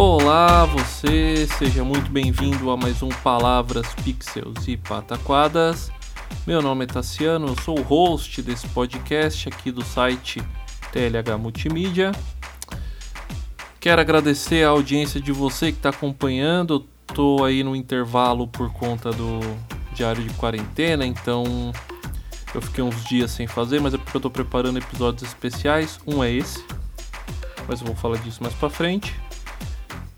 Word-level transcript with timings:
Olá, 0.00 0.64
você, 0.64 1.48
seja 1.58 1.82
muito 1.82 2.08
bem-vindo 2.08 2.70
a 2.70 2.76
mais 2.76 3.02
um 3.02 3.08
Palavras, 3.08 3.92
Pixels 4.04 4.68
e 4.68 4.76
Pataquadas. 4.76 5.90
Meu 6.46 6.62
nome 6.62 6.84
é 6.84 6.86
Tassiano, 6.86 7.48
eu 7.48 7.60
sou 7.62 7.80
o 7.80 7.82
host 7.82 8.40
desse 8.40 8.68
podcast 8.68 9.48
aqui 9.48 9.72
do 9.72 9.84
site 9.84 10.40
TLH 10.92 11.36
Multimídia. 11.36 12.12
Quero 13.80 14.00
agradecer 14.00 14.64
a 14.64 14.68
audiência 14.68 15.20
de 15.20 15.32
você 15.32 15.72
que 15.72 15.78
está 15.78 15.88
acompanhando. 15.88 16.86
Estou 17.08 17.44
aí 17.44 17.64
no 17.64 17.74
intervalo 17.74 18.46
por 18.46 18.72
conta 18.72 19.10
do 19.10 19.40
diário 19.92 20.22
de 20.22 20.32
quarentena, 20.34 21.04
então 21.04 21.72
eu 22.54 22.62
fiquei 22.62 22.84
uns 22.84 23.04
dias 23.04 23.32
sem 23.32 23.48
fazer, 23.48 23.80
mas 23.80 23.94
é 23.94 23.98
porque 23.98 24.16
eu 24.16 24.20
estou 24.20 24.30
preparando 24.30 24.78
episódios 24.78 25.24
especiais. 25.24 25.98
Um 26.06 26.22
é 26.22 26.30
esse, 26.30 26.64
mas 27.66 27.80
eu 27.80 27.86
vou 27.88 27.96
falar 27.96 28.18
disso 28.18 28.40
mais 28.44 28.54
para 28.54 28.70
frente. 28.70 29.12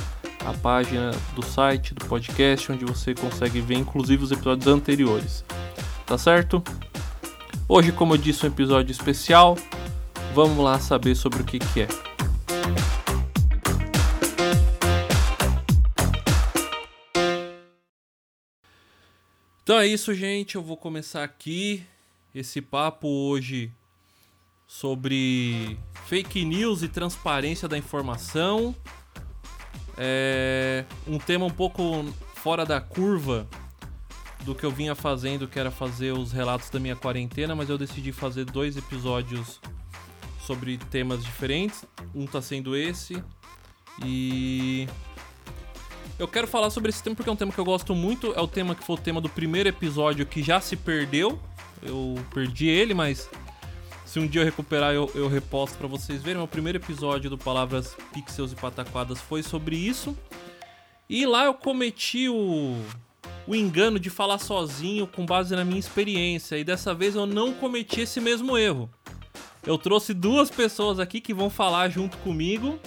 a 0.45 0.53
página 0.55 1.11
do 1.35 1.45
site, 1.45 1.95
do 1.95 2.05
podcast, 2.07 2.73
onde 2.73 2.85
você 2.85 3.15
consegue 3.15 3.61
ver 3.61 3.77
inclusive 3.77 4.25
os 4.25 4.33
episódios 4.33 4.67
anteriores. 4.67 5.45
Tá 6.07 6.17
certo? 6.19 6.63
Hoje, 7.69 7.93
como 7.93 8.15
eu 8.15 8.19
disse, 8.19 8.45
um 8.45 8.49
episódio 8.49 8.91
especial. 8.91 9.57
Vamos 10.35 10.59
lá 10.59 10.79
saber 10.79 11.15
sobre 11.15 11.43
o 11.43 11.45
que, 11.45 11.59
que 11.59 11.83
é. 11.83 11.89
Então 19.63 19.79
é 19.79 19.87
isso, 19.87 20.13
gente. 20.13 20.57
Eu 20.57 20.63
vou 20.63 20.77
começar 20.77 21.23
aqui 21.23 21.85
esse 22.35 22.61
papo 22.61 23.07
hoje 23.07 23.73
sobre 24.67 25.79
fake 26.07 26.45
news 26.45 26.83
e 26.83 26.89
transparência 26.89 27.69
da 27.69 27.79
informação. 27.79 28.75
É 30.03 30.87
um 31.07 31.19
tema 31.19 31.45
um 31.45 31.51
pouco 31.51 31.83
fora 32.37 32.65
da 32.65 32.81
curva 32.81 33.47
do 34.45 34.55
que 34.55 34.65
eu 34.65 34.71
vinha 34.71 34.95
fazendo, 34.95 35.47
que 35.47 35.59
era 35.59 35.71
fazer 35.71 36.13
os 36.13 36.33
relatos 36.33 36.71
da 36.71 36.81
minha 36.81 36.97
quarentena, 36.97 37.55
mas 37.55 37.69
eu 37.69 37.77
decidi 37.77 38.11
fazer 38.11 38.47
dois 38.47 38.79
episódios 38.79 39.61
sobre 40.41 40.79
temas 40.79 41.23
diferentes. 41.23 41.85
Um 42.15 42.27
tá 42.27 42.41
sendo 42.41 42.75
esse. 42.75 43.23
E 44.03 44.89
eu 46.19 46.27
quero 46.27 46.47
falar 46.47 46.71
sobre 46.71 46.89
esse 46.89 47.03
tema 47.03 47.15
porque 47.15 47.29
é 47.29 47.33
um 47.33 47.37
tema 47.37 47.53
que 47.53 47.59
eu 47.59 47.65
gosto 47.65 47.95
muito. 47.95 48.33
É 48.33 48.41
o 48.41 48.49
tema 48.49 48.75
que 48.75 48.83
foi 48.83 48.97
o 48.97 48.99
tema 48.99 49.21
do 49.21 49.29
primeiro 49.29 49.69
episódio 49.69 50.25
que 50.25 50.43
já 50.43 50.63
se 50.63 50.77
perdeu. 50.77 51.39
Eu 51.83 52.15
perdi 52.33 52.69
ele, 52.69 52.95
mas 52.95 53.29
se 54.11 54.19
um 54.19 54.27
dia 54.27 54.41
eu 54.41 54.45
recuperar, 54.45 54.93
eu, 54.93 55.09
eu 55.15 55.29
reposto 55.29 55.79
para 55.79 55.87
vocês 55.87 56.21
verem. 56.21 56.43
O 56.43 56.49
primeiro 56.49 56.79
episódio 56.79 57.31
do 57.31 57.39
Palavras 57.39 57.97
Pixels 58.13 58.51
e 58.51 58.57
Pataquadas 58.57 59.21
foi 59.21 59.41
sobre 59.41 59.77
isso. 59.77 60.19
E 61.09 61.25
lá 61.25 61.45
eu 61.45 61.55
cometi 61.55 62.29
o, 62.29 62.75
o 63.47 63.55
engano 63.55 64.01
de 64.01 64.11
falar 64.11 64.39
sozinho 64.39 65.07
com 65.07 65.25
base 65.25 65.55
na 65.55 65.65
minha 65.65 65.79
experiência. 65.79 66.59
E 66.59 66.65
dessa 66.65 66.93
vez 66.93 67.15
eu 67.15 67.25
não 67.25 67.55
cometi 67.55 68.01
esse 68.01 68.21
mesmo 68.21 68.59
erro. 68.59 68.91
Eu 69.65 69.79
trouxe 69.79 70.13
duas 70.13 70.51
pessoas 70.51 70.99
aqui 70.99 71.21
que 71.21 71.33
vão 71.33 71.49
falar 71.49 71.89
junto 71.89 72.17
comigo 72.19 72.81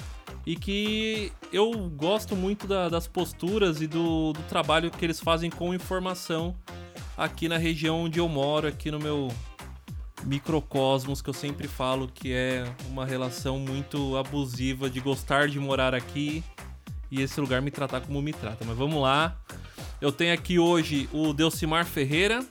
e 0.45 0.57
que 0.57 1.31
eu 1.53 1.71
gosto 1.95 2.35
muito 2.35 2.67
da, 2.67 2.89
das 2.89 3.07
posturas 3.07 3.81
e 3.81 3.87
do, 3.87 4.33
do 4.33 4.43
trabalho 4.49 4.91
que 4.91 5.05
eles 5.05 5.21
fazem 5.21 5.49
com 5.49 5.73
informação 5.73 6.53
aqui 7.15 7.47
na 7.47 7.57
região 7.57 8.01
onde 8.01 8.19
eu 8.19 8.27
moro, 8.27 8.67
aqui 8.67 8.91
no 8.91 8.99
meu 8.99 9.29
microcosmos 10.25 11.21
que 11.21 11.29
eu 11.29 11.33
sempre 11.33 11.67
falo 11.67 12.07
que 12.07 12.33
é 12.33 12.63
uma 12.89 13.05
relação 13.05 13.59
muito 13.59 14.17
abusiva 14.17 14.89
de 14.89 14.99
gostar 14.99 15.47
de 15.47 15.59
morar 15.59 15.93
aqui 15.93 16.43
e 17.11 17.21
esse 17.21 17.39
lugar 17.39 17.61
me 17.61 17.69
tratar 17.69 18.01
como 18.01 18.21
me 18.21 18.33
trata. 18.33 18.65
Mas 18.65 18.77
vamos 18.77 19.01
lá. 19.01 19.37
Eu 20.01 20.11
tenho 20.11 20.33
aqui 20.33 20.57
hoje 20.57 21.07
o 21.13 21.31
Delcimar 21.31 21.85
Ferreira, 21.85 22.43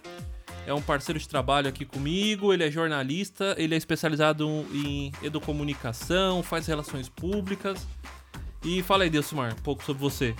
é 0.66 0.72
um 0.72 0.81
parceiro 0.81 1.19
de 1.19 1.28
trabalho 1.28 1.69
aqui 1.69 1.84
comigo, 1.84 2.53
ele 2.53 2.65
é 2.65 2.71
jornalista, 2.71 3.55
ele 3.59 3.75
é 3.75 3.78
especializado 3.78 4.47
em 4.72 5.12
educomunicação, 5.22 6.43
faz 6.43 6.66
relações 6.66 7.09
públicas. 7.09 7.87
E 8.65 8.82
fala 8.82 9.03
aí, 9.03 9.11
Delcimar, 9.11 9.53
um 9.53 9.62
pouco 9.62 9.84
sobre 9.84 10.00
você. 10.00 10.34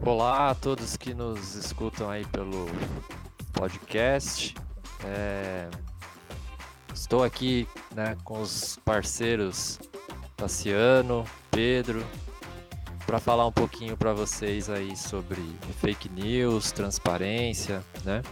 Olá 0.00 0.50
a 0.50 0.54
todos 0.54 0.96
que 0.96 1.12
nos 1.12 1.54
escutam 1.54 2.10
aí 2.10 2.24
pelo 2.26 2.66
podcast. 3.52 4.54
É... 5.04 5.68
Estou 6.92 7.24
aqui 7.24 7.66
né, 7.94 8.16
com 8.24 8.40
os 8.40 8.78
parceiros 8.84 9.78
Tassiano, 10.36 11.24
Pedro, 11.50 12.04
para 13.06 13.18
falar 13.18 13.46
um 13.46 13.52
pouquinho 13.52 13.96
para 13.96 14.12
vocês 14.12 14.68
aí 14.68 14.96
sobre 14.96 15.40
fake 15.80 16.08
news, 16.08 16.72
transparência, 16.72 17.82
né? 18.04 18.22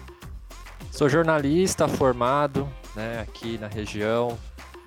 Sou 0.90 1.08
jornalista 1.08 1.86
formado, 1.86 2.68
né, 2.94 3.20
aqui 3.20 3.58
na 3.58 3.68
região, 3.68 4.36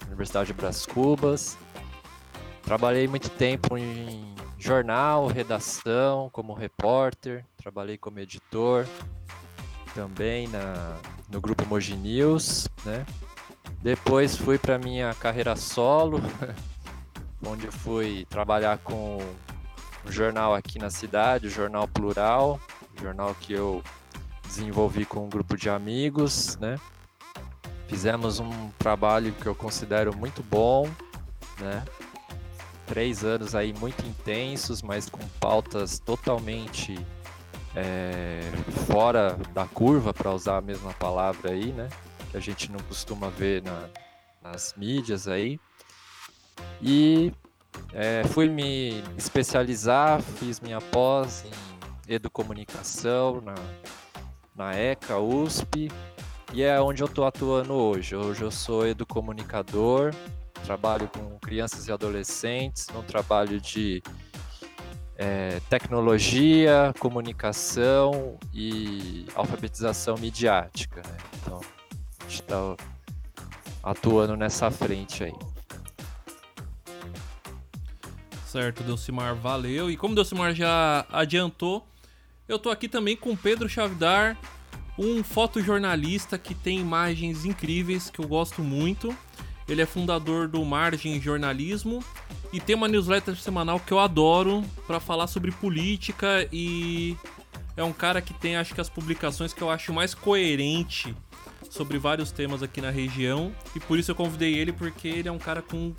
Universidade 0.07 0.47
de 0.47 0.53
Bras 0.53 0.85
Cubas. 0.85 1.57
Trabalhei 2.61 3.07
muito 3.07 3.29
tempo 3.29 3.77
em 3.77 4.33
jornal, 4.57 5.27
redação, 5.27 6.29
como 6.31 6.53
repórter, 6.53 7.45
trabalhei 7.57 7.97
como 7.97 8.19
editor, 8.19 8.85
também 9.93 10.47
na, 10.47 10.97
no 11.29 11.39
grupo 11.39 11.65
Moji 11.65 11.95
News, 11.95 12.67
né? 12.85 13.05
Depois 13.81 14.35
fui 14.35 14.57
para 14.57 14.77
minha 14.77 15.13
carreira 15.13 15.55
solo, 15.55 16.21
onde 17.45 17.67
fui 17.67 18.25
trabalhar 18.29 18.77
com 18.77 19.19
um 20.05 20.11
jornal 20.11 20.55
aqui 20.55 20.79
na 20.79 20.89
cidade, 20.89 21.47
o 21.47 21.49
Jornal 21.49 21.87
Plural, 21.87 22.59
jornal 23.01 23.35
que 23.35 23.53
eu 23.53 23.83
desenvolvi 24.47 25.05
com 25.05 25.25
um 25.25 25.29
grupo 25.29 25.57
de 25.57 25.69
amigos, 25.69 26.57
né? 26.57 26.77
Fizemos 27.87 28.39
um 28.39 28.69
trabalho 28.79 29.33
que 29.33 29.45
eu 29.45 29.55
considero 29.55 30.15
muito 30.15 30.41
bom, 30.43 30.89
né? 31.59 31.83
Três 32.85 33.23
anos 33.23 33.55
aí 33.55 33.73
muito 33.73 34.05
intensos, 34.05 34.81
mas 34.81 35.09
com 35.09 35.25
pautas 35.39 35.99
totalmente 35.99 36.97
é, 37.75 38.41
fora 38.85 39.37
da 39.53 39.65
curva, 39.65 40.13
para 40.13 40.31
usar 40.31 40.57
a 40.57 40.61
mesma 40.61 40.93
palavra 40.93 41.51
aí, 41.51 41.71
né? 41.71 41.89
Que 42.31 42.37
a 42.37 42.39
gente 42.39 42.71
não 42.71 42.79
costuma 42.81 43.29
ver 43.29 43.61
na, 43.63 43.89
nas 44.41 44.73
mídias 44.77 45.27
aí. 45.27 45.59
E 46.81 47.31
é, 47.93 48.23
fui 48.25 48.49
me 48.49 49.03
especializar, 49.17 50.21
fiz 50.21 50.59
minha 50.59 50.79
pós 50.79 51.45
em 51.45 52.13
educomunicação 52.13 53.41
na, 53.41 53.55
na 54.55 54.75
ECA 54.75 55.17
USP 55.17 55.89
e 56.53 56.61
é 56.61 56.79
onde 56.79 57.01
eu 57.01 57.07
estou 57.07 57.25
atuando 57.25 57.73
hoje. 57.73 58.15
Hoje 58.15 58.43
eu 58.43 58.51
sou 58.51 58.85
educomunicador, 58.85 60.13
trabalho 60.63 61.07
com 61.07 61.39
crianças 61.39 61.87
e 61.87 61.91
adolescentes, 61.91 62.87
no 62.93 63.01
trabalho 63.01 63.59
de 63.59 64.03
é, 65.17 65.59
tecnologia, 65.69 66.93
comunicação 66.99 68.37
e 68.53 69.25
alfabetização 69.35 70.15
midiática. 70.17 71.01
Né? 71.05 71.17
Então, 71.41 71.61
a 72.19 72.23
gente 72.23 72.41
está 72.41 72.75
atuando 73.83 74.35
nessa 74.35 74.71
frente 74.71 75.23
aí. 75.23 75.33
Certo, 78.45 78.83
Delcimar, 78.83 79.35
valeu. 79.35 79.89
E 79.89 79.97
como 79.97 80.13
Delcimar 80.13 80.53
já 80.53 81.05
adiantou, 81.11 81.87
eu 82.47 82.59
tô 82.59 82.69
aqui 82.69 82.87
também 82.87 83.15
com 83.15 83.35
Pedro 83.35 83.67
Chavidar, 83.67 84.37
um 84.97 85.23
fotojornalista 85.23 86.37
que 86.37 86.53
tem 86.53 86.79
imagens 86.79 87.45
incríveis 87.45 88.09
que 88.09 88.19
eu 88.19 88.27
gosto 88.27 88.61
muito. 88.61 89.15
Ele 89.67 89.81
é 89.81 89.85
fundador 89.85 90.47
do 90.47 90.63
Margem 90.63 91.19
Jornalismo 91.19 92.03
e 92.53 92.59
tem 92.59 92.75
uma 92.75 92.87
newsletter 92.87 93.35
semanal 93.35 93.79
que 93.79 93.91
eu 93.91 93.99
adoro 93.99 94.63
para 94.85 94.99
falar 94.99 95.25
sobre 95.25 95.51
política 95.51 96.47
e 96.53 97.17
é 97.75 97.83
um 97.83 97.91
cara 97.91 98.21
que 98.21 98.31
tem 98.31 98.55
acho 98.55 98.75
que 98.75 98.79
as 98.79 98.89
publicações 98.89 99.51
que 99.51 99.61
eu 99.61 99.71
acho 99.71 99.91
mais 99.91 100.13
coerente 100.13 101.15
sobre 101.67 101.97
vários 101.97 102.31
temas 102.31 102.61
aqui 102.61 102.79
na 102.79 102.91
região 102.91 103.51
e 103.75 103.79
por 103.79 103.97
isso 103.97 104.11
eu 104.11 104.15
convidei 104.15 104.53
ele 104.53 104.71
porque 104.71 105.07
ele 105.07 105.27
é 105.27 105.31
um 105.31 105.39
cara 105.39 105.63
com 105.63 105.91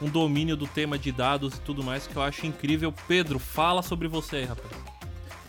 um 0.00 0.08
domínio 0.08 0.56
do 0.56 0.66
tema 0.66 0.98
de 0.98 1.12
dados 1.12 1.54
e 1.54 1.60
tudo 1.60 1.84
mais 1.84 2.08
que 2.08 2.16
eu 2.16 2.22
acho 2.22 2.44
incrível. 2.44 2.92
Pedro, 3.06 3.38
fala 3.38 3.80
sobre 3.80 4.08
você 4.08 4.42
rapaz. 4.42 4.74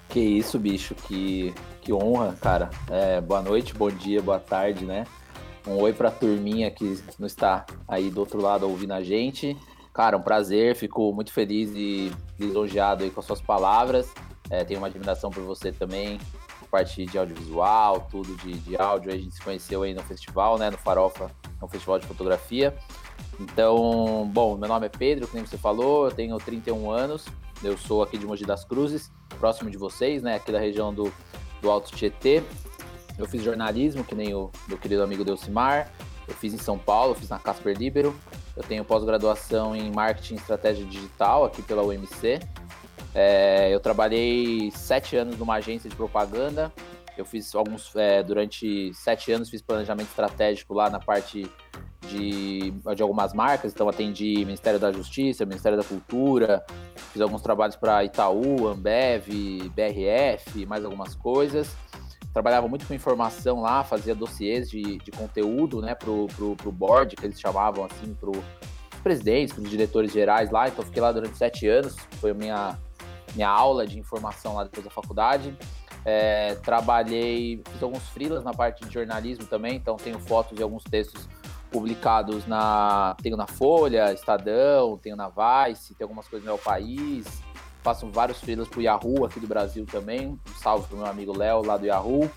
Que 0.09 0.19
isso, 0.19 0.59
bicho, 0.59 0.93
que, 0.93 1.51
que 1.81 1.91
honra, 1.91 2.37
cara. 2.39 2.69
É, 2.87 3.19
boa 3.19 3.41
noite, 3.41 3.73
bom 3.73 3.89
dia, 3.89 4.21
boa 4.21 4.39
tarde, 4.39 4.85
né? 4.85 5.07
Um 5.65 5.77
oi 5.77 5.91
pra 5.91 6.11
turminha 6.11 6.69
que 6.69 6.99
não 7.17 7.25
está 7.25 7.65
aí 7.87 8.11
do 8.11 8.19
outro 8.19 8.39
lado 8.39 8.69
ouvindo 8.69 8.93
a 8.93 9.01
gente. 9.01 9.57
Cara, 9.93 10.17
um 10.17 10.21
prazer, 10.21 10.75
fico 10.75 11.13
muito 11.13 11.31
feliz 11.31 11.71
e 11.75 12.11
lisonjeado 12.39 13.03
aí 13.03 13.11
com 13.11 13.19
as 13.19 13.25
suas 13.25 13.41
palavras. 13.41 14.11
É, 14.49 14.63
tenho 14.63 14.79
uma 14.79 14.87
admiração 14.87 15.29
por 15.29 15.43
você 15.43 15.71
também, 15.71 16.19
parte 16.71 17.05
de 17.05 17.17
audiovisual, 17.17 18.07
tudo 18.09 18.35
de, 18.37 18.53
de 18.53 18.75
áudio. 18.75 19.11
A 19.11 19.15
gente 19.15 19.35
se 19.35 19.41
conheceu 19.41 19.83
aí 19.83 19.93
no 19.93 20.01
festival, 20.01 20.57
né? 20.57 20.71
No 20.71 20.77
Farofa, 20.79 21.29
no 21.61 21.67
festival 21.67 21.99
de 21.99 22.07
fotografia. 22.07 22.75
Então, 23.39 24.27
bom, 24.33 24.57
meu 24.57 24.67
nome 24.67 24.87
é 24.87 24.89
Pedro, 24.89 25.27
como 25.27 25.45
você 25.45 25.57
falou, 25.57 26.05
eu 26.05 26.11
tenho 26.11 26.37
31 26.37 26.89
anos, 26.91 27.25
eu 27.63 27.77
sou 27.77 28.03
aqui 28.03 28.17
de 28.17 28.25
Mogi 28.25 28.45
das 28.45 28.63
Cruzes, 28.63 29.11
próximo 29.39 29.69
de 29.69 29.77
vocês, 29.77 30.23
né? 30.23 30.35
Aqui 30.35 30.51
da 30.51 30.59
região 30.59 30.91
do, 30.93 31.13
do 31.61 31.69
Alto 31.69 31.91
Tietê. 31.91 32.43
Eu 33.17 33.27
fiz 33.27 33.43
jornalismo, 33.43 34.03
que 34.03 34.15
nem 34.15 34.33
o 34.33 34.51
meu 34.67 34.77
querido 34.77 35.03
amigo 35.03 35.23
Delcimar. 35.23 35.91
Eu 36.27 36.33
fiz 36.33 36.53
em 36.53 36.57
São 36.57 36.77
Paulo, 36.77 37.15
fiz 37.15 37.29
na 37.29 37.39
Casper 37.39 37.77
Libero. 37.77 38.15
Eu 38.55 38.63
tenho 38.63 38.83
pós-graduação 38.83 39.75
em 39.75 39.91
Marketing 39.91 40.35
e 40.35 40.37
Estratégia 40.37 40.85
Digital 40.85 41.45
aqui 41.45 41.61
pela 41.61 41.83
UMC. 41.83 42.39
É, 43.13 43.73
eu 43.73 43.79
trabalhei 43.79 44.71
sete 44.71 45.15
anos 45.15 45.37
numa 45.37 45.55
agência 45.55 45.89
de 45.89 45.95
propaganda. 45.95 46.71
Eu 47.17 47.25
fiz 47.25 47.53
alguns, 47.53 47.95
é, 47.95 48.23
durante 48.23 48.91
sete 48.93 49.31
anos, 49.31 49.49
fiz 49.49 49.61
planejamento 49.61 50.07
estratégico 50.07 50.73
lá 50.73 50.89
na 50.89 50.99
parte 50.99 51.47
de, 52.07 52.71
de 52.95 53.01
algumas 53.03 53.33
marcas. 53.33 53.71
Então, 53.71 53.87
atendi 53.87 54.43
Ministério 54.45 54.79
da 54.79 54.91
Justiça, 54.91 55.45
Ministério 55.45 55.77
da 55.77 55.83
Cultura, 55.83 56.65
fiz 57.11 57.21
alguns 57.21 57.41
trabalhos 57.41 57.75
para 57.75 58.03
Itaú, 58.03 58.67
Ambev, 58.67 59.27
BRF, 59.75 60.65
mais 60.65 60.83
algumas 60.83 61.13
coisas 61.13 61.75
trabalhava 62.33 62.67
muito 62.67 62.87
com 62.87 62.93
informação 62.93 63.61
lá, 63.61 63.83
fazia 63.83 64.15
dossiês 64.15 64.69
de, 64.69 64.97
de 64.97 65.11
conteúdo, 65.11 65.81
né, 65.81 65.93
pro, 65.93 66.27
pro, 66.35 66.55
pro 66.55 66.71
board, 66.71 67.15
que 67.15 67.25
eles 67.25 67.39
chamavam 67.39 67.85
assim, 67.85 68.13
pro 68.15 68.31
presidentes, 69.03 69.53
pros 69.53 69.69
diretores 69.69 70.11
gerais 70.11 70.49
lá, 70.49 70.67
então 70.67 70.83
fiquei 70.83 71.01
lá 71.01 71.11
durante 71.11 71.37
sete 71.37 71.67
anos, 71.67 71.95
foi 72.19 72.31
a 72.31 72.33
minha, 72.33 72.79
minha 73.35 73.49
aula 73.49 73.85
de 73.85 73.99
informação 73.99 74.55
lá 74.55 74.63
depois 74.63 74.83
da 74.83 74.89
faculdade. 74.89 75.55
É, 76.05 76.55
trabalhei, 76.55 77.61
fiz 77.69 77.83
alguns 77.83 78.03
freelas 78.09 78.43
na 78.43 78.53
parte 78.53 78.85
de 78.85 78.93
jornalismo 78.93 79.45
também, 79.45 79.75
então 79.75 79.95
tenho 79.95 80.19
fotos 80.19 80.57
de 80.57 80.63
alguns 80.63 80.83
textos 80.83 81.27
publicados 81.71 82.45
na. 82.45 83.15
Tenho 83.21 83.35
na 83.35 83.47
Folha, 83.47 84.13
Estadão, 84.13 84.97
tenho 84.97 85.15
na 85.15 85.27
Vice, 85.29 85.95
tem 85.95 86.03
algumas 86.03 86.27
coisas 86.27 86.45
no 86.45 86.53
meu 86.53 86.61
país, 86.61 87.25
faço 87.83 88.09
vários 88.09 88.39
freelas 88.39 88.67
pro 88.67 88.81
Yahoo 88.81 89.25
aqui 89.25 89.39
do 89.39 89.47
Brasil 89.47 89.85
também. 89.85 90.27
Um 90.27 90.55
salve 90.57 90.87
pro 90.87 90.97
meu 90.97 91.05
amigo 91.05 91.37
Léo 91.37 91.65
lá 91.65 91.77
do 91.77 91.85
Yahoo. 91.85 92.29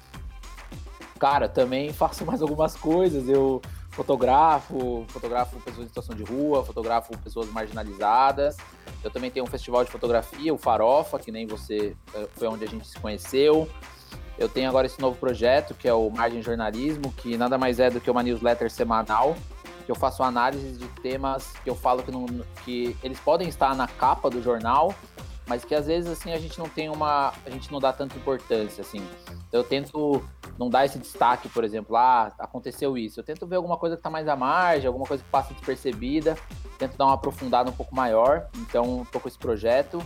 Cara, 1.19 1.48
também 1.48 1.93
faço 1.93 2.26
mais 2.26 2.43
algumas 2.43 2.75
coisas. 2.75 3.28
Eu 3.28 3.62
fotografo, 3.90 5.06
fotografo 5.08 5.58
pessoas 5.60 5.87
em 5.87 5.88
situação 5.88 6.14
de 6.14 6.22
rua, 6.22 6.62
fotografo 6.64 7.16
pessoas 7.19 7.48
marginalizadas. 7.50 8.56
Eu 9.02 9.10
também 9.10 9.31
tenho 9.31 9.46
um 9.46 9.48
festival 9.48 9.84
de 9.84 9.90
fotografia, 9.90 10.52
o 10.52 10.58
Farofa, 10.58 11.19
que 11.19 11.32
nem 11.32 11.46
você 11.46 11.96
eh, 12.12 12.28
foi 12.34 12.49
onde 12.49 12.64
a 12.64 12.69
gente 12.69 12.87
se 12.87 12.99
conheceu. 12.99 13.69
Eu 14.38 14.49
tenho 14.49 14.69
agora 14.69 14.87
esse 14.87 15.00
novo 15.00 15.16
projeto, 15.16 15.72
que 15.75 15.88
é 15.88 15.94
o 15.94 16.10
Margem 16.10 16.42
Jornalismo, 16.42 17.10
que 17.12 17.38
nada 17.38 17.56
mais 17.56 17.81
é 17.81 17.88
do 17.88 18.00
que 18.00 18.10
uma 18.10 18.22
newsletter 18.22 18.70
semanal, 18.70 19.34
que 19.87 19.90
eu 19.90 19.94
faço 19.94 20.22
análise 20.22 20.72
de 20.72 20.87
temas 21.00 21.52
que 21.64 21.70
eu 21.70 21.75
falo 21.75 22.02
que, 22.02 22.10
não, 22.10 22.26
que 22.64 22.94
eles 23.02 23.19
podem 23.19 23.49
estar 23.49 23.75
na 23.75 23.87
capa 23.87 24.28
do 24.28 24.42
jornal, 24.42 24.94
mas 25.46 25.64
que 25.64 25.75
às 25.75 25.87
vezes 25.87 26.10
assim 26.10 26.32
a 26.32 26.38
gente 26.38 26.58
não 26.58 26.69
tem 26.69 26.88
uma, 26.88 27.32
a 27.44 27.50
gente 27.50 27.70
não 27.70 27.78
dá 27.78 27.93
tanta 27.93 28.16
importância 28.16 28.82
assim. 28.82 29.02
Então 29.48 29.60
eu 29.60 29.64
tento 29.64 30.22
não 30.58 30.69
dar 30.69 30.84
esse 30.84 30.98
destaque, 30.98 31.48
por 31.48 31.64
exemplo, 31.64 31.96
ah, 31.96 32.32
aconteceu 32.38 32.96
isso. 32.96 33.20
Eu 33.20 33.25
tento 33.25 33.46
ver 33.46 33.56
alguma 33.56 33.76
coisa 33.76 33.96
que 33.96 34.00
está 34.00 34.10
mais 34.10 34.26
à 34.28 34.34
margem, 34.34 34.87
alguma 34.87 35.06
coisa 35.06 35.22
que 35.22 35.31
passa 35.31 35.54
despercebida, 35.54 36.37
tento 36.78 36.96
dar 36.96 37.06
uma 37.06 37.14
aprofundada 37.14 37.70
um 37.70 37.75
pouco 37.75 37.94
maior. 37.94 38.48
Então 38.56 39.06
tô 39.12 39.20
com 39.20 39.28
esse 39.28 39.38
projeto 39.38 40.02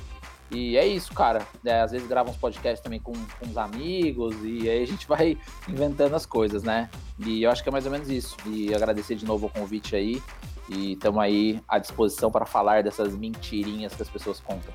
e 0.51 0.77
é 0.77 0.87
isso, 0.87 1.15
cara. 1.15 1.47
É, 1.65 1.81
às 1.81 1.93
vezes 1.93 2.09
gravo 2.09 2.31
uns 2.31 2.37
podcasts 2.37 2.83
também 2.83 2.99
com, 2.99 3.13
com 3.13 3.47
uns 3.47 3.57
amigos 3.57 4.35
e 4.43 4.69
aí 4.69 4.83
a 4.83 4.87
gente 4.87 5.07
vai 5.07 5.39
inventando 5.69 6.15
as 6.15 6.27
coisas, 6.27 6.63
né? 6.63 6.91
E 7.19 7.45
eu 7.45 7.51
acho 7.51 7.63
que 7.63 7.69
é 7.69 7.73
mais 7.73 7.87
ou 7.87 7.93
menos 7.93 8.09
isso. 8.09 8.37
E 8.47 8.75
agradecer 8.75 9.15
de 9.15 9.25
novo 9.25 9.47
o 9.47 9.51
convite 9.51 9.95
aí. 9.95 10.21
E 10.69 10.93
estamos 10.93 11.21
aí 11.21 11.61
à 11.69 11.79
disposição 11.79 12.31
para 12.31 12.47
falar 12.47 12.83
dessas 12.83 13.17
mentirinhas 13.17 13.95
que 13.95 14.03
as 14.03 14.09
pessoas 14.09 14.41
contam. 14.41 14.73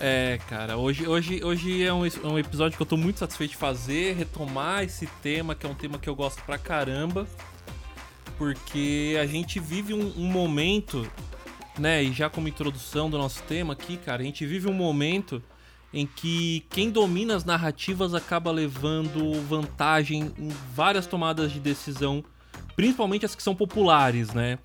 É, 0.00 0.38
cara, 0.48 0.76
hoje, 0.76 1.06
hoje, 1.06 1.42
hoje 1.44 1.84
é 1.84 1.92
um, 1.92 2.02
um 2.24 2.38
episódio 2.38 2.76
que 2.76 2.82
eu 2.82 2.86
tô 2.86 2.96
muito 2.96 3.20
satisfeito 3.20 3.52
de 3.52 3.56
fazer, 3.56 4.14
retomar 4.16 4.82
esse 4.82 5.06
tema, 5.22 5.54
que 5.54 5.64
é 5.64 5.68
um 5.68 5.74
tema 5.74 5.98
que 5.98 6.08
eu 6.08 6.14
gosto 6.14 6.42
pra 6.42 6.58
caramba. 6.58 7.26
Porque 8.36 9.16
a 9.20 9.26
gente 9.26 9.60
vive 9.60 9.94
um, 9.94 10.12
um 10.16 10.26
momento, 10.26 11.08
né? 11.78 12.02
E 12.02 12.12
já 12.12 12.28
como 12.28 12.48
introdução 12.48 13.08
do 13.08 13.16
nosso 13.16 13.42
tema 13.44 13.74
aqui, 13.74 13.96
cara, 13.96 14.22
a 14.22 14.24
gente 14.24 14.44
vive 14.44 14.68
um 14.68 14.72
momento 14.72 15.42
em 15.92 16.06
que 16.06 16.66
quem 16.70 16.90
domina 16.90 17.36
as 17.36 17.44
narrativas 17.44 18.14
acaba 18.14 18.50
levando 18.50 19.40
vantagem 19.42 20.32
em 20.36 20.48
várias 20.74 21.06
tomadas 21.06 21.52
de 21.52 21.60
decisão, 21.60 22.24
principalmente 22.74 23.24
as 23.24 23.36
que 23.36 23.42
são 23.42 23.54
populares, 23.54 24.34
né? 24.34 24.58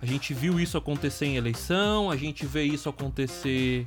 A 0.00 0.06
gente 0.06 0.32
viu 0.32 0.60
isso 0.60 0.78
acontecer 0.78 1.26
em 1.26 1.36
eleição, 1.36 2.08
a 2.08 2.16
gente 2.16 2.46
vê 2.46 2.62
isso 2.62 2.88
acontecer 2.88 3.84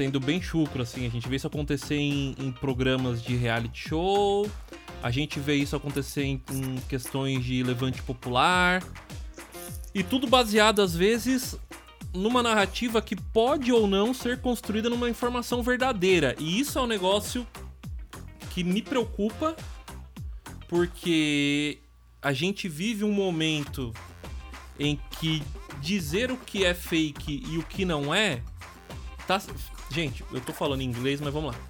sendo 0.00 0.18
bem 0.18 0.40
chucro, 0.40 0.80
assim. 0.80 1.06
A 1.06 1.10
gente 1.10 1.28
vê 1.28 1.36
isso 1.36 1.46
acontecer 1.46 1.96
em, 1.96 2.34
em 2.38 2.50
programas 2.50 3.22
de 3.22 3.36
reality 3.36 3.90
show, 3.90 4.50
a 5.02 5.10
gente 5.10 5.38
vê 5.38 5.56
isso 5.56 5.76
acontecer 5.76 6.22
em, 6.22 6.42
em 6.50 6.76
questões 6.88 7.44
de 7.44 7.62
levante 7.62 8.00
popular. 8.00 8.82
E 9.94 10.02
tudo 10.02 10.26
baseado, 10.26 10.80
às 10.80 10.96
vezes, 10.96 11.54
numa 12.14 12.42
narrativa 12.42 13.02
que 13.02 13.14
pode 13.14 13.70
ou 13.70 13.86
não 13.86 14.14
ser 14.14 14.40
construída 14.40 14.88
numa 14.88 15.10
informação 15.10 15.62
verdadeira. 15.62 16.34
E 16.38 16.58
isso 16.58 16.78
é 16.78 16.82
um 16.82 16.86
negócio 16.86 17.46
que 18.54 18.64
me 18.64 18.80
preocupa, 18.80 19.54
porque 20.66 21.78
a 22.22 22.32
gente 22.32 22.70
vive 22.70 23.04
um 23.04 23.12
momento 23.12 23.92
em 24.78 24.98
que 25.20 25.42
dizer 25.78 26.30
o 26.30 26.38
que 26.38 26.64
é 26.64 26.72
fake 26.72 27.42
e 27.46 27.58
o 27.58 27.62
que 27.62 27.84
não 27.84 28.14
é 28.14 28.40
tá 29.26 29.38
Gente, 29.90 30.24
eu 30.32 30.40
tô 30.40 30.52
falando 30.52 30.82
em 30.82 30.84
inglês, 30.84 31.20
mas 31.20 31.32
vamos 31.32 31.52
lá. 31.52 31.60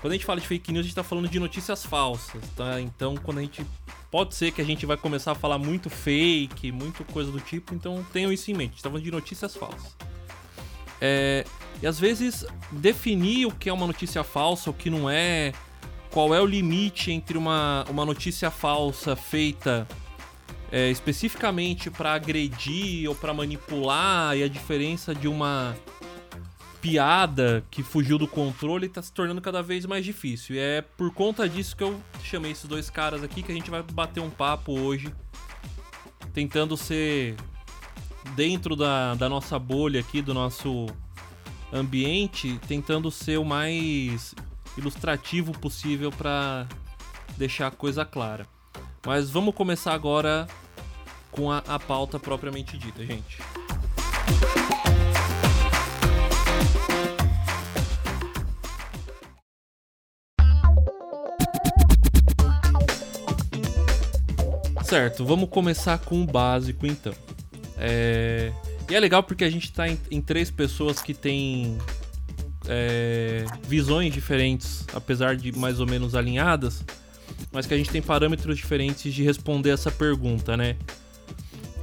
Quando 0.00 0.12
a 0.12 0.16
gente 0.16 0.24
fala 0.24 0.40
de 0.40 0.46
fake 0.46 0.72
news, 0.72 0.84
a 0.84 0.86
gente 0.86 0.94
tá 0.94 1.04
falando 1.04 1.28
de 1.28 1.38
notícias 1.38 1.84
falsas, 1.84 2.42
tá? 2.56 2.80
Então, 2.80 3.16
quando 3.16 3.38
a 3.38 3.42
gente. 3.42 3.64
Pode 4.10 4.34
ser 4.34 4.50
que 4.50 4.60
a 4.60 4.64
gente 4.64 4.84
vai 4.86 4.96
começar 4.96 5.32
a 5.32 5.34
falar 5.36 5.56
muito 5.56 5.88
fake, 5.88 6.72
muito 6.72 7.04
coisa 7.04 7.30
do 7.30 7.38
tipo, 7.38 7.74
então 7.74 8.04
tenham 8.12 8.32
isso 8.32 8.50
em 8.50 8.54
mente. 8.54 8.70
A 8.70 8.72
gente 8.72 8.82
tá 8.82 8.88
falando 8.88 9.04
de 9.04 9.10
notícias 9.10 9.54
falsas. 9.54 9.94
É, 11.00 11.44
e 11.80 11.86
às 11.86 12.00
vezes, 12.00 12.44
definir 12.72 13.46
o 13.46 13.52
que 13.52 13.68
é 13.68 13.72
uma 13.72 13.86
notícia 13.86 14.24
falsa, 14.24 14.68
o 14.68 14.74
que 14.74 14.90
não 14.90 15.08
é, 15.08 15.52
qual 16.10 16.34
é 16.34 16.40
o 16.40 16.46
limite 16.46 17.12
entre 17.12 17.38
uma, 17.38 17.84
uma 17.88 18.04
notícia 18.04 18.50
falsa 18.50 19.14
feita 19.14 19.86
é, 20.72 20.90
especificamente 20.90 21.90
para 21.90 22.14
agredir 22.14 23.08
ou 23.08 23.14
para 23.14 23.32
manipular 23.32 24.36
e 24.36 24.42
a 24.42 24.48
diferença 24.48 25.14
de 25.14 25.28
uma 25.28 25.76
piada 26.80 27.64
que 27.70 27.82
fugiu 27.82 28.18
do 28.18 28.26
controle 28.26 28.86
está 28.86 29.02
se 29.02 29.12
tornando 29.12 29.40
cada 29.40 29.62
vez 29.62 29.84
mais 29.86 30.04
difícil. 30.04 30.56
E 30.56 30.58
é 30.58 30.82
por 30.82 31.12
conta 31.12 31.48
disso 31.48 31.76
que 31.76 31.84
eu 31.84 32.00
chamei 32.22 32.52
esses 32.52 32.66
dois 32.66 32.88
caras 32.88 33.22
aqui 33.22 33.42
que 33.42 33.52
a 33.52 33.54
gente 33.54 33.70
vai 33.70 33.82
bater 33.82 34.20
um 34.20 34.30
papo 34.30 34.78
hoje, 34.78 35.12
tentando 36.32 36.76
ser 36.76 37.36
dentro 38.34 38.74
da, 38.76 39.14
da 39.14 39.28
nossa 39.28 39.58
bolha 39.58 40.00
aqui, 40.00 40.22
do 40.22 40.32
nosso 40.32 40.86
ambiente, 41.72 42.58
tentando 42.66 43.10
ser 43.10 43.38
o 43.38 43.44
mais 43.44 44.34
ilustrativo 44.76 45.52
possível 45.52 46.10
para 46.10 46.66
deixar 47.36 47.68
a 47.68 47.70
coisa 47.70 48.04
clara. 48.04 48.46
Mas 49.06 49.30
vamos 49.30 49.54
começar 49.54 49.92
agora 49.92 50.46
com 51.30 51.50
a, 51.50 51.58
a 51.58 51.78
pauta 51.78 52.18
propriamente 52.18 52.76
dita, 52.76 53.04
gente. 53.04 53.38
Certo, 64.90 65.24
vamos 65.24 65.48
começar 65.48 65.98
com 65.98 66.20
o 66.20 66.26
básico 66.26 66.84
então. 66.84 67.14
É... 67.78 68.52
E 68.90 68.94
é 68.96 68.98
legal 68.98 69.22
porque 69.22 69.44
a 69.44 69.48
gente 69.48 69.70
tá 69.70 69.88
em, 69.88 69.96
em 70.10 70.20
três 70.20 70.50
pessoas 70.50 71.00
que 71.00 71.14
têm 71.14 71.78
é... 72.66 73.44
visões 73.68 74.12
diferentes, 74.12 74.84
apesar 74.92 75.36
de 75.36 75.56
mais 75.56 75.78
ou 75.78 75.86
menos 75.86 76.16
alinhadas, 76.16 76.84
mas 77.52 77.66
que 77.66 77.74
a 77.74 77.76
gente 77.76 77.88
tem 77.88 78.02
parâmetros 78.02 78.56
diferentes 78.56 79.14
de 79.14 79.22
responder 79.22 79.70
essa 79.70 79.92
pergunta, 79.92 80.56
né? 80.56 80.74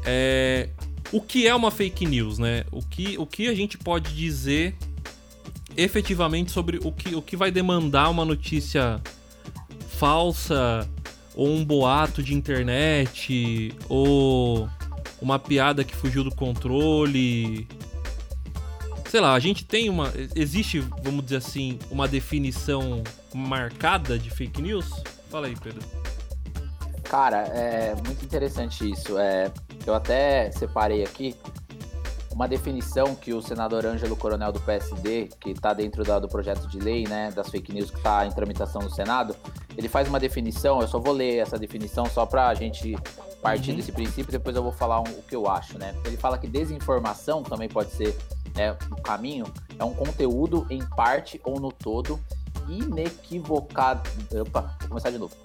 É... 0.04 0.68
O 1.10 1.22
que 1.22 1.48
é 1.48 1.56
uma 1.56 1.72
fake 1.72 2.06
news, 2.06 2.38
né? 2.38 2.66
O 2.74 2.82
que, 2.82 3.18
o 3.18 3.26
que 3.26 3.48
a 3.48 3.56
gente 3.56 3.78
pode 3.78 4.14
dizer 4.14 4.76
efetivamente 5.78 6.52
sobre 6.52 6.78
o 6.84 6.92
que, 6.92 7.16
o 7.16 7.22
que 7.22 7.38
vai 7.38 7.52
demandar 7.52 8.10
uma 8.10 8.26
notícia 8.26 9.02
falsa 9.98 10.86
ou 11.38 11.48
um 11.48 11.64
boato 11.64 12.24
de 12.24 12.34
internet 12.34 13.72
ou 13.88 14.68
uma 15.22 15.38
piada 15.38 15.84
que 15.84 15.96
fugiu 15.96 16.24
do 16.24 16.34
controle. 16.34 17.68
Sei 19.08 19.22
lá, 19.22 19.36
a 19.36 19.40
gente 19.40 19.64
tem 19.64 19.88
uma. 19.88 20.12
Existe, 20.36 20.80
vamos 21.04 21.24
dizer 21.24 21.38
assim, 21.38 21.78
uma 21.92 22.08
definição 22.08 23.04
marcada 23.34 24.18
de 24.18 24.32
fake 24.32 24.62
news? 24.62 24.90
Fala 25.30 25.46
aí, 25.46 25.56
Pedro. 25.56 25.82
Cara, 27.04 27.44
é 27.54 27.96
muito 28.06 28.26
interessante 28.26 28.90
isso. 28.90 29.18
É, 29.18 29.52
eu 29.86 29.94
até 29.94 30.52
separei 30.52 31.04
aqui 31.04 31.36
uma 32.38 32.48
definição 32.48 33.16
que 33.16 33.34
o 33.34 33.42
senador 33.42 33.84
Ângelo 33.84 34.16
Coronel 34.16 34.52
do 34.52 34.60
PSD, 34.60 35.28
que 35.42 35.50
está 35.50 35.74
dentro 35.74 36.04
da, 36.04 36.20
do 36.20 36.28
projeto 36.28 36.68
de 36.68 36.78
lei, 36.78 37.08
né, 37.08 37.32
das 37.32 37.50
fake 37.50 37.74
news 37.74 37.90
que 37.90 37.98
está 37.98 38.28
em 38.28 38.32
tramitação 38.32 38.80
no 38.80 38.92
Senado, 38.92 39.36
ele 39.76 39.90
faz 39.90 40.08
uma 40.08 40.20
definição, 40.20 40.80
eu 40.80 40.88
só 40.88 41.00
vou 41.00 41.14
ler 41.14 41.38
essa 41.38 41.58
definição 41.58 42.06
só 42.06 42.28
para 42.28 42.48
a 42.48 42.54
gente 42.54 42.96
partir 43.42 43.72
uhum. 43.72 43.78
desse 43.78 43.92
princípio, 43.92 44.32
depois 44.32 44.56
eu 44.56 44.62
vou 44.62 44.72
falar 44.72 45.00
um, 45.00 45.10
o 45.18 45.24
que 45.24 45.36
eu 45.36 45.50
acho, 45.50 45.80
né? 45.80 45.96
Ele 46.06 46.16
fala 46.16 46.38
que 46.38 46.48
desinformação 46.48 47.42
também 47.42 47.68
pode 47.68 47.90
ser 47.90 48.16
né, 48.56 48.78
o 48.92 49.02
caminho, 49.02 49.46
é 49.80 49.84
um 49.84 49.96
conteúdo 49.96 50.68
em 50.70 50.86
parte 50.90 51.42
ou 51.44 51.60
no 51.60 51.72
todo 51.72 52.20
inequivocado. 52.70 54.08
Opa, 54.42 54.78
vou 54.82 54.90
começar 54.90 55.10
de 55.10 55.18
novo. 55.18 55.36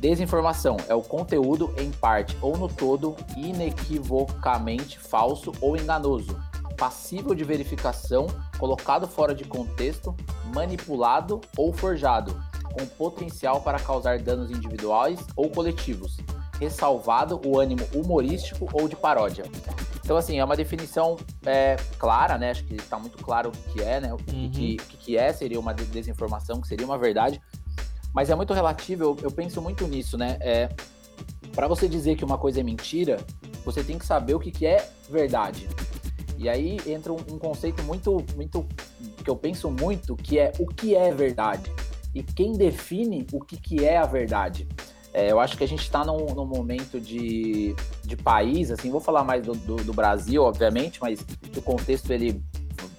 Desinformação 0.00 0.78
é 0.88 0.94
o 0.94 1.02
conteúdo 1.02 1.74
em 1.76 1.90
parte 1.90 2.34
ou 2.40 2.56
no 2.56 2.68
todo 2.68 3.14
inequivocamente 3.36 4.98
falso 4.98 5.52
ou 5.60 5.76
enganoso, 5.76 6.40
passível 6.74 7.34
de 7.34 7.44
verificação, 7.44 8.26
colocado 8.58 9.06
fora 9.06 9.34
de 9.34 9.44
contexto, 9.44 10.16
manipulado 10.54 11.42
ou 11.54 11.70
forjado, 11.70 12.34
com 12.72 12.86
potencial 12.86 13.60
para 13.60 13.78
causar 13.78 14.18
danos 14.18 14.50
individuais 14.50 15.20
ou 15.36 15.50
coletivos, 15.50 16.16
ressalvado 16.58 17.38
o 17.44 17.60
ânimo 17.60 17.86
humorístico 17.94 18.70
ou 18.72 18.88
de 18.88 18.96
paródia. 18.96 19.44
Então, 20.02 20.16
assim, 20.16 20.38
é 20.38 20.44
uma 20.44 20.56
definição 20.56 21.18
é, 21.44 21.76
clara, 21.98 22.38
né? 22.38 22.52
Acho 22.52 22.64
que 22.64 22.74
está 22.74 22.98
muito 22.98 23.18
claro 23.18 23.50
o 23.50 23.72
que 23.72 23.82
é, 23.82 24.00
né? 24.00 24.14
O 24.14 24.16
que, 24.16 24.34
uhum. 24.34 24.50
que, 24.50 24.76
que, 24.76 25.16
é, 25.18 25.30
seria 25.30 25.60
uma 25.60 25.74
desinformação, 25.74 26.58
que 26.58 26.66
seria 26.66 26.86
uma 26.86 26.98
verdade 26.98 27.40
mas 28.12 28.30
é 28.30 28.34
muito 28.34 28.52
relativo, 28.52 29.02
eu, 29.02 29.16
eu 29.22 29.30
penso 29.30 29.60
muito 29.60 29.86
nisso, 29.86 30.18
né? 30.18 30.36
É, 30.40 30.68
para 31.52 31.66
você 31.66 31.88
dizer 31.88 32.16
que 32.16 32.24
uma 32.24 32.38
coisa 32.38 32.60
é 32.60 32.62
mentira, 32.62 33.18
você 33.64 33.82
tem 33.82 33.98
que 33.98 34.06
saber 34.06 34.34
o 34.34 34.40
que, 34.40 34.50
que 34.50 34.66
é 34.66 34.88
verdade. 35.08 35.68
E 36.38 36.48
aí 36.48 36.78
entra 36.86 37.12
um, 37.12 37.16
um, 37.16 37.38
conceito 37.38 37.82
muito, 37.82 38.24
muito 38.34 38.66
que 39.22 39.28
eu 39.28 39.36
penso 39.36 39.70
muito, 39.70 40.16
que 40.16 40.38
é 40.38 40.52
o 40.58 40.66
que 40.66 40.94
é 40.94 41.12
verdade 41.12 41.70
e 42.14 42.22
quem 42.22 42.52
define 42.52 43.26
o 43.32 43.40
que, 43.40 43.56
que 43.56 43.84
é 43.84 43.98
a 43.98 44.06
verdade. 44.06 44.66
É, 45.12 45.30
eu 45.30 45.40
acho 45.40 45.56
que 45.56 45.64
a 45.64 45.68
gente 45.68 45.82
está 45.82 46.04
num, 46.04 46.26
num, 46.26 46.46
momento 46.46 47.00
de, 47.00 47.74
de 48.04 48.16
país, 48.16 48.70
assim, 48.70 48.90
vou 48.90 49.00
falar 49.00 49.24
mais 49.24 49.44
do, 49.44 49.52
do, 49.52 49.76
do 49.76 49.92
Brasil, 49.92 50.42
obviamente, 50.42 51.00
mas 51.00 51.24
o 51.56 51.60
contexto 51.60 52.12
ele 52.12 52.42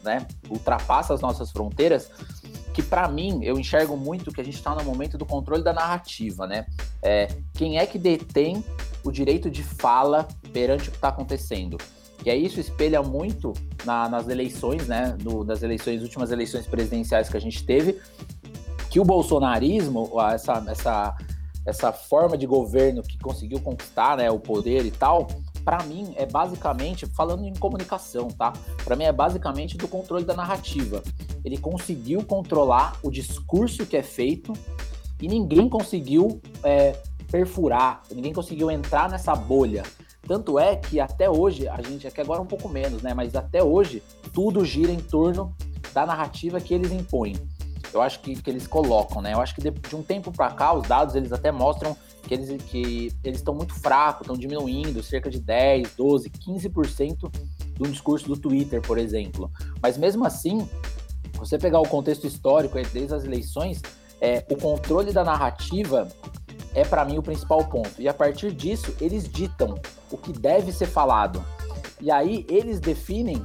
né, 0.04 0.28
ultrapassa 0.50 1.14
as 1.14 1.22
nossas 1.22 1.52
fronteiras 1.52 2.12
que 2.74 2.82
para 2.82 3.08
mim 3.08 3.40
eu 3.44 3.60
enxergo 3.60 3.98
muito 3.98 4.32
que 4.32 4.42
a 4.42 4.44
gente 4.44 4.56
está 4.56 4.74
no 4.74 4.84
momento 4.84 5.18
do 5.18 5.26
controle 5.26 5.64
da 5.64 5.74
narrativa, 5.74 6.48
né? 6.48 6.66
É, 7.02 7.28
quem 7.54 7.78
é 7.78 7.86
que 7.86 8.00
detém 8.00 8.64
o 9.04 9.12
direito 9.12 9.50
de 9.50 9.64
fala 9.64 10.28
perante 10.54 10.90
o 10.90 10.92
que 10.92 10.98
está 10.98 11.10
acontecendo? 11.10 11.78
E 12.24 12.30
aí 12.30 12.46
isso 12.46 12.60
espelha 12.60 13.02
muito 13.02 13.54
na, 13.84 14.08
nas 14.08 14.28
eleições, 14.30 14.88
né? 14.88 15.18
No, 15.24 15.44
das 15.44 15.64
eleições, 15.64 16.02
últimas 16.02 16.32
eleições 16.32 16.68
presidenciais 16.68 17.30
que 17.30 17.38
a 17.38 17.42
gente 17.42 17.64
teve, 17.64 18.00
que 18.90 19.00
o 19.00 19.06
bolsonarismo, 19.06 20.12
essa, 20.32 20.64
essa, 20.68 21.18
essa 21.66 21.92
forma 21.92 22.38
de 22.38 22.46
governo 22.46 23.02
que 23.02 23.18
conseguiu 23.18 23.60
conquistar 23.60 24.18
né, 24.18 24.30
o 24.30 24.40
poder 24.40 24.86
e 24.86 24.92
tal, 24.92 25.28
para 25.64 25.84
mim 25.84 26.14
é 26.16 26.26
basicamente, 26.26 27.06
falando 27.06 27.46
em 27.46 27.54
comunicação, 27.54 28.28
tá? 28.30 28.54
Para 28.84 28.96
mim 28.96 29.04
é 29.04 29.12
basicamente 29.12 29.78
do 29.78 29.88
controle 29.88 30.26
da 30.26 30.36
narrativa. 30.36 31.02
Ele 31.44 31.58
conseguiu 31.58 32.24
controlar 32.24 32.98
o 33.04 33.10
discurso 33.10 33.86
que 33.86 33.98
é 33.98 34.04
feito 34.04 34.54
e 35.22 35.28
ninguém 35.28 35.70
conseguiu 35.70 36.42
é, 36.64 36.96
perfurar, 37.32 38.02
ninguém 38.12 38.34
conseguiu 38.34 38.70
entrar 38.70 39.10
nessa 39.10 39.36
bolha. 39.36 39.84
Tanto 40.28 40.60
é 40.60 40.76
que 40.76 41.00
até 41.00 41.30
hoje, 41.30 41.68
a 41.68 41.82
gente, 41.82 42.08
aqui 42.08 42.22
agora 42.22 42.42
um 42.42 42.46
pouco 42.46 42.70
menos, 42.70 43.02
né? 43.02 43.14
Mas 43.14 43.36
até 43.36 43.64
hoje, 43.64 44.04
tudo 44.34 44.64
gira 44.64 44.92
em 44.92 45.00
torno 45.00 45.56
da 45.94 46.06
narrativa 46.06 46.60
que 46.60 46.74
eles 46.74 46.92
impõem. 46.92 47.36
Eu 47.94 48.02
acho 48.02 48.20
que, 48.20 48.42
que 48.42 48.50
eles 48.50 48.68
colocam, 48.68 49.22
né? 49.22 49.34
Eu 49.34 49.42
acho 49.42 49.54
que 49.54 49.62
de, 49.62 49.72
de 49.72 49.96
um 49.96 50.02
tempo 50.02 50.32
para 50.32 50.50
cá, 50.52 50.74
os 50.74 50.88
dados 50.88 51.16
eles 51.16 51.32
até 51.32 51.52
mostram 51.52 51.96
que 52.24 52.34
eles 52.34 52.62
que 52.64 53.14
eles 53.24 53.40
estão 53.40 53.54
muito 53.54 53.74
fracos, 53.74 54.22
estão 54.22 54.38
diminuindo 54.38 55.04
cerca 55.04 55.30
de 55.30 55.40
10, 55.40 55.96
12, 55.96 56.30
15% 56.30 57.32
do 57.76 57.88
discurso 57.88 58.28
do 58.28 58.38
Twitter, 58.38 58.82
por 58.82 58.98
exemplo. 58.98 59.52
Mas 59.82 59.98
mesmo 59.98 60.26
assim, 60.26 60.68
você 61.34 61.58
pegar 61.58 61.80
o 61.80 61.88
contexto 61.88 62.26
histórico 62.28 62.78
desde 62.94 63.14
as 63.14 63.24
eleições, 63.24 63.82
é, 64.22 64.46
o 64.50 64.56
controle 64.56 65.12
da 65.12 65.24
narrativa 65.24 66.08
é 66.74 66.86
para 66.86 67.04
mim 67.04 67.18
o 67.18 67.24
principal 67.24 67.66
ponto. 67.66 68.00
E 68.00 68.08
a 68.08 68.14
partir 68.14 68.54
disso, 68.54 68.96
eles 69.02 69.28
ditam 69.28 69.76
o 70.12 70.18
que 70.18 70.32
deve 70.32 70.72
ser 70.72 70.86
falado. 70.86 71.44
E 72.00 72.10
aí 72.10 72.46
eles 72.50 72.80
definem 72.80 73.44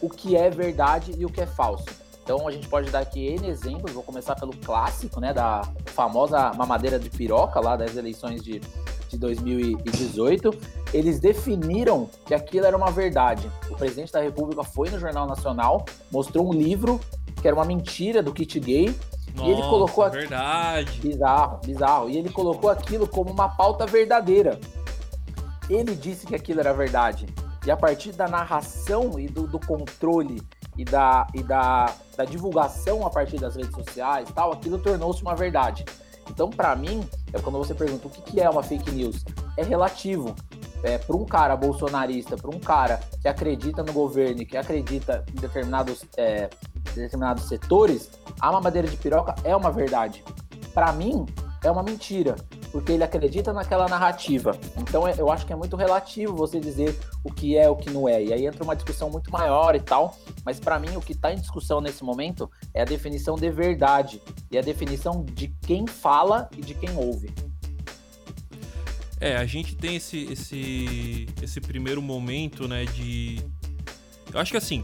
o 0.00 0.08
que 0.08 0.36
é 0.36 0.50
verdade 0.50 1.14
e 1.16 1.24
o 1.24 1.28
que 1.28 1.40
é 1.40 1.46
falso. 1.46 2.03
Então 2.24 2.48
a 2.48 2.50
gente 2.50 2.66
pode 2.68 2.90
dar 2.90 3.00
aqui 3.00 3.26
N 3.26 3.46
exemplos, 3.46 3.92
vou 3.92 4.02
começar 4.02 4.34
pelo 4.34 4.56
clássico, 4.56 5.20
né, 5.20 5.34
da 5.34 5.60
famosa 5.88 6.52
mamadeira 6.54 6.98
de 6.98 7.10
piroca 7.10 7.60
lá 7.60 7.76
das 7.76 7.96
eleições 7.96 8.42
de, 8.42 8.62
de 9.10 9.18
2018. 9.18 10.50
Eles 10.94 11.20
definiram 11.20 12.08
que 12.24 12.34
aquilo 12.34 12.64
era 12.64 12.74
uma 12.74 12.90
verdade. 12.90 13.50
O 13.70 13.76
presidente 13.76 14.10
da 14.10 14.22
República 14.22 14.64
foi 14.64 14.88
no 14.88 14.98
Jornal 14.98 15.26
Nacional, 15.26 15.84
mostrou 16.10 16.48
um 16.48 16.52
livro 16.52 16.98
que 17.42 17.46
era 17.46 17.54
uma 17.54 17.64
mentira 17.64 18.22
do 18.22 18.32
kit 18.32 18.58
gay, 18.58 18.86
nossa, 19.34 19.50
e 19.50 19.52
ele 19.52 19.62
colocou 19.62 20.04
aqui... 20.04 20.16
verdade. 20.16 21.00
Bizarro, 21.00 21.60
bizarro. 21.62 22.08
E 22.08 22.16
ele 22.16 22.30
colocou 22.30 22.70
aquilo 22.70 23.06
como 23.06 23.30
uma 23.30 23.50
pauta 23.50 23.84
verdadeira. 23.84 24.58
Ele 25.68 25.94
disse 25.94 26.26
que 26.26 26.34
aquilo 26.34 26.60
era 26.60 26.72
verdade. 26.72 27.26
E 27.66 27.70
a 27.70 27.76
partir 27.76 28.12
da 28.12 28.26
narração 28.28 29.18
e 29.18 29.26
do, 29.26 29.46
do 29.46 29.58
controle 29.58 30.40
e 30.76 30.84
da, 30.84 31.26
e 31.34 31.42
da, 31.42 31.94
da 32.16 32.24
divulgação 32.24 33.06
a 33.06 33.10
partir 33.10 33.38
das 33.38 33.56
redes 33.56 33.74
sociais 33.74 34.28
tal, 34.34 34.52
aquilo 34.52 34.78
tornou-se 34.78 35.22
uma 35.22 35.34
verdade. 35.34 35.84
Então, 36.30 36.48
para 36.50 36.74
mim, 36.74 37.06
é 37.32 37.40
quando 37.40 37.58
você 37.58 37.74
pergunta 37.74 38.06
o 38.06 38.10
que, 38.10 38.22
que 38.22 38.40
é 38.40 38.48
uma 38.48 38.62
fake 38.62 38.90
news, 38.90 39.24
é 39.56 39.62
relativo. 39.62 40.34
É, 40.82 40.98
para 40.98 41.16
um 41.16 41.24
cara 41.24 41.56
bolsonarista, 41.56 42.36
para 42.36 42.54
um 42.54 42.60
cara 42.60 43.00
que 43.22 43.26
acredita 43.26 43.82
no 43.82 43.90
governo 43.90 44.44
que 44.44 44.54
acredita 44.54 45.24
em 45.34 45.40
determinados, 45.40 46.04
é, 46.14 46.50
determinados 46.94 47.44
setores, 47.48 48.10
a 48.38 48.52
mamadeira 48.52 48.86
de 48.86 48.96
piroca 48.98 49.34
é 49.44 49.56
uma 49.56 49.72
verdade. 49.72 50.22
Para 50.74 50.92
mim, 50.92 51.24
é 51.62 51.70
uma 51.70 51.82
mentira 51.82 52.36
porque 52.74 52.90
ele 52.90 53.04
acredita 53.04 53.52
naquela 53.52 53.86
narrativa. 53.86 54.58
Então 54.76 55.06
é, 55.06 55.14
eu 55.16 55.30
acho 55.30 55.46
que 55.46 55.52
é 55.52 55.56
muito 55.56 55.76
relativo 55.76 56.34
você 56.34 56.58
dizer 56.58 56.98
o 57.22 57.32
que 57.32 57.56
é 57.56 57.70
o 57.70 57.76
que 57.76 57.88
não 57.88 58.08
é. 58.08 58.20
E 58.20 58.32
aí 58.32 58.46
entra 58.46 58.64
uma 58.64 58.74
discussão 58.74 59.08
muito 59.08 59.30
maior 59.30 59.76
e 59.76 59.80
tal. 59.80 60.18
Mas 60.44 60.58
para 60.58 60.80
mim 60.80 60.96
o 60.96 61.00
que 61.00 61.12
está 61.12 61.32
em 61.32 61.36
discussão 61.36 61.80
nesse 61.80 62.02
momento 62.02 62.50
é 62.74 62.82
a 62.82 62.84
definição 62.84 63.36
de 63.36 63.48
verdade 63.48 64.20
e 64.50 64.58
a 64.58 64.60
definição 64.60 65.24
de 65.24 65.54
quem 65.64 65.86
fala 65.86 66.50
e 66.58 66.62
de 66.62 66.74
quem 66.74 66.90
ouve. 66.96 67.32
É, 69.20 69.36
a 69.36 69.46
gente 69.46 69.76
tem 69.76 69.94
esse, 69.94 70.24
esse, 70.24 71.28
esse 71.40 71.60
primeiro 71.60 72.02
momento, 72.02 72.66
né, 72.66 72.86
de... 72.86 73.40
Eu 74.32 74.40
acho 74.40 74.50
que 74.50 74.56
assim, 74.56 74.82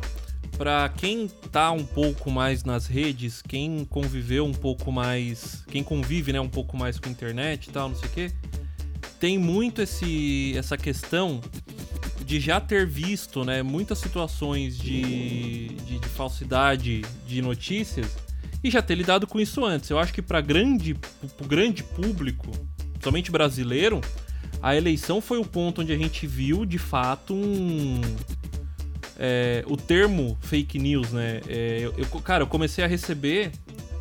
para 0.60 0.90
quem 0.90 1.26
tá 1.50 1.72
um 1.72 1.86
pouco 1.86 2.30
mais 2.30 2.64
nas 2.64 2.86
redes, 2.86 3.40
quem 3.40 3.82
conviveu 3.86 4.44
um 4.44 4.52
pouco 4.52 4.92
mais, 4.92 5.64
quem 5.70 5.82
convive, 5.82 6.34
né, 6.34 6.40
um 6.40 6.50
pouco 6.50 6.76
mais 6.76 6.98
com 6.98 7.08
internet 7.08 7.68
e 7.68 7.70
tal, 7.70 7.88
não 7.88 7.96
sei 7.96 8.06
o 8.06 8.12
quê, 8.12 8.32
tem 9.18 9.38
muito 9.38 9.80
esse 9.80 10.52
essa 10.54 10.76
questão 10.76 11.40
de 12.26 12.38
já 12.38 12.60
ter 12.60 12.86
visto, 12.86 13.42
né, 13.42 13.62
muitas 13.62 13.96
situações 14.00 14.76
de, 14.76 15.68
de, 15.68 15.98
de 15.98 16.08
falsidade 16.10 17.06
de 17.26 17.40
notícias 17.40 18.18
e 18.62 18.70
já 18.70 18.82
ter 18.82 18.96
lidado 18.96 19.26
com 19.26 19.40
isso 19.40 19.64
antes. 19.64 19.88
Eu 19.88 19.98
acho 19.98 20.12
que 20.12 20.20
para 20.20 20.42
grande 20.42 20.92
pro 21.38 21.48
grande 21.48 21.82
público, 21.82 22.50
somente 23.02 23.30
brasileiro, 23.30 24.02
a 24.60 24.76
eleição 24.76 25.22
foi 25.22 25.38
o 25.38 25.44
ponto 25.44 25.80
onde 25.80 25.90
a 25.90 25.96
gente 25.96 26.26
viu 26.26 26.66
de 26.66 26.76
fato 26.76 27.32
um 27.32 28.02
é, 29.22 29.62
o 29.66 29.76
termo 29.76 30.38
fake 30.40 30.78
news, 30.78 31.12
né? 31.12 31.42
É, 31.46 31.80
eu, 31.82 31.94
eu, 31.98 32.06
cara, 32.22 32.42
eu 32.42 32.46
comecei 32.46 32.82
a 32.82 32.86
receber 32.86 33.52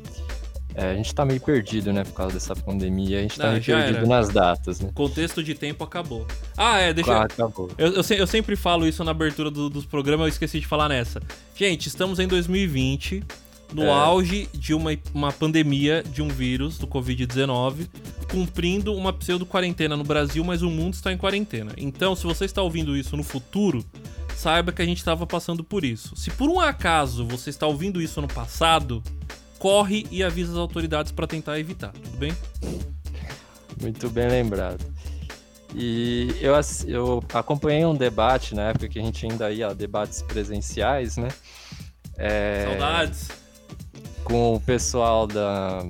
É, 0.74 0.92
a 0.92 0.94
gente 0.94 1.14
tá 1.14 1.22
meio 1.24 1.40
perdido, 1.40 1.92
né, 1.92 2.02
por 2.02 2.14
causa 2.14 2.34
dessa 2.34 2.56
pandemia. 2.56 3.18
A 3.18 3.22
gente 3.22 3.36
tá 3.36 3.44
não, 3.44 3.52
meio 3.52 3.64
perdido 3.64 3.98
era. 3.98 4.06
nas 4.06 4.30
datas, 4.30 4.80
né? 4.80 4.88
O 4.88 4.92
contexto 4.92 5.42
de 5.42 5.54
tempo 5.54 5.84
acabou. 5.84 6.26
Ah, 6.56 6.78
é, 6.78 6.94
deixa 6.94 7.12
ah, 7.12 7.24
acabou. 7.24 7.70
eu. 7.76 7.88
Eu, 7.88 8.02
eu, 8.16 8.26
sempre 8.26 8.56
falo 8.56 8.86
isso 8.86 9.04
na 9.04 9.10
abertura 9.10 9.50
do, 9.50 9.68
dos 9.68 9.84
programas, 9.84 10.24
eu 10.24 10.28
esqueci 10.28 10.60
de 10.60 10.66
falar 10.66 10.88
nessa. 10.88 11.20
Gente, 11.54 11.88
estamos 11.88 12.18
em 12.18 12.26
2020 12.26 13.22
no 13.72 13.84
é. 13.84 13.90
auge 13.90 14.48
de 14.52 14.74
uma, 14.74 14.90
uma 15.14 15.32
pandemia 15.32 16.02
de 16.02 16.22
um 16.22 16.28
vírus, 16.28 16.78
do 16.78 16.86
Covid-19, 16.86 17.88
cumprindo 18.32 18.94
uma 18.94 19.12
pseudo-quarentena 19.12 19.94
no 19.94 20.02
Brasil, 20.02 20.42
mas 20.42 20.62
o 20.62 20.70
mundo 20.70 20.94
está 20.94 21.12
em 21.12 21.18
quarentena. 21.18 21.72
Então, 21.76 22.16
se 22.16 22.24
você 22.24 22.46
está 22.46 22.62
ouvindo 22.62 22.96
isso 22.96 23.14
no 23.14 23.22
futuro, 23.22 23.84
saiba 24.34 24.72
que 24.72 24.80
a 24.80 24.86
gente 24.86 24.98
estava 24.98 25.26
passando 25.26 25.62
por 25.62 25.84
isso. 25.84 26.16
Se 26.16 26.30
por 26.30 26.48
um 26.48 26.58
acaso 26.58 27.26
você 27.26 27.50
está 27.50 27.66
ouvindo 27.66 28.00
isso 28.00 28.22
no 28.22 28.26
passado, 28.26 29.02
corre 29.58 30.06
e 30.10 30.24
avisa 30.24 30.52
as 30.52 30.58
autoridades 30.58 31.12
para 31.12 31.26
tentar 31.26 31.60
evitar, 31.60 31.92
tudo 31.92 32.16
bem? 32.16 32.32
Muito 33.80 34.08
bem 34.08 34.28
lembrado. 34.28 34.82
E 35.74 36.34
eu, 36.40 36.54
eu 36.86 37.22
acompanhei 37.34 37.84
um 37.84 37.94
debate 37.94 38.54
na 38.54 38.70
época 38.70 38.88
que 38.88 38.98
a 38.98 39.02
gente 39.02 39.26
ainda 39.26 39.52
ia 39.52 39.68
a 39.68 39.74
debates 39.74 40.22
presenciais, 40.22 41.18
né? 41.18 41.28
É... 42.16 42.66
Saudades! 42.70 43.42
com 44.24 44.54
o 44.54 44.60
pessoal 44.60 45.26
da, 45.26 45.84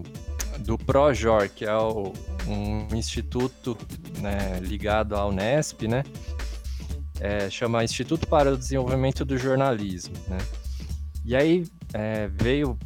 do 0.61 0.79
Projor, 0.79 1.49
que 1.49 1.65
é 1.65 1.75
o, 1.75 2.13
um 2.47 2.95
instituto 2.95 3.77
né, 4.21 4.59
ligado 4.61 5.15
à 5.15 5.27
Unesp, 5.27 5.83
né? 5.87 6.03
É, 7.21 7.49
chama 7.49 7.85
Instituto 7.85 8.27
para 8.27 8.53
o 8.53 8.57
Desenvolvimento 8.57 9.25
do 9.25 9.39
Jornalismo, 9.39 10.15
né? 10.29 10.39
E 11.25 11.37
aí 11.37 11.65
é, 11.93 12.27
veio, 12.29 12.77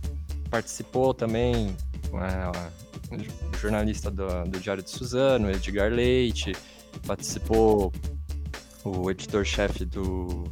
participou 0.50 1.14
também 1.14 1.74
é, 2.12 3.58
jornalista 3.58 4.10
do, 4.10 4.26
do 4.44 4.60
Diário 4.60 4.82
de 4.82 4.90
Suzano, 4.90 5.50
Edgar 5.50 5.90
Leite, 5.90 6.52
participou 7.06 7.92
o 8.84 9.10
editor-chefe 9.10 9.84
do 9.86 10.44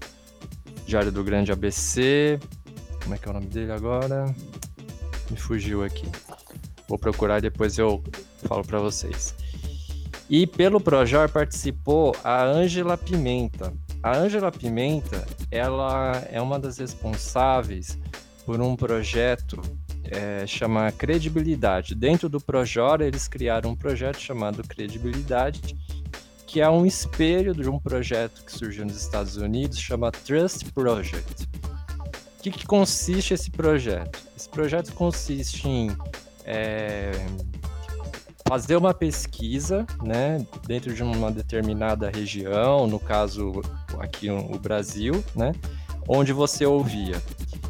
Diário 0.86 1.12
do 1.12 1.22
Grande 1.22 1.52
ABC, 1.52 2.40
como 3.02 3.14
é 3.14 3.18
que 3.18 3.28
é 3.28 3.30
o 3.30 3.34
nome 3.34 3.46
dele 3.46 3.72
agora? 3.72 4.34
me 5.30 5.36
fugiu 5.36 5.82
aqui. 5.82 6.06
Vou 6.88 6.98
procurar 6.98 7.40
depois 7.40 7.78
eu 7.78 8.02
falo 8.38 8.64
para 8.64 8.78
vocês. 8.78 9.34
E 10.28 10.46
pelo 10.46 10.80
Projor 10.80 11.28
participou 11.28 12.14
a 12.24 12.44
Ângela 12.44 12.96
Pimenta. 12.96 13.72
A 14.02 14.16
Ângela 14.16 14.50
Pimenta, 14.50 15.26
ela 15.50 16.22
é 16.30 16.40
uma 16.40 16.58
das 16.58 16.78
responsáveis 16.78 17.98
por 18.44 18.60
um 18.60 18.76
projeto 18.76 19.60
é, 20.04 20.44
Credibilidade. 20.96 21.94
Dentro 21.94 22.28
do 22.28 22.40
Projor, 22.40 23.00
eles 23.00 23.28
criaram 23.28 23.70
um 23.70 23.76
projeto 23.76 24.18
chamado 24.18 24.62
Credibilidade, 24.62 25.76
que 26.46 26.60
é 26.60 26.68
um 26.68 26.86
espelho 26.86 27.54
de 27.54 27.68
um 27.68 27.78
projeto 27.78 28.44
que 28.44 28.52
surgiu 28.52 28.84
nos 28.84 28.96
Estados 28.96 29.36
Unidos, 29.36 29.78
chama 29.78 30.10
Trust 30.10 30.70
Project 30.72 31.48
que, 32.44 32.58
que 32.58 32.66
consiste 32.66 33.32
esse 33.32 33.50
projeto? 33.50 34.18
Esse 34.36 34.48
projeto 34.48 34.92
consiste 34.92 35.66
em 35.66 35.96
é, 36.44 37.12
fazer 38.46 38.76
uma 38.76 38.92
pesquisa 38.92 39.86
né, 40.02 40.46
dentro 40.66 40.94
de 40.94 41.02
uma 41.02 41.30
determinada 41.30 42.10
região, 42.10 42.86
no 42.86 42.98
caso 42.98 43.62
aqui 43.98 44.30
o 44.30 44.58
Brasil, 44.58 45.24
né, 45.34 45.52
onde 46.08 46.32
você 46.32 46.66
ouvia 46.66 47.20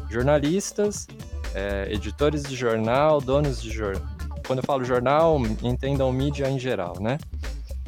jornalistas, 0.09 1.07
é, 1.53 1.87
editores 1.91 2.43
de 2.43 2.55
jornal, 2.55 3.21
donos 3.21 3.61
de 3.61 3.69
jornal. 3.69 4.03
Quando 4.45 4.59
eu 4.59 4.65
falo 4.65 4.83
jornal, 4.83 5.39
entendam 5.63 6.11
mídia 6.11 6.47
em 6.47 6.59
geral, 6.59 6.95
né? 6.99 7.17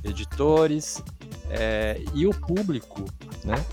Editores 0.04 1.04
é, 1.50 2.02
e 2.16 2.26
o 2.26 2.32
público, 2.32 3.06
né? 3.44 3.64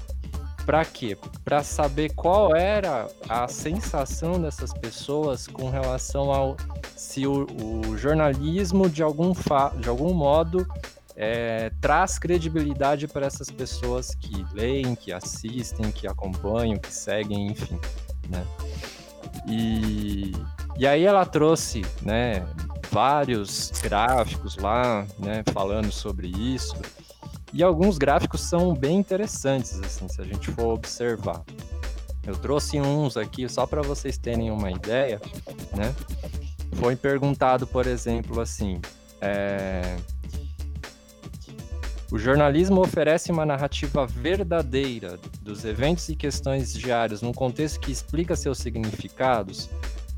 Para 0.64 0.84
quê? 0.84 1.16
Para 1.44 1.62
saber 1.62 2.12
qual 2.14 2.56
era 2.56 3.06
a 3.28 3.46
sensação 3.48 4.40
dessas 4.40 4.72
pessoas 4.72 5.46
com 5.46 5.68
relação 5.68 6.32
ao 6.32 6.56
se 6.96 7.26
o, 7.26 7.46
o 7.46 7.98
jornalismo 7.98 8.88
de 8.88 9.02
algum, 9.02 9.32
de 9.78 9.88
algum 9.88 10.14
modo 10.14 10.66
é, 11.16 11.70
traz 11.80 12.18
credibilidade 12.18 13.06
para 13.06 13.26
essas 13.26 13.50
pessoas 13.50 14.14
que 14.14 14.44
leem, 14.52 14.94
que 14.94 15.12
assistem, 15.12 15.92
que 15.92 16.06
acompanham, 16.06 16.78
que 16.78 16.92
seguem, 16.92 17.48
enfim, 17.48 17.78
né? 18.28 18.44
E, 19.46 20.32
e 20.76 20.86
aí 20.86 21.04
ela 21.04 21.26
trouxe, 21.26 21.82
né, 22.02 22.46
vários 22.90 23.70
gráficos 23.82 24.56
lá, 24.56 25.06
né, 25.18 25.42
falando 25.52 25.92
sobre 25.92 26.28
isso. 26.28 26.76
E 27.54 27.62
alguns 27.62 27.98
gráficos 27.98 28.40
são 28.40 28.74
bem 28.74 28.96
interessantes, 28.96 29.78
assim, 29.78 30.08
se 30.08 30.20
a 30.20 30.24
gente 30.24 30.50
for 30.50 30.74
observar. 30.74 31.44
Eu 32.26 32.34
trouxe 32.36 32.80
uns 32.80 33.16
aqui 33.16 33.48
só 33.48 33.64
para 33.64 33.80
vocês 33.80 34.18
terem 34.18 34.50
uma 34.50 34.72
ideia, 34.72 35.20
né? 35.76 35.94
Foi 36.72 36.96
perguntado, 36.96 37.64
por 37.64 37.86
exemplo, 37.86 38.40
assim, 38.40 38.80
é... 39.20 39.96
o 42.10 42.18
jornalismo 42.18 42.80
oferece 42.80 43.30
uma 43.30 43.46
narrativa 43.46 44.04
verdadeira 44.04 45.16
dos 45.40 45.64
eventos 45.64 46.08
e 46.08 46.16
questões 46.16 46.72
diários 46.72 47.22
num 47.22 47.32
contexto 47.32 47.78
que 47.78 47.92
explica 47.92 48.34
seus 48.34 48.58
significados. 48.58 49.70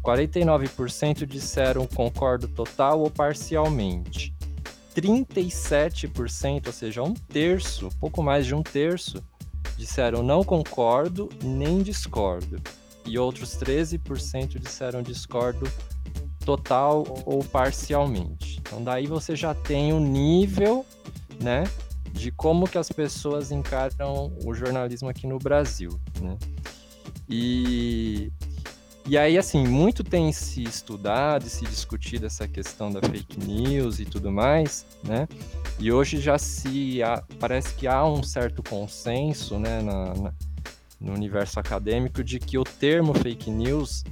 49% 0.02 1.26
disseram 1.26 1.86
concordo 1.86 2.48
total 2.48 3.00
ou 3.00 3.10
parcialmente. 3.10 4.35
37%, 4.96 6.66
ou 6.66 6.72
seja, 6.72 7.02
um 7.02 7.12
terço, 7.12 7.90
pouco 8.00 8.22
mais 8.22 8.46
de 8.46 8.54
um 8.54 8.62
terço, 8.62 9.22
disseram 9.76 10.22
não 10.22 10.42
concordo 10.42 11.28
nem 11.42 11.82
discordo. 11.82 12.60
E 13.04 13.18
outros 13.18 13.56
13% 13.56 14.58
disseram 14.58 15.02
discordo 15.02 15.70
total 16.44 17.04
ou 17.26 17.44
parcialmente. 17.44 18.58
Então 18.60 18.82
daí 18.82 19.06
você 19.06 19.36
já 19.36 19.54
tem 19.54 19.92
o 19.92 19.96
um 19.96 20.00
nível, 20.00 20.86
né, 21.40 21.64
de 22.12 22.30
como 22.30 22.66
que 22.66 22.78
as 22.78 22.88
pessoas 22.88 23.52
encaram 23.52 24.32
o 24.44 24.54
jornalismo 24.54 25.08
aqui 25.08 25.26
no 25.26 25.38
Brasil, 25.38 25.90
né? 26.20 26.36
E, 27.28 28.32
e 29.08 29.16
aí, 29.16 29.38
assim, 29.38 29.66
muito 29.66 30.02
tem 30.02 30.32
se 30.32 30.64
estudado 30.64 31.46
e 31.46 31.50
se 31.50 31.64
discutido 31.64 32.26
essa 32.26 32.48
questão 32.48 32.90
da 32.90 33.00
fake 33.00 33.38
news 33.38 34.00
e 34.00 34.04
tudo 34.04 34.32
mais, 34.32 34.84
né? 35.04 35.28
E 35.78 35.92
hoje 35.92 36.20
já 36.20 36.36
se 36.38 37.02
há, 37.02 37.22
parece 37.38 37.74
que 37.74 37.86
há 37.86 38.04
um 38.04 38.22
certo 38.22 38.62
consenso, 38.62 39.58
né, 39.58 39.80
na, 39.80 40.14
na, 40.14 40.34
no 41.00 41.12
universo 41.12 41.60
acadêmico 41.60 42.24
de 42.24 42.40
que 42.40 42.58
o 42.58 42.64
termo 42.64 43.14
fake 43.14 43.50
news 43.50 44.02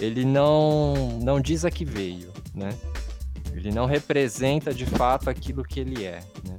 ele 0.00 0.24
não 0.24 1.18
não 1.22 1.40
diz 1.40 1.64
a 1.64 1.70
que 1.70 1.84
veio, 1.84 2.30
né? 2.54 2.70
Ele 3.54 3.70
não 3.70 3.86
representa 3.86 4.74
de 4.74 4.84
fato 4.84 5.30
aquilo 5.30 5.64
que 5.64 5.80
ele 5.80 6.04
é, 6.04 6.20
né? 6.46 6.58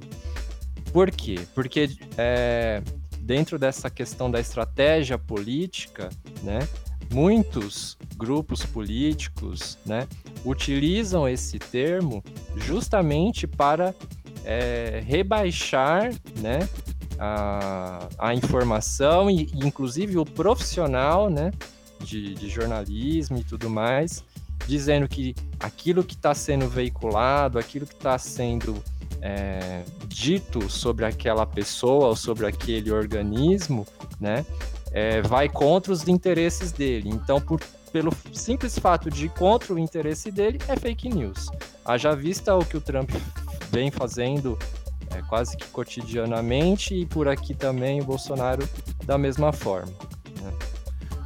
Por 0.92 1.12
quê? 1.12 1.48
Porque 1.54 1.90
é, 2.18 2.82
dentro 3.20 3.60
dessa 3.60 3.90
questão 3.90 4.32
da 4.32 4.40
estratégia 4.40 5.18
política, 5.18 6.10
né, 6.42 6.60
muitos 7.12 7.98
grupos 8.16 8.66
políticos 8.66 9.78
né, 9.86 10.08
utilizam 10.46 11.28
esse 11.28 11.60
termo 11.60 12.24
justamente 12.56 13.48
para 13.48 13.94
é, 14.44 15.02
rebaixar 15.06 16.14
né, 16.40 16.68
a, 17.20 18.08
a 18.18 18.34
informação 18.34 19.30
e, 19.30 19.50
inclusive, 19.56 20.18
o 20.18 20.26
profissional 20.26 21.30
né, 21.30 21.52
de, 22.00 22.34
de 22.34 22.50
jornalismo 22.50 23.38
e 23.38 23.44
tudo 23.44 23.70
mais, 23.70 24.24
dizendo 24.68 25.08
que 25.08 25.36
aquilo 25.60 26.04
que 26.04 26.16
está 26.16 26.34
sendo 26.34 26.68
veiculado, 26.68 27.60
aquilo 27.60 27.86
que 27.86 27.94
está 27.94 28.18
sendo 28.18 28.82
é, 29.22 29.84
dito 30.08 30.70
sobre 30.70 31.06
aquela 31.06 31.46
pessoa 31.46 32.08
ou 32.08 32.16
sobre 32.16 32.46
aquele 32.46 32.92
organismo, 32.92 33.86
né, 34.20 34.46
é, 34.98 35.22
vai 35.22 35.48
contra 35.48 35.94
os 35.94 36.08
interesses 36.08 36.72
dele. 36.72 37.08
Então, 37.10 37.40
por, 37.40 37.62
pelo 37.92 38.12
simples 38.34 38.80
fato 38.80 39.12
de 39.12 39.28
ir 39.28 39.30
contra 39.30 39.72
o 39.72 39.78
interesse 39.78 40.32
dele, 40.32 40.58
é 40.68 40.76
fake 40.76 41.08
news. 41.08 41.52
Haja 41.86 42.16
vista 42.16 42.56
o 42.56 42.66
que 42.66 42.76
o 42.76 42.82
Trump 42.82 43.12
vem 43.70 43.92
fazendo 43.92 44.58
é, 45.16 45.22
quase 45.30 45.56
que 45.56 45.68
cotidianamente 45.68 46.96
e 46.96 47.06
por 47.06 47.28
aqui 47.28 47.54
também 47.54 48.02
o 48.02 48.06
Bolsonaro 48.06 48.68
da 49.06 49.20
mesma 49.20 49.54
forma. 49.54 49.94
Né? 50.42 50.54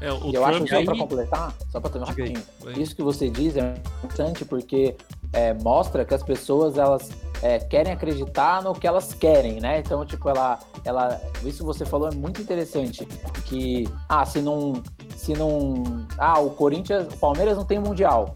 É, 0.01 0.11
o 0.11 0.33
eu 0.33 0.43
Trump 0.43 0.47
acho, 0.47 0.67
só 0.67 0.83
para 0.83 0.97
completar, 0.97 1.55
só 1.69 1.79
para 1.79 1.89
terminar 1.91 2.11
um 2.11 2.15
pouquinho, 2.15 2.43
isso 2.77 2.93
que 2.93 3.01
você 3.01 3.29
diz 3.29 3.55
é 3.55 3.75
importante 4.03 4.43
porque 4.43 4.97
é, 5.31 5.53
mostra 5.53 6.03
que 6.03 6.13
as 6.13 6.23
pessoas 6.23 6.77
elas 6.77 7.09
é, 7.41 7.59
querem 7.59 7.91
acreditar 7.91 8.61
no 8.61 8.73
que 8.73 8.87
elas 8.87 9.13
querem, 9.13 9.59
né? 9.59 9.79
Então, 9.79 10.05
tipo, 10.05 10.29
ela, 10.29 10.59
ela, 10.85 11.19
isso 11.43 11.59
que 11.59 11.63
você 11.63 11.85
falou 11.85 12.09
é 12.09 12.15
muito 12.15 12.41
interessante, 12.41 13.05
que, 13.45 13.89
ah, 14.07 14.25
se 14.25 14.41
não, 14.41 14.81
se 15.15 15.33
não, 15.33 15.83
ah, 16.17 16.39
o 16.39 16.51
Corinthians, 16.51 17.13
o 17.13 17.17
Palmeiras 17.17 17.57
não 17.57 17.65
tem 17.65 17.79
mundial, 17.79 18.31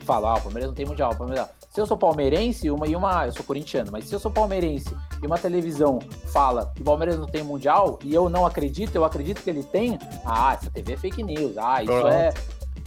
fala, 0.00 0.32
ah, 0.32 0.38
o 0.38 0.42
Palmeiras 0.42 0.68
não 0.68 0.74
tem 0.74 0.86
mundial, 0.86 1.12
o 1.12 1.16
Palmeiras, 1.16 1.46
se 1.70 1.80
eu 1.80 1.86
sou 1.86 1.96
palmeirense, 1.96 2.70
uma 2.70 2.86
e 2.86 2.94
uma, 2.94 3.24
eu 3.26 3.32
sou 3.32 3.44
corintiano, 3.44 3.90
mas 3.90 4.04
se 4.04 4.14
eu 4.14 4.20
sou 4.20 4.30
palmeirense 4.30 4.94
e 5.22 5.26
uma 5.26 5.38
televisão 5.38 6.00
fala 6.30 6.70
que 6.74 6.82
o 6.82 6.84
Palmeiras 6.84 7.18
não 7.18 7.26
tem 7.26 7.42
mundial 7.42 7.98
e 8.04 8.12
eu 8.12 8.28
não 8.28 8.44
acredito, 8.44 8.94
eu 8.94 9.06
acredito 9.06 9.42
que 9.42 9.48
ele 9.48 9.62
tem, 9.62 9.98
ah, 10.22 10.52
essa 10.52 10.70
TV 10.70 10.92
é 10.92 10.96
fake 10.98 11.22
news, 11.22 11.56
ah, 11.56 11.82
isso 11.82 11.92
Pronto. 11.92 12.08
é 12.08 12.34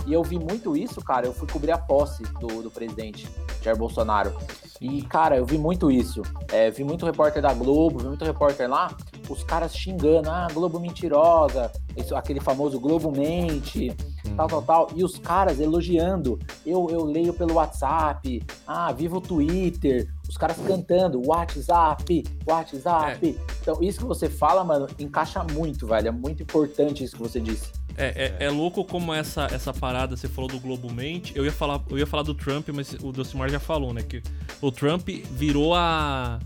e 0.05 0.13
eu 0.13 0.23
vi 0.23 0.37
muito 0.37 0.75
isso, 0.75 1.01
cara. 1.01 1.25
Eu 1.25 1.33
fui 1.33 1.47
cobrir 1.47 1.71
a 1.71 1.77
posse 1.77 2.23
do, 2.39 2.63
do 2.63 2.71
presidente 2.71 3.27
Jair 3.61 3.77
Bolsonaro. 3.77 4.33
E, 4.79 5.01
cara, 5.03 5.37
eu 5.37 5.45
vi 5.45 5.57
muito 5.57 5.89
isso. 5.89 6.21
É, 6.51 6.69
vi 6.69 6.83
muito 6.83 7.05
repórter 7.05 7.41
da 7.41 7.53
Globo, 7.53 7.99
vi 7.99 8.07
muito 8.07 8.25
repórter 8.25 8.69
lá, 8.69 8.95
os 9.29 9.43
caras 9.43 9.75
xingando, 9.75 10.29
ah, 10.29 10.47
Globo 10.53 10.79
mentirosa, 10.79 11.71
isso, 11.95 12.15
aquele 12.15 12.41
famoso 12.41 12.79
Globo 12.79 13.09
mente, 13.09 13.95
uhum. 14.25 14.35
tal, 14.35 14.47
tal, 14.47 14.61
tal. 14.61 14.87
E 14.95 15.03
os 15.03 15.17
caras 15.17 15.59
elogiando. 15.59 16.37
Eu, 16.65 16.87
eu 16.89 17.05
leio 17.05 17.33
pelo 17.33 17.55
WhatsApp, 17.55 18.43
ah, 18.67 18.91
viva 18.91 19.17
o 19.17 19.21
Twitter, 19.21 20.07
os 20.27 20.37
caras 20.37 20.57
cantando, 20.57 21.21
WhatsApp, 21.25 22.23
WhatsApp. 22.45 23.37
É. 23.39 23.53
Então, 23.61 23.77
isso 23.81 23.99
que 23.99 24.05
você 24.05 24.29
fala, 24.29 24.63
mano, 24.63 24.87
encaixa 24.99 25.43
muito, 25.53 25.87
velho. 25.87 26.09
É 26.09 26.11
muito 26.11 26.43
importante 26.43 27.03
isso 27.03 27.15
que 27.15 27.23
você 27.23 27.39
disse. 27.39 27.71
É, 27.97 28.35
é, 28.39 28.45
é, 28.45 28.49
louco 28.49 28.83
como 28.83 29.13
essa, 29.13 29.45
essa 29.45 29.73
parada, 29.73 30.17
você 30.17 30.27
falou 30.27 30.49
do 30.49 30.59
Globo 30.59 30.91
Mente. 30.91 31.31
Eu 31.35 31.45
ia 31.45 31.51
falar, 31.51 31.81
eu 31.89 31.97
ia 31.97 32.05
falar 32.05 32.23
do 32.23 32.33
Trump, 32.33 32.67
mas 32.73 32.93
o 33.01 33.11
Docimar 33.11 33.49
já 33.49 33.59
falou, 33.59 33.93
né? 33.93 34.01
Que 34.01 34.21
o 34.61 34.71
Trump 34.71 35.07
virou 35.31 35.73
a, 35.73 36.39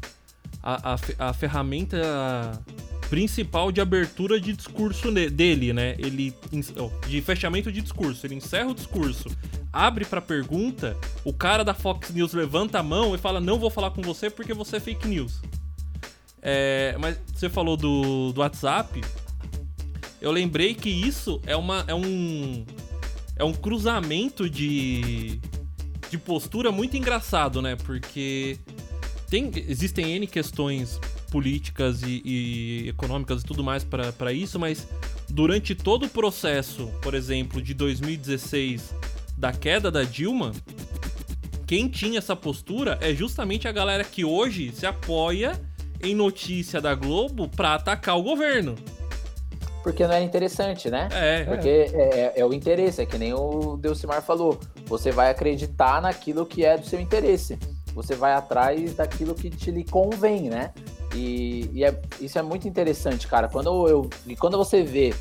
a, 0.62 0.94
a, 0.94 1.30
a 1.30 1.34
ferramenta 1.34 2.62
principal 3.10 3.72
de 3.72 3.82
abertura 3.82 4.40
de 4.40 4.54
discurso 4.54 5.12
dele, 5.12 5.74
né? 5.74 5.96
Ele 5.98 6.34
de 7.08 7.22
fechamento 7.22 7.72
de 7.72 7.82
discurso, 7.82 8.26
ele 8.28 8.36
encerra 8.36 8.70
o 8.70 8.76
discurso, 8.76 9.30
abre 9.74 10.06
para 10.06 10.22
pergunta, 10.22 10.96
o 11.24 11.34
cara 11.34 11.64
da 11.64 11.74
Fox 11.74 12.12
News 12.12 12.34
levanta 12.34 12.80
a 12.80 12.84
mão 12.84 13.16
e 13.16 13.18
fala: 13.18 13.42
"Não 13.42 13.58
vou 13.58 13.72
falar 13.72 13.90
com 13.92 14.04
você 14.04 14.30
porque 14.30 14.54
você 14.54 14.78
é 14.78 14.80
fake 14.80 15.08
news". 15.08 15.42
É, 16.42 16.96
mas 17.00 17.20
você 17.34 17.50
falou 17.50 17.76
do, 17.76 18.32
do 18.32 18.42
WhatsApp, 18.42 19.02
eu 20.22 20.32
lembrei 20.32 20.74
que 20.74 20.90
isso 20.90 21.42
é 21.46 21.56
uma 21.56 21.84
é 21.88 21.94
um 21.94 22.66
é 23.36 23.44
um 23.44 23.54
cruzamento 23.54 24.50
de 24.50 25.40
de 26.10 26.18
postura 26.18 26.72
muito 26.72 26.98
engraçado, 26.98 27.62
né? 27.62 27.76
Porque 27.76 28.58
tem 29.30 29.52
existem 29.68 30.14
N 30.16 30.28
questões 30.28 31.00
políticas 31.32 32.02
e, 32.02 32.22
e 32.26 32.90
econômicas 32.90 33.42
e 33.42 33.46
tudo 33.46 33.64
mais 33.64 33.84
para 33.84 34.34
isso, 34.34 34.60
mas 34.60 34.88
durante 35.30 35.76
todo 35.76 36.08
o 36.08 36.10
processo, 36.10 36.88
por 37.02 37.14
exemplo, 37.14 37.62
de 37.62 37.74
2016 37.74 38.94
da 39.38 39.54
queda 39.54 39.92
da 39.92 40.04
Dilma, 40.04 40.52
quem 41.68 41.88
tinha 41.88 42.18
essa 42.18 42.36
postura 42.36 42.98
é 43.00 43.14
justamente 43.14 43.68
a 43.68 43.72
galera 43.72 44.04
que 44.04 44.26
hoje 44.26 44.72
se 44.74 44.88
apoia 44.88 45.62
em 46.02 46.16
notícia 46.16 46.82
da 46.82 46.96
Globo 46.96 47.48
para 47.48 47.76
atacar 47.76 48.18
o 48.18 48.24
governo 48.24 48.76
porque 49.84 50.06
não 50.06 50.14
é 50.14 50.22
interessante, 50.22 50.90
né? 50.90 51.08
É. 51.12 51.44
Porque 51.44 51.70
é, 51.70 52.20
é, 52.20 52.34
é 52.38 52.46
o 52.46 52.54
interesse, 52.54 53.02
é 53.02 53.06
que 53.06 53.18
nem 53.18 53.34
o 53.34 53.78
Delcimar 53.78 54.22
falou. 54.22 54.60
Você 54.86 55.12
vai 55.12 55.30
acreditar 55.30 56.02
naquilo 56.02 56.46
que 56.46 56.66
é 56.66 56.78
do 56.78 56.86
seu 56.86 57.00
interesse. 57.00 57.58
Você 57.94 58.16
vai 58.16 58.34
atrás 58.34 58.94
daquilo 58.94 59.34
que 59.34 59.50
te 59.50 59.72
lhe 59.72 59.84
convém, 59.84 60.50
né? 60.50 60.72
E, 61.16 61.70
e 61.74 61.84
é, 61.84 62.00
isso 62.20 62.38
é 62.38 62.42
muito 62.42 62.68
interessante, 62.68 63.28
cara. 63.28 63.48
Quando, 63.48 63.88
eu, 63.88 64.10
e 64.28 64.36
quando 64.36 64.58
você 64.58 64.84
vê 64.84 65.14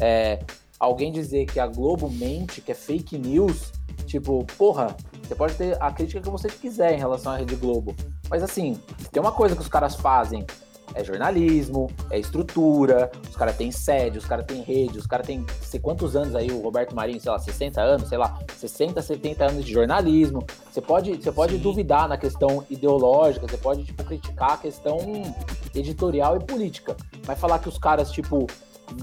é, 0.00 0.40
alguém 0.78 1.12
dizer 1.12 1.46
que 1.46 1.60
a 1.60 1.66
Globo 1.66 2.10
mente, 2.10 2.60
que 2.60 2.72
é 2.72 2.74
fake 2.74 3.18
news, 3.18 3.72
tipo, 4.06 4.44
porra, 4.58 4.96
você 5.22 5.34
pode 5.34 5.54
ter 5.54 5.76
a 5.80 5.90
crítica 5.90 6.20
que 6.20 6.30
você 6.30 6.48
quiser 6.48 6.94
em 6.94 6.98
relação 6.98 7.32
à 7.32 7.36
Rede 7.36 7.56
Globo. 7.56 7.94
Mas 8.28 8.42
assim, 8.42 8.80
tem 9.12 9.20
uma 9.20 9.32
coisa 9.32 9.54
que 9.54 9.62
os 9.62 9.68
caras 9.68 9.94
fazem 9.94 10.44
é 10.94 11.04
jornalismo, 11.04 11.90
é 12.10 12.18
estrutura, 12.18 13.10
os 13.28 13.36
caras 13.36 13.56
têm 13.56 13.70
sede, 13.70 14.18
os 14.18 14.24
caras 14.24 14.44
têm 14.46 14.62
rede, 14.62 14.98
os 14.98 15.06
caras 15.06 15.26
têm 15.26 15.44
sei 15.60 15.80
quantos 15.80 16.16
anos 16.16 16.34
aí, 16.34 16.50
o 16.50 16.60
Roberto 16.60 16.94
Marinho, 16.94 17.20
sei 17.20 17.30
lá, 17.30 17.38
60 17.38 17.80
anos, 17.80 18.08
sei 18.08 18.18
lá, 18.18 18.38
60, 18.56 19.00
70 19.02 19.44
anos 19.44 19.64
de 19.64 19.72
jornalismo. 19.72 20.44
Você 20.70 20.80
pode, 20.80 21.14
você 21.16 21.32
pode 21.32 21.58
duvidar 21.58 22.08
na 22.08 22.16
questão 22.16 22.64
ideológica, 22.70 23.46
você 23.46 23.56
pode, 23.56 23.84
tipo, 23.84 24.04
criticar 24.04 24.52
a 24.52 24.56
questão 24.56 24.98
editorial 25.74 26.36
e 26.36 26.44
política. 26.44 26.96
Mas 27.26 27.38
falar 27.38 27.58
que 27.58 27.68
os 27.68 27.78
caras, 27.78 28.10
tipo, 28.10 28.46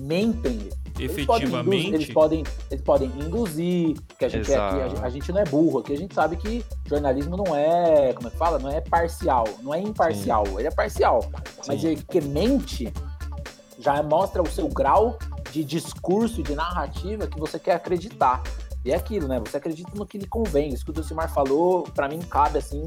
mentem 0.01 0.69
efetivamente. 0.99 1.93
Eles 1.93 2.11
podem, 2.11 2.43
eles 2.69 2.83
podem, 2.83 3.09
induzir, 3.19 3.95
que 4.17 4.25
a 4.25 4.29
gente 4.29 4.51
é 4.51 4.57
aqui, 4.57 4.99
a, 5.01 5.09
gente 5.09 5.31
não 5.31 5.41
é 5.41 5.43
burro, 5.45 5.79
aqui 5.79 5.93
a 5.93 5.97
gente 5.97 6.13
sabe 6.13 6.35
que 6.35 6.63
jornalismo 6.85 7.37
não 7.37 7.55
é, 7.55 8.13
como 8.13 8.27
é 8.27 8.31
que 8.31 8.37
fala? 8.37 8.59
Não 8.59 8.69
é 8.69 8.81
parcial, 8.81 9.45
não 9.61 9.73
é 9.73 9.79
imparcial, 9.79 10.45
Sim. 10.45 10.59
ele 10.59 10.67
é 10.67 10.71
parcial. 10.71 11.21
Sim. 11.21 11.61
Mas 11.67 11.83
ele 11.83 12.03
que 12.03 12.21
mente 12.21 12.93
já 13.79 14.01
mostra 14.03 14.41
o 14.41 14.47
seu 14.47 14.67
grau 14.67 15.17
de 15.51 15.63
discurso 15.63 16.39
e 16.39 16.43
de 16.43 16.55
narrativa 16.55 17.27
que 17.27 17.39
você 17.39 17.59
quer 17.59 17.73
acreditar. 17.73 18.41
E 18.85 18.91
é 18.91 18.95
aquilo, 18.95 19.27
né? 19.27 19.39
Você 19.39 19.57
acredita 19.57 19.91
no 19.95 20.05
que 20.05 20.17
lhe 20.17 20.27
convém. 20.27 20.69
Isso 20.69 20.83
que 20.83 20.91
o 20.91 20.93
Dulcimar 20.93 21.33
falou, 21.33 21.83
para 21.83 22.09
mim, 22.09 22.19
cabe 22.19 22.57
assim 22.57 22.83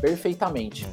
perfeitamente. 0.00 0.86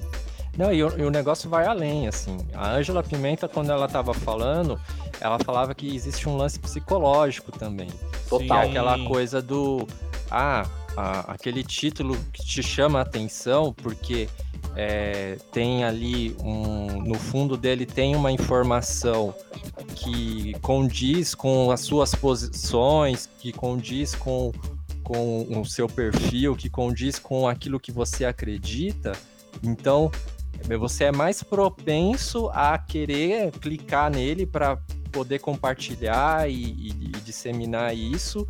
Não, 0.57 0.73
e 0.73 0.83
o, 0.83 0.99
e 0.99 1.03
o 1.03 1.09
negócio 1.09 1.49
vai 1.49 1.65
além, 1.65 2.07
assim. 2.07 2.37
A 2.53 2.71
Ângela 2.71 3.01
Pimenta, 3.01 3.47
quando 3.47 3.71
ela 3.71 3.87
tava 3.87 4.13
falando, 4.13 4.79
ela 5.19 5.39
falava 5.39 5.73
que 5.73 5.95
existe 5.95 6.27
um 6.27 6.35
lance 6.35 6.59
psicológico 6.59 7.51
também. 7.51 7.89
Total. 8.27 8.63
É 8.63 8.69
aquela 8.69 8.99
coisa 9.05 9.41
do. 9.41 9.87
Ah, 10.29 10.65
a, 10.95 11.31
aquele 11.33 11.63
título 11.63 12.17
que 12.33 12.43
te 12.43 12.61
chama 12.61 12.99
a 12.99 13.01
atenção 13.03 13.73
porque 13.73 14.27
é, 14.75 15.37
tem 15.51 15.83
ali 15.83 16.35
um. 16.43 17.01
No 17.01 17.15
fundo 17.15 17.55
dele 17.55 17.85
tem 17.85 18.15
uma 18.15 18.31
informação 18.31 19.33
que 19.95 20.53
condiz 20.61 21.33
com 21.33 21.71
as 21.71 21.81
suas 21.81 22.13
posições, 22.13 23.29
que 23.39 23.51
condiz 23.51 24.15
com, 24.15 24.51
com 25.03 25.59
o 25.59 25.65
seu 25.65 25.87
perfil, 25.87 26.55
que 26.55 26.69
condiz 26.69 27.19
com 27.19 27.47
aquilo 27.47 27.79
que 27.79 27.91
você 27.91 28.25
acredita. 28.25 29.13
Então, 29.63 30.11
você 30.79 31.05
é 31.05 31.11
mais 31.11 31.43
propenso 31.43 32.49
a 32.53 32.77
querer 32.77 33.51
clicar 33.51 34.11
nele 34.11 34.45
para 34.45 34.77
poder 35.11 35.39
compartilhar 35.39 36.49
e, 36.49 36.53
e, 36.53 36.89
e 36.89 37.11
disseminar 37.23 37.95
isso 37.95 38.47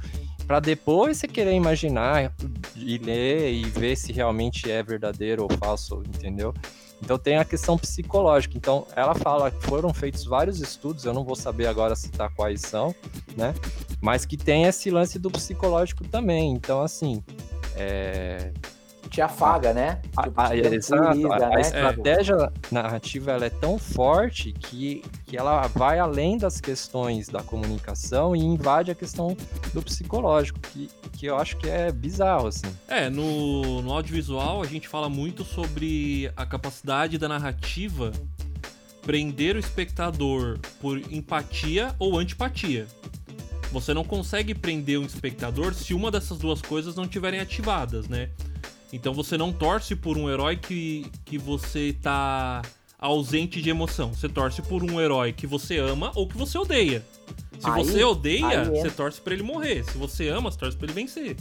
para 0.51 0.59
depois 0.59 1.17
você 1.17 1.29
querer 1.29 1.53
imaginar 1.53 2.33
e 2.75 2.97
ler 2.97 3.53
e 3.53 3.63
ver 3.63 3.95
se 3.95 4.11
realmente 4.11 4.69
é 4.69 4.83
verdadeiro 4.83 5.43
ou 5.43 5.57
falso, 5.57 6.03
entendeu? 6.05 6.53
Então 7.01 7.17
tem 7.17 7.37
a 7.37 7.45
questão 7.45 7.77
psicológica. 7.77 8.57
Então 8.57 8.85
ela 8.95 9.15
fala 9.15 9.49
que 9.49 9.63
foram 9.65 9.93
feitos 9.93 10.25
vários 10.25 10.59
estudos, 10.59 11.05
eu 11.05 11.13
não 11.13 11.23
vou 11.23 11.35
saber 11.37 11.67
agora 11.67 11.95
citar 11.95 12.29
quais 12.35 12.61
são, 12.61 12.93
né? 13.37 13.53
Mas 14.01 14.25
que 14.25 14.35
tem 14.35 14.65
esse 14.65 14.91
lance 14.91 15.17
do 15.17 15.31
psicológico 15.31 16.03
também. 16.07 16.51
Então 16.51 16.81
assim, 16.81 17.23
é, 17.75 18.51
te 19.11 19.21
afaga, 19.21 19.73
né? 19.73 20.01
A, 20.15 20.23
tipo, 20.23 20.41
a, 20.41 20.55
exato, 20.55 21.33
a, 21.33 21.39
né? 21.39 21.55
a 21.57 21.59
estratégia 21.59 22.35
é. 22.35 22.73
narrativa 22.73 23.31
ela 23.31 23.45
é 23.45 23.49
tão 23.49 23.77
forte 23.77 24.53
que, 24.53 25.03
que 25.25 25.35
ela 25.35 25.67
vai 25.67 25.99
além 25.99 26.37
das 26.37 26.61
questões 26.61 27.27
da 27.27 27.43
comunicação 27.43 28.33
e 28.33 28.39
invade 28.39 28.89
a 28.89 28.95
questão 28.95 29.35
do 29.73 29.81
psicológico, 29.81 30.59
que, 30.61 30.89
que 31.11 31.25
eu 31.25 31.35
acho 31.35 31.57
que 31.57 31.69
é 31.69 31.91
bizarro, 31.91 32.47
assim. 32.47 32.67
É, 32.87 33.09
no, 33.09 33.81
no 33.81 33.91
audiovisual 33.91 34.61
a 34.61 34.65
gente 34.65 34.87
fala 34.87 35.09
muito 35.09 35.43
sobre 35.43 36.31
a 36.37 36.45
capacidade 36.45 37.17
da 37.17 37.27
narrativa 37.27 38.13
prender 39.01 39.57
o 39.57 39.59
espectador 39.59 40.57
por 40.79 40.97
empatia 41.11 41.93
ou 41.99 42.17
antipatia. 42.17 42.87
Você 43.73 43.93
não 43.93 44.05
consegue 44.05 44.55
prender 44.55 44.99
um 44.99 45.05
espectador 45.05 45.73
se 45.73 45.93
uma 45.93 46.09
dessas 46.09 46.37
duas 46.37 46.61
coisas 46.61 46.95
não 46.95 47.03
estiverem 47.03 47.41
ativadas, 47.41 48.07
né? 48.07 48.29
Então 48.93 49.13
você 49.13 49.37
não 49.37 49.53
torce 49.53 49.95
por 49.95 50.17
um 50.17 50.29
herói 50.29 50.57
que, 50.57 51.09
que 51.23 51.37
você 51.37 51.95
tá 52.01 52.61
ausente 52.99 53.61
de 53.61 53.69
emoção. 53.69 54.13
Você 54.13 54.29
torce 54.29 54.61
por 54.61 54.83
um 54.83 55.01
herói 55.01 55.33
que 55.33 55.47
você 55.47 55.79
ama 55.79 56.11
ou 56.13 56.27
que 56.27 56.37
você 56.37 56.57
odeia. 56.57 57.03
Se 57.59 57.69
aí, 57.69 57.83
você 57.83 58.03
odeia, 58.03 58.65
você 58.65 58.89
torce 58.89 59.21
para 59.21 59.33
ele 59.33 59.43
morrer. 59.43 59.83
Se 59.83 59.97
você 59.97 60.29
ama, 60.29 60.51
você 60.51 60.57
torce 60.57 60.77
para 60.77 60.85
ele 60.85 60.93
vencer. 60.93 61.35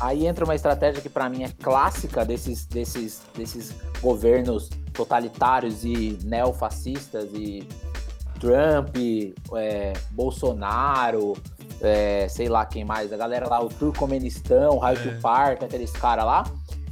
Aí 0.00 0.26
entra 0.26 0.44
uma 0.44 0.54
estratégia 0.54 1.00
que 1.00 1.08
para 1.08 1.28
mim 1.28 1.44
é 1.44 1.48
clássica 1.48 2.24
desses, 2.24 2.66
desses, 2.66 3.22
desses 3.36 3.74
governos 4.00 4.70
totalitários 4.92 5.84
e 5.84 6.18
neofascistas 6.24 7.28
e 7.34 7.66
Trump, 8.38 8.96
é, 9.56 9.92
Bolsonaro, 10.12 11.34
é, 11.80 12.28
sei 12.28 12.48
lá 12.48 12.64
quem 12.64 12.84
mais, 12.84 13.12
a 13.12 13.16
galera 13.16 13.48
lá, 13.48 13.60
o 13.62 13.68
Turcomenistão, 13.68 14.76
o 14.76 14.78
Raio 14.78 14.98
é. 14.98 15.18
Parta, 15.20 15.66
aqueles 15.66 15.90
caras 15.90 16.24
lá 16.24 16.44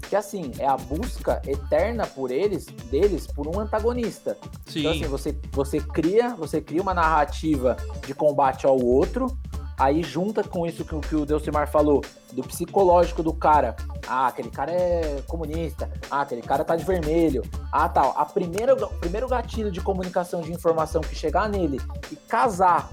que 0.08 0.16
assim, 0.16 0.52
é 0.58 0.66
a 0.66 0.76
busca 0.76 1.42
eterna 1.46 2.06
por 2.06 2.30
eles, 2.30 2.66
deles, 2.90 3.26
por 3.26 3.46
um 3.48 3.60
antagonista. 3.60 4.36
Sim. 4.66 4.80
Então 4.80 4.92
assim, 4.92 5.06
você, 5.06 5.36
você 5.50 5.80
cria, 5.80 6.34
você 6.34 6.60
cria 6.60 6.82
uma 6.82 6.94
narrativa 6.94 7.76
de 8.06 8.14
combate 8.14 8.66
ao 8.66 8.78
outro, 8.78 9.36
aí 9.78 10.02
junta 10.02 10.42
com 10.42 10.66
isso 10.66 10.84
que, 10.84 10.98
que 11.00 11.16
o 11.16 11.26
Delcimar 11.26 11.68
falou, 11.68 12.02
do 12.32 12.42
psicológico 12.42 13.22
do 13.22 13.32
cara. 13.32 13.76
Ah, 14.06 14.28
aquele 14.28 14.50
cara 14.50 14.72
é 14.72 15.22
comunista. 15.26 15.90
Ah, 16.10 16.22
aquele 16.22 16.42
cara 16.42 16.64
tá 16.64 16.76
de 16.76 16.84
vermelho. 16.84 17.42
Ah, 17.72 17.88
tal. 17.88 18.14
A 18.16 18.24
primeira, 18.24 18.74
o 18.74 18.88
primeiro 18.98 19.28
gatilho 19.28 19.70
de 19.70 19.80
comunicação 19.80 20.40
de 20.40 20.52
informação 20.52 21.00
que 21.00 21.14
chegar 21.14 21.48
nele 21.48 21.80
e 22.10 22.16
casar 22.16 22.90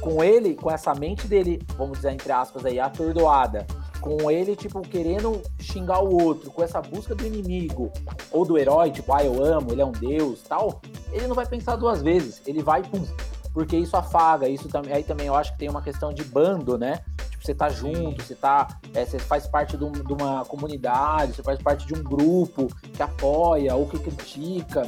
com 0.00 0.22
ele, 0.22 0.54
com 0.54 0.70
essa 0.70 0.94
mente 0.94 1.28
dele, 1.28 1.62
vamos 1.76 1.98
dizer 1.98 2.10
entre 2.10 2.32
aspas 2.32 2.66
aí, 2.66 2.80
atordoada, 2.80 3.66
com 4.02 4.28
ele, 4.28 4.56
tipo, 4.56 4.82
querendo 4.82 5.40
xingar 5.60 6.02
o 6.02 6.22
outro, 6.22 6.50
com 6.50 6.62
essa 6.62 6.82
busca 6.82 7.14
do 7.14 7.24
inimigo 7.24 7.90
ou 8.32 8.44
do 8.44 8.58
herói, 8.58 8.90
tipo, 8.90 9.12
ah, 9.14 9.24
eu 9.24 9.42
amo, 9.42 9.70
ele 9.70 9.80
é 9.80 9.86
um 9.86 9.92
deus, 9.92 10.42
tal, 10.42 10.82
ele 11.12 11.28
não 11.28 11.36
vai 11.36 11.46
pensar 11.46 11.76
duas 11.76 12.02
vezes, 12.02 12.42
ele 12.44 12.62
vai, 12.62 12.82
pum, 12.82 13.06
porque 13.54 13.76
isso 13.76 13.96
afaga, 13.96 14.48
isso 14.48 14.68
também, 14.68 14.92
aí 14.92 15.04
também 15.04 15.28
eu 15.28 15.36
acho 15.36 15.52
que 15.52 15.58
tem 15.58 15.70
uma 15.70 15.80
questão 15.80 16.12
de 16.12 16.24
bando, 16.24 16.76
né? 16.76 17.04
Tipo, 17.30 17.46
você 17.46 17.54
tá 17.54 17.68
junto, 17.68 18.22
você 18.22 18.34
tá, 18.34 18.76
é, 18.92 19.04
você 19.04 19.20
faz 19.20 19.46
parte 19.46 19.76
de, 19.76 19.84
um, 19.84 19.92
de 19.92 20.12
uma 20.12 20.44
comunidade, 20.46 21.34
você 21.34 21.42
faz 21.42 21.62
parte 21.62 21.86
de 21.86 21.94
um 21.94 22.02
grupo 22.02 22.66
que 22.92 23.02
apoia 23.02 23.74
ou 23.76 23.86
que 23.86 24.00
critica. 24.00 24.82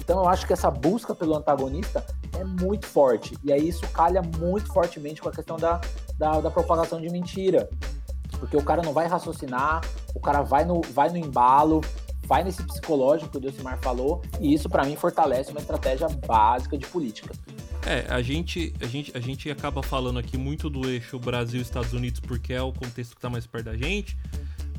Então 0.00 0.22
eu 0.22 0.28
acho 0.28 0.46
que 0.46 0.52
essa 0.52 0.70
busca 0.70 1.14
pelo 1.14 1.36
antagonista 1.36 2.04
é 2.38 2.44
muito 2.44 2.86
forte. 2.86 3.36
E 3.44 3.52
aí 3.52 3.68
isso 3.68 3.86
calha 3.88 4.22
muito 4.22 4.72
fortemente 4.72 5.20
com 5.20 5.28
a 5.28 5.32
questão 5.32 5.56
da, 5.56 5.80
da, 6.18 6.40
da 6.40 6.50
propagação 6.50 7.00
de 7.00 7.10
mentira. 7.10 7.68
Porque 8.38 8.56
o 8.56 8.62
cara 8.62 8.82
não 8.82 8.92
vai 8.92 9.06
raciocinar, 9.06 9.82
o 10.14 10.20
cara 10.20 10.42
vai 10.42 10.64
no, 10.64 10.80
vai 10.82 11.08
no 11.10 11.16
embalo, 11.16 11.80
vai 12.26 12.44
nesse 12.44 12.62
psicológico 12.62 13.30
que 13.30 13.38
o 13.38 13.40
Delcimar 13.40 13.78
falou, 13.78 14.22
e 14.40 14.52
isso 14.52 14.68
para 14.68 14.84
mim 14.84 14.96
fortalece 14.96 15.50
uma 15.50 15.60
estratégia 15.60 16.08
básica 16.08 16.76
de 16.76 16.86
política. 16.86 17.34
É, 17.86 18.04
a 18.08 18.20
gente, 18.20 18.74
a, 18.80 18.86
gente, 18.86 19.16
a 19.16 19.20
gente 19.20 19.48
acaba 19.48 19.82
falando 19.82 20.18
aqui 20.18 20.36
muito 20.36 20.68
do 20.68 20.88
eixo 20.90 21.18
Brasil-Estados 21.20 21.92
Unidos 21.92 22.18
porque 22.18 22.52
é 22.52 22.60
o 22.60 22.72
contexto 22.72 23.12
que 23.12 23.18
está 23.18 23.30
mais 23.30 23.46
perto 23.46 23.66
da 23.66 23.76
gente, 23.76 24.18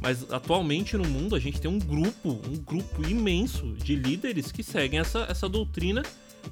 mas 0.02 0.30
atualmente 0.32 0.98
no 0.98 1.08
mundo 1.08 1.36
a 1.36 1.40
gente 1.40 1.60
tem 1.60 1.72
um 1.72 1.80
grupo, 1.80 2.30
um 2.30 2.58
grupo 2.58 3.08
imenso 3.08 3.74
de 3.76 3.96
líderes 3.96 4.52
que 4.52 4.62
seguem 4.62 5.00
essa, 5.00 5.26
essa 5.30 5.48
doutrina 5.48 6.04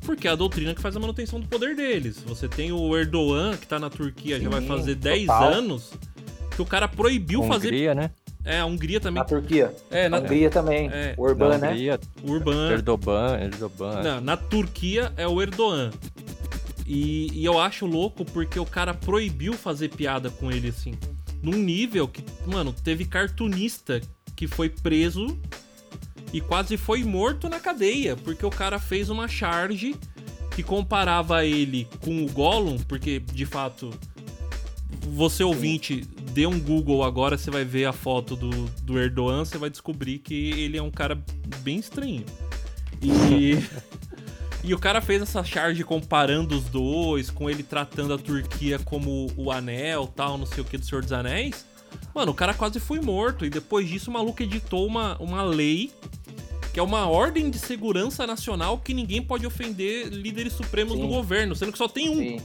porque 0.02 0.28
é 0.28 0.32
a 0.32 0.36
doutrina 0.36 0.74
que 0.74 0.82
faz 0.82 0.96
a 0.96 1.00
manutenção 1.00 1.40
do 1.40 1.48
poder 1.48 1.76
deles. 1.76 2.22
Você 2.26 2.48
tem 2.48 2.72
o 2.72 2.98
Erdogan, 2.98 3.56
que 3.56 3.64
está 3.64 3.80
na 3.80 3.90
Turquia, 3.90 4.38
Sim, 4.38 4.44
já 4.44 4.50
vai 4.50 4.62
fazer 4.62 4.96
10 4.96 5.30
anos, 5.30 5.94
que 6.56 6.62
o 6.62 6.66
cara 6.66 6.88
proibiu 6.88 7.42
Hungria, 7.42 7.54
fazer. 7.54 7.68
Hungria, 7.68 7.96
né? 7.96 8.12
É, 8.44 8.60
a 8.60 8.66
Hungria 8.66 9.00
também. 9.00 9.20
Na 9.20 9.26
Turquia. 9.26 9.76
É, 9.92 10.08
na 10.08 10.20
Hungria 10.20 10.50
também. 10.50 10.90
É. 10.90 11.14
O 11.18 11.24
Urban, 11.24 11.58
né? 11.58 11.72
Hungria, 11.72 12.00
Urban. 12.24 12.72
Erdogan, 12.72 13.40
Erdogan. 13.42 14.02
Não, 14.02 14.22
na 14.22 14.38
Turquia 14.38 15.12
é 15.18 15.28
o 15.28 15.42
Erdogan. 15.42 15.92
E, 16.88 17.32
e, 17.34 17.44
eu 17.44 17.60
acho 17.60 17.86
louco 17.86 18.24
porque 18.24 18.60
o 18.60 18.66
cara 18.66 18.94
proibiu 18.94 19.54
fazer 19.54 19.90
piada 19.90 20.30
com 20.30 20.52
ele, 20.52 20.70
assim. 20.70 20.94
Num 21.42 21.58
nível 21.58 22.08
que, 22.08 22.24
mano, 22.46 22.72
teve 22.72 23.06
cartunista 23.06 24.00
que 24.36 24.48
foi 24.48 24.70
preso 24.70 25.38
e 26.32 26.40
quase 26.40 26.78
foi 26.78 27.04
morto 27.04 27.50
na 27.50 27.60
cadeia, 27.60 28.16
porque 28.16 28.46
o 28.46 28.50
cara 28.50 28.78
fez 28.80 29.10
uma 29.10 29.28
charge 29.28 29.96
que 30.56 30.62
comparava 30.62 31.46
ele 31.46 31.88
com 32.02 32.24
o 32.24 32.30
Gollum, 32.30 32.78
porque 32.78 33.20
de 33.20 33.46
fato 33.46 33.90
você 35.10 35.44
ouvinte, 35.44 36.08
dê 36.36 36.46
um 36.46 36.60
Google 36.60 37.02
agora, 37.02 37.38
você 37.38 37.50
vai 37.50 37.64
ver 37.64 37.86
a 37.86 37.94
foto 37.94 38.36
do, 38.36 38.50
do 38.82 39.00
Erdogan, 39.00 39.46
você 39.46 39.58
vai 39.58 39.70
descobrir 39.70 40.20
que 40.20 40.52
ele 40.52 40.78
é 40.78 40.84
um 40.84 40.92
cara 40.92 41.18
bem 41.62 41.78
estranho. 41.80 42.26
E. 43.02 43.58
e 44.62 44.74
o 44.74 44.78
cara 44.78 45.00
fez 45.00 45.22
essa 45.22 45.46
charge 45.46 45.82
comparando 45.86 46.58
os 46.58 46.66
dois, 46.66 47.30
com 47.30 47.50
ele 47.50 47.64
tratando 47.64 48.14
a 48.14 48.18
Turquia 48.18 48.78
como 48.78 49.32
o 49.38 49.50
anel, 49.50 50.08
tal, 50.08 50.38
não 50.38 50.46
sei 50.46 50.62
o 50.62 50.66
que 50.66 50.78
do 50.78 50.86
Senhor 50.86 51.02
dos 51.02 51.14
Anéis. 51.14 51.66
Mano, 52.14 52.34
o 52.34 52.36
cara 52.36 52.54
quase 52.54 52.82
foi 52.82 53.00
morto. 53.00 53.46
E 53.46 53.50
depois 53.50 53.88
disso, 53.88 54.10
o 54.10 54.14
maluco 54.14 54.44
editou 54.44 54.86
uma, 54.86 55.16
uma 55.20 55.42
lei 55.42 55.90
que 56.74 56.80
é 56.82 56.84
uma 56.84 57.08
ordem 57.08 57.50
de 57.50 57.58
segurança 57.58 58.28
nacional 58.28 58.78
que 58.78 58.94
ninguém 58.94 59.22
pode 59.22 59.48
ofender 59.48 60.08
líderes 60.08 60.52
supremos 60.52 60.96
Sim. 60.96 61.02
do 61.02 61.08
governo, 61.08 61.56
sendo 61.56 61.72
que 61.72 61.78
só 61.78 61.88
tem 61.88 62.10
um. 62.10 62.18
Sim. 62.18 62.42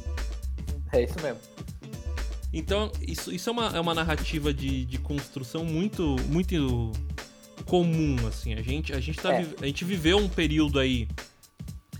É 0.92 1.02
isso 1.02 1.16
mesmo. 1.20 1.40
Então, 2.52 2.90
isso, 3.00 3.32
isso 3.32 3.48
é, 3.48 3.52
uma, 3.52 3.66
é 3.68 3.80
uma 3.80 3.94
narrativa 3.94 4.52
de, 4.52 4.84
de 4.84 4.98
construção 4.98 5.64
muito, 5.64 6.16
muito 6.28 6.92
comum, 7.64 8.16
assim. 8.26 8.54
A 8.54 8.62
gente, 8.62 8.92
a, 8.92 9.00
gente 9.00 9.20
tá, 9.20 9.32
é. 9.32 9.46
a 9.62 9.66
gente 9.66 9.84
viveu 9.84 10.18
um 10.18 10.28
período 10.28 10.78
aí. 10.78 11.08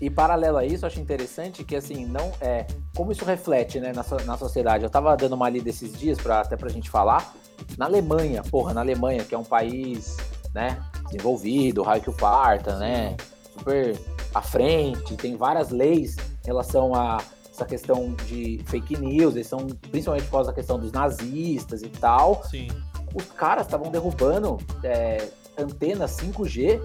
E 0.01 0.09
paralelo 0.09 0.57
a 0.57 0.65
isso, 0.65 0.83
eu 0.83 0.87
acho 0.87 0.99
interessante 0.99 1.63
que, 1.63 1.75
assim, 1.75 2.05
não 2.05 2.33
é 2.41 2.65
como 2.95 3.11
isso 3.11 3.23
reflete 3.23 3.79
né, 3.79 3.93
na, 3.93 4.03
na 4.25 4.37
sociedade. 4.37 4.83
Eu 4.83 4.89
tava 4.89 5.15
dando 5.15 5.33
uma 5.33 5.47
lida 5.47 5.69
esses 5.69 5.97
dias, 5.97 6.19
pra, 6.19 6.41
até 6.41 6.57
pra 6.57 6.69
gente 6.69 6.89
falar. 6.89 7.33
Na 7.77 7.85
Alemanha, 7.85 8.41
porra, 8.43 8.73
na 8.73 8.81
Alemanha, 8.81 9.23
que 9.23 9.35
é 9.35 9.37
um 9.37 9.43
país, 9.43 10.17
né, 10.53 10.83
desenvolvido, 11.05 11.83
raio 11.83 12.01
que 12.01 12.09
o 12.09 12.13
parta, 12.13 12.77
né, 12.77 13.15
super 13.53 13.97
à 14.33 14.41
frente, 14.41 15.15
tem 15.15 15.37
várias 15.37 15.69
leis 15.69 16.17
em 16.43 16.47
relação 16.47 16.95
a 16.95 17.21
essa 17.61 17.65
questão 17.65 18.13
de 18.27 18.59
fake 18.65 18.97
news, 18.97 19.35
eles 19.35 19.47
são 19.47 19.67
principalmente 19.91 20.25
por 20.25 20.31
causa 20.31 20.49
da 20.49 20.55
questão 20.55 20.79
dos 20.79 20.91
nazistas 20.91 21.81
e 21.83 21.89
tal. 21.89 22.43
Sim. 22.49 22.67
Os 23.13 23.25
caras 23.25 23.67
estavam 23.67 23.91
derrubando 23.91 24.57
é, 24.83 25.27
antenas 25.57 26.17
5G 26.17 26.81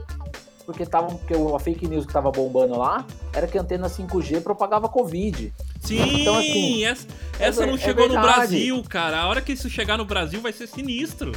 porque 0.66 0.82
estavam 0.82 1.16
porque 1.16 1.32
a 1.34 1.58
fake 1.60 1.86
news 1.86 2.04
que 2.04 2.10
estava 2.10 2.30
bombando 2.30 2.76
lá 2.76 3.06
era 3.32 3.46
que 3.46 3.56
a 3.56 3.60
antena 3.62 3.88
5G 3.88 4.42
propagava 4.42 4.88
Covid. 4.88 5.54
Sim, 5.80 6.22
então, 6.22 6.36
assim, 6.36 6.84
essa, 6.84 7.06
essa 7.38 7.62
é, 7.62 7.66
não 7.66 7.78
chegou 7.78 8.06
é 8.06 8.08
no 8.08 8.20
Brasil, 8.20 8.82
cara. 8.88 9.20
A 9.20 9.28
hora 9.28 9.40
que 9.40 9.52
isso 9.52 9.70
chegar 9.70 9.96
no 9.96 10.04
Brasil 10.04 10.40
vai 10.40 10.52
ser 10.52 10.66
sinistro. 10.66 11.30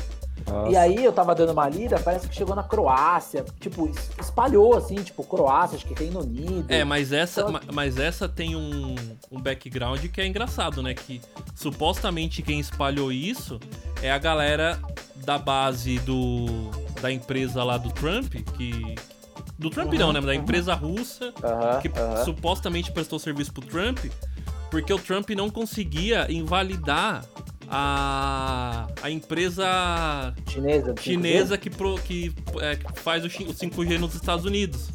Nossa. 0.49 0.71
E 0.71 0.75
aí 0.75 1.03
eu 1.03 1.13
tava 1.13 1.35
dando 1.35 1.51
uma 1.51 1.69
lida, 1.69 1.99
parece 1.99 2.27
que 2.27 2.35
chegou 2.35 2.55
na 2.55 2.63
Croácia, 2.63 3.45
tipo, 3.59 3.89
espalhou 4.19 4.75
assim, 4.75 4.95
tipo, 4.95 5.23
Croácia, 5.23 5.75
acho 5.75 5.85
que 5.85 5.93
Reino 5.93 6.21
Unido. 6.21 6.65
É, 6.69 6.83
mas 6.83 7.11
essa, 7.11 7.41
então... 7.41 7.59
mas 7.73 7.97
essa 7.97 8.27
tem 8.27 8.55
um, 8.55 8.95
um 9.31 9.39
background 9.39 10.03
que 10.07 10.21
é 10.21 10.25
engraçado, 10.25 10.81
né? 10.81 10.93
Que 10.93 11.21
supostamente 11.55 12.41
quem 12.41 12.59
espalhou 12.59 13.11
isso 13.11 13.59
é 14.01 14.11
a 14.11 14.17
galera 14.17 14.79
da 15.15 15.37
base 15.37 15.99
do 15.99 16.45
da 17.01 17.11
empresa 17.11 17.63
lá 17.63 17.77
do 17.77 17.91
Trump, 17.91 18.33
que, 18.57 18.95
Do 19.57 19.69
Trump 19.69 19.93
não, 19.93 20.11
né? 20.13 20.21
Da 20.21 20.35
empresa 20.35 20.73
russa 20.73 21.33
Aham, 21.43 21.81
que 21.81 21.89
supostamente 22.25 22.91
prestou 22.91 23.19
serviço 23.19 23.53
pro 23.53 23.65
Trump, 23.65 23.99
porque 24.69 24.93
o 24.93 24.99
Trump 24.99 25.29
não 25.31 25.49
conseguia 25.49 26.31
invalidar 26.31 27.23
a, 27.69 28.87
a 29.01 29.09
empresa 29.09 30.33
Chinesa. 30.47 30.93
5G? 30.93 30.99
chinesa 31.01 31.57
que, 31.57 31.69
pro- 31.69 31.95
que, 31.95 32.33
é, 32.61 32.75
que 32.75 32.99
faz 32.99 33.23
o, 33.23 33.29
chi- 33.29 33.43
o 33.43 33.53
5G 33.53 33.97
nos 33.99 34.15
Estados 34.15 34.45
Unidos. 34.45 34.89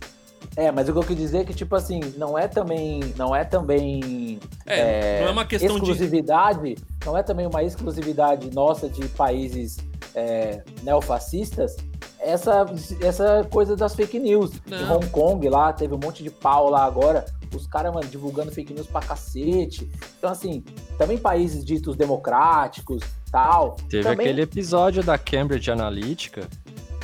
É, 0.56 0.70
mas 0.70 0.88
o 0.88 0.92
que 0.92 0.98
eu 0.98 1.02
quis 1.02 1.16
dizer 1.16 1.38
é 1.38 1.44
que, 1.44 1.54
tipo 1.54 1.74
assim, 1.74 2.00
não 2.16 2.38
é 2.38 2.46
também. 2.46 3.00
Não 3.16 3.34
é 3.34 3.42
também. 3.44 4.38
É, 4.66 5.20
não 5.22 5.28
é 5.28 5.30
uma 5.32 5.44
questão 5.44 5.70
de. 5.80 5.82
exclusividade. 5.82 6.76
Não 7.04 7.18
é 7.18 7.22
também 7.24 7.46
uma 7.46 7.62
exclusividade 7.64 8.50
nossa 8.54 8.88
de 8.88 9.08
países 9.08 9.78
é, 10.14 10.62
neofascistas. 10.82 11.76
Essa, 12.20 12.64
essa 13.00 13.44
coisa 13.50 13.74
das 13.76 13.94
fake 13.96 14.18
news. 14.18 14.52
Em 14.66 14.70
Não. 14.70 14.96
Hong 14.96 15.06
Kong 15.10 15.48
lá, 15.48 15.72
teve 15.72 15.92
um 15.92 15.98
monte 15.98 16.22
de 16.22 16.30
pau 16.30 16.70
lá 16.70 16.84
agora. 16.84 17.24
Os 17.56 17.66
caras, 17.66 17.92
mano, 17.92 18.08
divulgando 18.08 18.50
fake 18.52 18.72
news 18.72 18.86
pra 18.86 19.00
cacete. 19.00 19.88
Então, 20.18 20.30
assim, 20.30 20.62
também 20.98 21.18
países 21.18 21.64
ditos 21.64 21.96
democráticos, 21.96 23.02
tal. 23.30 23.76
Teve 23.88 24.02
também... 24.04 24.26
aquele 24.26 24.42
episódio 24.42 25.02
da 25.02 25.18
Cambridge 25.18 25.70
Analytica, 25.70 26.48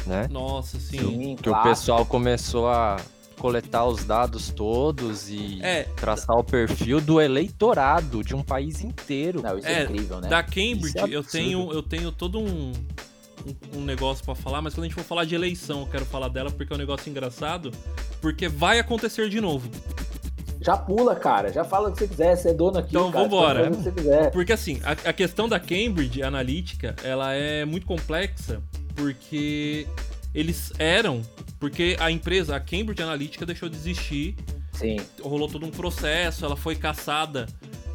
né? 0.06 0.28
Nossa, 0.30 0.78
sim. 0.78 0.98
Sim, 0.98 1.36
Que 1.36 1.48
o 1.48 1.52
claro. 1.52 1.68
pessoal 1.68 2.06
começou 2.06 2.68
a 2.68 2.96
coletar 3.38 3.86
os 3.86 4.04
dados 4.04 4.50
todos 4.50 5.30
e 5.30 5.60
É, 5.62 5.84
traçar 5.96 6.36
o 6.36 6.44
perfil 6.44 7.00
do 7.00 7.18
eleitorado 7.20 8.22
de 8.22 8.34
um 8.34 8.42
país 8.42 8.84
inteiro. 8.84 9.40
Não, 9.42 9.56
isso 9.58 9.66
é, 9.66 9.80
É, 9.80 9.84
incrível, 9.84 10.20
né? 10.20 10.28
da 10.28 10.42
Cambridge, 10.42 10.98
é 10.98 11.08
eu 11.08 11.24
tenho, 11.24 11.72
eu 11.72 11.82
tenho 11.82 12.12
todo 12.12 12.38
um, 12.38 12.72
um, 13.46 13.78
um 13.78 13.80
negócio 13.80 14.22
pra 14.24 14.34
falar, 14.34 14.60
mas 14.60 14.74
quando 14.74 14.84
a 14.84 14.88
gente 14.88 14.94
for 14.94 15.04
falar 15.04 15.24
de 15.24 15.34
eleição, 15.34 15.80
eu 15.80 15.86
quero 15.86 16.04
falar 16.04 16.28
dela 16.28 16.50
porque 16.50 16.70
é 16.70 16.76
um 16.76 16.78
negócio 16.78 17.08
engraçado, 17.08 17.70
porque 18.20 18.46
vai 18.46 18.78
acontecer 18.78 19.28
de 19.30 19.40
novo. 19.40 19.70
Já 20.60 20.76
pula, 20.76 21.16
cara. 21.16 21.52
Já 21.52 21.64
fala 21.64 21.88
o 21.88 21.92
que 21.92 21.98
você 22.00 22.08
quiser. 22.08 22.36
Você 22.36 22.50
é 22.50 22.54
dono 22.54 22.78
aqui, 22.78 22.90
Então, 22.90 23.10
cara. 23.10 23.24
vambora. 23.24 23.70
Você 23.70 23.90
quiser. 23.90 24.30
Porque 24.30 24.52
assim, 24.52 24.80
a, 24.84 24.92
a 25.08 25.12
questão 25.12 25.48
da 25.48 25.58
Cambridge 25.58 26.22
Analytica, 26.22 26.94
ela 27.02 27.32
é 27.32 27.64
muito 27.64 27.86
complexa, 27.86 28.62
porque 28.94 29.86
eles 30.34 30.72
eram, 30.78 31.22
porque 31.58 31.96
a 31.98 32.10
empresa, 32.10 32.54
a 32.56 32.60
Cambridge 32.60 33.02
Analytica 33.02 33.46
deixou 33.46 33.68
de 33.68 33.76
existir, 33.76 34.36
Sim. 34.72 34.96
rolou 35.22 35.48
todo 35.48 35.64
um 35.66 35.70
processo, 35.70 36.44
ela 36.44 36.56
foi 36.56 36.76
caçada 36.76 37.46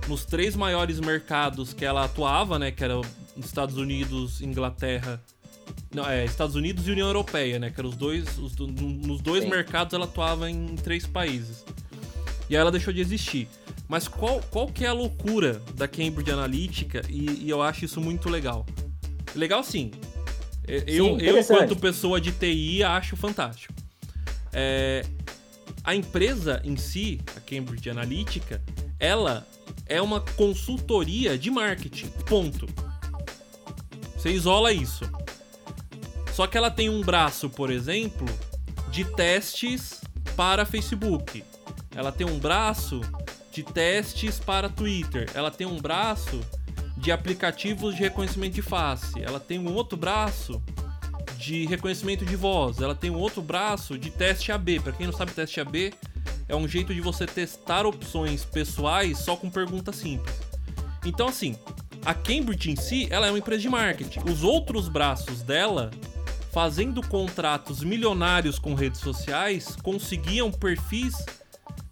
nos 0.08 0.26
três 0.26 0.56
maiores 0.56 1.00
mercados 1.00 1.74
que 1.74 1.86
ela 1.86 2.06
atuava, 2.06 2.60
né, 2.60 2.72
que 2.72 2.84
eram 2.84 3.02
Estados 3.38 3.78
Unidos, 3.78 4.42
Inglaterra, 4.42 5.22
não, 5.94 6.08
é, 6.08 6.26
Estados 6.26 6.56
Unidos 6.56 6.88
e 6.88 6.92
União 6.92 7.08
Europeia, 7.08 7.58
né, 7.58 7.70
que 7.72 7.80
eram 7.80 7.90
os 7.90 7.96
dois, 7.96 8.38
os 8.38 8.56
nos 8.58 9.22
dois 9.22 9.44
Sim. 9.44 9.50
mercados 9.50 9.94
ela 9.94 10.06
atuava 10.06 10.50
em 10.50 10.76
três 10.76 11.08
países. 11.08 11.64
E 12.50 12.56
aí 12.56 12.62
ela 12.62 12.72
deixou 12.72 12.94
de 12.94 13.02
existir. 13.02 13.48
Mas 13.88 14.08
qual, 14.08 14.42
qual 14.50 14.68
que 14.68 14.84
é 14.84 14.88
a 14.88 14.94
loucura 14.94 15.62
da 15.76 15.88
Cambridge 15.88 16.32
Analytica? 16.32 17.02
E, 17.10 17.46
e 17.46 17.50
eu 17.50 17.62
acho 17.62 17.86
isso 17.86 18.02
muito 18.02 18.30
legal. 18.30 18.66
Legal 19.36 19.64
sim. 19.64 19.92
É, 20.68 20.84
Eu, 20.88 21.08
eu 21.08 21.16
interessante. 21.16 21.64
enquanto 21.64 21.80
pessoa 21.80 22.20
de 22.20 22.32
TI, 22.32 22.84
acho 22.84 23.16
fantástico. 23.16 23.74
É, 24.52 25.06
a 25.84 25.94
empresa 25.96 26.62
em 26.64 26.76
si, 26.76 27.20
a 27.36 27.40
Cambridge 27.40 27.90
Analytica, 27.90 28.62
ela 29.00 29.46
é 29.86 30.02
uma 30.02 30.22
consultoria 30.22 31.38
de 31.38 31.52
marketing. 31.52 32.08
Ponto. 32.26 32.68
Você 34.16 34.32
isola 34.32 34.74
isso. 34.74 35.04
Só 36.34 36.48
que 36.48 36.58
ela 36.58 36.72
tem 36.72 36.90
um 36.90 37.02
braço, 37.02 37.50
por 37.50 37.70
exemplo, 37.70 38.28
de 38.90 39.06
testes 39.06 40.02
para 40.36 40.66
Facebook. 40.66 41.44
Ela 41.96 42.12
tem 42.12 42.28
um 42.28 42.38
braço 42.38 43.02
de 43.52 43.64
testes 43.64 44.38
para 44.38 44.68
Twitter. 44.70 45.30
Ela 45.34 45.50
tem 45.50 45.66
um 45.66 45.80
braço 45.80 46.42
de 46.98 47.12
aplicativos 47.12 47.96
de 47.96 48.02
reconhecimento 48.02 48.54
de 48.54 48.62
face. 48.62 49.22
Ela 49.22 49.40
tem 49.40 49.58
um 49.58 49.74
outro 49.74 49.98
braço 49.98 50.62
de 51.38 51.66
reconhecimento 51.66 52.26
de 52.26 52.36
voz. 52.36 52.82
Ela 52.82 52.94
tem 52.94 53.10
um 53.10 53.18
outro 53.18 53.42
braço 53.42 53.98
de 53.98 54.10
teste 54.10 54.52
AB. 54.52 54.80
Para 54.82 54.92
quem 54.92 55.06
não 55.06 55.14
sabe, 55.14 55.32
teste 55.32 55.60
AB 55.62 55.94
é 56.48 56.56
um 56.56 56.68
jeito 56.68 56.94
de 56.94 57.02
você 57.02 57.26
testar 57.26 57.86
opções 57.86 58.44
pessoais 58.44 59.20
só 59.20 59.36
com 59.36 59.50
perguntas 59.50 59.96
simples. 59.96 60.36
Então, 61.06 61.28
assim, 61.28 61.56
a 62.06 62.14
Cambridge 62.14 62.72
em 62.72 62.76
si, 62.76 63.08
ela 63.10 63.28
é 63.28 63.32
uma 63.32 63.40
empresa 63.40 63.62
de 63.62 63.70
marketing. 63.70 64.20
Os 64.30 64.44
outros 64.44 64.88
braços 64.88 65.42
dela, 65.42 65.92
fazendo 66.52 67.02
contratos 67.08 67.84
milionários 67.84 68.60
com 68.60 68.74
redes 68.74 69.00
sociais, 69.00 69.76
conseguiam 69.82 70.52
perfis 70.52 71.16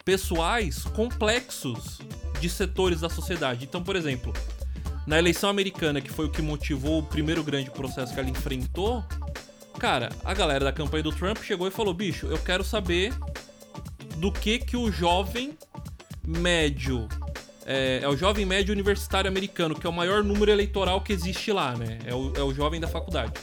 pessoais 0.06 0.84
complexos 0.84 2.00
de 2.40 2.50
setores 2.50 3.02
da 3.02 3.10
sociedade. 3.10 3.66
Então, 3.66 3.82
por 3.82 3.96
exemplo, 3.96 4.34
na 5.08 5.18
eleição 5.18 5.50
americana, 5.50 6.02
que 6.02 6.10
foi 6.10 6.26
o 6.26 6.30
que 6.30 6.42
motivou 6.42 7.00
o 7.00 7.04
primeiro 7.04 7.44
grande 7.44 7.72
processo 7.72 8.14
que 8.14 8.20
ela 8.20 8.30
enfrentou, 8.30 9.04
cara, 9.80 10.10
a 10.24 10.34
galera 10.34 10.66
da 10.66 10.72
campanha 10.72 11.04
do 11.04 11.12
Trump 11.12 11.38
chegou 11.44 11.68
e 11.68 11.72
falou: 11.72 11.94
bicho, 11.94 12.28
eu 12.28 12.38
quero 12.38 12.64
saber 12.64 13.14
do 14.18 14.32
que 14.32 14.60
que 14.60 14.78
o 14.78 14.92
jovem 14.92 15.58
médio. 16.26 17.08
É, 17.66 18.00
é 18.04 18.10
o 18.10 18.16
jovem 18.18 18.46
médio 18.46 18.74
universitário 18.74 19.30
americano, 19.30 19.74
que 19.74 19.88
é 19.88 19.90
o 19.90 19.94
maior 19.94 20.24
número 20.24 20.52
eleitoral 20.52 21.02
que 21.02 21.14
existe 21.14 21.52
lá, 21.52 21.76
né? 21.76 22.00
É 22.06 22.14
o, 22.14 22.34
é 22.36 22.44
o 22.44 22.54
jovem 22.54 22.80
da 22.80 22.88
faculdade. 22.88 23.34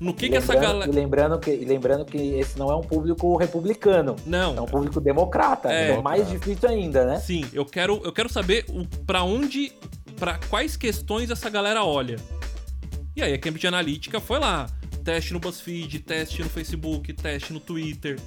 No 0.00 0.14
que, 0.14 0.26
E 0.26 0.30
que 0.30 0.36
essa 0.36 0.52
lembrando- 0.52 0.72
galera. 0.72 0.90
E 0.90 0.94
lembrando, 0.94 1.38
que, 1.38 1.50
e 1.50 1.64
lembrando 1.64 2.04
que 2.04 2.18
esse 2.18 2.58
não 2.58 2.70
é 2.70 2.76
um 2.76 2.80
público 2.82 3.36
republicano. 3.36 4.16
Não, 4.26 4.56
É 4.56 4.60
um 4.60 4.66
público 4.66 5.00
democrata. 5.00 5.72
É. 5.72 5.84
então 5.88 6.00
É 6.00 6.02
mais 6.02 6.28
difícil 6.28 6.68
ainda, 6.68 7.04
né? 7.04 7.18
Sim, 7.20 7.44
eu 7.52 7.64
quero, 7.64 8.00
eu 8.04 8.12
quero 8.12 8.28
saber 8.28 8.64
o, 8.68 8.86
pra 9.04 9.22
onde, 9.22 9.72
pra 10.18 10.38
quais 10.48 10.76
questões 10.76 11.30
essa 11.30 11.48
galera 11.50 11.84
olha. 11.84 12.16
E 13.16 13.22
aí 13.22 13.32
a 13.32 13.38
Cambridge 13.38 13.66
Analytica 13.66 14.20
foi 14.20 14.38
lá. 14.38 14.66
Teste 15.04 15.32
no 15.32 15.40
BuzzFeed, 15.40 15.98
teste 16.00 16.42
no 16.42 16.48
Facebook, 16.50 17.12
teste 17.14 17.52
no 17.54 17.58
Twitter, 17.60 18.18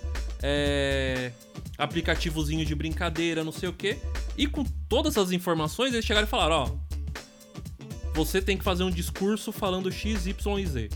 é, 0.42 1.32
aplicativozinho 1.78 2.66
de 2.66 2.74
brincadeira, 2.74 3.44
não 3.44 3.52
sei 3.52 3.70
o 3.70 3.74
quê. 3.74 3.98
E 4.36 4.48
com 4.48 4.64
todas 4.90 5.16
as 5.18 5.32
informações, 5.32 5.94
eles 5.94 6.04
chegaram 6.04 6.26
e 6.28 6.30
falaram, 6.30 6.56
ó, 6.56 6.94
você 8.14 8.42
tem 8.42 8.58
que 8.58 8.64
fazer 8.64 8.84
um 8.84 8.90
discurso 8.90 9.52
falando 9.52 9.92
X, 9.92 10.26
Y 10.26 10.60
e 10.60 10.66
Z. 10.66 10.90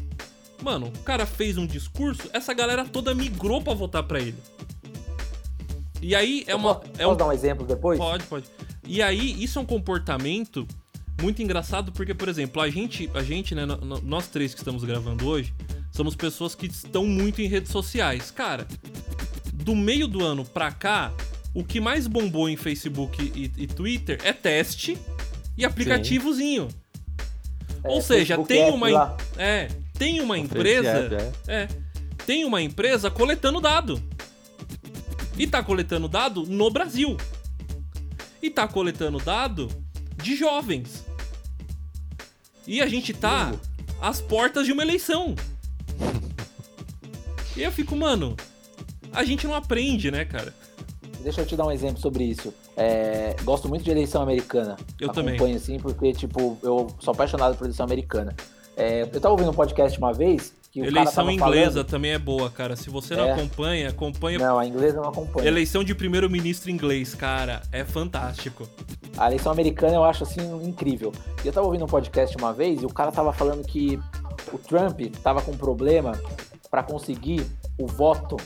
Mano, 0.62 0.88
o 0.88 1.04
cara 1.04 1.26
fez 1.26 1.58
um 1.58 1.66
discurso, 1.66 2.30
essa 2.34 2.54
galera 2.54 2.86
toda 2.86 3.14
migrou 3.14 3.62
pra 3.62 3.74
votar 3.74 4.04
pra 4.04 4.20
ele. 4.20 4.36
E 6.02 6.16
aí 6.16 6.44
é 6.48 6.56
uma. 6.56 6.76
posso, 6.76 6.92
É 6.98 7.04
posso 7.04 7.14
um, 7.14 7.18
dar 7.18 7.28
um 7.28 7.32
exemplo 7.32 7.66
depois? 7.66 7.98
Pode, 7.98 8.24
pode. 8.26 8.46
E 8.86 9.02
aí, 9.02 9.44
isso 9.44 9.60
é 9.60 9.62
um 9.62 9.66
comportamento 9.66 10.68
muito 11.22 11.42
engraçado, 11.42 11.92
porque, 11.92 12.14
por 12.14 12.30
exemplo, 12.30 12.62
a 12.62 12.70
gente, 12.70 13.10
a 13.14 13.22
gente, 13.22 13.54
né, 13.54 13.64
nós 14.04 14.28
três 14.28 14.54
que 14.54 14.60
estamos 14.62 14.84
gravando 14.84 15.28
hoje, 15.28 15.54
somos 15.92 16.16
pessoas 16.16 16.56
que 16.56 16.68
estão 16.68 17.06
muito 17.06 17.42
em 17.42 17.48
redes 17.48 17.72
sociais. 17.72 18.32
Cara, 18.32 18.68
do 19.54 19.76
meio 19.76 20.08
do 20.08 20.24
ano 20.24 20.46
pra 20.46 20.72
cá, 20.72 21.12
o 21.54 21.64
que 21.64 21.82
mais 21.82 22.08
bombou 22.08 22.48
em 22.48 22.56
Facebook 22.56 23.32
e, 23.36 23.52
e 23.64 23.68
Twitter 23.68 24.20
é 24.24 24.32
teste 24.32 24.98
e 25.58 25.66
aplicativozinho. 25.66 26.68
É, 27.84 27.90
Ou 27.90 28.02
seja, 28.02 28.36
Facebook 28.36 28.48
tem 28.48 28.72
uma, 28.72 29.18
é, 29.38 29.68
tem 29.98 30.22
uma 30.22 30.38
empresa 30.38 31.34
é. 31.48 31.64
é. 31.64 31.68
Tem 32.26 32.46
uma 32.46 32.62
empresa 32.62 33.10
coletando 33.10 33.62
dado. 33.62 34.02
E 35.38 35.46
tá 35.48 35.64
coletando 35.64 36.08
dado 36.08 36.44
no 36.44 36.70
Brasil. 36.70 37.16
E 38.42 38.50
tá 38.50 38.68
coletando 38.68 39.20
dado 39.20 39.68
de 40.22 40.36
jovens. 40.36 41.06
E 42.66 42.82
a 42.82 42.88
gente 42.88 43.14
tá 43.14 43.54
às 44.02 44.20
portas 44.20 44.66
de 44.66 44.74
uma 44.74 44.84
eleição. 44.84 45.36
E 47.56 47.64
eu 47.64 47.72
fico, 47.72 47.96
mano, 47.96 48.36
a 49.14 49.24
gente 49.24 49.48
não 49.48 49.56
aprende, 49.56 50.12
né, 50.12 50.26
cara? 50.26 50.54
Deixa 51.22 51.42
eu 51.42 51.46
te 51.46 51.56
dar 51.56 51.66
um 51.66 51.72
exemplo 51.72 52.00
sobre 52.00 52.24
isso. 52.24 52.54
É, 52.76 53.36
gosto 53.44 53.68
muito 53.68 53.84
de 53.84 53.92
eleição 53.92 54.22
americana. 54.22 54.76
Eu 55.00 55.10
também. 55.10 55.36
Acompanho 55.36 55.58
assim, 55.58 55.80
porque, 55.80 56.14
tipo, 56.14 56.58
eu 56.62 56.88
sou 57.00 57.12
apaixonado 57.14 57.58
por 57.58 57.66
eleição 57.66 57.86
americana. 57.86 58.36
É, 58.78 59.02
eu 59.02 59.20
tava 59.20 59.32
ouvindo 59.34 59.50
um 59.50 59.54
podcast 59.54 59.98
uma 59.98 60.14
vez 60.14 60.54
que 60.72 60.80
Eleição 60.80 61.32
inglesa 61.32 61.72
falando... 61.72 61.88
também 61.88 62.12
é 62.12 62.20
boa, 62.20 62.50
cara. 62.52 62.76
Se 62.76 62.92
você 62.92 63.16
não 63.16 63.26
É. 63.26 63.32
acompanha, 63.32 63.90
acompanha. 63.90 64.38
Não, 64.38 64.60
a 64.60 64.66
inglesa 64.68 65.02
não 65.02 65.10
acompanho. 65.10 65.48
Eleição 65.48 65.84
de 65.84 65.96
primeiro-ministro 65.96 66.70
inglês, 66.70 67.16
cara, 67.16 67.64
é 67.72 67.84
fantástico. 67.84 68.70
A 69.18 69.26
eleição 69.28 69.52
americana 69.52 69.96
eu 69.96 70.04
acho 70.04 70.24
assim 70.24 70.42
incrível. 70.64 71.12
E 71.44 71.48
eu 71.48 71.52
tava 71.54 71.66
ouvindo 71.66 71.86
um 71.86 71.88
podcast 71.88 72.38
uma 72.38 72.54
vez 72.54 72.84
e 72.84 72.86
o 72.86 72.90
cara 72.90 73.12
tava 73.12 73.34
falando 73.34 73.66
que 73.66 74.00
o 74.54 74.60
Trump 74.60 75.00
tava 75.24 75.42
com 75.42 75.58
problema 75.58 76.12
para 76.70 76.84
conseguir 76.84 77.44
o 77.80 77.88
voto. 77.88 78.38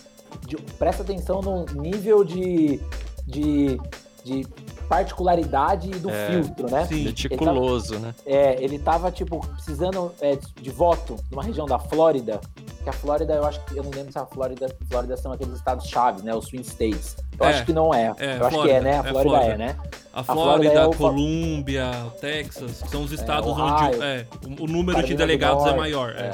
De, 0.48 0.56
presta 0.56 1.04
atenção 1.04 1.42
no 1.42 1.66
nível 1.82 2.24
de, 2.24 2.80
de, 3.28 3.78
de 4.24 4.48
particularidade 4.92 5.90
do 5.92 6.10
É, 6.10 6.28
filtro, 6.28 6.70
né? 6.70 6.86
sim. 6.86 7.06
Meticuloso, 7.06 7.98
né? 8.00 8.14
É, 8.26 8.62
ele 8.62 8.78
tava, 8.78 9.10
tipo, 9.12 9.40
precisando 9.48 10.12
é, 10.22 10.38
de 10.60 10.70
voto 10.70 11.16
numa 11.32 11.44
região 11.44 11.66
da 11.66 11.80
Flórida 11.80 12.40
que 12.84 12.90
a 12.90 12.94
Flórida, 12.94 13.34
eu 13.36 13.46
acho 13.46 13.64
que 13.66 13.78
eu 13.78 13.84
não 13.84 13.92
lembro 13.92 14.12
se 14.12 14.18
a 14.18 14.26
Flórida, 14.26 14.68
Flórida 14.90 15.16
são 15.16 15.32
aqueles 15.32 15.54
estados-chave, 15.54 16.24
né? 16.24 16.34
Os 16.34 16.46
Swing 16.48 16.64
States. 16.68 17.16
Eu 17.40 17.46
É, 17.46 17.50
acho 17.50 17.66
que 17.66 17.74
não 17.74 17.94
é. 17.94 18.14
é, 18.18 18.38
eu 18.38 18.46
acho 18.46 18.50
que 18.50 18.54
Flórida, 18.56 18.74
é, 18.74 18.82
né? 18.82 18.92
A 18.92 19.00
é 19.00 19.04
Flórida 19.12 19.22
Flórida. 19.30 19.54
é, 19.54 19.58
né? 19.58 19.76
A 20.14 20.24
Flórida 20.24 20.72
Flórida, 20.72 20.74
é 20.82 20.86
o- 20.88 20.96
Colômbia, 20.96 21.92
o 22.08 22.12
Texas, 22.20 22.82
que 22.82 22.90
são 22.90 23.04
os 23.04 23.12
estados 23.12 23.50
onde 23.52 23.62
Ohio. 23.62 24.04
é, 24.04 24.26
o, 24.46 24.64
o 24.64 24.68
número 24.68 24.84
de 25.04 25.14
Carolina 25.14 25.16
do 25.16 25.18
delegados 25.18 25.66
é 25.68 25.76
maior. 25.76 26.10
É. 26.18 26.32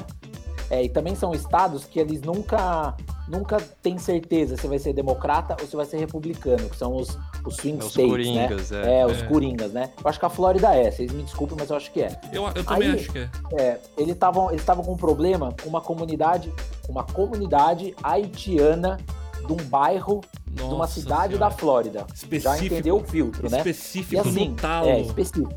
É, 0.70 0.84
e 0.84 0.90
também 0.90 1.16
são 1.16 1.32
estados 1.34 1.86
que 1.86 1.98
eles 2.00 2.22
nunca 2.22 2.94
nunca 3.28 3.58
têm 3.82 3.98
certeza 3.98 4.56
se 4.58 4.68
vai 4.68 4.80
ser 4.80 4.94
democrata 4.94 5.56
ou 5.62 5.68
se 5.68 5.76
vai 5.76 5.86
ser 5.86 5.98
republicano, 5.98 6.70
que 6.70 6.78
são 6.78 6.96
os, 6.96 7.18
os 7.46 7.56
swing 7.58 7.78
É 7.80 7.84
Os 7.84 7.90
states, 7.92 8.10
coringas, 8.12 8.72
né? 8.72 8.82
é. 8.96 9.00
É, 9.02 9.06
os 9.06 9.22
É. 9.22 9.26
coringas, 9.26 9.72
né? 9.74 9.90
Eu 10.02 10.10
acho 10.10 10.20
que 10.20 10.26
a 10.26 10.30
Flórida 10.30 10.74
é, 10.76 10.90
vocês 10.92 11.12
me 11.12 11.24
desculpem, 11.24 11.58
mas 11.60 11.70
eu 11.70 11.76
acho 11.78 11.92
que 11.92 12.02
é. 12.02 12.20
Eu, 12.32 12.46
eu 12.56 12.64
também 12.64 12.90
Aí- 12.92 12.96
acho 13.00 13.12
que 13.12 13.20
é. 13.20 13.30
É, 13.58 13.80
eles 13.98 14.14
estavam 14.14 14.50
eles 14.52 14.64
com 14.64 14.92
um 14.94 14.98
problema 14.98 15.54
com 15.62 15.70
uma 15.70 15.82
comunidade, 15.82 16.54
uma 16.90 17.04
comunidade 17.04 17.94
haitiana 18.04 18.98
de 19.46 19.54
um 19.54 19.58
bairro 19.70 20.22
de 20.48 20.62
uma 20.64 20.78
Nossa 20.80 21.00
cidade 21.00 21.34
Senhora. 21.36 21.50
da 21.52 21.52
Flórida. 21.52 22.00
Já 22.00 22.14
Específico, 22.16 22.66
entendeu 22.66 22.98
o 22.98 23.04
filtro, 23.04 23.50
né? 23.50 23.58
específico 23.60 24.16
E 24.16 24.20
assim, 24.30 24.50
no 24.50 24.56
talo. 24.56 24.88
é, 24.90 25.00
específico. 25.02 25.54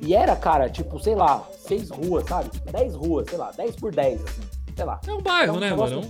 E 0.00 0.14
era, 0.14 0.36
cara, 0.36 0.68
tipo, 0.68 0.98
sei 1.00 1.14
lá, 1.14 1.42
seis 1.58 1.90
ruas, 1.90 2.24
sabe? 2.26 2.50
Dez 2.70 2.94
ruas, 2.94 3.26
sei 3.28 3.38
lá, 3.38 3.50
dez 3.56 3.74
por 3.76 3.94
dez, 3.94 4.22
assim, 4.22 4.42
sei 4.76 4.84
lá. 4.84 5.00
É 5.06 5.12
um 5.12 5.22
bairro, 5.22 5.56
um 5.56 5.60
né, 5.60 5.74
mano? 5.74 6.02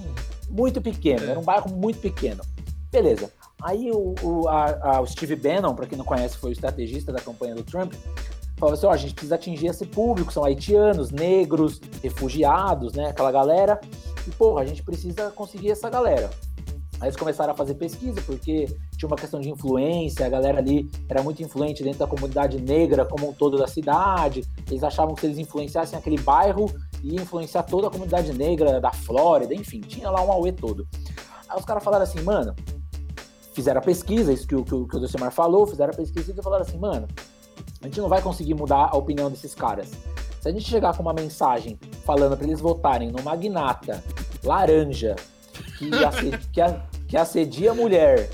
Muito 0.51 0.80
pequeno, 0.80 1.24
É. 1.24 1.30
era 1.30 1.39
um 1.39 1.45
bairro 1.45 1.70
muito 1.70 1.99
pequeno. 2.01 2.43
Beleza. 2.91 3.30
Aí 3.62 3.91
o, 3.91 4.14
o, 4.22 4.49
a- 4.49 4.78
a- 4.82 5.01
o 5.01 5.07
Steve 5.07 5.34
Bannon, 5.37 5.74
pra 5.74 5.87
quem 5.87 5.97
não 5.99 6.05
conhece, 6.05 6.37
foi 6.37 6.51
o 6.51 6.53
estrategista 6.53 7.12
da 7.12 7.20
campanha 7.20 7.55
do 7.55 7.62
Trump, 7.62 7.95
falou 8.59 8.74
assim, 8.74 8.87
ó, 8.87 8.91
a 8.91 8.97
gente 8.97 9.12
precisa 9.14 9.34
atingir 9.34 9.66
esse 9.68 9.84
público, 9.87 10.32
são 10.32 10.45
haitianos, 10.45 11.11
negros, 11.11 11.80
refugiados, 12.03 12.93
né, 12.95 13.09
aquela 13.11 13.30
galera, 13.32 13.80
e, 14.26 14.30
porra, 14.30 14.62
a 14.62 14.66
gente 14.66 14.82
precisa 14.82 15.30
conseguir 15.30 15.70
essa 15.70 15.89
galera. 15.91 16.30
Aí 17.01 17.09
eles 17.09 17.16
começaram 17.16 17.53
a 17.53 17.57
fazer 17.57 17.74
pesquisa, 17.74 18.22
porque 18.22 18.66
tinha 18.97 19.07
uma 19.07 19.16
questão 19.16 19.38
de 19.38 19.51
influência, 19.51 20.24
a 20.24 20.28
galera 20.28 20.59
ali 20.59 20.90
era 21.09 21.22
muito 21.22 21.42
influente 21.42 21.82
dentro 21.82 21.99
da 21.99 22.07
comunidade 22.07 22.59
negra 22.61 23.05
como 23.05 23.28
um 23.28 23.32
todo 23.32 23.59
da 23.59 23.66
cidade, 23.66 24.44
eles 24.70 24.82
achavam 24.82 25.14
que 25.14 25.20
se 25.20 25.26
eles 25.26 25.38
influenciassem 25.38 25.99
aquele 25.99 26.18
bairro, 26.18 26.66
ia 27.03 27.20
influenciar 27.20 27.64
toda 27.64 27.88
a 27.88 27.90
comunidade 27.90 28.32
negra 28.32 28.80
da 28.80 28.90
Flórida, 28.90 29.55
enfim, 29.55 29.80
tinha 29.80 30.11
lá 30.11 30.24
um 30.24 30.32
auê 30.32 30.53
todo. 30.53 30.86
Aí 31.49 31.59
os 31.59 31.64
caras 31.64 31.84
falaram 31.84 32.05
assim, 32.05 32.20
mano, 32.22 32.55
fizeram 33.53 33.80
a 33.80 33.84
pesquisa, 33.84 34.32
isso 34.32 34.47
que 34.47 34.55
o, 34.55 34.64
que 34.64 34.74
o, 34.74 34.86
que 34.86 34.97
o 34.97 35.30
falou, 35.30 35.66
fizeram 35.66 35.92
a 35.92 35.97
pesquisa 35.97 36.32
e 36.32 36.42
falaram 36.42 36.62
assim, 36.62 36.78
mano, 36.78 37.07
a 37.82 37.86
gente 37.86 38.01
não 38.01 38.09
vai 38.09 38.22
conseguir 38.22 38.55
mudar 38.55 38.88
a 38.90 38.97
opinião 38.97 39.30
desses 39.30 39.55
caras. 39.55 39.90
Se 40.40 40.49
a 40.49 40.53
gente 40.53 40.64
chegar 40.64 40.97
com 40.97 41.03
uma 41.03 41.12
mensagem 41.12 41.78
falando 42.05 42.36
para 42.36 42.47
eles 42.47 42.61
votarem 42.61 43.11
no 43.11 43.22
magnata 43.22 44.03
laranja 44.44 45.16
que, 45.79 46.05
assed- 46.05 46.41
que, 46.53 46.61
a- 46.61 46.83
que 47.09 47.16
assedia 47.16 47.70
a 47.70 47.74
mulher 47.74 48.31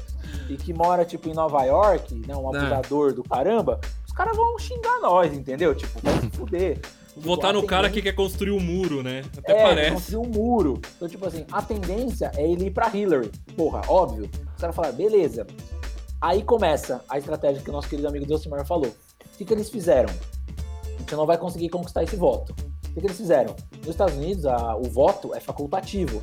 e 0.48 0.56
que 0.56 0.72
mora, 0.72 1.04
tipo, 1.04 1.28
em 1.28 1.34
Nova 1.34 1.62
York, 1.64 2.14
né, 2.26 2.34
um 2.36 2.54
É. 2.54 2.58
abusador 2.58 3.12
do 3.14 3.22
caramba, 3.22 3.80
os 4.06 4.12
caras 4.12 4.36
vão 4.36 4.58
xingar 4.58 5.00
nós, 5.00 5.32
entendeu? 5.32 5.74
Tipo, 5.74 6.00
vai 6.02 6.18
se 6.20 6.30
fuder. 6.30 6.80
Votar 7.14 7.50
Tipo, 7.50 7.60
no 7.62 7.66
cara 7.66 7.88
tendência- 7.88 8.02
que 8.02 8.08
quer 8.10 8.14
construir 8.16 8.52
um 8.52 8.60
muro, 8.60 9.02
né? 9.02 9.22
Até 9.36 9.52
é, 9.52 9.62
parece. 9.62 9.92
construir 9.92 10.16
um 10.16 10.30
muro. 10.30 10.80
Então, 10.96 11.06
tipo 11.08 11.26
assim, 11.26 11.44
a 11.52 11.60
tendência 11.60 12.30
é 12.36 12.50
ele 12.50 12.66
ir 12.66 12.70
pra 12.70 12.88
Hillary. 12.94 13.30
Porra, 13.54 13.82
óbvio. 13.86 14.30
Os 14.54 14.60
caras 14.60 14.74
falaram, 14.74 14.94
beleza. 14.96 15.46
Aí 16.20 16.42
começa 16.42 17.04
a 17.08 17.18
estratégia 17.18 17.60
que 17.62 17.68
o 17.68 17.72
nosso 17.72 17.88
querido 17.88 18.08
amigo 18.08 18.24
Delcimar 18.24 18.64
falou. 18.64 18.86
O 18.88 19.36
que, 19.36 19.44
que 19.44 19.52
eles 19.52 19.68
fizeram? 19.68 20.08
A 20.86 20.98
gente 21.00 21.14
não 21.14 21.26
vai 21.26 21.36
conseguir 21.36 21.68
conquistar 21.68 22.02
esse 22.02 22.16
voto. 22.16 22.52
O 22.52 22.94
que, 22.94 23.00
que 23.00 23.06
eles 23.06 23.16
fizeram? 23.16 23.54
Nos 23.80 23.88
Estados 23.88 24.14
Unidos, 24.14 24.46
a- 24.46 24.76
o 24.76 24.84
voto 24.84 25.34
é 25.34 25.40
facultativo. 25.40 26.22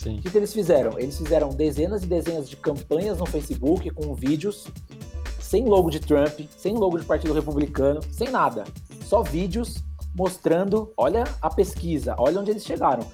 Sim. 0.00 0.18
O 0.18 0.22
que, 0.22 0.30
que 0.30 0.38
eles 0.38 0.52
fizeram? 0.52 0.98
Eles 0.98 1.18
fizeram 1.18 1.50
dezenas 1.50 2.02
e 2.02 2.06
dezenas 2.06 2.48
de 2.48 2.56
campanhas 2.56 3.18
no 3.18 3.26
Facebook 3.26 3.90
com 3.90 4.14
vídeos 4.14 4.66
sem 5.38 5.66
logo 5.66 5.90
de 5.90 6.00
Trump, 6.00 6.40
sem 6.56 6.74
logo 6.74 6.98
de 6.98 7.04
Partido 7.04 7.34
Republicano, 7.34 8.00
sem 8.10 8.30
nada. 8.30 8.64
Só 9.04 9.22
vídeos 9.22 9.84
mostrando, 10.14 10.90
olha 10.96 11.24
a 11.42 11.50
pesquisa, 11.50 12.14
olha 12.18 12.40
onde 12.40 12.50
eles 12.50 12.64
chegaram. 12.64 13.04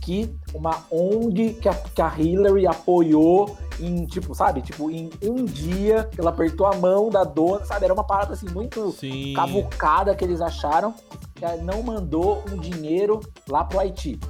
Que 0.00 0.32
uma 0.54 0.84
ONG 0.88 1.54
que 1.54 1.68
a, 1.68 1.74
que 1.74 2.00
a 2.00 2.14
Hillary 2.16 2.64
apoiou 2.66 3.56
em, 3.80 4.06
tipo, 4.06 4.36
sabe? 4.36 4.62
Tipo, 4.62 4.88
em 4.88 5.10
um 5.20 5.44
dia, 5.44 6.08
ela 6.16 6.30
apertou 6.30 6.66
a 6.66 6.76
mão 6.76 7.10
da 7.10 7.24
dona, 7.24 7.64
sabe? 7.64 7.86
Era 7.86 7.94
uma 7.94 8.04
parada 8.04 8.34
assim 8.34 8.48
muito 8.50 8.92
Sim. 8.92 9.32
cavucada 9.34 10.14
que 10.14 10.24
eles 10.24 10.40
acharam, 10.40 10.94
que 11.34 11.44
ela 11.44 11.56
não 11.56 11.82
mandou 11.82 12.44
um 12.52 12.56
dinheiro 12.56 13.18
lá 13.48 13.64
pro 13.64 13.80
Haiti. 13.80 14.20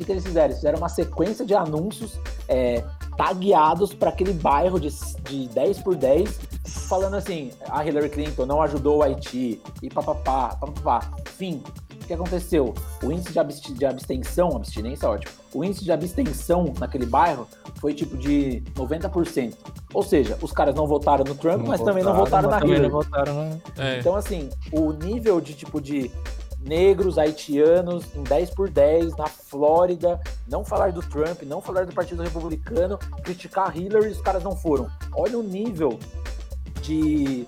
O 0.00 0.02
que, 0.02 0.06
que 0.06 0.12
eles 0.12 0.24
fizeram? 0.24 0.46
Eles 0.46 0.56
fizeram 0.56 0.78
uma 0.78 0.88
sequência 0.88 1.44
de 1.44 1.54
anúncios 1.54 2.18
é, 2.48 2.82
tagueados 3.18 3.92
para 3.92 4.08
aquele 4.08 4.32
bairro 4.32 4.80
de, 4.80 4.88
de 5.24 5.46
10 5.48 5.80
por 5.80 5.94
10, 5.94 6.40
falando 6.88 7.16
assim: 7.16 7.50
a 7.68 7.84
Hillary 7.84 8.08
Clinton 8.08 8.46
não 8.46 8.62
ajudou 8.62 9.00
o 9.00 9.02
Haiti, 9.02 9.60
e 9.82 9.90
papapá, 9.90 10.56
papapá. 10.56 11.12
Fim. 11.26 11.62
O 12.02 12.06
que 12.06 12.14
aconteceu? 12.14 12.74
O 13.04 13.12
índice 13.12 13.30
de, 13.30 13.38
abst 13.38 13.72
de 13.72 13.84
abstenção, 13.84 14.56
abstinência 14.56 15.06
é 15.06 15.08
ótimo, 15.10 15.32
o 15.54 15.62
índice 15.62 15.84
de 15.84 15.92
abstenção 15.92 16.72
naquele 16.80 17.04
bairro 17.04 17.46
foi 17.76 17.92
tipo 17.92 18.16
de 18.16 18.62
90%. 18.74 19.54
Ou 19.92 20.02
seja, 20.02 20.38
os 20.40 20.50
caras 20.50 20.74
não 20.74 20.86
votaram 20.86 21.24
no 21.24 21.34
Trump, 21.34 21.66
mas 21.68 21.80
também 21.82 22.02
não 22.02 22.14
votaram 22.14 22.50
na 22.50 22.58
Hillary. 22.58 22.82
não 22.82 22.90
votaram 22.90 23.34
na... 23.34 23.84
É. 23.84 23.98
Então, 24.00 24.16
assim, 24.16 24.48
o 24.72 24.92
nível 24.92 25.40
de 25.40 25.52
tipo 25.54 25.78
de 25.80 26.10
negros 26.60 27.18
haitianos 27.18 28.04
em 28.14 28.22
10 28.22 28.50
por 28.50 28.68
10 28.68 29.16
na 29.16 29.26
Flórida, 29.26 30.20
não 30.46 30.64
falar 30.64 30.92
do 30.92 31.00
Trump, 31.00 31.42
não 31.42 31.60
falar 31.60 31.86
do 31.86 31.92
Partido 31.92 32.22
Republicano, 32.22 32.98
criticar 33.22 33.76
Hillary, 33.76 34.08
os 34.08 34.20
caras 34.20 34.42
não 34.42 34.54
foram. 34.54 34.88
Olha 35.14 35.38
o 35.38 35.42
nível 35.42 35.98
de, 36.82 37.46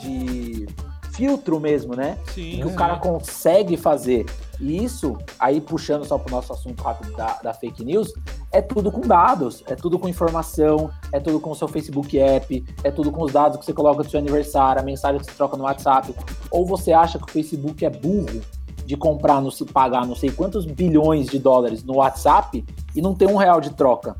de 0.00 0.68
filtro 1.12 1.58
mesmo, 1.60 1.94
né? 1.94 2.18
Sim. 2.34 2.60
que 2.60 2.66
o 2.66 2.74
cara 2.74 2.96
consegue 2.98 3.76
fazer. 3.76 4.26
E 4.60 4.84
isso, 4.84 5.18
aí 5.38 5.60
puxando 5.60 6.04
só 6.04 6.16
pro 6.16 6.30
nosso 6.30 6.52
assunto 6.52 6.82
rápido 6.82 7.12
da, 7.16 7.40
da 7.42 7.52
fake 7.52 7.84
news, 7.84 8.12
é 8.52 8.60
tudo 8.60 8.92
com 8.92 9.00
dados, 9.00 9.62
é 9.66 9.74
tudo 9.74 9.98
com 9.98 10.08
informação, 10.08 10.90
é 11.10 11.18
tudo 11.18 11.40
com 11.40 11.50
o 11.50 11.54
seu 11.54 11.66
Facebook 11.66 12.18
app, 12.18 12.64
é 12.84 12.90
tudo 12.90 13.10
com 13.10 13.22
os 13.24 13.32
dados 13.32 13.58
que 13.58 13.64
você 13.64 13.72
coloca 13.72 14.02
do 14.02 14.10
seu 14.10 14.20
aniversário, 14.20 14.80
a 14.82 14.84
mensagem 14.84 15.18
que 15.18 15.24
você 15.26 15.32
troca 15.32 15.56
no 15.56 15.64
WhatsApp. 15.64 16.14
Ou 16.50 16.66
você 16.66 16.92
acha 16.92 17.18
que 17.18 17.24
o 17.24 17.30
Facebook 17.30 17.84
é 17.84 17.90
burro 17.90 18.40
de 18.84 18.96
comprar, 18.96 19.40
no, 19.40 19.50
se 19.50 19.64
pagar 19.64 20.06
não 20.06 20.14
sei 20.14 20.30
quantos 20.30 20.66
bilhões 20.66 21.28
de 21.28 21.38
dólares 21.38 21.82
no 21.82 21.96
WhatsApp 21.96 22.64
e 22.94 23.00
não 23.00 23.14
ter 23.14 23.26
um 23.26 23.36
real 23.36 23.60
de 23.60 23.70
troca. 23.70 24.16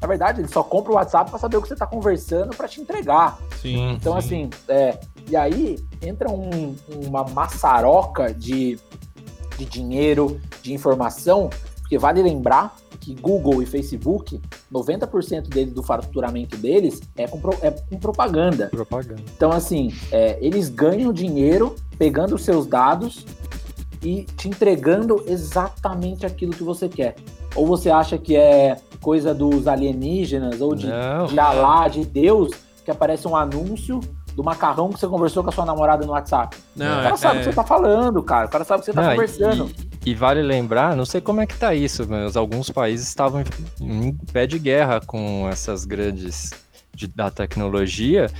Na 0.00 0.06
verdade, 0.06 0.40
ele 0.40 0.48
só 0.48 0.62
compra 0.62 0.92
o 0.92 0.94
WhatsApp 0.94 1.30
para 1.30 1.38
saber 1.38 1.56
o 1.56 1.62
que 1.62 1.68
você 1.68 1.74
está 1.74 1.86
conversando 1.86 2.54
para 2.56 2.68
te 2.68 2.80
entregar. 2.80 3.38
Sim. 3.60 3.92
Então, 3.92 4.12
sim. 4.12 4.18
assim, 4.18 4.50
é, 4.68 4.98
e 5.28 5.34
aí 5.36 5.78
entra 6.00 6.30
um- 6.30 6.76
uma 7.06 7.24
maçaroca 7.24 8.32
de, 8.32 8.78
de 9.58 9.64
dinheiro, 9.64 10.40
de 10.62 10.72
informação, 10.72 11.50
porque 11.86 11.98
vale 11.98 12.20
lembrar 12.20 12.74
que 12.98 13.14
Google 13.14 13.62
e 13.62 13.66
Facebook, 13.66 14.40
90% 14.72 15.42
dele, 15.48 15.70
do 15.70 15.84
faturamento 15.84 16.56
deles 16.56 17.00
é 17.16 17.28
com, 17.28 17.38
é 17.62 17.70
com 17.70 17.96
propaganda. 17.96 18.66
propaganda. 18.72 19.22
Então, 19.36 19.52
assim, 19.52 19.94
é, 20.10 20.36
eles 20.40 20.68
ganham 20.68 21.12
dinheiro 21.12 21.76
pegando 21.96 22.34
os 22.34 22.42
seus 22.42 22.66
dados 22.66 23.24
e 24.02 24.24
te 24.36 24.48
entregando 24.48 25.22
exatamente 25.28 26.26
aquilo 26.26 26.52
que 26.52 26.64
você 26.64 26.88
quer. 26.88 27.14
Ou 27.54 27.64
você 27.68 27.88
acha 27.88 28.18
que 28.18 28.34
é 28.34 28.76
coisa 29.00 29.32
dos 29.32 29.68
alienígenas, 29.68 30.60
ou 30.60 30.74
de, 30.74 30.88
Não. 30.88 31.26
de 31.26 31.38
Alá, 31.38 31.86
de 31.86 32.04
Deus, 32.04 32.50
que 32.84 32.90
aparece 32.90 33.28
um 33.28 33.36
anúncio 33.36 34.00
do 34.34 34.42
macarrão 34.42 34.90
que 34.90 34.98
você 34.98 35.06
conversou 35.06 35.42
com 35.44 35.50
a 35.50 35.52
sua 35.52 35.64
namorada 35.64 36.04
no 36.04 36.12
WhatsApp. 36.12 36.56
Não, 36.74 36.98
o 36.98 37.02
cara 37.02 37.14
é- 37.14 37.16
sabe 37.16 37.34
o 37.34 37.36
é- 37.36 37.38
que 37.38 37.44
você 37.50 37.54
tá 37.54 37.64
falando, 37.64 38.22
cara. 38.22 38.46
O 38.46 38.50
cara 38.50 38.64
sabe 38.64 38.80
o 38.80 38.84
que 38.84 38.86
você 38.86 38.92
tá 38.92 39.02
Não, 39.02 39.10
conversando. 39.10 39.70
E, 40.06 40.14
vale 40.14 40.40
lembrar, 40.40 40.94
não 40.96 41.04
sei 41.04 41.20
como 41.20 41.40
é 41.40 41.46
que 41.46 41.58
tá 41.58 41.74
isso, 41.74 42.06
mas 42.08 42.36
alguns 42.36 42.70
países 42.70 43.08
estavam 43.08 43.42
em, 43.80 44.12
pé 44.32 44.46
de 44.46 44.56
guerra 44.58 45.00
com 45.04 45.48
essas 45.50 45.84
grandes 45.84 46.52
de- 46.94 47.08
da 47.08 47.28
tecnologia, 47.28 48.30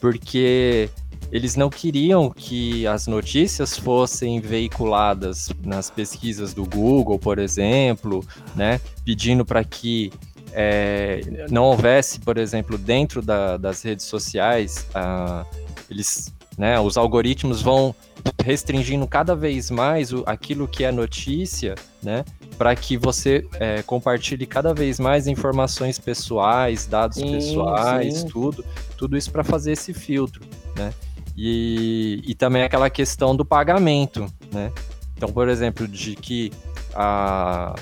porque 0.00 0.88
eles 1.32 1.56
não 1.56 1.68
queriam 1.68 2.30
que 2.30 2.86
as 2.86 3.08
notícias 3.08 3.76
fossem 3.76 4.40
veiculadas 4.40 5.48
nas 5.64 5.90
pesquisas 5.90 6.54
do 6.54 6.64
Google, 6.64 7.18
por 7.18 7.40
exemplo, 7.40 8.24
né, 8.54 8.80
pedindo 9.04 9.44
para 9.44 9.64
que 9.64 10.12
é, 10.58 11.20
não 11.50 11.64
houvesse, 11.64 12.20
por 12.20 12.38
exemplo, 12.38 12.78
dentro 12.78 13.20
da- 13.20 13.56
das 13.56 13.82
redes 13.82 14.06
sociais, 14.06 14.86
ah, 14.94 15.44
eles, 15.90 16.32
né, 16.56 16.78
os 16.80 16.96
algoritmos 16.96 17.60
vão 17.60 17.94
restringindo 18.42 19.06
cada 19.06 19.34
vez 19.34 19.70
mais 19.70 20.12
o, 20.12 20.22
aquilo 20.26 20.66
que 20.66 20.84
é 20.84 20.92
notícia, 20.92 21.74
né, 22.02 22.24
para 22.56 22.74
que 22.74 22.96
você 22.96 23.46
é, 23.60 23.82
compartilhe 23.82 24.46
cada 24.46 24.72
vez 24.72 24.98
mais 24.98 25.26
informações 25.26 25.98
pessoais, 25.98 26.86
dados 26.86 27.18
Sim, 27.18 27.32
pessoais, 27.32 28.18
sim. 28.18 28.28
tudo, 28.28 28.64
tudo 28.96 29.16
isso 29.16 29.30
para 29.30 29.44
fazer 29.44 29.72
esse 29.72 29.92
filtro, 29.92 30.42
né? 30.76 30.92
E, 31.38 32.22
e 32.26 32.34
também 32.34 32.62
aquela 32.62 32.88
questão 32.88 33.36
do 33.36 33.44
pagamento, 33.44 34.26
né? 34.50 34.72
Então, 35.14 35.28
por 35.28 35.50
exemplo, 35.50 35.86
de 35.86 36.16
que 36.16 36.50
a, 36.94 37.74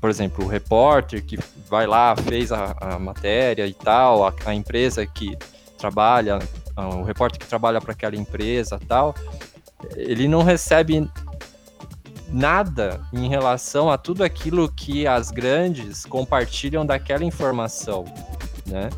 por 0.00 0.08
exemplo, 0.08 0.44
o 0.44 0.48
repórter 0.48 1.24
que 1.24 1.38
vai 1.68 1.86
lá, 1.86 2.16
fez 2.16 2.50
a, 2.50 2.74
a 2.80 2.98
matéria 2.98 3.66
e 3.66 3.74
tal, 3.74 4.26
a, 4.26 4.34
a, 4.46 4.54
empresa 4.54 5.06
que 5.06 5.36
trabalha, 5.76 6.38
o 6.88 7.02
repórter 7.02 7.38
que 7.38 7.46
trabalha 7.46 7.80
para 7.80 7.92
aquela 7.92 8.16
empresa 8.16 8.78
tal, 8.86 9.14
ele 9.96 10.28
não 10.28 10.42
recebe 10.42 11.08
nada 12.28 13.00
em 13.12 13.28
relação 13.28 13.90
a 13.90 13.98
tudo 13.98 14.22
aquilo 14.22 14.70
que 14.70 15.06
as 15.06 15.30
grandes 15.30 16.04
compartilham 16.04 16.86
daquela 16.86 17.24
informação, 17.24 18.04
né? 18.66 18.88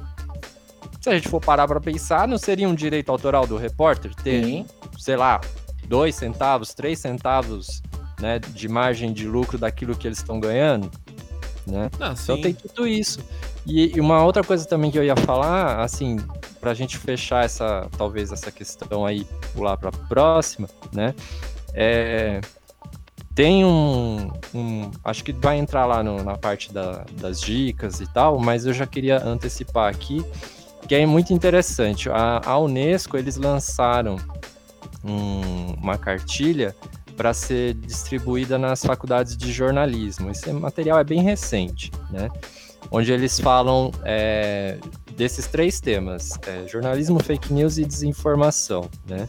Se 1.00 1.10
a 1.10 1.14
gente 1.14 1.28
for 1.28 1.40
parar 1.40 1.66
para 1.66 1.80
pensar, 1.80 2.28
não 2.28 2.38
seria 2.38 2.68
um 2.68 2.74
direito 2.74 3.10
autoral 3.10 3.46
do 3.46 3.56
repórter 3.56 4.14
ter, 4.14 4.44
Sim. 4.44 4.66
sei 4.98 5.16
lá, 5.16 5.40
dois 5.88 6.14
centavos, 6.14 6.74
três 6.74 7.00
centavos 7.00 7.82
né, 8.20 8.38
de 8.38 8.68
margem 8.68 9.12
de 9.12 9.26
lucro 9.26 9.58
daquilo 9.58 9.96
que 9.96 10.06
eles 10.06 10.18
estão 10.18 10.38
ganhando? 10.38 10.88
Né? 11.66 11.90
Ah, 12.00 12.14
então 12.20 12.40
tem 12.40 12.54
tudo 12.54 12.86
isso. 12.86 13.18
E, 13.66 13.98
uma 14.00 14.24
outra 14.24 14.42
coisa 14.42 14.66
também 14.66 14.90
que 14.90 14.98
eu 14.98 15.04
ia 15.04 15.16
falar, 15.16 15.80
assim, 15.80 16.16
para 16.60 16.72
a 16.72 16.74
gente 16.74 16.98
fechar 16.98 17.44
essa, 17.44 17.88
talvez 17.96 18.32
essa 18.32 18.50
questão 18.50 19.06
aí, 19.06 19.26
pular 19.54 19.76
para 19.76 19.88
a 19.90 19.92
próxima, 19.92 20.68
né? 20.92 21.14
É, 21.74 22.40
tem 23.34 23.64
um, 23.64 24.30
um, 24.54 24.90
Acho 25.04 25.24
que 25.24 25.32
vai 25.32 25.58
entrar 25.58 25.86
lá 25.86 26.02
no, 26.02 26.22
na 26.22 26.36
parte 26.36 26.72
da, 26.72 27.04
das 27.12 27.40
dicas 27.40 28.00
e 28.00 28.06
tal, 28.06 28.38
mas 28.38 28.66
eu 28.66 28.72
já 28.72 28.86
queria 28.86 29.24
antecipar 29.24 29.88
aqui 29.88 30.24
que 30.86 30.94
é 30.94 31.06
muito 31.06 31.32
interessante. 31.32 32.10
A, 32.10 32.40
a 32.44 32.58
Unesco 32.58 33.16
eles 33.16 33.36
lançaram 33.36 34.16
um, 35.04 35.74
uma 35.80 35.96
cartilha 35.96 36.74
para 37.16 37.32
ser 37.32 37.74
distribuída 37.74 38.58
nas 38.58 38.84
faculdades 38.84 39.36
de 39.36 39.52
jornalismo. 39.52 40.30
Esse 40.30 40.52
material 40.52 40.98
é 40.98 41.04
bem 41.04 41.22
recente, 41.22 41.90
né? 42.10 42.28
Onde 42.94 43.10
eles 43.10 43.40
falam 43.40 43.90
é, 44.04 44.78
desses 45.16 45.46
três 45.46 45.80
temas: 45.80 46.38
é, 46.46 46.68
jornalismo, 46.68 47.22
fake 47.22 47.50
news 47.52 47.78
e 47.78 47.84
desinformação, 47.84 48.88
né? 49.08 49.26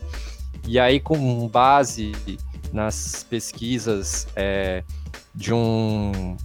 E 0.67 0.77
aí, 0.77 0.99
com 0.99 1.47
base 1.47 2.11
nas 2.73 3.25
pesquisas 3.29 4.27
é, 4.35 4.83
de 5.33 5.53
um 5.53 6.35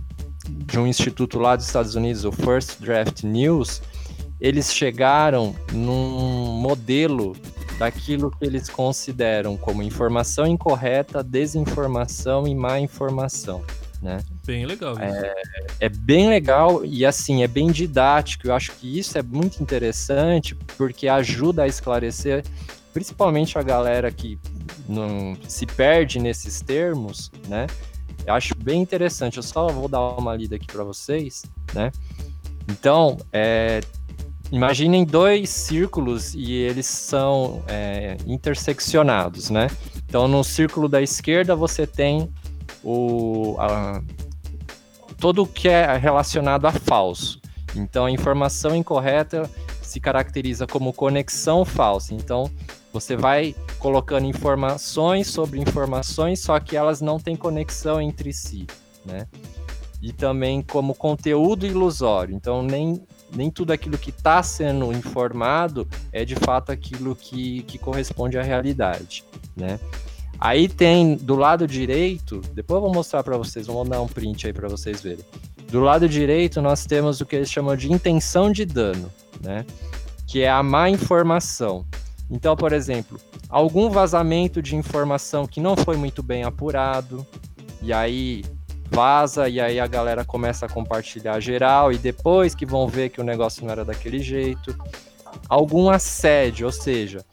de 0.49 0.79
um 0.79 0.87
instituto 0.87 1.39
lá 1.39 1.57
dos 1.57 1.67
Estados 1.67 1.95
Unidos, 1.95 2.25
o 2.25 2.33
First 2.33 2.81
Draft 2.81 3.23
News, 3.23 3.83
eles 4.41 4.73
chegaram 4.73 5.55
num 5.73 6.53
modelo 6.53 7.37
daquilo 7.79 8.31
que 8.31 8.45
eles 8.47 8.69
consideram 8.69 9.57
como 9.57 9.83
informação 9.83 10.47
incorreta, 10.47 11.23
desinformação 11.23 12.47
e 12.47 12.55
má 12.55 12.81
informação, 12.81 13.63
né? 14.01 14.21
Bem 14.49 14.65
legal. 14.65 14.99
É, 14.99 15.35
é 15.79 15.89
bem 15.91 16.27
legal 16.27 16.83
e 16.83 17.05
assim, 17.05 17.43
é 17.43 17.47
bem 17.47 17.71
didático. 17.71 18.49
Eu 18.49 18.55
acho 18.55 18.73
que 18.73 18.99
isso 18.99 19.19
é 19.19 19.23
muito 19.23 19.63
interessante 19.63 20.55
porque 20.79 21.07
ajuda 21.07 21.65
a 21.65 21.67
esclarecer 21.67 22.43
principalmente 22.91 23.59
a 23.59 23.63
galera 23.63 24.11
que 24.11 24.39
não 24.89 25.37
se 25.47 25.67
perde 25.67 26.19
nesses 26.19 26.63
termos, 26.63 27.31
né? 27.47 27.67
Eu 28.27 28.33
acho 28.33 28.55
bem 28.55 28.81
interessante. 28.81 29.37
Eu 29.37 29.43
só 29.43 29.67
vou 29.69 29.87
dar 29.87 30.01
uma 30.13 30.35
lida 30.35 30.57
aqui 30.57 30.67
para 30.67 30.83
vocês, 30.83 31.45
né? 31.75 31.93
Então, 32.67 33.19
é, 33.31 33.83
Imaginem 34.51 35.05
dois 35.05 35.51
círculos 35.51 36.33
e 36.35 36.53
eles 36.53 36.87
são 36.87 37.63
é, 37.69 38.17
interseccionados, 38.27 39.51
né? 39.51 39.67
Então, 40.07 40.27
no 40.27 40.43
círculo 40.43 40.89
da 40.89 41.03
esquerda 41.03 41.55
você 41.55 41.87
tem 41.87 42.33
o, 42.83 43.57
a, 43.59 44.01
todo 45.19 45.43
o 45.43 45.47
que 45.47 45.69
é 45.69 45.97
relacionado 45.97 46.67
a 46.67 46.73
falso. 46.73 47.41
Então, 47.75 48.07
a 48.07 48.11
informação 48.11 48.75
incorreta 48.75 49.49
se 49.83 50.01
caracteriza 50.01 50.67
como 50.67 50.93
conexão 50.93 51.65
falsa. 51.65 52.15
Então, 52.15 52.51
você 52.93 53.17
vai 53.17 53.55
colocando 53.79 54.27
informações 54.27 55.29
sobre 55.29 55.61
informações, 55.61 56.41
só 56.41 56.59
que 56.59 56.77
elas 56.77 57.01
não 57.01 57.19
têm 57.19 57.37
conexão 57.37 58.01
entre 58.01 58.33
si, 58.33 58.67
né? 59.05 59.27
E 60.01 60.13
também 60.13 60.63
como 60.63 60.95
conteúdo 60.95 61.67
ilusório. 61.67 62.35
Então, 62.35 62.63
nem 62.63 63.03
nem 63.35 63.51
tudo 63.51 63.73
aquilo 63.73 63.99
que 63.99 64.11
está 64.11 64.43
sendo 64.43 64.91
informado 64.93 65.87
é 66.11 66.25
de 66.25 66.35
fato 66.35 66.73
aquilo 66.73 67.15
que, 67.15 67.63
que 67.65 67.77
corresponde 67.77 68.39
à 68.39 68.43
realidade, 68.43 69.23
né? 69.55 69.79
Aí 70.41 70.69
tem 70.69 71.17
do 71.17 71.35
lado 71.35 71.67
direito, 71.67 72.41
depois 72.55 72.77
eu 72.77 72.83
vou 72.83 72.95
mostrar 72.95 73.23
para 73.25 73.37
vocês, 73.37 73.67
vou 73.67 73.85
mandar 73.85 74.01
um 74.01 74.07
print 74.07 74.47
aí 74.47 74.53
para 74.53 74.69
vocês 74.69 75.01
verem. 75.01 75.25
Do 75.71 75.81
lado 75.81 76.09
direito 76.09 76.63
nós 76.63 76.87
temos 76.87 77.21
o 77.21 77.27
que 77.27 77.37
eles 77.37 77.51
chamam 77.51 77.77
de 77.77 77.93
intenção 77.93 78.51
de 78.51 78.65
dano, 78.65 79.11
né? 79.43 79.67
Que 80.27 80.43
é 80.43 80.51
a 80.51 80.63
má 80.63 80.89
informação. 80.89 81.85
Então, 82.31 82.55
por 82.55 82.73
exemplo, 82.73 83.19
algum 83.49 83.91
vazamento 83.91 84.63
de 84.63 84.77
informação 84.77 85.47
que 85.47 85.61
não 85.61 85.77
foi 85.77 85.97
muito 85.97 86.23
bem 86.23 86.45
apurado, 86.45 87.27
e 87.83 87.93
aí 87.93 88.45
vaza 88.91 89.49
e 89.49 89.61
aí 89.61 89.79
a 89.79 89.87
galera 89.87 90.25
começa 90.25 90.67
a 90.67 90.69
compartilhar 90.69 91.39
geral 91.41 91.93
e 91.93 91.99
depois 91.99 92.55
que 92.55 92.65
vão 92.65 92.89
ver 92.89 93.11
que 93.11 93.21
o 93.21 93.25
negócio 93.25 93.65
não 93.65 93.71
era 93.71 93.85
daquele 93.85 94.19
jeito. 94.19 94.77
Algum 95.49 95.91
assédio, 95.91 96.67
ou 96.67 96.73
seja, 96.73 97.25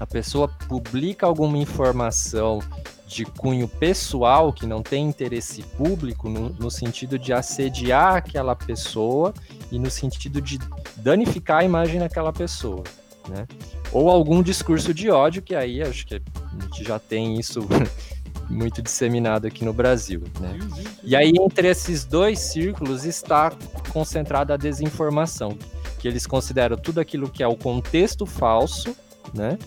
a 0.00 0.06
pessoa 0.06 0.48
publica 0.48 1.26
alguma 1.26 1.58
informação 1.58 2.60
de 3.06 3.26
cunho 3.26 3.68
pessoal 3.68 4.50
que 4.50 4.64
não 4.64 4.82
tem 4.82 5.06
interesse 5.06 5.62
público 5.62 6.28
no, 6.28 6.48
no, 6.48 6.70
sentido 6.70 7.18
de 7.18 7.32
assediar 7.32 8.14
aquela 8.14 8.56
pessoa 8.56 9.34
e 9.70 9.78
no 9.78 9.90
sentido 9.90 10.40
de 10.40 10.58
danificar 10.96 11.58
a 11.58 11.64
imagem 11.64 12.00
daquela 12.00 12.32
pessoa, 12.32 12.82
né? 13.28 13.46
Ou 13.92 14.08
algum 14.08 14.42
discurso 14.42 14.94
de 14.94 15.10
ódio 15.10 15.42
que 15.42 15.54
aí 15.54 15.82
acho 15.82 16.06
que 16.06 16.14
a 16.14 16.20
gente 16.62 16.84
já 16.84 16.98
tem 16.98 17.38
isso 17.38 17.60
muito 18.48 18.80
disseminado 18.80 19.46
aqui 19.46 19.64
no 19.64 19.72
Brasil, 19.72 20.22
né? 20.40 20.56
E 21.02 21.14
aí 21.14 21.32
entre 21.36 21.68
esses 21.68 22.04
dois 22.04 22.38
círculos 22.38 23.04
está 23.04 23.52
concentrada 23.92 24.54
a 24.54 24.56
desinformação, 24.56 25.58
que 25.98 26.08
eles 26.08 26.26
consideram 26.26 26.76
tudo 26.76 27.00
aquilo 27.00 27.28
que 27.28 27.42
é 27.42 27.46
o 27.46 27.56
contexto 27.56 28.24
falso, 28.24 28.96
né? 29.34 29.58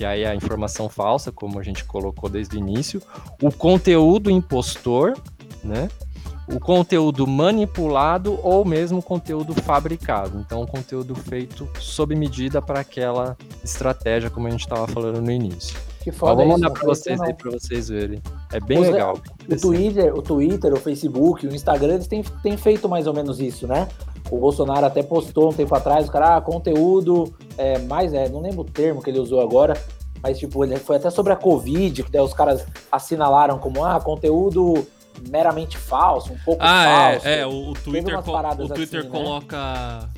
Que 0.00 0.04
aí 0.06 0.22
é 0.22 0.30
a 0.30 0.34
informação 0.34 0.88
falsa, 0.88 1.30
como 1.30 1.58
a 1.58 1.62
gente 1.62 1.84
colocou 1.84 2.30
desde 2.30 2.56
o 2.56 2.58
início, 2.58 3.02
o 3.42 3.52
conteúdo 3.52 4.30
impostor, 4.30 5.12
né? 5.62 5.90
o 6.48 6.58
conteúdo 6.58 7.26
manipulado 7.26 8.40
ou 8.42 8.64
mesmo 8.64 9.02
conteúdo 9.02 9.52
fabricado. 9.52 10.40
Então, 10.40 10.64
conteúdo 10.64 11.14
feito 11.14 11.68
sob 11.78 12.14
medida 12.14 12.62
para 12.62 12.80
aquela 12.80 13.36
estratégia, 13.62 14.30
como 14.30 14.46
a 14.46 14.50
gente 14.50 14.62
estava 14.62 14.88
falando 14.88 15.20
no 15.20 15.30
início. 15.30 15.78
Que 16.00 16.10
foda 16.10 16.36
vou 16.36 16.46
mandar 16.46 16.70
para 16.70 16.86
vocês 16.86 17.20
aí 17.20 17.34
para 17.34 17.50
vocês 17.50 17.90
verem. 17.90 18.22
É 18.54 18.58
bem 18.58 18.78
Os, 18.78 18.88
legal. 18.88 19.18
O 19.46 19.54
Twitter, 19.54 20.16
o 20.16 20.22
Twitter, 20.22 20.72
o 20.72 20.76
Facebook, 20.78 21.46
o 21.46 21.54
Instagram, 21.54 21.96
eles 21.96 22.06
têm, 22.06 22.24
têm 22.42 22.56
feito 22.56 22.88
mais 22.88 23.06
ou 23.06 23.12
menos 23.12 23.38
isso, 23.38 23.66
né? 23.66 23.86
O 24.30 24.38
Bolsonaro 24.38 24.86
até 24.86 25.02
postou 25.02 25.50
um 25.50 25.52
tempo 25.52 25.74
atrás, 25.74 26.08
o 26.08 26.12
cara, 26.12 26.36
ah, 26.36 26.40
conteúdo 26.40 27.32
é, 27.56 27.78
mais, 27.78 28.12
é, 28.12 28.28
não 28.28 28.40
lembro 28.40 28.62
o 28.62 28.64
termo 28.64 29.02
que 29.02 29.10
ele 29.10 29.18
usou 29.18 29.40
agora, 29.40 29.80
mas 30.22 30.38
tipo, 30.38 30.64
ele 30.64 30.76
foi 30.76 30.96
até 30.96 31.10
sobre 31.10 31.32
a 31.32 31.36
Covid, 31.36 32.02
que 32.02 32.10
daí 32.10 32.22
os 32.22 32.34
caras 32.34 32.66
assinalaram 32.90 33.58
como, 33.58 33.84
ah, 33.84 34.00
conteúdo 34.00 34.86
meramente 35.28 35.76
falso, 35.76 36.32
um 36.32 36.38
pouco 36.38 36.62
ah, 36.62 36.84
é, 36.84 37.12
falso. 37.12 37.28
É, 37.28 37.38
é 37.40 37.46
o, 37.46 37.70
o 37.70 37.72
Twitter, 37.74 38.18
o 38.18 38.68
Twitter 38.68 39.00
assim, 39.00 39.08
coloca 39.08 39.56
né? 39.56 40.08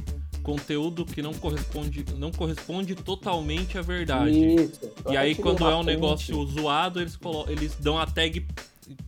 conteúdo 0.42 1.04
que 1.04 1.22
não 1.22 1.32
corresponde, 1.32 2.04
não 2.16 2.30
corresponde 2.30 2.94
totalmente 2.94 3.78
à 3.78 3.82
verdade. 3.82 4.54
Isso. 4.54 4.80
E 5.08 5.16
aí, 5.16 5.34
quando 5.34 5.68
é 5.68 5.74
um 5.74 5.82
negócio 5.82 6.44
zoado, 6.46 7.00
eles, 7.00 7.18
eles 7.48 7.74
dão 7.76 7.98
a 7.98 8.06
tag 8.06 8.46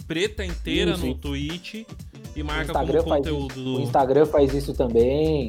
preta 0.06 0.44
inteira 0.44 0.92
isso, 0.92 1.06
no 1.06 1.14
tweet 1.14 1.86
e 2.36 2.42
marca 2.42 2.72
como 2.72 3.04
conteúdo. 3.04 3.54
Do... 3.54 3.76
O 3.76 3.80
Instagram 3.80 4.26
faz 4.26 4.52
isso 4.52 4.74
também. 4.74 5.48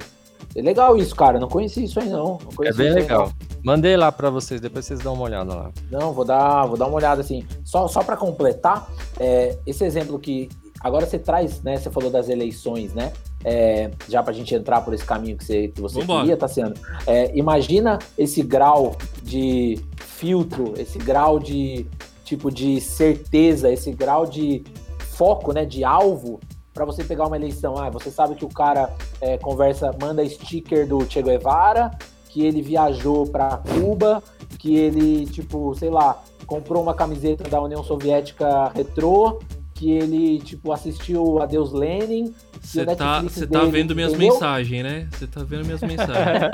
É 0.56 0.62
legal 0.62 0.96
isso, 0.98 1.16
cara. 1.16 1.40
Não 1.40 1.48
conheci 1.48 1.84
isso 1.84 2.00
aí, 2.00 2.10
não. 2.10 2.38
não 2.58 2.66
é 2.66 2.72
bem 2.72 2.94
legal. 2.94 3.28
Não. 3.28 3.56
Mandei 3.64 3.98
lá 3.98 4.12
para 4.12 4.30
vocês, 4.30 4.62
depois 4.62 4.86
vocês 4.86 5.00
dão 5.00 5.14
uma 5.14 5.24
olhada 5.24 5.54
lá. 5.54 5.72
Não, 5.92 6.14
vou 6.14 6.24
dar, 6.24 6.66
vou 6.66 6.78
dar 6.78 6.86
uma 6.86 6.96
olhada 6.96 7.22
assim. 7.22 7.46
Só, 7.64 7.88
só 7.88 8.04
para 8.04 8.16
completar, 8.16 8.90
é, 9.20 9.58
esse 9.66 9.84
exemplo 9.84 10.20
que 10.20 10.50
agora 10.80 11.06
você 11.06 11.18
traz, 11.18 11.62
né? 11.62 11.78
Você 11.78 11.90
falou 11.90 12.10
das 12.10 12.30
eleições, 12.30 12.94
né? 12.94 13.12
É, 13.44 13.92
já 14.08 14.24
para 14.24 14.32
a 14.32 14.36
gente 14.36 14.54
entrar 14.54 14.82
por 14.82 14.94
esse 14.94 15.04
caminho 15.04 15.38
que 15.38 15.44
você, 15.44 15.68
que 15.70 15.82
você 15.82 16.06
queria, 16.06 16.38
tá 16.38 16.48
sendo. 16.48 16.74
É, 17.06 17.36
imagina 17.36 18.00
esse 18.18 18.42
grau 18.42 18.96
de 19.24 19.80
filtro, 19.98 20.74
esse 20.78 20.98
grau 20.98 21.40
de 21.40 21.86
tipo 22.24 22.50
de 22.50 22.80
certeza, 22.80 23.72
esse 23.72 23.92
grau 23.92 24.26
de 24.26 24.64
foco, 25.00 25.52
né? 25.52 25.66
De 25.66 25.84
alvo 25.84 26.40
para 26.76 26.84
você 26.84 27.06
pegar 27.06 27.26
uma 27.26 27.38
eleição. 27.38 27.78
Ah, 27.78 27.90
você 27.90 28.12
sabe 28.12 28.36
que 28.36 28.44
o 28.44 28.50
cara 28.50 28.94
é, 29.22 29.38
conversa, 29.38 29.96
manda 30.00 30.28
sticker 30.28 30.86
do 30.86 31.10
Che 31.10 31.24
Guevara, 31.24 31.90
que 32.30 32.46
ele 32.46 32.62
viajou 32.62 33.26
para 33.26 33.58
Cuba, 33.80 34.22
que 34.60 34.76
ele, 34.76 35.26
tipo, 35.26 35.74
sei 35.74 35.90
lá, 35.90 36.22
comprou 36.46 36.84
uma 36.84 36.94
camiseta 36.94 37.50
da 37.50 37.62
União 37.62 37.82
Soviética 37.82 38.70
retrô, 38.76 39.40
que 39.74 39.90
ele, 39.90 40.40
tipo, 40.40 40.74
assistiu 40.74 41.42
a 41.42 41.46
Deus 41.46 41.72
Lenin. 41.72 42.34
Você 42.62 42.86
tá, 42.86 43.22
você 43.22 43.48
tá 43.48 43.64
vendo 43.64 43.96
minhas 43.96 44.12
entendeu? 44.12 44.34
mensagens, 44.34 44.84
né? 44.84 45.08
Você 45.12 45.28
tá 45.28 45.44
vendo 45.44 45.66
minhas 45.66 45.82
mensagens. 45.82 46.52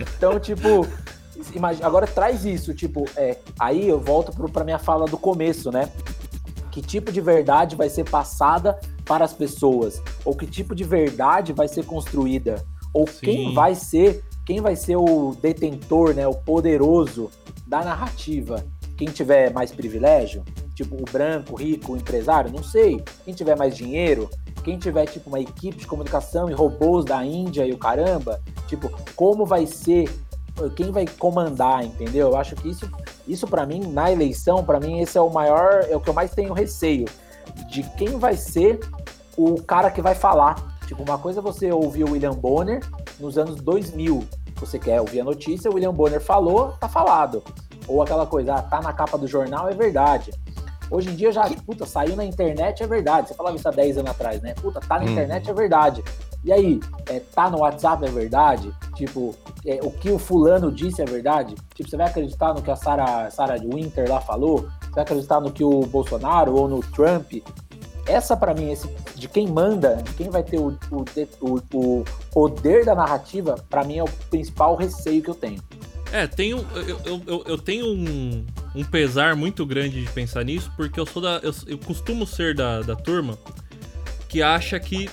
então, 0.16 0.40
tipo, 0.40 0.86
imagina, 1.54 1.86
agora 1.86 2.06
traz 2.06 2.46
isso, 2.46 2.72
tipo, 2.72 3.04
é, 3.16 3.36
aí 3.58 3.86
eu 3.86 4.00
volto 4.00 4.32
pro, 4.32 4.48
pra 4.48 4.64
minha 4.64 4.78
fala 4.78 5.06
do 5.06 5.18
começo, 5.18 5.70
né? 5.70 5.90
Que 6.78 6.82
tipo 6.82 7.10
de 7.10 7.20
verdade 7.20 7.74
vai 7.74 7.90
ser 7.90 8.08
passada 8.08 8.78
para 9.04 9.24
as 9.24 9.32
pessoas? 9.32 10.00
Ou 10.24 10.32
que 10.32 10.46
tipo 10.46 10.76
de 10.76 10.84
verdade 10.84 11.52
vai 11.52 11.66
ser 11.66 11.84
construída? 11.84 12.64
Ou 12.94 13.04
Sim. 13.04 13.18
quem 13.20 13.52
vai 13.52 13.74
ser, 13.74 14.22
quem 14.46 14.60
vai 14.60 14.76
ser 14.76 14.94
o 14.94 15.34
detentor, 15.42 16.14
né? 16.14 16.24
O 16.28 16.34
poderoso 16.34 17.32
da 17.66 17.82
narrativa? 17.82 18.64
Quem 18.96 19.08
tiver 19.08 19.52
mais 19.52 19.72
privilégio? 19.72 20.44
Tipo, 20.72 20.94
o 20.94 21.04
branco, 21.10 21.54
o 21.54 21.56
rico, 21.56 21.94
o 21.94 21.96
empresário? 21.96 22.52
Não 22.52 22.62
sei. 22.62 23.02
Quem 23.24 23.34
tiver 23.34 23.56
mais 23.56 23.76
dinheiro? 23.76 24.30
Quem 24.62 24.78
tiver, 24.78 25.06
tipo, 25.06 25.30
uma 25.30 25.40
equipe 25.40 25.78
de 25.78 25.86
comunicação 25.86 26.48
e 26.48 26.52
robôs 26.52 27.04
da 27.04 27.24
Índia 27.24 27.66
e 27.66 27.72
o 27.72 27.78
caramba? 27.78 28.40
Tipo, 28.68 28.88
como 29.16 29.44
vai 29.44 29.66
ser 29.66 30.08
quem 30.74 30.90
vai 30.90 31.06
comandar, 31.06 31.84
entendeu? 31.84 32.28
Eu 32.28 32.36
acho 32.36 32.54
que 32.56 32.68
isso, 32.68 32.90
isso 33.26 33.46
para 33.46 33.64
mim, 33.66 33.80
na 33.86 34.10
eleição, 34.10 34.64
para 34.64 34.80
mim, 34.80 35.00
esse 35.00 35.16
é 35.16 35.20
o 35.20 35.30
maior, 35.30 35.86
é 35.88 35.96
o 35.96 36.00
que 36.00 36.08
eu 36.08 36.14
mais 36.14 36.30
tenho 36.30 36.52
receio 36.52 37.06
de 37.70 37.82
quem 37.96 38.18
vai 38.18 38.36
ser 38.36 38.80
o 39.36 39.62
cara 39.62 39.90
que 39.90 40.02
vai 40.02 40.14
falar. 40.14 40.56
Tipo, 40.86 41.02
uma 41.02 41.18
coisa 41.18 41.40
é 41.40 41.42
você 41.42 41.70
ouvir 41.70 42.04
o 42.04 42.12
William 42.12 42.32
Bonner 42.32 42.82
nos 43.20 43.36
anos 43.36 43.60
2000. 43.60 44.24
Você 44.56 44.78
quer 44.78 45.00
ouvir 45.00 45.20
a 45.20 45.24
notícia, 45.24 45.70
o 45.70 45.74
William 45.74 45.92
Bonner 45.92 46.20
falou, 46.20 46.72
tá 46.80 46.88
falado. 46.88 47.42
Ou 47.86 48.02
aquela 48.02 48.26
coisa, 48.26 48.54
ah, 48.54 48.62
tá 48.62 48.80
na 48.80 48.92
capa 48.92 49.16
do 49.16 49.26
jornal, 49.26 49.68
é 49.68 49.74
verdade. 49.74 50.32
Hoje 50.90 51.10
em 51.10 51.14
dia 51.14 51.30
já, 51.30 51.44
puta, 51.66 51.84
saiu 51.84 52.16
na 52.16 52.24
internet, 52.24 52.82
é 52.82 52.86
verdade. 52.86 53.28
Você 53.28 53.34
falava 53.34 53.56
isso 53.56 53.68
há 53.68 53.70
10 53.70 53.98
anos 53.98 54.10
atrás, 54.10 54.40
né? 54.40 54.54
Puta, 54.54 54.80
tá 54.80 54.98
na 54.98 55.04
hum. 55.04 55.10
internet, 55.10 55.48
é 55.48 55.52
verdade. 55.52 56.02
E 56.44 56.52
aí, 56.52 56.80
é, 57.06 57.20
tá 57.20 57.50
no 57.50 57.58
WhatsApp, 57.58 58.04
é 58.04 58.10
verdade? 58.10 58.72
Tipo, 58.94 59.34
é, 59.66 59.80
o 59.82 59.90
que 59.90 60.10
o 60.10 60.18
fulano 60.18 60.70
disse 60.70 61.02
é 61.02 61.04
verdade? 61.04 61.54
Tipo, 61.74 61.90
você 61.90 61.96
vai 61.96 62.06
acreditar 62.06 62.54
no 62.54 62.62
que 62.62 62.70
a 62.70 62.76
Sarah, 62.76 63.30
Sarah 63.30 63.56
Winter 63.56 64.08
lá 64.08 64.20
falou? 64.20 64.68
Você 64.82 64.90
vai 64.94 65.02
acreditar 65.02 65.40
no 65.40 65.52
que 65.52 65.64
o 65.64 65.80
Bolsonaro 65.80 66.54
ou 66.54 66.68
no 66.68 66.80
Trump? 66.80 67.32
Essa, 68.06 68.36
para 68.36 68.54
mim, 68.54 68.70
esse, 68.70 68.88
de 69.14 69.28
quem 69.28 69.48
manda, 69.48 69.96
de 69.96 70.14
quem 70.14 70.30
vai 70.30 70.42
ter 70.42 70.58
o, 70.58 70.78
o, 70.90 71.04
o, 71.42 71.58
o 71.74 72.04
poder 72.32 72.84
da 72.84 72.94
narrativa, 72.94 73.56
para 73.68 73.84
mim 73.84 73.98
é 73.98 74.04
o 74.04 74.08
principal 74.30 74.76
receio 74.76 75.22
que 75.22 75.28
eu 75.28 75.34
tenho. 75.34 75.60
É, 76.10 76.26
tenho, 76.26 76.66
eu, 77.04 77.20
eu, 77.26 77.44
eu 77.46 77.58
tenho 77.58 77.86
um, 77.86 78.46
um 78.74 78.84
pesar 78.84 79.36
muito 79.36 79.66
grande 79.66 80.02
de 80.02 80.10
pensar 80.10 80.42
nisso, 80.42 80.72
porque 80.74 80.98
eu 80.98 81.04
sou 81.04 81.20
da. 81.20 81.38
Eu, 81.42 81.52
eu 81.66 81.76
costumo 81.78 82.26
ser 82.26 82.54
da, 82.54 82.80
da 82.80 82.96
turma 82.96 83.36
que 84.26 84.42
acha 84.42 84.80
que 84.80 85.10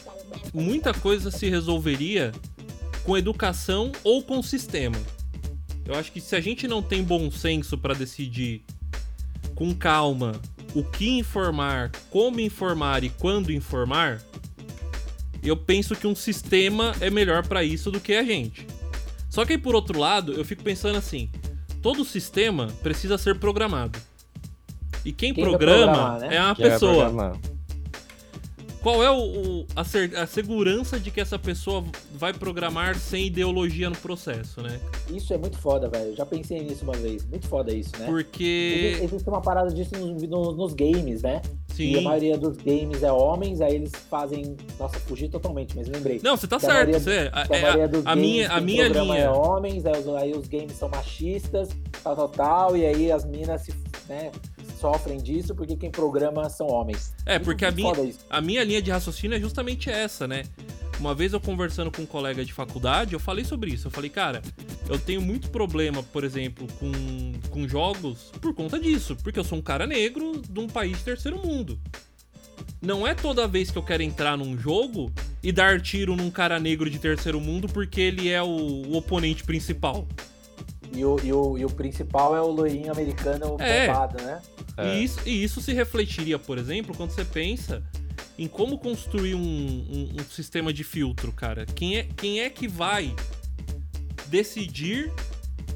muita 0.54 0.94
coisa 0.94 1.32
se 1.32 1.50
resolveria 1.50 2.32
com 3.04 3.18
educação 3.18 3.92
ou 4.04 4.24
com 4.24 4.42
sistema. 4.42 4.98
Eu 5.86 5.96
acho 5.96 6.12
que 6.12 6.20
se 6.20 6.36
a 6.36 6.42
gente 6.42 6.68
não 6.68 6.82
tem 6.82 7.04
bom 7.04 7.30
senso 7.30 7.78
para 7.78 7.94
decidir 7.94 8.64
com 9.54 9.74
calma 9.74 10.34
o 10.74 10.84
que 10.84 11.18
informar, 11.18 11.92
como 12.10 12.40
informar 12.40 13.04
e 13.04 13.10
quando 13.10 13.52
informar, 13.52 14.22
eu 15.44 15.56
penso 15.56 15.96
que 15.96 16.08
um 16.08 16.16
sistema 16.16 16.94
é 17.00 17.10
melhor 17.10 17.48
para 17.48 17.64
isso 17.64 17.92
do 17.92 18.00
que 18.00 18.14
a 18.14 18.24
gente. 18.24 18.66
Só 19.30 19.46
que 19.46 19.54
aí, 19.54 19.60
por 19.60 19.76
outro 19.76 20.00
lado, 20.00 20.34
eu 20.34 20.44
fico 20.44 20.64
pensando 20.64 20.98
assim: 20.98 21.30
todo 21.82 22.04
sistema 22.04 22.68
precisa 22.82 23.18
ser 23.18 23.38
programado. 23.38 24.00
E 25.06 25.12
quem, 25.12 25.34
quem 25.34 25.44
programa 25.44 26.18
né? 26.18 26.36
é 26.36 26.42
uma 26.42 26.56
quem 26.56 26.66
pessoa 26.66 27.40
qual 28.86 29.04
é 29.04 29.10
o, 29.10 29.16
o 29.18 29.66
a, 29.76 29.84
ser, 29.84 30.16
a, 30.16 30.28
segurança 30.28 31.00
de 31.00 31.10
que 31.10 31.20
essa 31.20 31.40
pessoa 31.40 31.84
vai 32.14 32.32
programar 32.32 32.94
sem 32.94 33.26
ideologia 33.26 33.90
no 33.90 33.96
processo, 33.96 34.62
né? 34.62 34.80
Isso 35.10 35.34
é 35.34 35.40
muito 35.40 35.58
foda, 35.58 35.90
velho. 35.90 36.16
Já 36.16 36.24
pensei 36.24 36.62
nisso 36.62 36.84
uma 36.84 36.94
vez. 36.94 37.26
Muito 37.26 37.48
foda 37.48 37.74
isso, 37.74 37.90
né? 37.98 38.06
Porque. 38.06 39.00
Existe 39.02 39.28
uma 39.28 39.42
parada 39.42 39.74
disso 39.74 39.90
nos, 39.98 40.22
nos, 40.22 40.56
nos 40.56 40.74
games, 40.76 41.24
né? 41.24 41.42
Sim. 41.74 41.94
E 41.94 41.98
a 41.98 42.02
maioria 42.04 42.38
dos 42.38 42.58
games 42.58 43.02
é 43.02 43.12
homens, 43.12 43.60
aí 43.60 43.74
eles 43.74 43.92
fazem. 44.08 44.56
Nossa, 44.78 45.00
fugi 45.00 45.30
totalmente, 45.30 45.76
mas 45.76 45.88
lembrei. 45.88 46.22
Não, 46.24 46.38
você 46.38 46.46
tá 46.46 46.60
certo. 46.60 46.96
A, 46.96 47.00
maioria, 47.00 47.12
é, 47.12 47.58
é, 47.58 48.02
a, 48.06 48.12
a 48.12 48.16
minha, 48.16 48.52
a 48.52 48.62
minha 48.62 48.88
linha. 48.88 49.18
é 49.18 49.30
homens, 49.32 49.84
aí 49.88 50.00
os, 50.00 50.08
aí 50.10 50.32
os 50.34 50.48
games 50.48 50.74
são 50.74 50.90
machistas, 50.90 51.70
tal, 52.04 52.16
tal, 52.16 52.30
tal, 52.30 52.78
e 52.78 52.86
aí 52.86 53.12
as 53.12 53.26
minas 53.26 53.62
se. 53.64 53.74
Né, 54.08 54.32
sofrem 54.86 55.18
disso 55.18 55.56
porque 55.56 55.76
quem 55.76 55.90
programa 55.90 56.48
são 56.48 56.68
homens. 56.68 57.12
É, 57.26 57.40
porque 57.40 57.66
a 57.66 57.72
minha, 57.72 57.92
a 58.30 58.40
minha 58.40 58.64
linha 58.64 58.82
de 58.82 58.92
raciocínio 58.92 59.36
é 59.36 59.40
justamente 59.40 59.90
essa, 59.90 60.28
né? 60.28 60.44
Uma 61.00 61.16
vez 61.16 61.34
eu 61.34 61.42
conversando 61.42 61.92
com 61.92 62.04
um 62.04 62.06
colega 62.06 62.46
de 62.46 62.54
faculdade, 62.54 63.14
eu 63.14 63.20
falei 63.20 63.44
sobre 63.44 63.72
isso. 63.72 63.88
Eu 63.88 63.92
falei, 63.92 64.12
cara, 64.12 64.44
eu 64.88 65.00
tenho 65.00 65.22
muito 65.22 65.50
problema, 65.50 66.04
por 66.04 66.24
exemplo, 66.24 66.68
com, 66.80 66.92
com 67.50 67.68
jogos 67.68 68.32
por 68.40 68.54
conta 68.54 68.80
disso. 68.80 69.18
Porque 69.24 69.40
eu 69.40 69.44
sou 69.44 69.58
um 69.58 69.62
cara 69.62 69.88
negro 69.88 70.40
de 70.48 70.60
um 70.60 70.68
país 70.68 71.00
de 71.00 71.04
terceiro 71.04 71.40
mundo. 71.40 71.80
Não 72.80 73.08
é 73.08 73.16
toda 73.16 73.48
vez 73.48 73.72
que 73.72 73.78
eu 73.78 73.84
quero 73.84 74.04
entrar 74.04 74.38
num 74.38 74.56
jogo 74.56 75.12
e 75.42 75.52
dar 75.52 75.82
tiro 75.82 76.16
num 76.16 76.30
cara 76.30 76.60
negro 76.60 76.90
de 76.90 77.00
terceiro 77.00 77.42
mundo 77.42 77.68
porque 77.68 78.00
ele 78.00 78.30
é 78.30 78.42
o, 78.42 78.48
o 78.48 78.96
oponente 78.96 79.44
principal. 79.44 80.08
E 80.96 81.04
o, 81.04 81.20
e 81.24 81.34
o, 81.34 81.58
e 81.58 81.66
o 81.66 81.70
principal 81.70 82.36
é 82.36 82.42
o 82.42 82.48
loirinho 82.48 82.92
americano 82.92 83.58
é. 83.60 83.88
bombado, 83.88 84.24
né? 84.24 84.42
É. 84.78 84.96
E, 84.96 85.04
isso, 85.04 85.20
e 85.26 85.44
isso 85.44 85.62
se 85.62 85.74
refletiria, 85.74 86.40
por 86.40 86.58
exemplo, 86.58 86.96
quando 86.96 87.12
você 87.12 87.26
pensa 87.26 87.84
em 88.38 88.48
como 88.48 88.78
construir 88.78 89.36
um, 89.36 89.40
um, 89.40 90.16
um, 90.20 90.24
sistema 90.30 90.74
de 90.74 90.84
filtro, 90.84 91.32
cara. 91.32 91.66
Quem 91.66 91.98
é, 91.98 92.04
quem 92.04 92.42
é 92.42 92.50
que 92.50 92.68
vai 92.68 93.16
decidir 94.28 95.12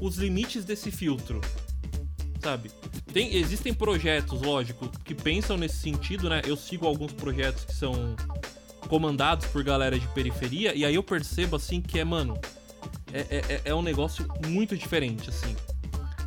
os 0.00 0.16
limites 0.16 0.64
desse 0.64 0.90
filtro? 0.90 1.40
Sabe? 2.42 2.70
Tem, 3.12 3.34
existem 3.36 3.72
projetos, 3.72 4.40
lógico, 4.42 4.90
que 5.04 5.14
pensam 5.14 5.56
nesse 5.56 5.76
sentido, 5.76 6.28
né? 6.28 6.42
Eu 6.46 6.56
sigo 6.56 6.86
alguns 6.86 7.12
projetos 7.12 7.64
que 7.64 7.74
são 7.74 8.14
comandados 8.88 9.46
por 9.46 9.62
galera 9.62 9.98
de 9.98 10.06
periferia, 10.08 10.74
e 10.74 10.84
aí 10.84 10.94
eu 10.94 11.02
percebo 11.02 11.56
assim 11.56 11.80
que 11.80 11.98
é, 11.98 12.04
mano, 12.04 12.38
é, 13.12 13.20
é, 13.20 13.38
é, 13.48 13.60
é 13.66 13.74
um 13.74 13.82
negócio 13.82 14.26
muito 14.46 14.76
diferente, 14.76 15.28
assim. 15.28 15.54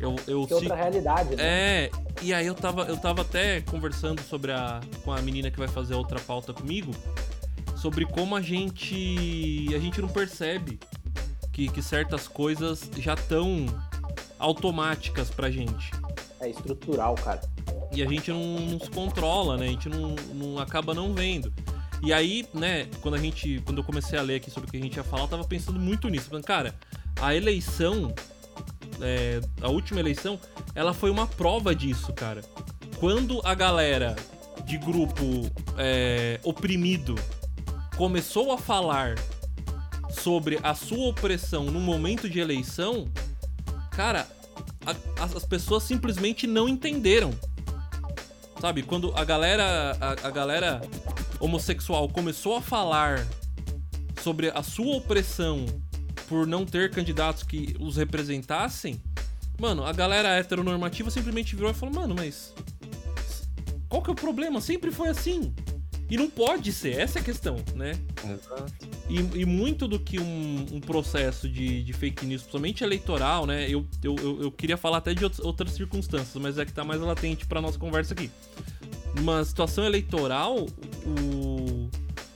Eu, 0.00 0.16
eu 0.26 0.46
que 0.46 0.54
outra 0.54 0.74
realidade, 0.74 1.36
né? 1.36 1.42
É, 1.42 1.90
e 2.20 2.34
aí 2.34 2.46
eu 2.46 2.54
tava, 2.54 2.82
eu 2.82 2.96
tava 2.96 3.22
até 3.22 3.60
conversando 3.62 4.20
sobre 4.22 4.52
a, 4.52 4.80
com 5.04 5.12
a 5.12 5.20
menina 5.22 5.50
que 5.50 5.58
vai 5.58 5.68
fazer 5.68 5.94
a 5.94 5.96
outra 5.96 6.20
pauta 6.20 6.52
comigo, 6.52 6.92
sobre 7.76 8.04
como 8.04 8.36
a 8.36 8.42
gente. 8.42 9.66
a 9.74 9.78
gente 9.78 10.00
não 10.00 10.08
percebe 10.08 10.78
que, 11.52 11.68
que 11.68 11.80
certas 11.80 12.26
coisas 12.28 12.90
já 12.98 13.14
estão 13.14 13.66
automáticas 14.38 15.30
pra 15.30 15.50
gente. 15.50 15.90
É 16.40 16.50
estrutural, 16.50 17.14
cara. 17.14 17.40
E 17.92 18.02
a 18.02 18.06
gente 18.06 18.30
não, 18.30 18.58
não 18.60 18.80
se 18.80 18.90
controla, 18.90 19.56
né? 19.56 19.66
A 19.66 19.70
gente 19.70 19.88
não, 19.88 20.14
não 20.34 20.58
acaba 20.58 20.92
não 20.92 21.14
vendo. 21.14 21.52
E 22.04 22.12
aí, 22.12 22.46
né, 22.52 22.86
quando 23.00 23.14
a 23.14 23.18
gente. 23.18 23.62
Quando 23.64 23.78
eu 23.78 23.84
comecei 23.84 24.18
a 24.18 24.22
ler 24.22 24.36
aqui 24.36 24.50
sobre 24.50 24.68
o 24.68 24.70
que 24.70 24.76
a 24.76 24.80
gente 24.80 24.96
ia 24.96 25.04
falar, 25.04 25.22
eu 25.22 25.28
tava 25.28 25.44
pensando 25.44 25.80
muito 25.80 26.08
nisso. 26.08 26.28
Falando, 26.28 26.44
cara, 26.44 26.74
a 27.20 27.34
eleição. 27.34 28.14
É, 29.00 29.40
a 29.60 29.68
última 29.68 29.98
eleição, 29.98 30.38
ela 30.74 30.94
foi 30.94 31.10
uma 31.10 31.26
prova 31.26 31.74
disso, 31.74 32.12
cara. 32.12 32.42
Quando 32.98 33.40
a 33.44 33.54
galera 33.54 34.14
de 34.64 34.78
grupo 34.78 35.50
é, 35.76 36.38
oprimido 36.44 37.16
começou 37.96 38.52
a 38.52 38.58
falar 38.58 39.16
sobre 40.10 40.60
a 40.62 40.74
sua 40.74 41.08
opressão 41.08 41.64
no 41.64 41.80
momento 41.80 42.28
de 42.28 42.38
eleição, 42.38 43.08
cara, 43.90 44.28
a, 44.86 45.24
as 45.24 45.44
pessoas 45.44 45.82
simplesmente 45.82 46.46
não 46.46 46.68
entenderam. 46.68 47.30
Sabe, 48.60 48.82
quando 48.82 49.12
a 49.16 49.24
galera 49.24 49.96
a, 50.00 50.28
a 50.28 50.30
galera 50.30 50.80
homossexual 51.38 52.08
começou 52.08 52.56
a 52.56 52.62
falar 52.62 53.26
sobre 54.22 54.50
a 54.50 54.62
sua 54.62 54.96
opressão 54.96 55.66
por 56.28 56.46
não 56.46 56.64
ter 56.64 56.90
candidatos 56.90 57.42
que 57.42 57.76
os 57.78 57.96
representassem, 57.96 59.00
mano, 59.60 59.84
a 59.84 59.92
galera 59.92 60.28
heteronormativa 60.30 61.10
simplesmente 61.10 61.54
virou 61.54 61.70
e 61.70 61.74
falou: 61.74 61.94
mano, 61.94 62.14
mas. 62.14 62.54
Qual 63.88 64.02
que 64.02 64.10
é 64.10 64.12
o 64.12 64.16
problema? 64.16 64.60
Sempre 64.60 64.90
foi 64.90 65.08
assim. 65.08 65.54
E 66.14 66.16
não 66.16 66.30
pode 66.30 66.70
ser, 66.70 67.00
essa 67.00 67.18
é 67.18 67.22
a 67.22 67.24
questão, 67.24 67.56
né? 67.74 67.98
Exato. 68.22 68.72
E, 69.10 69.40
e 69.40 69.44
muito 69.44 69.88
do 69.88 69.98
que 69.98 70.20
um, 70.20 70.66
um 70.74 70.80
processo 70.80 71.48
de, 71.48 71.82
de, 71.82 71.92
fake 71.92 72.24
news, 72.24 72.42
principalmente 72.42 72.84
eleitoral, 72.84 73.46
né? 73.46 73.68
Eu, 73.68 73.84
eu, 74.00 74.42
eu, 74.42 74.52
queria 74.52 74.76
falar 74.76 74.98
até 74.98 75.12
de 75.12 75.24
outras 75.24 75.72
circunstâncias, 75.72 76.40
mas 76.40 76.56
é 76.56 76.64
que 76.64 76.72
tá 76.72 76.84
mais 76.84 77.00
latente 77.00 77.44
pra 77.46 77.60
nossa 77.60 77.80
conversa 77.80 78.14
aqui 78.14 78.30
numa 79.16 79.44
situação 79.44 79.84
eleitoral, 79.84 80.66
o, 81.04 81.88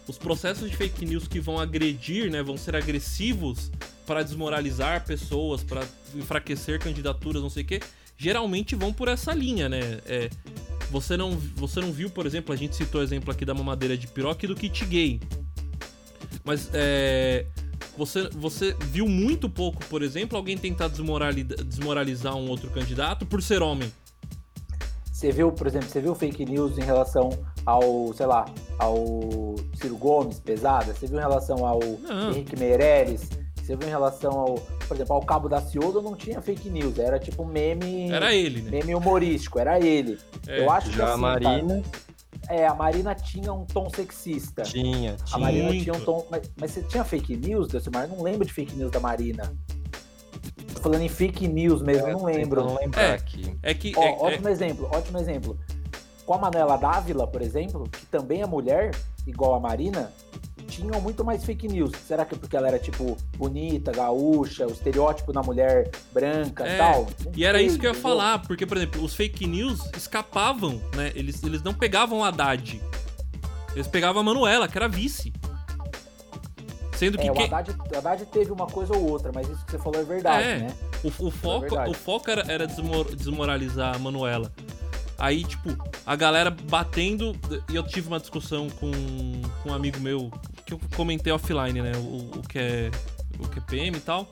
os 0.08 0.18
processos 0.18 0.68
de 0.68 0.76
fake 0.76 1.04
news 1.04 1.28
que 1.28 1.38
vão 1.38 1.58
agredir, 1.58 2.30
né, 2.30 2.42
vão 2.42 2.56
ser 2.56 2.74
agressivos 2.74 3.70
para 4.04 4.24
desmoralizar 4.24 5.04
pessoas, 5.04 5.62
para 5.62 5.86
enfraquecer 6.16 6.80
candidaturas, 6.80 7.42
não 7.42 7.50
sei 7.50 7.62
o 7.62 7.66
quê, 7.66 7.80
geralmente 8.16 8.74
vão 8.74 8.92
por 8.92 9.06
essa 9.06 9.32
linha, 9.32 9.68
né? 9.68 10.00
É, 10.06 10.30
Você 10.90 11.16
não, 11.16 11.32
você 11.56 11.80
não 11.80 11.92
viu, 11.92 12.08
por 12.08 12.26
exemplo, 12.26 12.52
a 12.52 12.56
gente 12.56 12.74
citou 12.74 13.00
o 13.00 13.04
exemplo 13.04 13.30
aqui 13.30 13.44
da 13.44 13.54
mamadeira 13.54 13.96
de 13.96 14.06
piroca 14.06 14.44
e 14.44 14.48
do 14.48 14.54
kit 14.54 14.84
gay. 14.86 15.20
Mas 16.44 16.70
é, 16.72 17.44
você, 17.96 18.28
você 18.30 18.74
viu 18.80 19.06
muito 19.06 19.50
pouco, 19.50 19.84
por 19.86 20.02
exemplo, 20.02 20.36
alguém 20.36 20.56
tentar 20.56 20.88
desmoralizar, 20.88 22.36
um 22.36 22.48
outro 22.48 22.70
candidato 22.70 23.26
por 23.26 23.42
ser 23.42 23.62
homem. 23.62 23.92
Você 25.12 25.32
viu, 25.32 25.50
por 25.50 25.66
exemplo, 25.66 25.88
você 25.88 26.00
viu 26.00 26.14
fake 26.14 26.44
news 26.44 26.78
em 26.78 26.82
relação 26.82 27.30
ao, 27.66 28.14
sei 28.14 28.24
lá, 28.24 28.44
ao 28.78 29.56
Ciro 29.74 29.96
Gomes, 29.96 30.38
pesada? 30.38 30.94
Você 30.94 31.08
viu 31.08 31.18
em 31.18 31.20
relação 31.20 31.66
ao 31.66 31.80
Não. 32.00 32.30
Henrique 32.30 32.56
Meirelles? 32.56 33.28
Você 33.68 33.76
viu 33.76 33.86
em 33.86 33.90
relação 33.90 34.32
ao, 34.32 34.54
por 34.54 34.94
exemplo, 34.96 35.14
ao 35.14 35.20
Cabo 35.20 35.46
da 35.46 35.60
Ciolo 35.60 36.00
não 36.00 36.16
tinha 36.16 36.40
fake 36.40 36.70
news, 36.70 36.98
era 36.98 37.18
tipo 37.18 37.44
meme, 37.44 38.10
Era 38.10 38.34
ele, 38.34 38.62
né? 38.62 38.70
meme 38.70 38.94
humorístico, 38.94 39.58
era 39.58 39.78
ele. 39.78 40.18
É, 40.46 40.60
Eu 40.60 40.70
acho 40.70 40.88
que 40.88 40.96
Já 40.96 41.08
a 41.08 41.12
assim, 41.12 41.20
Marina 41.20 41.82
cara, 41.82 42.54
é, 42.60 42.66
a 42.66 42.74
Marina 42.74 43.14
tinha 43.14 43.52
um 43.52 43.66
tom 43.66 43.90
sexista. 43.90 44.62
tinha, 44.62 45.12
A 45.12 45.16
tinha. 45.24 45.38
Marina 45.38 45.64
Muito. 45.68 45.82
tinha 45.82 45.94
um 45.94 46.00
tom. 46.00 46.26
Mas, 46.30 46.50
mas 46.58 46.70
você 46.70 46.80
tinha 46.84 47.04
fake 47.04 47.36
news, 47.36 47.68
Delcimar? 47.68 48.04
Eu 48.08 48.16
não 48.16 48.22
lembro 48.22 48.46
de 48.46 48.52
fake 48.54 48.74
news 48.74 48.90
da 48.90 49.00
Marina. 49.00 49.52
Tô 50.74 50.80
falando 50.80 51.02
em 51.02 51.08
fake 51.10 51.46
news 51.46 51.82
mesmo, 51.82 52.08
eu 52.08 52.16
não 52.16 52.24
lembro. 52.24 52.64
Não 52.64 52.76
lembrar 52.78 53.02
É. 53.02 53.14
aqui. 53.16 53.54
É 53.62 53.74
que. 53.74 53.92
Ó, 53.98 54.02
é- 54.02 54.08
é- 54.12 54.16
ótimo 54.18 54.48
exemplo, 54.48 54.88
ótimo 54.90 55.18
exemplo. 55.18 55.58
Com 56.24 56.32
a 56.32 56.38
Manuela 56.38 56.78
Dávila, 56.78 57.26
por 57.26 57.42
exemplo, 57.42 57.84
que 57.86 58.06
também 58.06 58.40
é 58.40 58.46
mulher, 58.46 58.92
igual 59.26 59.54
a 59.54 59.60
Marina, 59.60 60.10
tinham 60.68 60.98
muito 61.02 61.22
mais 61.22 61.44
fake 61.44 61.68
news. 61.68 61.92
Será 62.06 62.24
que 62.24 62.34
é 62.34 62.38
porque 62.38 62.56
ela 62.56 62.68
era, 62.68 62.78
tipo, 62.78 63.14
bonita, 63.38 63.92
gaúcha, 63.92 64.66
o 64.66 64.70
estereótipo 64.72 65.32
da 65.32 65.40
mulher 65.42 65.90
branca 66.12 66.66
e 66.66 66.70
É, 66.70 66.76
tal? 66.78 67.06
E 67.36 67.44
era 67.44 67.62
isso 67.62 67.78
que 67.78 67.86
eu 67.86 67.92
ia 67.94 67.98
falar, 67.98 68.40
porque, 68.40 68.66
por 68.66 68.76
exemplo, 68.76 69.02
os 69.02 69.14
fake 69.14 69.46
news 69.46 69.80
escapavam, 69.96 70.82
né? 70.94 71.12
Eles, 71.14 71.42
eles 71.44 71.62
não 71.62 71.72
pegavam 71.72 72.24
a 72.24 72.28
Haddad. 72.28 72.80
Eles 73.74 73.86
pegavam 73.86 74.20
a 74.20 74.24
Manuela, 74.24 74.66
que 74.66 74.76
era 74.76 74.88
vice. 74.88 75.32
Sendo 76.96 77.16
que 77.16 77.28
É, 77.28 77.32
o 77.32 77.40
Haddad, 77.44 77.70
o 77.70 77.96
Haddad 77.96 78.26
teve 78.26 78.50
uma 78.50 78.66
coisa 78.66 78.92
ou 78.92 79.08
outra, 79.08 79.30
mas 79.32 79.48
isso 79.48 79.64
que 79.64 79.70
você 79.70 79.78
falou 79.78 80.00
é 80.00 80.04
verdade, 80.04 80.48
É. 80.48 80.58
né? 80.58 80.74
o, 81.04 81.26
o 81.26 81.30
foco, 81.30 81.60
verdade. 81.60 81.90
o 81.90 81.94
foco 81.94 82.28
era, 82.30 82.52
era 82.52 82.66
desmor- 82.66 83.14
desmoralizar 83.14 83.94
a 83.94 83.98
Manuela. 84.00 84.52
Aí, 85.16 85.44
tipo, 85.44 85.76
a 86.06 86.14
galera 86.16 86.48
batendo. 86.50 87.36
E 87.70 87.74
eu 87.76 87.82
tive 87.82 88.06
uma 88.08 88.20
discussão 88.20 88.68
com, 88.70 88.90
com 89.62 89.70
um 89.70 89.74
amigo 89.74 89.98
meu, 90.00 90.30
que 90.64 90.74
eu 90.74 90.80
comentei 90.96 91.32
offline, 91.32 91.80
né? 91.82 91.92
O, 91.96 92.38
o 92.38 92.42
que 92.48 92.58
é. 92.58 92.90
O 93.38 93.48
que 93.48 93.58
é 93.58 93.62
PM 93.62 93.96
e 93.96 94.00
tal. 94.00 94.28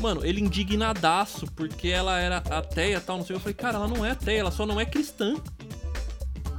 Mano, 0.00 0.24
ele 0.24 0.40
indignadaço 0.40 1.46
porque 1.54 1.88
ela 1.88 2.18
era 2.18 2.38
ateia 2.38 2.96
e 2.96 3.00
tal, 3.00 3.18
não 3.18 3.24
sei. 3.24 3.36
Eu 3.36 3.40
falei, 3.40 3.54
cara, 3.54 3.76
ela 3.76 3.88
não 3.88 4.04
é 4.04 4.12
ateia, 4.12 4.40
ela 4.40 4.50
só 4.50 4.64
não 4.64 4.80
é 4.80 4.86
cristã. 4.86 5.36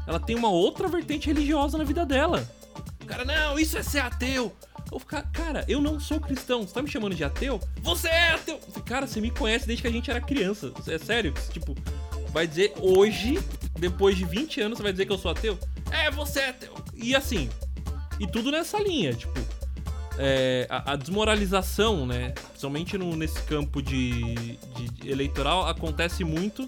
Ela 0.08 0.20
tem 0.20 0.36
uma 0.36 0.50
outra 0.50 0.88
vertente 0.88 1.28
religiosa 1.28 1.78
na 1.78 1.84
vida 1.84 2.06
dela. 2.06 2.48
Cara, 3.08 3.26
não, 3.26 3.58
isso 3.60 3.78
é 3.78 3.84
ser 3.84 4.00
ateu. 4.00 4.54
Eu 4.92 5.00
falei, 5.00 5.26
cara, 5.32 5.66
eu 5.68 5.82
não 5.82 6.00
sou 6.00 6.20
cristão. 6.20 6.62
Você 6.62 6.74
tá 6.74 6.82
me 6.82 6.90
chamando 6.90 7.16
de 7.16 7.24
ateu? 7.24 7.60
Você 7.82 8.10
é 8.10 8.32
ateu! 8.34 8.60
Cara, 8.86 9.08
você 9.08 9.22
me 9.22 9.32
conhece 9.32 9.66
desde 9.66 9.82
que 9.82 9.88
a 9.88 9.92
gente 9.92 10.12
era 10.12 10.20
criança. 10.20 10.72
É 10.88 10.98
sério? 10.98 11.34
Tipo, 11.52 11.76
vai 12.30 12.46
dizer 12.46 12.74
hoje, 12.80 13.40
depois 13.80 14.18
de 14.18 14.26
20 14.26 14.62
anos, 14.62 14.78
você 14.78 14.84
vai 14.84 14.92
dizer 14.92 15.06
que 15.06 15.12
eu 15.12 15.18
sou 15.18 15.32
ateu? 15.32 15.58
É, 15.92 16.12
você 16.12 16.42
é 16.42 16.50
ateu. 16.50 16.74
E 16.94 17.16
assim, 17.16 17.50
e 18.20 18.28
tudo 18.28 18.52
nessa 18.52 18.80
linha, 18.80 19.14
tipo. 19.14 19.40
É, 20.18 20.68
a, 20.70 20.94
a 20.94 20.96
desmoralização, 20.96 22.06
né? 22.06 22.32
Principalmente 22.50 22.98
no- 22.98 23.16
nesse 23.16 23.42
campo 23.44 23.82
de, 23.82 24.58
de 24.58 25.10
eleitoral, 25.10 25.68
acontece 25.68 26.24
muito 26.24 26.68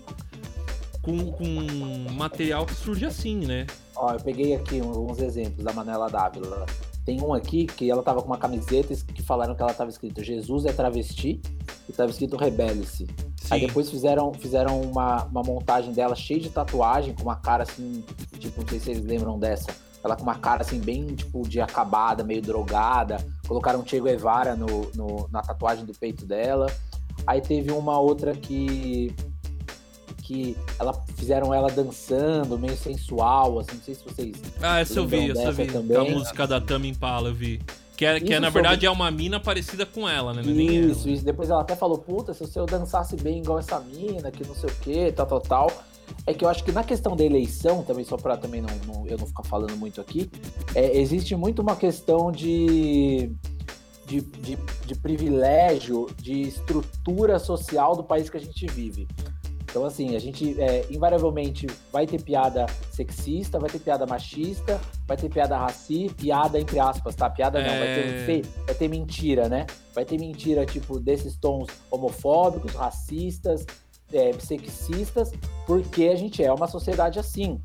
com, 1.01 1.31
com 1.31 1.45
material 2.13 2.65
que 2.65 2.73
surge 2.73 3.05
assim, 3.05 3.45
né? 3.45 3.67
Ó, 3.95 4.11
eu 4.13 4.19
peguei 4.19 4.55
aqui 4.55 4.81
um- 4.81 5.11
uns 5.11 5.19
exemplos 5.19 5.63
da 5.63 5.73
Manuela 5.73 6.09
Dávila. 6.09 6.65
Tem 7.05 7.21
um 7.21 7.33
aqui 7.33 7.65
que 7.65 7.91
ela 7.91 8.01
tava 8.01 8.21
com 8.21 8.27
uma 8.27 8.37
camiseta 8.37 8.95
que 9.13 9.21
falaram 9.21 9.53
que 9.53 9.61
ela 9.61 9.73
tava 9.73 9.89
escrito 9.89 10.23
Jesus 10.23 10.65
é 10.65 10.71
travesti 10.71 11.41
e 11.89 11.91
tava 11.91 12.09
escrito 12.09 12.37
rebele-se. 12.37 13.05
Aí 13.51 13.59
depois 13.67 13.89
fizeram, 13.89 14.33
fizeram 14.33 14.79
uma, 14.81 15.25
uma 15.25 15.43
montagem 15.43 15.91
dela 15.91 16.15
cheia 16.15 16.39
de 16.39 16.49
tatuagem, 16.49 17.13
com 17.13 17.23
uma 17.23 17.35
cara 17.35 17.63
assim, 17.63 18.05
tipo, 18.39 18.61
não 18.61 18.67
sei 18.69 18.79
se 18.79 18.85
vocês 18.85 19.03
lembram 19.03 19.37
dessa. 19.37 19.71
Ela 20.01 20.15
com 20.15 20.23
uma 20.23 20.35
cara 20.35 20.61
assim, 20.61 20.79
bem 20.79 21.07
tipo 21.13 21.45
de 21.47 21.59
acabada, 21.59 22.23
meio 22.23 22.41
drogada. 22.41 23.17
Colocaram 23.53 23.83
Che 23.85 23.99
Guevara 24.01 24.55
no, 24.55 24.89
no- 24.95 25.29
na 25.31 25.43
tatuagem 25.43 25.85
do 25.85 25.93
peito 25.93 26.25
dela. 26.25 26.65
Aí 27.27 27.39
teve 27.39 27.71
uma 27.71 27.99
outra 27.99 28.33
que. 28.33 29.13
que 30.23 30.57
ela 30.79 30.93
fizeram 31.15 31.53
ela 31.53 31.69
dançando, 31.69 32.57
meio 32.57 32.75
sensual, 32.75 33.59
assim, 33.59 33.75
não 33.75 33.83
sei 33.83 33.93
se 33.93 34.03
vocês. 34.03 34.31
Ah, 34.61 34.79
essa 34.79 34.97
eu 34.99 35.05
vi, 35.07 35.29
essa 35.31 35.43
eu 35.43 35.51
vi. 35.53 35.67
também? 35.67 35.97
A 35.97 36.03
música 36.03 36.47
da 36.47 36.59
Tama 36.59 36.87
Impala, 36.87 37.29
eu 37.29 37.35
vi. 37.35 37.61
Que, 37.95 38.05
é, 38.05 38.19
que 38.19 38.33
é, 38.33 38.39
na 38.39 38.47
sobre- 38.47 38.61
verdade 38.63 38.85
é 38.87 38.89
uma 38.89 39.11
mina 39.11 39.39
parecida 39.39 39.85
com 39.85 40.09
ela, 40.09 40.33
né? 40.33 40.41
É 40.41 40.45
ela. 40.49 40.91
Isso, 40.91 41.07
isso. 41.07 41.23
Depois 41.23 41.49
ela 41.51 41.61
até 41.61 41.75
falou, 41.75 41.99
puta, 41.99 42.33
se 42.33 42.57
eu 42.57 42.65
dançasse 42.65 43.15
bem 43.17 43.37
igual 43.39 43.59
essa 43.59 43.79
mina, 43.79 44.31
que 44.31 44.43
não 44.47 44.55
sei 44.55 44.69
o 44.69 44.75
que, 44.77 45.11
tal, 45.11 45.27
tal, 45.27 45.41
tal. 45.41 45.71
É 46.25 46.33
que 46.33 46.45
eu 46.45 46.49
acho 46.49 46.63
que 46.63 46.71
na 46.71 46.83
questão 46.83 47.15
da 47.15 47.23
eleição, 47.23 47.83
também, 47.83 48.05
só 48.05 48.15
pra 48.15 48.37
também 48.37 48.61
não, 48.61 48.69
não- 48.87 49.07
eu 49.07 49.17
não 49.17 49.27
ficar 49.27 49.43
falando 49.43 49.75
muito 49.77 49.99
aqui, 49.99 50.29
é, 50.73 50.97
existe 50.97 51.35
muito 51.35 51.61
uma 51.61 51.75
questão 51.75 52.31
de, 52.31 53.31
de, 54.05 54.21
de, 54.21 54.57
de 54.85 54.95
privilégio, 54.95 56.07
de 56.21 56.41
estrutura 56.41 57.39
social 57.39 57.95
do 57.95 58.03
país 58.03 58.29
que 58.29 58.37
a 58.37 58.39
gente 58.39 58.65
vive. 58.67 59.07
Então, 59.69 59.85
assim, 59.85 60.15
a 60.15 60.19
gente 60.19 60.55
é, 60.61 60.85
invariavelmente 60.91 61.65
vai 61.91 62.05
ter 62.05 62.21
piada 62.21 62.67
sexista, 62.91 63.57
vai 63.59 63.67
ter 63.71 63.79
piada 63.79 64.05
machista, 64.05 64.79
vai 65.07 65.17
ter 65.17 65.29
piada 65.29 65.57
racista, 65.57 66.13
piada 66.15 66.59
entre 66.59 66.79
aspas, 66.79 67.15
tá? 67.15 67.27
Piada 67.27 67.59
não, 67.59 67.69
vai 67.69 67.87
ter, 67.87 68.29
É. 68.29 68.41
vai 68.67 68.75
ter 68.75 68.87
mentira, 68.87 69.49
né? 69.49 69.65
Vai 69.95 70.05
ter 70.05 70.19
mentira, 70.19 70.63
tipo, 70.63 70.99
desses 70.99 71.35
tons 71.37 71.67
homofóbicos, 71.89 72.75
racistas, 72.75 73.65
é, 74.13 74.31
sexistas, 74.33 75.31
porque 75.65 76.05
a 76.05 76.15
gente 76.15 76.43
é 76.43 76.51
uma 76.53 76.67
sociedade 76.67 77.19
assim. 77.19 77.59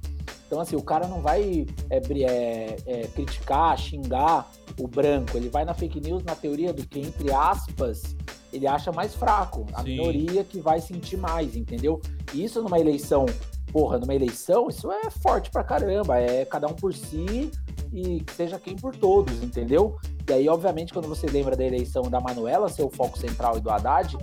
Então, 0.47 0.61
assim, 0.61 0.77
o 0.77 0.83
cara 0.83 1.07
não 1.07 1.21
vai 1.21 1.67
é, 1.91 1.97
é, 1.99 2.77
é, 2.87 3.07
criticar, 3.09 3.79
xingar 3.79 4.51
o 4.81 4.89
branco, 4.89 5.37
ele 5.37 5.51
vai 5.51 5.65
na 5.65 5.75
fake 5.75 6.01
news 6.01 6.25
na 6.25 6.35
teoria 6.35 6.73
do 6.73 6.87
que, 6.87 7.01
entre 7.01 7.31
aspas, 7.33 8.17
ele 8.53 8.67
acha 8.67 8.91
mais 8.91 9.15
fraco, 9.15 9.67
a 9.75 9.83
Sim. 9.83 9.91
minoria 9.91 10.43
que 10.43 10.59
vai 10.59 10.81
sentir 10.81 11.19
mais, 11.19 11.55
entendeu? 11.55 12.01
E 12.33 12.43
isso 12.45 12.63
numa 12.63 12.81
eleição, 12.81 13.27
porra, 13.71 13.99
numa 13.99 14.15
eleição, 14.15 14.69
isso 14.69 14.91
é 14.91 15.11
forte 15.11 15.51
pra 15.51 15.63
caramba, 15.63 16.19
é 16.19 16.47
cada 16.47 16.67
um 16.67 16.75
por 16.75 16.95
si 16.95 17.51
e 17.93 18.25
seja 18.35 18.59
quem 18.59 18.75
por 18.75 18.97
todos, 18.97 19.43
entendeu? 19.43 19.99
E 20.29 20.33
aí, 20.33 20.49
obviamente, 20.49 20.93
quando 20.93 21.09
você 21.09 21.27
lembra 21.27 21.57
da 21.57 21.65
eleição 21.65 22.03
da 22.03 22.21
Manuela 22.21 22.69
ser 22.69 22.83
o 22.83 22.91
foco 22.91 23.19
central 23.19 23.59
e 23.59 23.61
do 23.61 23.71
Haddad, 23.71 24.17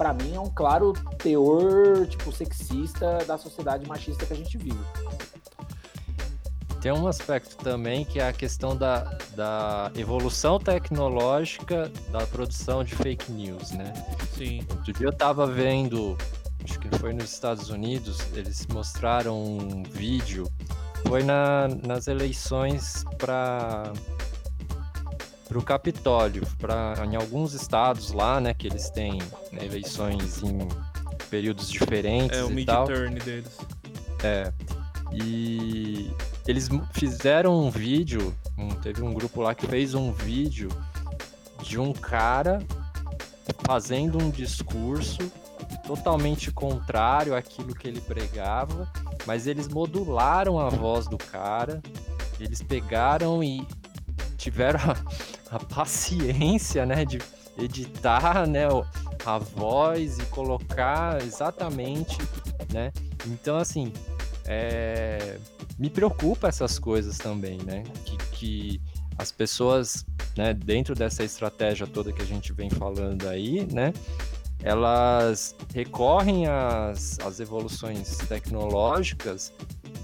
pra 0.00 0.14
mim 0.14 0.34
é 0.34 0.40
um 0.40 0.48
claro 0.48 0.94
teor, 1.18 2.06
tipo, 2.06 2.32
sexista 2.32 3.18
da 3.26 3.36
sociedade 3.36 3.86
machista 3.86 4.24
que 4.24 4.32
a 4.32 4.36
gente 4.36 4.56
vive. 4.56 4.80
Tem 6.80 6.90
um 6.90 7.06
aspecto 7.06 7.54
também 7.56 8.06
que 8.06 8.18
é 8.18 8.26
a 8.26 8.32
questão 8.32 8.74
da, 8.74 9.14
da 9.36 9.92
evolução 9.94 10.58
tecnológica 10.58 11.92
da 12.10 12.26
produção 12.28 12.82
de 12.82 12.94
fake 12.94 13.30
news, 13.30 13.72
né? 13.72 13.92
Sim. 14.38 14.64
Outro 14.70 14.90
dia 14.90 15.06
eu 15.06 15.12
tava 15.12 15.46
vendo, 15.46 16.16
acho 16.64 16.80
que 16.80 16.88
foi 16.96 17.12
nos 17.12 17.30
Estados 17.30 17.68
Unidos, 17.68 18.20
eles 18.32 18.66
mostraram 18.68 19.38
um 19.38 19.82
vídeo, 19.82 20.50
foi 21.06 21.22
na, 21.22 21.68
nas 21.86 22.08
eleições 22.08 23.04
para 23.18 23.92
o 25.58 25.62
Capitólio, 25.62 26.46
pra, 26.58 26.94
em 27.10 27.16
alguns 27.16 27.54
estados 27.54 28.12
lá, 28.12 28.40
né, 28.40 28.54
que 28.54 28.66
eles 28.66 28.90
têm 28.90 29.18
né, 29.52 29.64
eleições 29.64 30.42
em 30.42 30.58
períodos 31.28 31.70
diferentes 31.70 32.38
É 32.38 32.44
o 32.44 32.50
mid-turn 32.50 33.18
deles. 33.20 33.58
É. 34.22 34.52
E 35.12 36.10
eles 36.46 36.68
fizeram 36.92 37.58
um 37.66 37.70
vídeo, 37.70 38.34
um- 38.56 38.68
teve 38.68 39.02
um 39.02 39.12
grupo 39.12 39.40
lá 39.42 39.54
que 39.54 39.66
fez 39.66 39.94
um 39.94 40.12
vídeo 40.12 40.68
de 41.62 41.78
um 41.78 41.92
cara 41.92 42.60
fazendo 43.66 44.18
um 44.22 44.30
discurso 44.30 45.30
totalmente 45.86 46.50
contrário 46.52 47.34
àquilo 47.34 47.74
que 47.74 47.88
ele 47.88 48.00
pregava, 48.00 48.88
mas 49.26 49.46
eles 49.46 49.68
modularam 49.68 50.58
a 50.58 50.68
voz 50.68 51.06
do 51.08 51.18
cara, 51.18 51.82
eles 52.38 52.62
pegaram 52.62 53.42
e 53.42 53.66
tiveram 54.40 54.80
a, 54.80 55.56
a 55.56 55.58
paciência, 55.58 56.86
né, 56.86 57.04
de 57.04 57.18
editar, 57.58 58.46
né, 58.46 58.66
a 59.24 59.38
voz 59.38 60.18
e 60.18 60.24
colocar 60.26 61.22
exatamente, 61.22 62.16
né? 62.72 62.90
Então, 63.26 63.58
assim, 63.58 63.92
é, 64.46 65.38
me 65.78 65.90
preocupa 65.90 66.48
essas 66.48 66.78
coisas 66.78 67.18
também, 67.18 67.58
né? 67.64 67.82
Que, 68.04 68.16
que 68.32 68.82
as 69.18 69.30
pessoas, 69.30 70.06
né, 70.36 70.54
dentro 70.54 70.94
dessa 70.94 71.22
estratégia 71.22 71.86
toda 71.86 72.12
que 72.12 72.22
a 72.22 72.26
gente 72.26 72.52
vem 72.52 72.70
falando 72.70 73.28
aí, 73.28 73.68
né? 73.70 73.92
Elas 74.62 75.54
recorrem 75.74 76.46
às, 76.46 77.18
às 77.20 77.40
evoluções 77.40 78.16
tecnológicas 78.28 79.52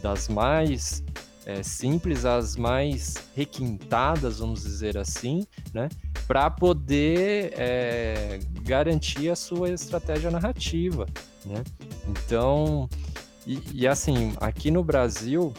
das 0.03 0.28
mais 0.28 1.03
é, 1.47 1.63
simples 1.63 2.25
às 2.25 2.57
mais 2.57 3.15
requintadas, 3.37 4.41
vamos 4.41 4.65
dizer 4.65 4.99
assim, 4.99 5.47
né? 5.73 5.89
Para 6.27 6.51
poder 6.51 7.55
é, 7.57 8.41
garantir 8.63 9.31
a 9.31 9.37
sua 9.37 9.71
estratégia 9.71 10.29
narrativa, 10.29 11.07
né? 11.45 11.63
Então, 12.09 12.89
e, 13.47 13.63
e 13.73 13.87
assim, 13.87 14.35
aqui 14.41 14.73
no 14.73 14.83
Brasil, 14.83 15.55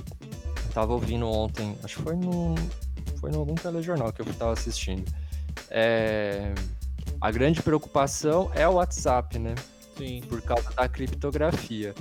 eu 0.66 0.72
tava 0.74 0.92
ouvindo 0.92 1.26
ontem, 1.26 1.74
acho 1.82 1.96
que 1.96 2.04
foi 2.04 2.18
no, 2.18 2.54
foi 3.22 3.32
em 3.32 3.36
algum 3.36 3.56
telejornal 3.56 4.12
que 4.12 4.22
eu 4.22 4.26
estava 4.30 4.52
assistindo. 4.52 5.10
É, 5.70 6.54
a 7.22 7.32
grande 7.32 7.64
preocupação 7.64 8.52
é 8.54 8.68
o 8.68 8.74
WhatsApp, 8.74 9.40
né? 9.40 9.56
Sim. 9.98 10.22
Por 10.28 10.42
causa 10.42 10.70
da 10.72 10.88
criptografia. 10.88 11.96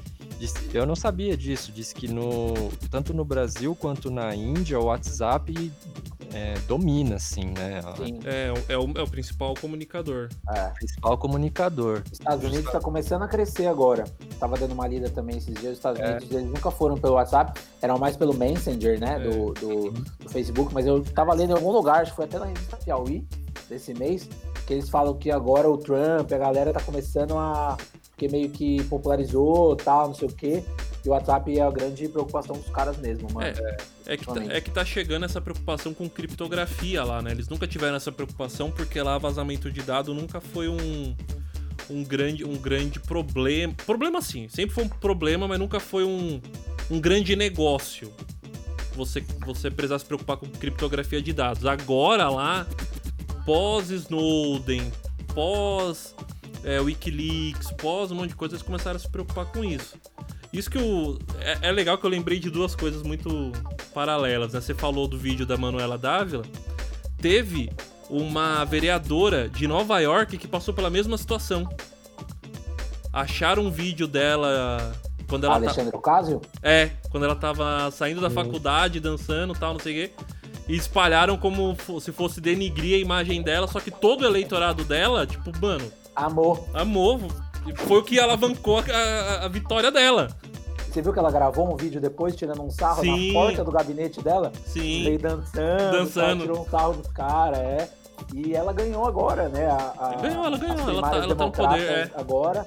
Eu 0.73 0.87
não 0.87 0.97
sabia 0.97 1.37
disso. 1.37 1.73
Disse 1.73 1.95
que 1.95 2.09
no, 2.09 2.55
tanto 2.91 3.15
no 3.15 3.25
Brasil 3.25 3.75
quanto 3.75 4.11
na 4.11 4.35
Índia, 4.35 4.79
o 4.79 4.85
WhatsApp 4.85 5.73
é, 6.35 6.55
domina, 6.69 7.17
assim, 7.17 7.47
né? 7.47 7.81
Sim. 7.97 8.19
É, 8.25 8.53
é, 8.69 8.79
o, 8.79 8.91
é 8.95 9.03
o 9.03 9.09
principal 9.09 9.55
comunicador. 9.55 10.29
É. 10.55 10.67
O 10.67 10.75
principal 10.75 11.19
comunicador. 11.19 12.03
Os 12.05 12.13
Estados 12.13 12.45
Unidos 12.45 12.67
está 12.67 12.81
começando 12.81 13.23
a 13.23 13.29
crescer 13.29 13.67
agora. 13.67 14.05
Tava 14.39 14.57
dando 14.57 14.73
uma 14.73 14.87
lida 14.87 15.09
também 15.09 15.39
esses 15.39 15.55
dias. 15.55 15.73
Os 15.73 15.79
Estados 15.79 16.01
é. 16.01 16.11
Unidos 16.11 16.31
eles 16.31 16.47
nunca 16.47 16.71
foram 16.71 16.97
pelo 16.97 17.15
WhatsApp, 17.15 17.59
eram 17.81 17.99
mais 17.99 18.17
pelo 18.17 18.35
Messenger, 18.35 19.01
né? 19.01 19.17
É. 19.17 19.31
Do, 19.31 19.53
do, 19.55 19.91
do, 19.91 20.29
Facebook. 20.29 20.75
Mas 20.75 20.87
eu 20.87 21.03
tava 21.03 21.33
lendo 21.33 21.51
em 21.51 21.55
algum 21.55 21.73
lugar, 21.73 22.03
acho 22.03 22.11
que 22.11 22.17
foi 22.17 22.27
até 22.27 22.39
na 22.39 22.47
revista 22.47 22.77
Piauí 22.77 23.27
desse 23.69 23.95
mês, 23.95 24.29
que 24.67 24.75
eles 24.75 24.89
falam 24.89 25.15
que 25.15 25.31
agora 25.31 25.71
o 25.71 25.79
Trump, 25.79 26.31
a 26.33 26.39
galera 26.39 26.73
tá 26.73 26.81
começando 26.81 27.37
a. 27.39 27.77
Porque 28.17 28.29
meio 28.29 28.49
que 28.49 28.83
popularizou 28.85 29.77
tal, 29.77 30.07
não 30.07 30.15
sei 30.15 30.27
o 30.27 30.33
quê. 30.33 30.65
E 31.05 31.09
o 31.09 31.13
WhatsApp 31.13 31.59
é 31.59 31.61
a 31.61 31.71
grande 31.71 32.09
preocupação 32.09 32.57
dos 32.57 32.71
caras 32.71 32.97
mesmo, 32.97 33.31
mano. 33.31 33.47
É, 33.47 33.77
é, 34.07 34.17
que, 34.17 34.25
tá, 34.25 34.43
é 34.43 34.59
que 34.59 34.71
tá 34.71 34.85
chegando 34.87 35.27
essa 35.27 35.39
preocupação 35.39 35.93
com 35.93 36.09
criptografia 36.09 37.05
lá, 37.05 37.21
né? 37.21 37.31
Eles 37.31 37.47
nunca 37.47 37.67
tiveram 37.67 37.95
essa 37.95 38.11
preocupação 38.11 38.71
porque 38.71 39.03
lá 39.03 39.19
vazamento 39.19 39.71
de 39.71 39.83
dado 39.83 40.15
nunca 40.15 40.41
foi 40.41 40.67
um, 40.67 41.15
um, 41.91 42.03
grande, 42.03 42.43
um 42.43 42.57
grande 42.57 42.99
problema. 42.99 43.75
Problema 43.85 44.23
sim, 44.23 44.49
sempre 44.49 44.75
foi 44.75 44.85
um 44.85 44.89
problema, 44.89 45.47
mas 45.47 45.59
nunca 45.59 45.79
foi 45.79 46.03
um, 46.03 46.41
um 46.91 46.99
grande 46.99 47.37
negócio. 47.37 48.11
Você, 48.95 49.23
você 49.45 49.71
precisar 49.71 49.99
se 49.99 50.07
preocupar 50.07 50.39
com 50.39 50.47
criptografia 50.47 51.21
de 51.21 51.35
dados. 51.35 51.67
Agora 51.67 52.31
lá 52.31 52.67
pós-Snowden, 53.45 54.91
pós 55.35 56.15
é, 56.67 56.81
Wikileaks, 56.81 57.71
pós 57.79 58.11
um 58.11 58.17
monte 58.17 58.31
de 58.31 58.35
coisa, 58.35 58.55
eles 58.55 58.63
começaram 58.63 58.97
a 58.97 58.99
se 58.99 59.09
preocupar 59.09 59.47
com 59.47 59.65
isso. 59.65 59.97
Isso 60.53 60.69
que 60.69 60.77
o. 60.77 61.17
É, 61.41 61.69
é, 61.69 61.73
legal 61.73 61.97
que 61.97 62.05
eu 62.05 62.11
lembrei 62.11 62.41
de 62.41 62.51
duas 62.51 62.75
coisas 62.75 63.03
muito 63.03 63.53
paralelas. 63.95 64.53
Né? 64.53 64.61
Você 64.61 64.75
falou 64.75 65.07
do 65.07 65.17
vídeo 65.17 65.47
da 65.47 65.57
Manuela 65.57 65.97
Dávila. 65.97 66.45
Teve 67.19 67.71
uma 68.11 68.65
vereadora 68.65 69.49
de 69.49 69.67
Nova 69.69 70.01
York 70.01 70.37
que 70.37 70.49
passou 70.49 70.75
pela 70.75 70.91
mesma 70.91 71.17
situação. 71.17 71.69
Acharam 73.13 73.65
um 73.65 73.71
vídeo 73.71 74.09
dela 74.09 74.93
quando 75.29 75.45
ela 75.45 75.55
Alexandre 75.55 75.93
tá... 75.93 75.99
Ocasio? 75.99 76.43
É, 76.63 76.91
quando 77.11 77.25
ela 77.25 77.37
tava 77.37 77.91
saindo 77.93 78.21
da 78.21 78.29
faculdade, 78.29 78.99
dançando 78.99 79.55
tal, 79.55 79.73
não 79.73 79.81
sei 79.81 79.93
o 79.93 80.09
quê 80.09 80.13
e 80.69 80.75
espalharam 80.75 81.37
como 81.37 81.77
se 82.01 82.11
fosse 82.11 82.41
denigrir 82.41 82.97
a 82.97 82.99
imagem 82.99 83.41
dela, 83.41 83.69
só 83.69 83.79
que 83.79 83.89
todo 83.89 84.23
o 84.23 84.25
eleitorado 84.25 84.83
dela, 84.85 85.25
tipo, 85.25 85.53
mano. 85.61 85.89
Amor. 86.17 86.65
Amor. 86.73 87.21
Foi 87.77 87.99
o 87.99 88.03
que 88.03 88.19
alavancou 88.19 88.79
a, 88.79 88.83
a, 88.83 89.45
a 89.45 89.49
vitória 89.49 89.93
dela. 89.93 90.29
Você 90.89 91.03
viu 91.03 91.13
que 91.13 91.19
ela 91.19 91.31
gravou 91.31 91.71
um 91.71 91.77
vídeo 91.77 92.01
depois 92.01 92.35
tirando 92.35 92.63
um 92.63 92.71
sarro 92.71 93.03
Sim. 93.03 93.29
na 93.29 93.41
porta 93.41 93.63
do 93.63 93.71
gabinete 93.71 94.23
dela? 94.23 94.51
Sim. 94.65 95.05
Veio 95.05 95.19
dançando, 95.19 95.93
dançando. 95.93 96.41
tirou 96.41 96.63
um 96.63 96.71
sarro 96.71 96.95
dos 96.95 97.09
caras, 97.09 97.59
é. 97.59 97.91
E 98.35 98.55
ela 98.55 98.73
ganhou 98.73 99.07
agora, 99.07 99.49
né? 99.51 99.67
A, 99.67 99.95
a, 99.99 100.15
ganhou, 100.15 100.45
ela 100.45 100.57
ganhou. 100.57 100.89
Ela 100.89 101.03
tá, 101.03 101.17
ela 101.17 101.35
tá 101.37 101.45
no 101.45 101.53
poder, 101.53 101.83
é. 101.83 102.11
Agora 102.17 102.67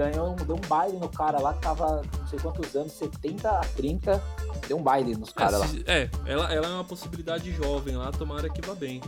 ganhou, 0.00 0.34
deu 0.34 0.56
um 0.56 0.68
baile 0.68 0.96
no 0.98 1.08
cara 1.08 1.38
lá 1.40 1.52
que 1.52 1.60
tava 1.60 2.02
não 2.18 2.26
sei 2.26 2.38
quantos 2.38 2.74
anos, 2.74 2.92
70 2.92 3.48
a 3.48 3.60
30, 3.60 4.22
deu 4.66 4.78
um 4.78 4.82
baile 4.82 5.14
nos 5.14 5.32
caras 5.32 5.54
é, 5.54 5.58
lá. 5.58 5.70
É, 5.86 6.10
ela, 6.26 6.52
ela 6.52 6.66
é 6.66 6.70
uma 6.70 6.84
possibilidade 6.84 7.52
jovem 7.52 7.96
lá, 7.96 8.10
tomara 8.10 8.48
que 8.48 8.60
vá 8.66 8.74
bem. 8.74 9.00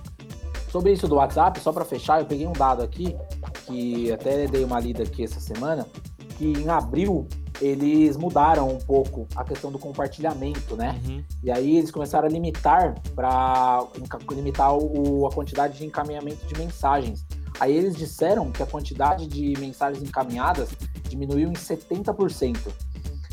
Sobre 0.72 0.90
isso 0.90 1.06
do 1.06 1.16
WhatsApp, 1.16 1.60
só 1.60 1.70
para 1.70 1.84
fechar, 1.84 2.20
eu 2.20 2.24
peguei 2.24 2.46
um 2.46 2.52
dado 2.52 2.82
aqui, 2.82 3.14
que 3.66 4.10
até 4.10 4.46
dei 4.46 4.64
uma 4.64 4.80
lida 4.80 5.02
aqui 5.02 5.22
essa 5.22 5.38
semana, 5.38 5.86
que 6.38 6.46
em 6.46 6.66
abril 6.70 7.28
eles 7.60 8.16
mudaram 8.16 8.70
um 8.70 8.78
pouco 8.78 9.28
a 9.36 9.44
questão 9.44 9.70
do 9.70 9.78
compartilhamento, 9.78 10.74
né? 10.74 10.98
Uhum. 11.06 11.22
E 11.42 11.50
aí 11.50 11.76
eles 11.76 11.90
começaram 11.90 12.26
a 12.26 12.30
limitar 12.30 12.94
para 13.14 13.86
limitar 14.30 14.74
o, 14.74 15.26
a 15.26 15.30
quantidade 15.30 15.76
de 15.76 15.84
encaminhamento 15.84 16.46
de 16.46 16.58
mensagens. 16.58 17.26
Aí 17.60 17.76
eles 17.76 17.94
disseram 17.94 18.50
que 18.50 18.62
a 18.62 18.66
quantidade 18.66 19.26
de 19.26 19.52
mensagens 19.60 20.02
encaminhadas 20.02 20.70
diminuiu 21.06 21.50
em 21.50 21.52
70%. 21.52 22.56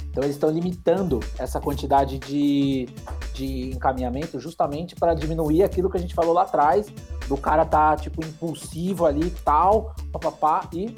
Então 0.09 0.23
eles 0.23 0.35
estão 0.35 0.49
limitando 0.49 1.19
essa 1.37 1.59
quantidade 1.59 2.17
de, 2.19 2.87
de 3.33 3.71
encaminhamento 3.71 4.39
justamente 4.39 4.95
para 4.95 5.13
diminuir 5.13 5.63
aquilo 5.63 5.89
que 5.89 5.97
a 5.97 5.99
gente 5.99 6.15
falou 6.15 6.33
lá 6.33 6.43
atrás, 6.43 6.87
do 7.27 7.37
cara 7.37 7.63
tá 7.65 7.95
tipo 7.95 8.25
impulsivo 8.25 9.05
ali 9.05 9.27
e 9.27 9.31
tal, 9.31 9.95
papapá, 10.11 10.67
e 10.73 10.93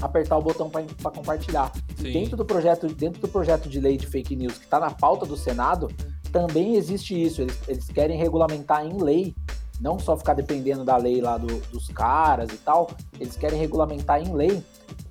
apertar 0.00 0.36
o 0.36 0.42
botão 0.42 0.68
para 0.70 1.10
compartilhar. 1.10 1.72
Dentro 1.98 2.36
do 2.36 2.44
projeto, 2.44 2.86
dentro 2.88 3.20
do 3.20 3.28
projeto 3.28 3.68
de 3.68 3.80
lei 3.80 3.96
de 3.96 4.06
fake 4.06 4.36
news 4.36 4.58
que 4.58 4.64
está 4.64 4.78
na 4.78 4.90
pauta 4.90 5.24
do 5.24 5.36
Senado, 5.36 5.88
também 6.30 6.76
existe 6.76 7.20
isso. 7.20 7.40
Eles, 7.40 7.58
eles 7.66 7.88
querem 7.88 8.18
regulamentar 8.18 8.84
em 8.84 9.02
lei 9.02 9.34
não 9.80 9.98
só 9.98 10.16
ficar 10.16 10.34
dependendo 10.34 10.84
da 10.84 10.96
lei 10.96 11.20
lá 11.20 11.36
do, 11.38 11.60
dos 11.70 11.88
caras 11.88 12.50
e 12.50 12.56
tal, 12.56 12.88
eles 13.20 13.36
querem 13.36 13.58
regulamentar 13.58 14.20
em 14.20 14.32
lei 14.32 14.62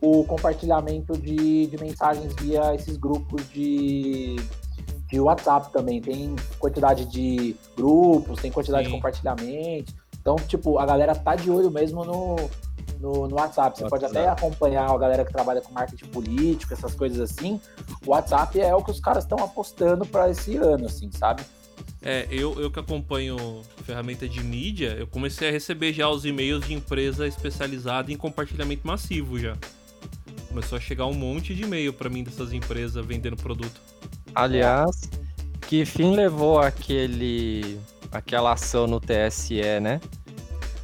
o 0.01 0.23
compartilhamento 0.23 1.17
de, 1.17 1.67
de 1.67 1.77
mensagens 1.79 2.33
via 2.39 2.73
esses 2.75 2.97
grupos 2.97 3.47
de, 3.49 4.35
de 5.09 5.19
WhatsApp 5.19 5.71
também. 5.71 6.01
Tem 6.01 6.35
quantidade 6.59 7.05
de 7.05 7.55
grupos, 7.75 8.41
tem 8.41 8.51
quantidade 8.51 8.85
Sim. 8.85 8.91
de 8.91 8.97
compartilhamento. 8.97 9.93
Então, 10.19 10.35
tipo, 10.35 10.79
a 10.79 10.85
galera 10.85 11.13
tá 11.13 11.35
de 11.35 11.51
olho 11.51 11.69
mesmo 11.69 12.03
no, 12.03 12.35
no, 12.99 13.27
no 13.27 13.35
WhatsApp. 13.35 13.77
Você 13.77 13.83
WhatsApp. 13.83 13.89
pode 13.89 14.05
até 14.05 14.27
acompanhar 14.27 14.89
a 14.89 14.97
galera 14.97 15.23
que 15.23 15.31
trabalha 15.31 15.61
com 15.61 15.71
marketing 15.71 16.07
político, 16.07 16.73
essas 16.73 16.95
coisas 16.95 17.19
assim. 17.19 17.61
O 18.05 18.11
WhatsApp 18.11 18.59
é 18.59 18.73
o 18.75 18.83
que 18.83 18.91
os 18.91 18.99
caras 18.99 19.23
estão 19.23 19.37
apostando 19.39 20.05
para 20.05 20.29
esse 20.29 20.57
ano, 20.57 20.87
assim, 20.87 21.11
sabe? 21.11 21.43
É, 22.05 22.27
eu, 22.29 22.61
eu 22.61 22.69
que 22.69 22.79
acompanho 22.79 23.63
ferramenta 23.83 24.29
de 24.29 24.43
mídia, 24.43 24.95
eu 24.99 25.07
comecei 25.07 25.49
a 25.49 25.51
receber 25.51 25.91
já 25.91 26.07
os 26.07 26.23
e-mails 26.23 26.67
de 26.67 26.75
empresa 26.75 27.27
especializada 27.27 28.13
em 28.13 28.15
compartilhamento 28.15 28.85
massivo 28.85 29.39
já. 29.39 29.57
Começou 30.47 30.77
a 30.77 30.81
chegar 30.81 31.07
um 31.07 31.15
monte 31.15 31.55
de 31.55 31.63
e-mail 31.63 31.91
para 31.91 32.07
mim 32.07 32.23
dessas 32.23 32.53
empresas 32.53 33.03
vendendo 33.03 33.35
produto. 33.35 33.81
Aliás, 34.35 35.09
que 35.67 35.83
fim 35.83 36.15
levou 36.15 36.59
aquele 36.59 37.79
aquela 38.11 38.53
ação 38.53 38.85
no 38.85 38.99
TSE, 38.99 39.79
né? 39.81 39.99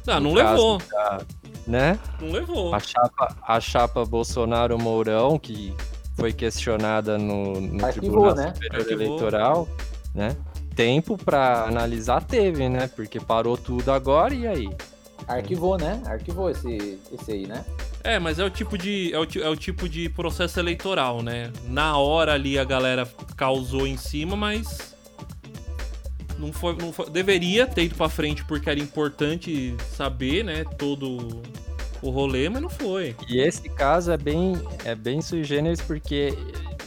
Não, 0.04 0.18
no 0.18 0.30
não 0.30 0.34
levou. 0.34 0.78
Da, 0.78 1.24
né? 1.68 2.00
Não 2.20 2.32
levou. 2.32 2.74
A 2.74 2.80
chapa, 2.80 3.36
a 3.46 3.60
chapa 3.60 4.04
Bolsonaro 4.04 4.76
Mourão, 4.76 5.38
que 5.38 5.72
foi 6.16 6.32
questionada 6.32 7.16
no, 7.16 7.60
no 7.60 7.86
Arquivou, 7.86 7.92
Tribunal 7.92 8.34
né? 8.34 8.54
Superior 8.54 8.80
Arquivou. 8.80 9.06
Eleitoral, 9.06 9.68
né? 10.12 10.36
Tempo 10.74 11.16
para 11.16 11.64
analisar 11.64 12.22
teve, 12.24 12.68
né? 12.68 12.88
Porque 12.88 13.20
parou 13.20 13.56
tudo 13.56 13.92
agora 13.92 14.34
e 14.34 14.46
aí? 14.46 14.70
Arquivou, 15.26 15.78
né? 15.78 16.02
Arquivou 16.06 16.50
esse, 16.50 16.98
esse 17.12 17.32
aí, 17.32 17.46
né? 17.46 17.64
É, 18.04 18.18
mas 18.18 18.38
é 18.38 18.44
o 18.44 18.50
tipo 18.50 18.76
de 18.76 19.12
é 19.14 19.18
o, 19.18 19.26
é 19.42 19.48
o 19.48 19.56
tipo 19.56 19.88
de 19.88 20.08
processo 20.08 20.58
eleitoral, 20.58 21.22
né? 21.22 21.52
Na 21.68 21.96
hora 21.96 22.34
ali 22.34 22.58
a 22.58 22.64
galera 22.64 23.08
causou 23.36 23.86
em 23.86 23.96
cima, 23.96 24.36
mas 24.36 24.94
não 26.38 26.52
foi, 26.52 26.76
não 26.76 26.92
foi 26.92 27.08
deveria 27.10 27.66
ter 27.66 27.84
ido 27.84 27.94
para 27.94 28.08
frente 28.08 28.44
porque 28.44 28.68
era 28.68 28.80
importante 28.80 29.76
saber, 29.94 30.44
né, 30.44 30.64
todo 30.76 31.42
o 32.02 32.10
rolê, 32.10 32.48
mas 32.48 32.60
não 32.60 32.68
foi. 32.68 33.14
E 33.28 33.38
esse 33.38 33.68
caso 33.68 34.10
é 34.10 34.16
bem 34.16 34.60
é 34.84 34.94
bem 34.94 35.22
sui 35.22 35.44
generis 35.44 35.80
porque 35.80 36.36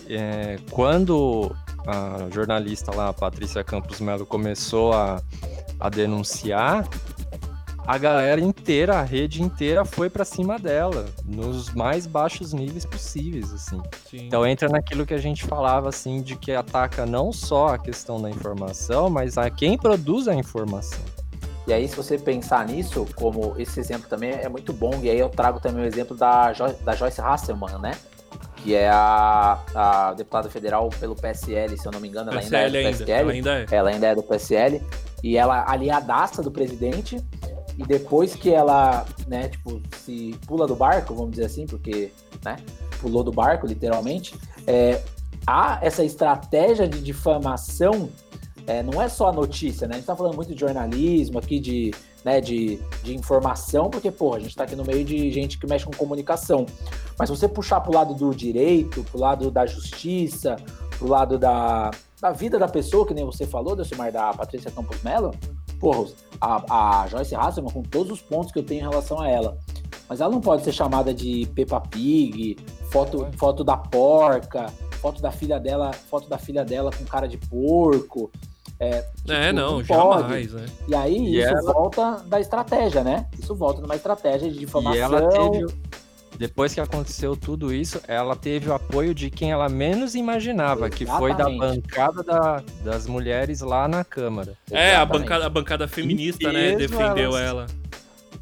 é, 0.09 0.57
quando 0.69 1.55
a 1.85 2.29
jornalista 2.31 2.93
lá, 2.93 3.09
a 3.09 3.13
Patrícia 3.13 3.63
Campos 3.63 3.99
Melo, 3.99 4.25
começou 4.25 4.93
a, 4.93 5.21
a 5.79 5.89
denunciar, 5.89 6.87
a 7.87 7.99
galera 7.99 8.41
inteira, 8.41 8.95
a 8.97 9.03
rede 9.03 9.43
inteira 9.43 9.85
foi 9.85 10.09
para 10.09 10.25
cima 10.25 10.57
dela, 10.57 11.05
nos 11.23 11.69
mais 11.69 12.07
baixos 12.07 12.51
níveis 12.51 12.83
possíveis, 12.83 13.53
assim. 13.53 13.79
Sim. 14.09 14.25
Então 14.25 14.45
entra 14.45 14.67
naquilo 14.67 15.05
que 15.05 15.13
a 15.13 15.19
gente 15.19 15.45
falava, 15.45 15.89
assim, 15.89 16.21
de 16.23 16.35
que 16.35 16.51
ataca 16.51 17.05
não 17.05 17.31
só 17.31 17.75
a 17.75 17.77
questão 17.77 18.19
da 18.19 18.29
informação, 18.29 19.07
mas 19.07 19.37
a 19.37 19.51
quem 19.51 19.77
produz 19.77 20.27
a 20.27 20.33
informação. 20.33 20.99
E 21.67 21.73
aí, 21.73 21.87
se 21.87 21.95
você 21.95 22.17
pensar 22.17 22.65
nisso, 22.65 23.07
como 23.15 23.55
esse 23.57 23.79
exemplo 23.79 24.07
também 24.07 24.31
é 24.31 24.49
muito 24.49 24.73
bom, 24.73 24.99
e 25.01 25.09
aí 25.09 25.19
eu 25.19 25.29
trago 25.29 25.59
também 25.59 25.83
o 25.83 25.87
exemplo 25.87 26.15
da, 26.15 26.53
jo 26.53 26.65
da 26.83 26.95
Joyce 26.95 27.21
Hasselman, 27.21 27.79
né? 27.79 27.91
Que 28.65 28.73
é 28.73 28.89
a, 28.89 29.59
a 29.75 30.13
deputada 30.15 30.49
federal 30.49 30.89
pelo 30.99 31.15
PSL, 31.15 31.77
se 31.77 31.85
eu 31.87 31.91
não 31.91 31.99
me 31.99 32.07
engano, 32.07 32.31
ela 32.31 32.41
ainda 32.41 32.57
é 32.57 32.65
do 32.67 32.71
PSL 32.71 32.97
PSL. 32.97 33.11
ela 33.11 33.31
ainda 33.31 33.59
é. 33.59 33.65
Ela 33.69 33.89
ainda 33.91 34.07
é 34.07 34.15
do 34.15 34.23
PSL. 34.23 34.81
E 35.23 35.37
ela 35.37 35.71
aliadaça 35.71 36.41
do 36.41 36.51
presidente. 36.51 37.23
E 37.77 37.83
depois 37.83 38.35
que 38.35 38.51
ela, 38.51 39.05
né, 39.27 39.49
tipo, 39.49 39.79
se 39.99 40.35
pula 40.47 40.65
do 40.65 40.75
barco, 40.75 41.13
vamos 41.13 41.31
dizer 41.31 41.45
assim, 41.45 41.67
porque, 41.67 42.11
né, 42.43 42.55
pulou 42.99 43.23
do 43.23 43.31
barco, 43.31 43.67
literalmente, 43.67 44.33
é, 44.65 44.99
há 45.45 45.77
essa 45.83 46.03
estratégia 46.03 46.87
de 46.87 47.03
difamação, 47.03 48.09
é, 48.65 48.81
não 48.81 48.99
é 48.99 49.07
só 49.07 49.29
a 49.29 49.31
notícia, 49.31 49.87
né? 49.87 49.93
A 49.93 49.97
gente 49.97 50.07
tá 50.07 50.15
falando 50.15 50.35
muito 50.35 50.55
de 50.55 50.59
jornalismo 50.59 51.37
aqui, 51.37 51.59
de, 51.59 51.93
né, 52.25 52.41
de, 52.41 52.79
de 53.03 53.15
informação, 53.15 53.87
porque, 53.87 54.09
porra, 54.09 54.37
a 54.37 54.39
gente 54.39 54.55
tá 54.55 54.63
aqui 54.63 54.75
no 54.75 54.83
meio 54.83 55.05
de 55.05 55.29
gente 55.29 55.59
que 55.59 55.67
mexe 55.67 55.85
com 55.85 55.91
comunicação. 55.91 56.65
Mas 57.19 57.29
se 57.29 57.37
você 57.37 57.47
puxar 57.47 57.79
pro 57.81 57.93
lado 57.93 58.15
do 58.15 58.33
direito, 58.33 59.03
pro 59.03 59.19
lado 59.19 59.51
da 59.51 59.67
justiça, 59.67 60.55
pro 60.97 61.07
lado 61.07 61.37
da, 61.37 61.91
da 62.19 62.31
vida 62.31 62.57
da 62.57 62.67
pessoa, 62.67 63.05
que 63.05 63.13
nem 63.13 63.23
você 63.23 63.45
falou, 63.45 63.75
Delcimar, 63.75 64.11
da 64.11 64.33
Patrícia 64.33 64.71
Campos 64.71 65.03
Mello, 65.03 65.35
porra, 65.79 66.09
a, 66.41 67.03
a 67.03 67.07
Joyce 67.07 67.35
Hasselman, 67.35 67.71
com 67.71 67.83
todos 67.83 68.11
os 68.11 68.21
pontos 68.21 68.51
que 68.51 68.57
eu 68.57 68.63
tenho 68.63 68.79
em 68.79 68.89
relação 68.89 69.21
a 69.21 69.29
ela, 69.29 69.55
mas 70.09 70.19
ela 70.19 70.31
não 70.31 70.41
pode 70.41 70.63
ser 70.63 70.71
chamada 70.71 71.13
de 71.13 71.47
Peppa 71.53 71.79
Pig, 71.79 72.57
foto, 72.91 73.27
foto 73.37 73.63
da 73.63 73.77
porca, 73.77 74.65
foto 74.99 75.21
da 75.21 75.31
filha 75.31 75.59
dela, 75.59 75.93
foto 75.93 76.27
da 76.27 76.39
filha 76.39 76.65
dela 76.65 76.89
com 76.91 77.05
cara 77.05 77.27
de 77.27 77.37
porco. 77.37 78.31
É, 78.79 79.01
tipo, 79.01 79.31
É, 79.31 79.53
não, 79.53 79.83
jamais, 79.83 80.51
né? 80.51 80.65
E 80.87 80.93
aí 80.95 81.17
E 81.17 81.39
isso 81.39 81.47
ela- 81.49 81.73
volta 81.73 82.23
da 82.27 82.39
estratégia, 82.39 83.03
né? 83.03 83.25
Isso 83.39 83.55
volta 83.55 83.81
numa 83.81 83.95
estratégia 83.95 84.49
de 84.49 84.57
E 84.57 84.59
difamação. 84.59 85.01
ela 85.01 85.29
teve. 85.29 85.65
Depois 86.37 86.73
que 86.73 86.81
aconteceu 86.81 87.37
tudo 87.37 87.73
isso, 87.73 88.01
ela 88.09 88.35
teve 88.35 88.69
o 88.69 88.73
apoio 88.73 89.15
de 89.15 89.29
quem 89.29 89.51
ela 89.53 89.69
menos 89.69 90.15
imaginava, 90.15 90.89
que 90.89 91.05
foi 91.05 91.33
da 91.33 91.49
Exatamente. 91.49 91.81
bancada 91.87 92.23
da- 92.23 92.63
das 92.83 93.07
mulheres 93.07 93.61
lá 93.61 93.87
na 93.87 94.03
Câmara. 94.03 94.53
É, 94.69 94.87
a 94.87 94.87
Exatamente. 94.97 95.19
bancada, 95.21 95.45
a 95.45 95.49
bancada 95.49 95.87
feminista, 95.87 96.51
né, 96.51 96.75
mesmo 96.75 96.77
defendeu 96.79 97.37
elas- 97.37 97.41
ela. 97.41 97.65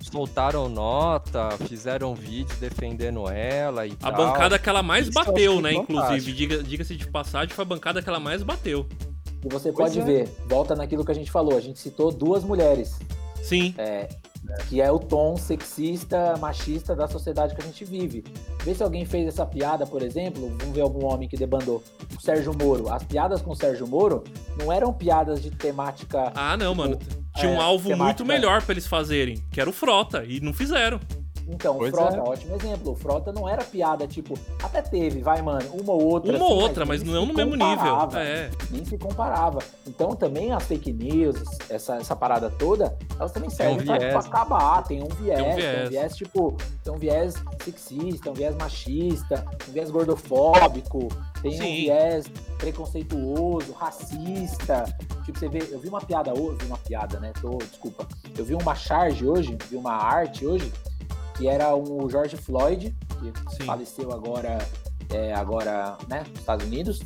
Soltaram 0.02 0.68
nota, 0.68 1.50
fizeram 1.68 2.14
vídeo 2.16 2.56
defendendo 2.60 3.30
ela 3.30 3.86
e 3.86 3.92
A 4.02 4.12
tal. 4.12 4.26
bancada 4.26 4.58
que 4.60 4.68
ela 4.68 4.82
mais 4.84 5.08
Isso 5.08 5.18
eu 5.20 5.26
bateu, 5.26 5.62
né, 5.62 5.74
inclusive. 5.74 6.08
fantástico. 6.08 6.36
Diga- 6.36 6.64
Diga-se 6.64 6.96
de 6.96 7.08
passagem, 7.08 7.54
foi 7.54 7.62
a 7.62 7.66
bancada 7.66 8.02
que 8.02 8.10
ela 8.10 8.20
mais 8.20 8.42
bateu. 8.42 8.88
E 9.46 9.50
você 9.50 9.72
Pois 9.72 9.94
pode 9.96 10.00
é. 10.00 10.04
ver, 10.04 10.30
volta 10.48 10.76
naquilo 10.76 11.04
que 11.04 11.12
a 11.12 11.16
gente 11.16 11.30
falou. 11.32 11.58
A 11.58 11.62
gente 11.62 11.80
citou 11.80 12.12
duas 12.12 12.44
mulheres, 12.44 12.98
Sim, 13.42 13.74
que 14.70 14.82
é 14.82 14.92
o 14.92 15.00
tom 15.00 15.36
sexista, 15.38 16.36
machista 16.38 16.96
da 16.96 17.08
sociedade 17.08 17.56
que 17.56 17.62
a 17.62 17.66
gente 17.66 17.84
vive. 17.86 18.24
Vê 18.64 18.74
se 18.74 18.84
alguém 18.84 19.06
fez 19.06 19.28
essa 19.28 19.46
piada, 19.46 19.86
por 19.86 20.02
exemplo, 20.02 20.50
vamos 20.60 20.74
ver 20.76 20.82
algum 20.82 21.06
homem 21.06 21.28
que 21.28 21.36
debandou. 21.38 21.84
O 22.18 22.22
Sérgio 22.22 22.54
Moro. 22.54 22.90
As 22.92 23.04
piadas 23.04 23.42
com 23.42 23.52
o 23.52 23.56
Sérgio 23.56 23.88
Moro 23.88 24.24
não 24.58 24.72
eram 24.72 24.94
piadas 24.94 25.42
de 25.42 25.52
temática. 25.52 26.32
Ah, 26.36 26.56
não, 26.56 26.74
mano. 26.76 26.98
Tinha 27.36 27.52
um 27.52 27.56
é, 27.56 27.58
alvo 27.64 27.90
muito 27.90 27.98
temática- 27.98 28.24
melhor 28.26 28.62
pra 28.62 28.74
eles 28.74 28.86
fazerem, 28.88 29.44
que 29.52 29.60
era 29.60 29.70
o 29.70 29.74
Frota, 29.74 30.24
e 30.24 30.40
não 30.40 30.54
fizeram. 30.54 31.00
Então, 31.48 31.76
o 31.76 31.80
Pois 31.80 31.92
Frota, 31.92 32.18
é. 32.18 32.20
ótimo 32.22 32.56
exemplo. 32.56 32.92
O 32.92 32.96
Frota 32.96 33.32
não 33.32 33.48
era 33.48 33.64
piada, 33.64 34.08
tipo, 34.08 34.38
até 34.62 34.82
teve, 34.82 35.22
vai, 35.22 35.42
mano, 35.42 35.70
uma 35.74 35.94
ou 35.94 36.04
outra. 36.04 36.36
Uma 36.36 36.46
ou 36.46 36.54
assim, 36.54 36.64
outra, 36.64 36.86
mas 36.86 37.04
nem 37.04 37.14
não 37.14 37.22
se 37.22 37.28
no 37.28 37.34
mesmo 37.34 37.56
nível. 37.56 37.98
É. 38.18 38.50
nem 38.72 38.86
se 38.86 38.98
comparava. 38.98 39.60
Então 39.88 40.16
também 40.16 40.52
as 40.52 40.64
fake 40.64 40.92
news, 40.94 41.36
essa, 41.70 41.96
essa 41.98 42.16
parada 42.16 42.50
toda, 42.50 42.98
elas 43.20 43.32
também 43.32 43.50
servem 43.50 43.82
um 43.82 43.86
pra, 43.86 43.98
viés. 43.98 44.12
pra 44.12 44.20
acabar. 44.22 44.84
Tem 44.84 45.04
um 45.04 45.08
viés, 45.08 45.40
Tem 45.40 45.52
um 45.52 45.56
tem 45.56 45.66
um 45.66 45.72
viés. 45.76 45.90
viés, 45.90 46.16
tipo, 46.16 46.58
tem 46.84 46.94
um 46.94 46.98
viés 46.98 47.34
sexista, 47.64 48.30
um 48.32 48.34
viés 48.34 48.56
machista, 48.56 49.46
um 49.68 49.72
viés 49.72 49.92
gordofóbico, 49.92 51.08
tem 51.42 51.56
um 51.56 51.58
Sim. 51.58 51.76
viés 51.76 52.26
preconceituoso, 52.58 53.72
racista. 53.74 54.86
Tipo, 55.26 55.40
você 55.40 55.48
vê, 55.48 55.68
eu 55.72 55.80
vi 55.80 55.88
uma 55.88 56.02
piada 56.02 56.34
hoje, 56.34 56.58
vi 56.62 56.66
uma 56.66 56.78
piada, 56.78 57.20
né? 57.20 57.32
Tô, 57.42 57.58
desculpa. 57.58 58.08
Eu 58.38 58.44
vi 58.44 58.54
uma 58.56 58.76
charge 58.76 59.26
hoje, 59.28 59.58
vi 59.70 59.76
uma 59.76 59.94
arte 59.94 60.46
hoje, 60.46 60.72
que 61.36 61.48
era 61.48 61.76
o 61.76 62.10
George 62.10 62.38
Floyd, 62.38 62.96
que 63.20 63.56
Sim. 63.56 63.66
faleceu 63.66 64.12
agora, 64.12 64.58
é, 65.10 65.34
agora, 65.34 65.98
né, 66.08 66.24
nos 66.30 66.40
Estados 66.40 66.66
Unidos. 66.66 67.02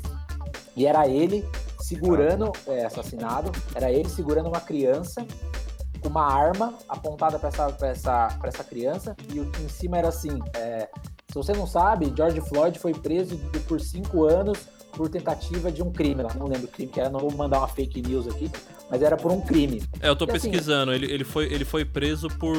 E 0.76 0.86
era 0.86 1.08
ele 1.08 1.48
segurando, 1.80 2.52
é, 2.68 2.86
assassinado, 2.86 3.52
era 3.74 3.92
ele 3.92 4.10
segurando 4.10 4.48
uma 4.48 4.60
criança 4.60 5.26
com 6.02 6.10
uma 6.10 6.26
arma 6.26 6.74
apontada 6.88 7.40
para 7.40 7.50
essa, 7.50 7.72
pra 7.72 7.88
essa, 7.88 8.28
pra 8.40 8.50
essa 8.50 8.64
criança. 8.64 9.16
E 9.34 9.40
o 9.40 9.50
que 9.50 9.64
em 9.64 9.70
cima 9.70 9.98
era 9.98 10.10
assim: 10.10 10.40
é, 10.54 10.90
se 11.28 11.34
você 11.34 11.54
não 11.54 11.66
sabe, 11.66 12.14
George 12.16 12.42
Floyd 12.42 12.78
foi 12.78 12.94
preso 12.94 13.38
por 13.68 13.80
cinco 13.80 14.26
anos 14.26 14.60
por 14.92 15.10
tentativa 15.10 15.72
de 15.72 15.84
um 15.84 15.92
crime. 15.92 16.24
Não 16.36 16.48
lembro 16.48 16.66
o 16.66 16.72
crime 16.72 16.92
que 16.92 17.00
era, 17.00 17.10
não 17.10 17.20
vou 17.20 17.32
mandar 17.32 17.60
uma 17.60 17.68
fake 17.68 18.02
news 18.02 18.28
aqui, 18.28 18.52
mas 18.90 19.02
era 19.02 19.16
por 19.18 19.32
um 19.32 19.42
crime. 19.42 19.84
É, 20.02 20.10
eu 20.10 20.16
tô 20.16 20.26
E 20.26 20.32
assim- 20.32 20.50
pesquisando. 20.50 20.94
Ele, 20.94 21.12
ele, 21.12 21.24
foi, 21.24 21.46
ele 21.46 21.66
foi 21.66 21.84
preso 21.86 22.28
por 22.30 22.56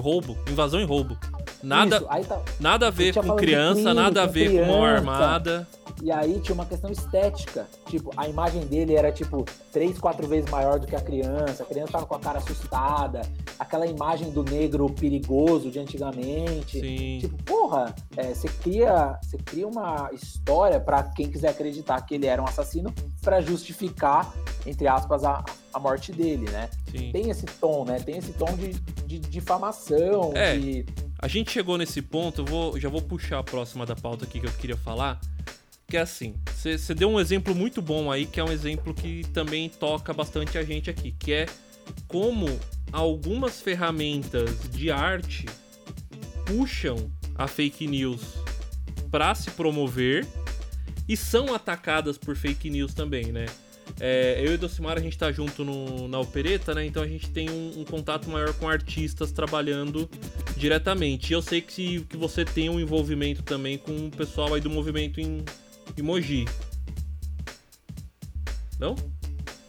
roubo, 0.00 0.36
invasão 0.50 0.80
e 0.80 0.84
roubo. 0.84 1.16
Nada, 1.62 1.96
Isso, 1.96 2.06
aí 2.08 2.24
tá, 2.24 2.40
nada 2.58 2.86
a 2.86 2.90
ver 2.90 3.14
com 3.14 3.36
criança, 3.36 3.80
crime, 3.82 3.94
nada 3.94 4.22
a 4.22 4.26
ver 4.26 4.50
com 4.50 4.56
mão 4.66 4.80
criança. 4.80 4.96
armada. 4.96 5.68
E 6.02 6.10
aí 6.10 6.40
tinha 6.40 6.54
uma 6.54 6.64
questão 6.64 6.90
estética. 6.90 7.66
Tipo, 7.86 8.10
a 8.16 8.26
imagem 8.26 8.62
dele 8.62 8.94
era 8.94 9.12
tipo 9.12 9.44
três, 9.70 9.98
quatro 9.98 10.26
vezes 10.26 10.48
maior 10.50 10.78
do 10.78 10.86
que 10.86 10.96
a 10.96 11.00
criança. 11.00 11.62
A 11.62 11.66
criança 11.66 11.92
tava 11.92 12.06
com 12.06 12.14
a 12.14 12.18
cara 12.18 12.38
assustada. 12.38 13.20
Aquela 13.58 13.86
imagem 13.86 14.30
do 14.30 14.42
negro 14.42 14.88
perigoso 14.88 15.70
de 15.70 15.78
antigamente. 15.78 16.80
Sim. 16.80 17.18
Tipo, 17.20 17.42
porra, 17.44 17.94
é, 18.16 18.32
você 18.32 18.48
cria, 18.48 19.18
você 19.22 19.36
cria 19.36 19.68
uma 19.68 20.08
história 20.14 20.80
pra 20.80 21.02
quem 21.02 21.28
quiser 21.30 21.48
acreditar 21.48 22.00
que 22.00 22.14
ele 22.14 22.26
era 22.26 22.40
um 22.40 22.46
assassino 22.46 22.94
pra 23.20 23.42
justificar, 23.42 24.32
entre 24.64 24.88
aspas, 24.88 25.22
a, 25.22 25.44
a 25.72 25.78
morte 25.78 26.12
dele, 26.12 26.50
né? 26.50 26.68
sim. 26.90 27.10
Tem 27.12 27.30
esse 27.30 27.46
tom, 27.46 27.84
né? 27.84 28.00
Tem 28.00 28.16
esse 28.18 28.32
tom 28.32 28.52
de, 28.56 28.72
de 29.06 29.18
difamação, 29.18 30.32
É. 30.34 30.56
de 30.56 30.84
A 31.18 31.28
gente 31.28 31.50
chegou 31.50 31.76
nesse 31.78 32.00
ponto, 32.02 32.40
eu 32.40 32.44
vou, 32.44 32.80
já 32.80 32.88
vou 32.88 33.02
puxar 33.02 33.38
a 33.38 33.42
próxima 33.42 33.84
da 33.86 33.94
pauta 33.94 34.24
aqui 34.24 34.40
que 34.40 34.46
eu 34.46 34.52
queria 34.52 34.76
falar. 34.76 35.20
Que 35.86 35.96
é 35.96 36.00
assim, 36.00 36.34
você 36.54 36.94
deu 36.94 37.10
um 37.10 37.18
exemplo 37.18 37.52
muito 37.54 37.82
bom 37.82 38.12
aí, 38.12 38.24
que 38.24 38.38
é 38.38 38.44
um 38.44 38.52
exemplo 38.52 38.94
que 38.94 39.24
também 39.32 39.68
toca 39.68 40.12
bastante 40.12 40.56
a 40.56 40.62
gente 40.62 40.88
aqui, 40.88 41.10
que 41.10 41.32
é 41.32 41.46
como 42.06 42.46
algumas 42.92 43.60
ferramentas 43.60 44.70
de 44.70 44.90
arte 44.92 45.46
puxam 46.46 47.10
a 47.36 47.46
fake 47.48 47.86
news 47.86 48.20
para 49.10 49.34
se 49.34 49.50
promover 49.50 50.26
e 51.08 51.16
são 51.16 51.52
atacadas 51.54 52.16
por 52.16 52.36
fake 52.36 52.70
news 52.70 52.94
também, 52.94 53.32
né? 53.32 53.46
É, 54.00 54.40
eu 54.42 54.54
e 54.54 54.56
Docimar, 54.56 54.96
a 54.96 55.00
gente 55.00 55.18
tá 55.18 55.30
junto 55.30 55.62
no- 55.62 56.08
na 56.08 56.18
opereta, 56.18 56.74
né? 56.74 56.86
Então 56.86 57.02
a 57.02 57.06
gente 57.06 57.28
tem 57.30 57.50
um, 57.50 57.80
um 57.80 57.84
contato 57.84 58.30
maior 58.30 58.54
com 58.54 58.66
artistas 58.68 59.30
trabalhando 59.30 60.08
diretamente. 60.56 61.30
E 61.30 61.34
eu 61.34 61.42
sei 61.42 61.60
que, 61.60 62.00
que 62.06 62.16
você 62.16 62.44
tem 62.44 62.70
um 62.70 62.80
envolvimento 62.80 63.42
também 63.42 63.76
com 63.76 64.06
o 64.06 64.10
pessoal 64.10 64.54
aí 64.54 64.60
do 64.60 64.70
movimento 64.70 65.20
em 65.20 65.44
emoji. 65.98 66.46
Não? 68.78 68.96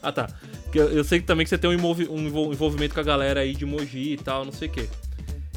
Ah, 0.01 0.11
tá. 0.11 0.27
Eu, 0.73 0.89
eu 0.89 1.03
sei 1.03 1.19
também 1.21 1.45
que 1.45 1.49
você 1.49 1.57
tem 1.57 1.69
um, 1.69 1.73
envolvi- 1.73 2.07
um 2.07 2.19
envol- 2.27 2.51
envolvimento 2.53 2.93
com 2.93 3.01
a 3.01 3.03
galera 3.03 3.41
aí 3.41 3.53
de 3.53 3.65
emoji 3.65 4.13
e 4.13 4.17
tal, 4.17 4.45
não 4.45 4.53
sei 4.53 4.69
o 4.69 4.71
quê. 4.71 4.87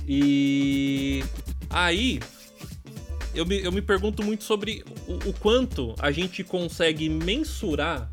E 0.07 1.23
aí, 1.71 2.21
eu 3.35 3.47
me, 3.47 3.63
eu 3.63 3.71
me 3.73 3.81
pergunto 3.81 4.23
muito 4.23 4.43
sobre 4.45 4.85
o, 5.07 5.31
o 5.31 5.33
quanto 5.35 5.95
a 5.99 6.11
gente 6.11 6.43
consegue 6.43 7.09
mensurar. 7.09 8.11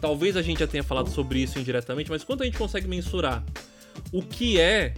Talvez 0.00 0.36
a 0.36 0.42
gente 0.42 0.60
já 0.60 0.66
tenha 0.66 0.82
falado 0.82 1.10
sobre 1.10 1.40
isso 1.40 1.58
indiretamente, 1.58 2.10
mas 2.10 2.24
quanto 2.24 2.42
a 2.42 2.46
gente 2.46 2.58
consegue 2.58 2.86
mensurar 2.86 3.44
o 4.12 4.22
que 4.22 4.60
é 4.60 4.94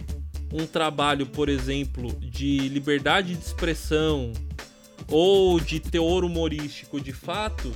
um 0.51 0.65
trabalho, 0.65 1.25
por 1.25 1.49
exemplo, 1.49 2.11
de 2.19 2.69
liberdade 2.69 3.35
de 3.35 3.43
expressão 3.43 4.31
ou 5.09 5.59
de 5.59 5.79
teor 5.79 6.23
humorístico 6.23 6.99
de 6.99 7.13
fato, 7.13 7.71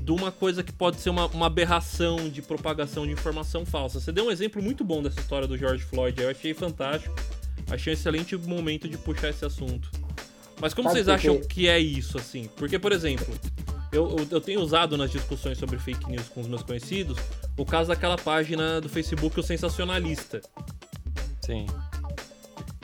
de 0.00 0.12
uma 0.12 0.30
coisa 0.30 0.62
que 0.62 0.72
pode 0.72 1.00
ser 1.00 1.10
uma, 1.10 1.26
uma 1.26 1.46
aberração 1.46 2.28
de 2.28 2.40
propagação 2.40 3.06
de 3.06 3.12
informação 3.12 3.66
falsa. 3.66 4.00
Você 4.00 4.12
deu 4.12 4.26
um 4.26 4.30
exemplo 4.30 4.62
muito 4.62 4.84
bom 4.84 5.02
dessa 5.02 5.20
história 5.20 5.48
do 5.48 5.56
George 5.56 5.84
Floyd, 5.84 6.20
eu 6.20 6.30
achei 6.30 6.54
fantástico. 6.54 7.14
Achei 7.68 7.92
um 7.92 7.94
excelente 7.94 8.36
momento 8.36 8.88
de 8.88 8.96
puxar 8.96 9.30
esse 9.30 9.44
assunto. 9.44 9.90
Mas 10.60 10.72
como 10.72 10.88
Sabe 10.88 11.02
vocês 11.02 11.06
por 11.06 11.12
acham 11.12 11.40
que 11.48 11.68
é 11.68 11.78
isso, 11.78 12.16
assim? 12.16 12.48
Porque, 12.56 12.78
por 12.78 12.92
exemplo, 12.92 13.26
eu, 13.96 14.16
eu, 14.18 14.26
eu 14.30 14.40
tenho 14.40 14.60
usado 14.60 14.96
nas 14.96 15.10
discussões 15.10 15.58
sobre 15.58 15.78
fake 15.78 16.08
news 16.10 16.28
com 16.28 16.40
os 16.40 16.46
meus 16.46 16.62
conhecidos 16.62 17.18
o 17.56 17.64
caso 17.64 17.88
daquela 17.88 18.16
página 18.16 18.80
do 18.80 18.88
Facebook, 18.88 19.40
o 19.40 19.42
Sensacionalista. 19.42 20.40
Sim. 21.40 21.66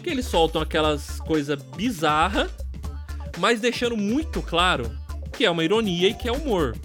Que 0.02 0.10
eles 0.10 0.26
soltam 0.26 0.62
aquelas 0.62 1.20
coisas 1.20 1.62
bizarras, 1.76 2.50
mas 3.38 3.60
deixando 3.60 3.96
muito 3.96 4.40
claro 4.40 4.90
que 5.32 5.44
é 5.44 5.50
uma 5.50 5.64
ironia 5.64 6.08
e 6.08 6.14
que 6.14 6.28
é 6.28 6.32
humor. 6.32 6.76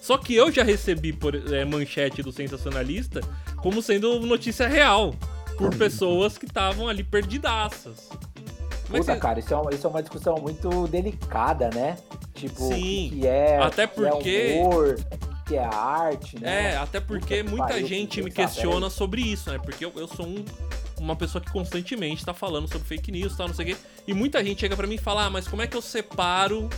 Só 0.00 0.16
que 0.16 0.34
eu 0.34 0.50
já 0.50 0.62
recebi 0.62 1.12
por 1.12 1.34
é, 1.52 1.64
manchete 1.64 2.22
do 2.22 2.32
Sensacionalista 2.32 3.20
como 3.56 3.82
sendo 3.82 4.20
notícia 4.20 4.66
real. 4.66 5.14
Por 5.58 5.74
pessoas 5.76 6.38
que 6.38 6.46
estavam 6.46 6.88
ali 6.88 7.04
perdidaças. 7.04 8.08
Mas 8.90 9.00
Puta, 9.00 9.14
você- 9.14 9.20
cara, 9.20 9.38
isso 9.38 9.54
é, 9.54 9.56
uma, 9.56 9.70
isso 9.74 9.86
é 9.86 9.90
uma 9.90 10.02
discussão 10.02 10.34
muito 10.36 10.88
delicada, 10.88 11.70
né? 11.72 11.96
Tipo, 12.34 12.64
o 12.64 12.68
Sim. 12.74 12.80
que, 12.80 13.20
que 13.20 13.26
é, 13.26 13.58
Até 13.58 13.84
o 13.84 13.88
que 13.88 14.04
é 14.04 14.10
porque- 14.10 14.58
humor, 14.60 14.96
o 15.40 15.44
que 15.44 15.56
é 15.56 15.64
arte, 15.64 16.38
né? 16.40 16.72
É, 16.72 16.76
até 16.76 16.98
porque 17.00 17.44
Puta 17.44 17.56
muita 17.56 17.86
gente 17.86 18.16
que 18.18 18.22
me 18.22 18.30
questiona 18.30 18.90
sobre 18.90 19.20
isso, 19.22 19.50
né? 19.50 19.58
Porque 19.58 19.84
eu, 19.84 19.92
eu 19.96 20.08
sou 20.08 20.26
um- 20.26 20.44
uma 20.98 21.14
pessoa 21.16 21.40
que 21.42 21.50
constantemente 21.50 22.24
tá 22.24 22.34
falando 22.34 22.68
sobre 22.70 22.86
fake 22.86 23.10
news 23.12 23.32
e 23.32 23.36
tal, 23.36 23.48
não 23.48 23.54
sei 23.54 23.72
o 23.72 23.74
quê. 23.74 23.82
E 24.06 24.12
muita 24.12 24.44
gente 24.44 24.60
chega 24.60 24.76
pra 24.76 24.86
mim 24.86 24.96
e 24.96 24.98
fala, 24.98 25.26
ah, 25.26 25.30
mas 25.30 25.46
como 25.48 25.62
é 25.62 25.66
que 25.66 25.76
eu 25.76 25.80
separo 25.82 26.68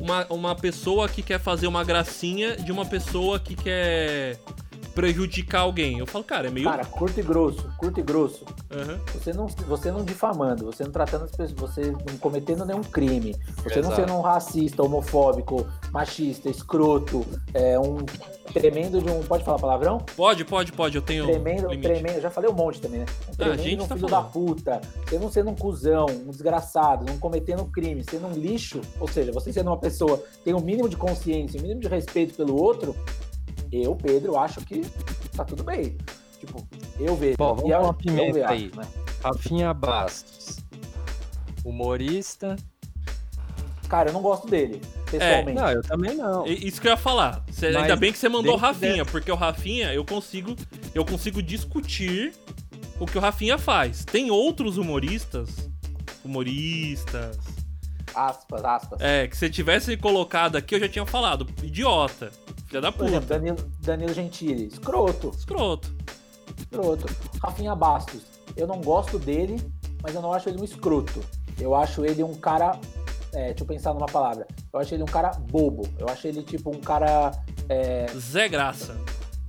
uma, 0.00 0.26
uma 0.30 0.54
pessoa 0.54 1.08
que 1.08 1.22
quer 1.22 1.38
fazer 1.40 1.66
uma 1.66 1.82
gracinha 1.84 2.56
de 2.56 2.70
uma 2.72 2.84
pessoa 2.86 3.38
que 3.40 3.54
quer 3.54 4.38
prejudicar 4.96 5.60
alguém? 5.60 5.98
Eu 5.98 6.06
falo, 6.06 6.24
cara, 6.24 6.48
é 6.48 6.50
meio. 6.50 6.66
Cara, 6.66 6.84
curto 6.86 7.20
e 7.20 7.22
grosso, 7.22 7.70
curto 7.76 8.00
e 8.00 8.02
grosso. 8.02 8.46
Aham. 8.72 8.98
Você 9.12 9.32
não, 9.34 9.46
você 9.46 9.92
não 9.92 10.02
difamando, 10.02 10.64
você 10.64 10.82
não 10.84 10.90
tratando 10.90 11.24
as 11.26 11.30
pessoas, 11.30 11.52
você 11.52 11.90
não 11.90 12.16
cometendo 12.18 12.64
nenhum 12.64 12.82
crime, 12.82 13.36
você 13.62 13.82
não 13.82 13.90
Exato. 13.90 13.96
sendo 13.96 14.14
um 14.14 14.22
racista, 14.22 14.82
homofóbico, 14.82 15.66
machista, 15.92 16.48
escroto, 16.48 17.24
é 17.52 17.78
um 17.78 17.98
tremendo 18.54 19.02
de 19.02 19.10
um. 19.10 19.20
Pode 19.22 19.44
falar 19.44 19.58
palavrão? 19.58 19.98
Pode, 20.16 20.44
pode, 20.46 20.72
pode, 20.72 20.96
eu 20.96 21.02
tenho. 21.02 21.26
Tremendo, 21.26 21.68
limite. 21.68 21.82
tremendo, 21.92 22.20
já 22.22 22.30
falei 22.30 22.50
um 22.50 22.54
monte 22.54 22.80
também, 22.80 23.00
né? 23.00 23.06
Um 23.28 23.32
Ah, 23.32 23.36
tremendo 23.36 23.62
gente 23.62 23.76
de 23.76 23.82
um 23.82 23.86
tá 23.86 23.94
filho 23.96 24.08
falando. 24.08 24.24
da 24.24 24.30
puta, 24.30 24.80
você 25.06 25.18
não 25.18 25.30
sendo 25.30 25.50
um 25.50 25.54
cuzão, 25.54 26.06
um 26.06 26.30
desgraçado, 26.30 27.04
não 27.04 27.18
cometendo 27.18 27.66
crime, 27.66 28.02
sendo 28.08 28.28
um 28.28 28.32
lixo, 28.32 28.80
ou 28.98 29.06
seja, 29.06 29.30
você 29.30 29.52
sendo 29.52 29.68
uma 29.68 29.76
pessoa 29.78 30.16
que 30.18 30.38
tem 30.44 30.54
um 30.54 30.60
mínimo 30.60 30.88
de 30.88 30.96
consciência, 30.96 31.58
um 31.58 31.62
mínimo 31.62 31.80
de 31.82 31.88
respeito 31.88 32.34
pelo 32.34 32.56
outro, 32.58 32.96
eu, 33.72 33.94
Pedro, 33.96 34.38
acho 34.38 34.60
que 34.62 34.82
tá 35.36 35.44
tudo 35.44 35.62
bem. 35.64 35.96
Tipo, 36.40 36.66
eu 37.00 37.16
vejo. 37.16 37.36
Bom, 37.38 37.54
vamos 37.54 37.70
E 37.70 37.74
uma 37.74 37.88
eu 37.88 37.94
pimenta 37.94 38.48
aí. 38.50 38.70
né? 38.76 38.86
Rafinha 39.22 39.72
Bastos. 39.74 40.58
Humorista. 41.64 42.56
Cara, 43.88 44.08
eu 44.10 44.12
não 44.12 44.20
gosto 44.22 44.48
dele, 44.48 44.80
pessoalmente. 45.10 45.60
Não, 45.60 45.70
eu 45.70 45.80
também 45.82 46.14
não. 46.16 46.44
Isso 46.46 46.80
que 46.80 46.88
eu 46.88 46.90
ia 46.90 46.96
falar. 46.96 47.44
Cê- 47.52 47.66
Mas 47.70 47.82
ainda 47.82 47.94
bem 47.96 48.12
que 48.12 48.18
você 48.18 48.28
mandou 48.28 48.54
o 48.54 48.56
Rafinha, 48.56 49.04
porque 49.04 49.30
o 49.30 49.36
Rafinha 49.36 49.92
eu 49.94 50.04
consigo, 50.04 50.56
eu 50.92 51.04
consigo 51.04 51.40
discutir 51.40 52.32
o 52.98 53.06
que 53.06 53.16
o 53.16 53.20
Rafinha 53.20 53.56
faz. 53.58 54.04
Tem 54.04 54.28
outros 54.30 54.76
humoristas, 54.76 55.70
humoristas, 56.24 57.38
Aspas, 58.12 58.64
aspas. 58.64 59.00
é, 59.00 59.28
que 59.28 59.36
se 59.36 59.48
tivesse 59.50 59.96
colocado 59.96 60.56
aqui 60.56 60.74
eu 60.74 60.80
já 60.80 60.88
tinha 60.88 61.06
falado, 61.06 61.46
idiota, 61.62 62.32
filha 62.66 62.80
da 62.80 62.92
Por 62.92 63.06
exemplo, 63.06 63.22
puta, 63.26 63.38
Danilo, 63.38 63.56
Danilo 63.80 64.12
Gentili, 64.14 64.66
escroto, 64.68 65.30
escroto. 65.36 65.94
escroto. 66.58 67.06
Rafinha 67.42 67.74
Bastos, 67.74 68.22
eu 68.56 68.66
não 68.66 68.80
gosto 68.80 69.18
dele, 69.18 69.56
mas 70.02 70.14
eu 70.14 70.22
não 70.22 70.32
acho 70.32 70.48
ele 70.48 70.60
um 70.60 70.64
escroto. 70.64 71.20
Eu 71.58 71.74
acho 71.74 72.04
ele 72.04 72.22
um 72.22 72.34
cara. 72.34 72.78
é, 73.32 73.48
deixa 73.48 73.62
eu 73.62 73.66
pensar 73.66 73.94
numa 73.94 74.06
palavra. 74.06 74.46
Eu 74.72 74.80
acho 74.80 74.94
ele 74.94 75.02
um 75.02 75.06
cara 75.06 75.30
bobo. 75.30 75.82
Eu 75.98 76.06
acho 76.08 76.26
ele 76.28 76.42
tipo 76.42 76.70
um 76.74 76.80
cara. 76.80 77.30
É, 77.68 78.06
Zé 78.16 78.48
Graça. 78.48 78.96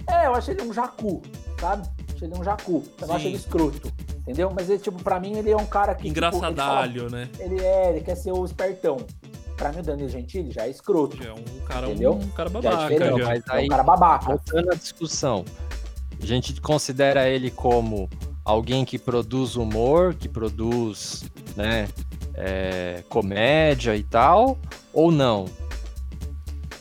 é, 0.08 0.26
eu 0.28 0.34
acho 0.34 0.52
ele 0.52 0.62
um 0.64 0.74
jacu, 0.74 1.22
sabe? 1.60 1.88
Eu 2.10 2.16
acho 2.16 2.26
ele 2.26 2.40
um 2.40 2.44
jacu. 2.44 2.84
Eu 3.02 3.08
não 3.08 3.16
acho 3.16 3.28
ele 3.28 3.36
escroto. 3.36 3.92
Entendeu? 4.22 4.52
Mas 4.54 4.70
ele, 4.70 4.80
tipo, 4.80 5.02
pra 5.02 5.22
mim, 5.22 5.38
ele 5.38 5.52
é 5.52 5.56
um 5.56 5.66
cara 5.66 5.96
que. 5.96 6.04
tipo, 6.04 6.18
ele 6.20 6.32
fala- 6.32 6.50
Engraçadalho, 6.52 7.10
né? 7.10 7.30
ele 7.40 7.62
é, 7.64 7.90
ele 7.92 8.02
quer 8.02 8.16
ser 8.16 8.32
o 8.34 8.44
espertão. 8.44 8.98
Pra 9.58 9.72
mim, 9.72 9.80
o 9.80 9.84
Danilo 9.84 10.08
Gentili 10.08 10.52
já 10.52 10.68
é 10.68 10.70
escroto. 10.70 11.18
Já 11.22 11.30
é 11.32 11.34
um 11.34 11.44
cara, 11.66 11.88
Entendeu? 11.90 12.14
um 12.14 12.28
cara 12.30 12.50
Já 12.50 12.60
é 12.60 12.62
babaca. 12.62 13.06
já. 13.18 13.26
Mas 13.26 13.44
É 13.50 13.52
um 13.52 13.56
aí, 13.56 13.68
cara 13.68 13.84
babaca. 13.84 14.26
voltando 14.28 14.72
à 14.72 14.76
discussão, 14.76 15.44
a 16.22 16.26
gente 16.26 16.62
considera 16.62 17.28
ele 17.28 17.50
como 17.50 18.08
alguém 18.46 18.86
que 18.86 18.98
produz 19.00 19.56
humor, 19.56 20.14
que 20.14 20.30
produz, 20.30 21.26
né, 21.56 21.88
é, 22.36 23.04
comédia 23.10 23.96
e 23.96 24.04
tal, 24.04 24.58
ou 24.94 25.12
não? 25.12 25.46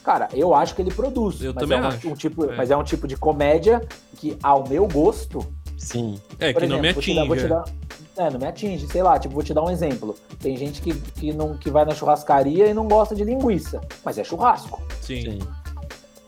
Cara, 0.05 0.29
eu 0.35 0.55
acho 0.55 0.75
que 0.75 0.83
ele 0.83 0.93
produz. 0.93 1.43
Eu 1.43 1.53
mas 1.53 1.63
também 1.63 1.79
é 1.79 1.83
um, 1.83 1.87
acho. 1.89 2.09
um 2.09 2.15
tipo, 2.15 2.45
É. 2.53 2.55
Mas 2.57 2.71
é 2.71 2.77
um 2.77 2.85
tipo 2.85 3.09
de 3.09 3.17
comédia 3.17 3.81
que, 4.19 4.37
ao 4.43 4.69
meu 4.69 4.87
gosto, 4.87 5.45
Sim. 5.77 6.21
É, 6.39 6.53
que 6.53 6.67
não 6.67 6.81
me 6.81 6.89
exemplo, 6.89 6.95
vou 6.95 7.03
te 7.03 7.11
atinge. 7.11 7.15
dar- 7.21 7.27
vou 7.27 7.37
te 7.37 7.49
dar- 7.49 7.86
é, 8.19 8.31
não 8.31 8.39
me 8.39 8.47
atinge, 8.47 8.87
sei 8.87 9.03
lá, 9.03 9.19
tipo, 9.19 9.35
vou 9.35 9.43
te 9.43 9.53
dar 9.53 9.63
um 9.63 9.71
exemplo. 9.71 10.15
Tem 10.41 10.57
gente 10.57 10.81
que, 10.81 10.95
que, 10.95 11.33
não, 11.33 11.57
que 11.57 11.71
vai 11.71 11.85
na 11.85 11.95
churrascaria 11.95 12.67
e 12.67 12.75
não 12.75 12.89
gosta 12.89 13.15
de 13.15 13.25
linguiça, 13.25 13.81
mas 14.05 14.19
é 14.19 14.25
churrasco. 14.25 14.83
Sim. 15.01 15.23
Sim. 15.23 15.39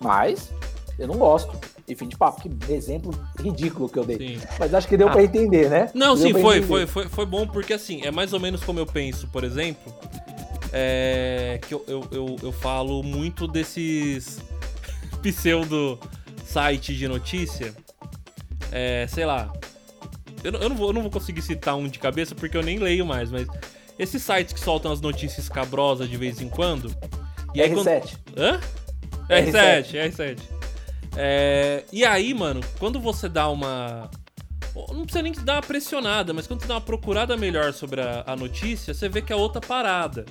Mas 0.01 0.53
eu 0.99 1.09
não 1.09 1.17
gosto. 1.17 1.57
E 1.87 1.95
fim 1.95 2.07
de 2.07 2.17
papo, 2.19 2.43
que 2.43 2.51
exemplo 2.73 3.19
ridículo 3.41 3.89
que 3.89 3.99
eu 3.99 4.05
dei. 4.05 4.19
Sim. 4.19 4.47
Mas 4.59 4.75
acho 4.75 4.87
que 4.87 4.97
deu 4.97 5.09
pra 5.11 5.23
entender, 5.23 5.71
né? 5.71 5.91
Não, 5.95 6.15
Deu 6.15 6.27
sim, 6.27 6.33
foi, 6.35 6.61
foi, 6.61 6.87
foi, 6.87 7.09
foi 7.09 7.25
bom, 7.25 7.47
porque 7.47 7.73
assim, 7.73 8.03
é 8.05 8.11
mais 8.11 8.35
ou 8.35 8.41
menos 8.41 8.63
como 8.63 8.79
eu 8.79 8.87
penso, 8.87 9.27
por 9.29 9.43
exemplo, 9.43 9.91
é, 10.71 11.59
que 11.67 11.73
eu, 11.73 11.83
eu, 11.89 12.05
eu, 12.11 12.37
eu 12.43 12.53
falo 12.53 13.03
muito 13.03 13.49
desses 13.49 14.39
pseudo 15.23 15.99
sites 16.45 16.97
de 16.97 17.09
notícia, 17.09 17.75
é, 18.71 19.07
sei 19.09 19.25
lá, 19.25 19.51
eu, 20.45 20.53
não- 20.53 20.61
eu, 20.61 20.69
não 20.69 20.77
vou, 20.77 20.89
eu 20.89 20.93
não 20.93 21.03
vou 21.03 21.11
conseguir 21.11 21.43
citar 21.43 21.77
um 21.77 21.89
de 21.89 21.99
cabeça 21.99 22.35
porque 22.35 22.57
eu 22.57 22.63
nem 22.63 22.79
leio 22.79 23.05
mais, 23.07 23.31
mas 23.31 23.47
esses 23.99 24.23
sites 24.23 24.53
que 24.53 24.61
soltam 24.61 24.93
as 24.93 25.01
notícias 25.01 25.49
cabrosas 25.49 26.09
de 26.09 26.17
vez 26.17 26.41
em 26.41 26.49
quando, 26.49 26.95
e 27.55 27.61
aí 27.63 27.71
quando, 27.71 27.87
R7. 27.87 28.17
Hã? 28.37 28.61
R7, 29.29 29.93
R7. 30.13 30.39
É, 31.17 31.85
e 31.93 32.05
aí, 32.05 32.33
mano, 32.35 32.61
quando 32.79 33.01
você 33.01 33.29
dá 33.29 33.49
uma. 33.49 34.11
Não 34.91 35.03
precisa 35.03 35.23
nem 35.23 35.33
dar 35.33 35.55
uma 35.57 35.63
pressionada, 35.63 36.33
mas 36.33 36.47
quando 36.47 36.61
você 36.61 36.69
dá 36.69 36.75
uma 36.75 36.81
procurada 36.81 37.37
melhor 37.37 37.73
sobre 37.73 38.01
a, 38.01 38.23
a 38.27 38.37
notícia, 38.37 38.95
você 38.95 39.09
vê 39.09 39.21
que 39.21 39.33
é 39.33 39.37
outra 39.37 39.61
parada. 39.61 40.25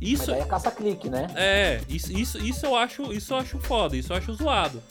Mas 0.00 0.10
Isso 0.10 0.32
aí 0.32 0.40
é 0.40 0.44
caça-clique, 0.44 1.08
né? 1.08 1.26
é, 1.34 1.80
isso, 1.88 2.12
isso, 2.12 2.38
isso 2.38 2.66
eu 2.66 2.76
acho, 2.76 3.12
isso 3.12 3.32
eu 3.32 3.38
acho 3.38 3.58
foda, 3.58 3.96
isso 3.96 4.12
eu 4.12 4.16
acho 4.16 4.32
zoado. 4.34 4.82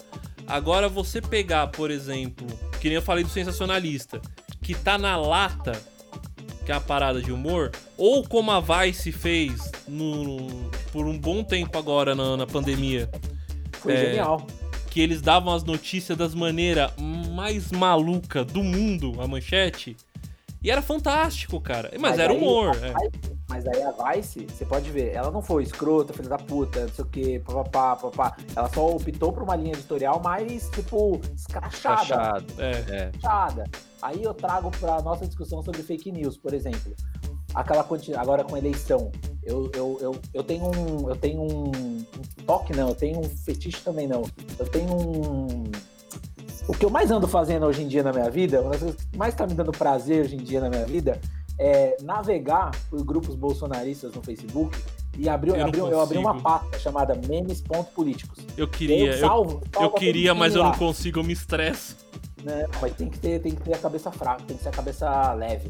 Agora 0.50 0.90
você 0.90 1.22
pegar, 1.22 1.68
por 1.68 1.92
exemplo, 1.92 2.46
que 2.82 2.88
nem 2.88 2.96
eu 2.96 3.02
falei 3.02 3.24
do 3.24 3.30
sensacionalista, 3.30 4.20
que 4.62 4.74
tá 4.74 4.98
na 4.98 5.16
lata, 5.16 5.80
que 6.66 6.72
é 6.72 6.76
a 6.76 6.80
parada 6.82 7.22
de 7.22 7.32
humor, 7.32 7.72
ou 7.96 8.28
como 8.28 8.50
a 8.52 8.60
Vice 8.60 9.12
fez 9.12 9.72
no, 9.88 10.70
por 10.92 11.06
um 11.06 11.18
bom 11.18 11.44
tempo 11.44 11.78
agora 11.78 12.16
na, 12.16 12.36
na 12.36 12.48
pandemia, 12.48 13.10
Foi 13.74 13.94
É. 13.94 14.06
genial. 14.08 14.46
que 14.90 15.00
eles 15.00 15.22
davam 15.22 15.54
as 15.54 15.64
notícias 15.64 16.18
das 16.18 16.34
maneiras 16.34 16.92
mais 17.34 17.72
maluca 17.72 18.44
do 18.44 18.64
mundo, 18.64 19.22
a 19.22 19.28
manchete. 19.28 19.96
E 20.64 20.70
era 20.72 20.82
fantástico, 20.82 21.62
cara. 21.62 21.90
Mas, 21.94 22.02
Mas 22.02 22.20
era 22.20 22.34
aí- 22.34 22.38
humor. 22.40 22.76
é. 22.76 23.39
Mas 23.50 23.66
aí 23.66 23.82
a 23.82 23.92
Vice, 23.92 24.46
você 24.46 24.64
pode 24.64 24.92
ver, 24.92 25.12
ela 25.16 25.32
não 25.32 25.42
foi 25.42 25.64
escrota, 25.64 26.14
filha 26.14 26.30
da 26.30 26.38
puta, 26.38 26.82
não 26.82 26.90
sei 26.90 27.04
o 27.04 27.08
que, 27.08 27.40
papapá, 27.40 27.96
papapá. 27.96 28.38
Ela 28.56 28.70
só 28.70 28.88
optou 28.88 29.34
por 29.34 29.42
uma 29.42 29.56
linha 29.56 29.74
editorial 29.74 30.22
mais, 30.22 30.70
tipo, 30.70 31.20
escrachada. 31.36 31.98
Fachado. 31.98 32.46
É. 32.60 32.72
É. 32.72 33.12
fechada. 33.12 33.64
Aí 34.04 34.24
eu 34.24 34.36
trago 34.36 34.70
pra 34.80 35.02
nossa 35.02 35.26
discussão 35.26 35.64
sobre 35.64 35.82
fake 35.82 36.12
news, 36.12 36.38
por 36.38 36.54
exemplo. 36.54 36.94
Aquela 37.56 37.84
quantidade, 37.84 38.22
agora 38.22 38.44
com 38.44 38.56
eleição. 38.56 39.12
Eu, 39.44 39.72
eu, 39.74 39.98
eu, 40.00 40.16
eu 40.32 40.44
tenho 40.44 40.66
um. 40.66 41.10
Eu 41.10 41.16
tenho 41.16 41.42
um, 41.42 41.72
um 41.72 42.06
toque, 42.46 42.76
não, 42.76 42.90
eu 42.90 42.96
tenho 42.96 43.20
um 43.20 43.24
fetiche 43.24 43.82
também, 43.82 44.08
não. 44.08 44.24
Eu 44.60 44.68
tenho 44.68 44.94
um. 44.94 45.64
O 46.68 46.74
que 46.74 46.86
eu 46.86 46.90
mais 46.92 47.10
ando 47.10 47.28
fazendo 47.28 47.66
hoje 47.66 47.82
em 47.82 47.88
dia 47.88 48.04
na 48.04 48.14
minha 48.14 48.30
vida, 48.30 48.62
uma 48.62 48.70
das 48.70 48.82
coisas 48.82 49.04
que 49.04 49.18
mais 49.18 49.34
tá 49.34 49.48
me 49.48 49.56
dando 49.56 49.72
prazer 49.72 50.22
hoje 50.22 50.36
em 50.36 50.44
dia 50.44 50.62
na 50.62 50.70
minha 50.70 50.86
vida, 50.86 51.20
é 51.60 51.98
navegar 52.02 52.72
por 52.90 53.04
grupos 53.04 53.36
bolsonaristas 53.36 54.14
no 54.16 54.24
Facebook 54.24 54.78
e 55.18 55.28
abrir, 55.28 55.50
Eu 55.52 55.58
não 55.58 55.66
abrir- 55.68 55.80
eu 55.80 56.00
abri 56.00 56.18
uma 56.18 56.40
pasta 56.42 56.80
chamada 56.80 57.14
memes.políticos. 57.28 58.40
Eu 58.58 58.68
queria, 58.68 59.12
eu, 59.14 59.20
salvo, 59.20 59.62
eu 59.74 59.82
salvo 59.82 59.96
queria, 59.96 60.34
mas 60.34 60.56
eu 60.56 60.64
não 60.64 60.72
consigo, 60.72 61.20
eu 61.20 61.24
me 61.24 61.34
estresso. 61.34 61.98
né? 62.44 62.66
Mas 62.82 62.94
tem 62.96 63.10
que 63.10 63.20
ter, 63.20 63.40
tem 63.42 63.54
que 63.54 63.62
ter 63.62 63.74
a 63.74 63.78
cabeça 63.78 64.10
fraca, 64.12 64.44
tem 64.48 64.56
que 64.56 64.64
ser 64.64 64.70
a 64.70 64.72
cabeça 64.72 65.34
leve. 65.34 65.70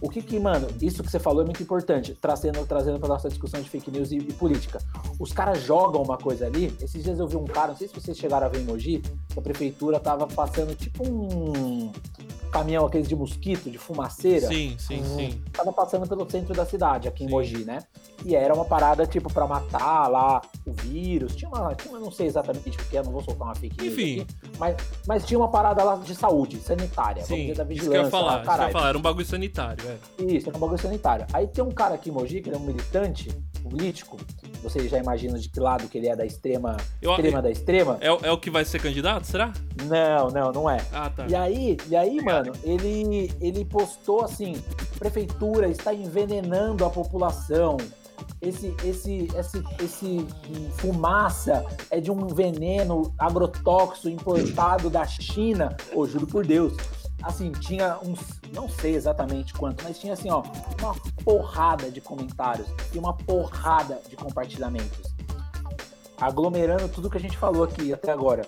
O 0.00 0.08
que 0.08 0.22
que, 0.22 0.38
mano, 0.40 0.66
isso 0.80 1.02
que 1.02 1.10
você 1.10 1.18
falou 1.18 1.42
é 1.42 1.44
muito 1.44 1.62
importante, 1.62 2.14
trazendo, 2.20 2.64
trazendo 2.66 2.98
pra 2.98 3.08
nossa 3.08 3.28
discussão 3.28 3.60
de 3.60 3.68
fake 3.68 3.90
news 3.90 4.10
e, 4.12 4.16
e 4.16 4.32
política. 4.32 4.78
Os 5.18 5.32
caras 5.32 5.62
jogam 5.62 6.02
uma 6.02 6.16
coisa 6.16 6.46
ali. 6.46 6.74
Esses 6.80 7.02
dias 7.04 7.18
eu 7.18 7.26
vi 7.28 7.36
um 7.36 7.44
cara, 7.44 7.68
não 7.68 7.76
sei 7.76 7.86
se 7.88 7.94
vocês 7.94 8.16
chegaram 8.16 8.46
a 8.46 8.48
ver 8.48 8.60
em 8.60 8.64
Mogi, 8.64 9.02
que 9.28 9.38
a 9.38 9.42
prefeitura 9.42 10.00
tava 10.00 10.26
passando 10.26 10.74
tipo 10.74 11.04
um 11.06 11.92
caminhão 12.50 12.84
aqueles 12.84 13.06
de 13.08 13.14
mosquito, 13.14 13.70
de 13.70 13.78
fumaceira. 13.78 14.48
Sim, 14.48 14.74
sim, 14.78 15.00
Hum, 15.02 15.04
sim. 15.16 15.42
Tava 15.52 15.72
passando 15.72 16.08
pelo 16.08 16.28
centro 16.28 16.52
da 16.52 16.64
cidade, 16.66 17.06
aqui 17.06 17.22
em 17.22 17.26
Sim. 17.28 17.32
Mogi, 17.32 17.64
né? 17.64 17.80
E 18.24 18.34
era 18.34 18.52
uma 18.52 18.64
parada, 18.64 19.06
tipo, 19.06 19.32
pra 19.32 19.46
matar 19.46 20.08
lá 20.08 20.40
o 20.66 20.72
vírus. 20.72 21.36
Tinha 21.36 21.48
uma, 21.48 21.74
tinha 21.76 21.92
uma 21.94 22.00
não 22.00 22.10
sei 22.10 22.26
exatamente 22.26 22.76
o 22.76 22.84
que 22.86 22.96
é, 22.96 23.02
não 23.04 23.12
vou 23.12 23.22
soltar 23.22 23.46
uma 23.48 23.54
fake 23.54 23.80
news 23.80 23.92
Enfim. 23.92 24.20
aqui, 24.22 24.58
mas, 24.58 24.76
mas 25.06 25.24
tinha 25.24 25.38
uma 25.38 25.48
parada 25.48 25.84
lá 25.84 25.94
de 25.96 26.14
saúde, 26.14 26.58
sanitária, 26.60 27.22
vamos 27.22 27.28
Sim, 27.28 27.46
dizer, 27.52 27.54
da 27.54 27.62
isso 27.62 27.68
que 27.68 27.86
eu 27.86 27.90
vigilância. 27.92 28.04
ia 28.06 28.10
falar. 28.10 28.24
lá, 28.24 28.40
Isso 28.42 28.50
que 28.50 28.60
eu 28.62 28.66
ia 28.66 28.72
falar, 28.72 28.88
era 28.88 28.98
um 28.98 29.02
bagulho 29.02 29.26
sanitário. 29.26 29.84
Isso, 30.18 30.48
era 30.48 30.56
um 30.56 30.60
bagulho 30.60 30.80
sanitário. 30.80 31.26
Aí 31.32 31.46
tem 31.46 31.62
um 31.64 31.70
cara 31.70 31.94
aqui 31.94 32.10
em 32.10 32.12
Mogi, 32.12 32.40
que 32.40 32.48
ele 32.48 32.56
é 32.56 32.58
um 32.58 32.62
militante 32.62 33.28
político, 33.62 34.16
vocês 34.62 34.90
já 34.90 34.98
imaginam 34.98 35.38
de 35.38 35.48
que 35.48 35.60
lado 35.60 35.86
que 35.88 35.96
ele 35.98 36.08
é 36.08 36.16
da 36.16 36.24
extrema, 36.24 36.76
Eu- 37.00 37.10
extrema 37.12 37.42
da 37.42 37.50
extrema? 37.50 37.98
É, 38.00 38.10
o- 38.10 38.18
é 38.22 38.30
o 38.32 38.38
que 38.38 38.50
vai 38.50 38.64
ser 38.64 38.80
candidato, 38.80 39.24
será? 39.26 39.52
Não, 39.84 40.28
não, 40.30 40.50
não 40.52 40.70
é. 40.70 40.78
Ah, 40.92 41.10
tá. 41.10 41.26
E 41.28 41.34
aí, 41.34 41.76
e 41.88 41.94
aí, 41.94 42.20
mano, 42.22 42.52
ele, 42.64 43.30
ele 43.40 43.64
postou 43.64 44.24
assim, 44.24 44.56
prefeitura 44.98 45.68
está 45.68 45.92
envenenando 45.94 46.84
a 46.84 46.90
população. 46.90 47.76
Esse, 48.40 48.74
esse, 48.84 49.28
esse, 49.36 49.62
esse 49.84 50.26
fumaça 50.78 51.64
é 51.90 52.00
de 52.00 52.10
um 52.10 52.26
veneno 52.28 53.12
agrotóxico 53.18 54.08
importado 54.08 54.88
da 54.88 55.06
China. 55.06 55.76
Ô, 55.94 56.06
juro 56.06 56.26
por 56.26 56.46
Deus. 56.46 56.72
Assim, 57.22 57.52
tinha 57.52 57.98
uns, 58.02 58.40
não 58.52 58.68
sei 58.68 58.94
exatamente 58.94 59.52
quanto, 59.52 59.84
mas 59.84 59.98
tinha 59.98 60.14
assim, 60.14 60.30
ó, 60.30 60.42
uma 60.80 60.94
porrada 61.24 61.90
de 61.90 62.00
comentários 62.00 62.66
e 62.92 62.98
uma 62.98 63.12
porrada 63.14 64.00
de 64.08 64.16
compartilhamentos. 64.16 65.14
Aglomerando 66.18 66.88
tudo 66.88 67.10
que 67.10 67.16
a 67.16 67.20
gente 67.20 67.36
falou 67.36 67.64
aqui 67.64 67.92
até 67.92 68.10
agora. 68.12 68.42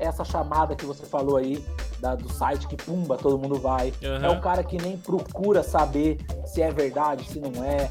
Essa 0.00 0.24
chamada 0.24 0.74
que 0.74 0.84
você 0.84 1.04
falou 1.04 1.36
aí 1.36 1.64
da, 2.00 2.14
do 2.14 2.32
site 2.32 2.66
que 2.66 2.76
pumba, 2.76 3.16
todo 3.16 3.38
mundo 3.38 3.56
vai. 3.60 3.92
Uhum. 4.02 4.24
É 4.24 4.28
o 4.28 4.40
cara 4.40 4.64
que 4.64 4.80
nem 4.80 4.96
procura 4.96 5.62
saber 5.62 6.18
se 6.46 6.62
é 6.62 6.72
verdade, 6.72 7.28
se 7.28 7.38
não 7.38 7.62
é. 7.62 7.90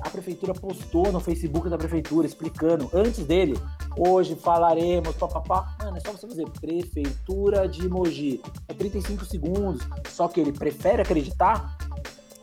A 0.00 0.08
prefeitura 0.08 0.54
postou 0.54 1.10
no 1.12 1.20
Facebook 1.20 1.68
da 1.68 1.76
prefeitura 1.76 2.26
explicando 2.26 2.88
antes 2.94 3.26
dele. 3.26 3.58
Hoje 3.96 4.34
falaremos, 4.36 5.14
papapá. 5.16 5.76
Mano, 5.82 5.96
é 5.96 6.00
só 6.00 6.12
você 6.12 6.26
fazer 6.26 6.48
Prefeitura 6.50 7.68
de 7.68 7.88
Mogi. 7.88 8.40
É 8.68 8.74
35 8.74 9.24
segundos. 9.24 9.82
Só 10.08 10.28
que 10.28 10.40
ele 10.40 10.52
prefere 10.52 11.02
acreditar 11.02 11.76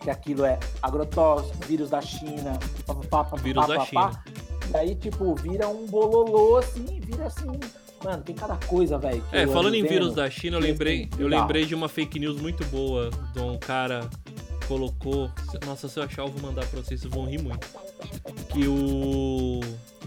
que 0.01 0.09
aquilo 0.09 0.43
é 0.43 0.59
agrotóxico, 0.81 1.65
vírus 1.65 1.89
da 1.89 2.01
China, 2.01 2.59
papapá, 2.85 3.37
vírus 3.37 3.65
da 3.65 3.85
China. 3.85 4.23
E 4.69 4.77
aí, 4.77 4.95
tipo, 4.95 5.33
vira 5.35 5.67
um 5.67 5.85
bololô 5.85 6.57
assim, 6.57 6.99
vira 6.99 7.27
assim 7.27 7.47
Mano, 8.03 8.21
tem 8.21 8.35
cada 8.35 8.57
coisa, 8.67 8.97
velho. 8.97 9.23
É, 9.31 9.47
falando 9.47 9.75
em 9.75 9.85
vírus 9.85 10.13
da 10.13 10.29
China, 10.29 10.57
eu 10.57 10.61
lembrei, 10.61 11.09
eu 11.17 11.27
lembrei 11.27 11.65
de 11.65 11.73
uma 11.73 11.87
fake 11.87 12.19
news 12.19 12.39
muito 12.39 12.65
boa 12.65 13.09
de 13.33 13.39
um 13.39 13.57
cara 13.57 14.09
colocou. 14.67 15.31
Nossa, 15.65 15.87
se 15.87 15.99
eu 15.99 16.03
achar, 16.03 16.23
eu 16.23 16.27
vou 16.27 16.41
mandar 16.41 16.65
pra 16.65 16.81
vocês, 16.81 16.99
vocês 16.99 17.13
vão 17.13 17.25
rir 17.25 17.41
muito. 17.41 17.67
Que 18.51 18.67
o. 18.67 19.61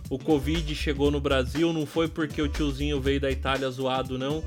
O 0.09 0.19
Covid 0.21 0.73
chegou 0.75 1.11
no 1.11 1.21
Brasil 1.21 1.73
não 1.73 1.85
foi 1.85 2.07
porque 2.07 2.41
o 2.41 2.47
tiozinho 2.47 3.01
veio 3.01 3.21
da 3.21 3.31
Itália 3.31 3.69
zoado, 3.69 4.17
não. 4.17 4.43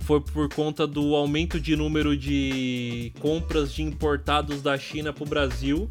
Foi 0.00 0.20
por 0.20 0.48
conta 0.48 0.86
do 0.86 1.16
aumento 1.16 1.58
de 1.58 1.74
número 1.74 2.16
de 2.16 3.12
compras 3.18 3.72
de 3.72 3.82
importados 3.82 4.62
da 4.62 4.78
China 4.78 5.12
pro 5.12 5.24
Brasil. 5.24 5.88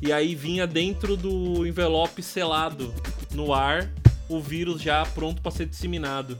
E 0.00 0.10
aí 0.10 0.34
vinha 0.34 0.66
dentro 0.66 1.16
do 1.16 1.66
envelope 1.66 2.22
selado 2.22 2.94
no 3.34 3.52
ar 3.52 3.90
o 4.28 4.40
vírus 4.40 4.80
já 4.80 5.04
pronto 5.06 5.40
para 5.40 5.50
ser 5.50 5.66
disseminado. 5.66 6.38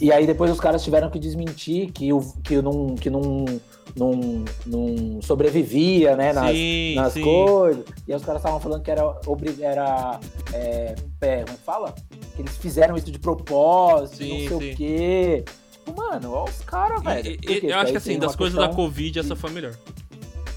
E 0.00 0.12
aí 0.12 0.26
depois 0.26 0.50
os 0.50 0.60
caras 0.60 0.82
tiveram 0.84 1.10
que 1.10 1.18
desmentir 1.18 1.90
que, 1.92 2.12
o, 2.12 2.20
que 2.42 2.62
não, 2.62 2.94
que 2.94 3.10
não, 3.10 3.44
não, 3.96 4.44
não 4.64 5.22
sobrevivia, 5.22 6.16
né, 6.16 6.32
nas, 6.32 6.52
sim, 6.52 6.94
nas 6.94 7.12
sim. 7.12 7.22
coisas. 7.22 7.84
E 8.06 8.12
aí 8.12 8.16
os 8.16 8.24
caras 8.24 8.40
estavam 8.40 8.60
falando 8.60 8.82
que 8.82 8.90
era, 8.90 9.02
era 9.60 10.20
é, 10.52 10.94
é, 11.20 11.44
como 11.44 11.58
fala? 11.58 11.94
Que 12.36 12.42
eles 12.42 12.56
fizeram 12.56 12.96
isso 12.96 13.10
de 13.10 13.18
propósito, 13.18 14.18
sim, 14.18 14.48
não 14.48 14.60
sei 14.60 14.72
o 14.72 14.76
quê. 14.76 15.44
Tipo, 15.72 15.96
mano, 15.96 16.32
olha 16.32 16.50
os 16.50 16.60
caras, 16.60 17.02
velho. 17.02 17.38
Eu 17.62 17.78
acho 17.78 17.90
que 17.90 17.98
assim, 17.98 18.18
das 18.18 18.36
coisas 18.36 18.58
da 18.58 18.68
Covid, 18.68 19.18
essa 19.18 19.34
foi 19.34 19.50
melhor. 19.50 19.74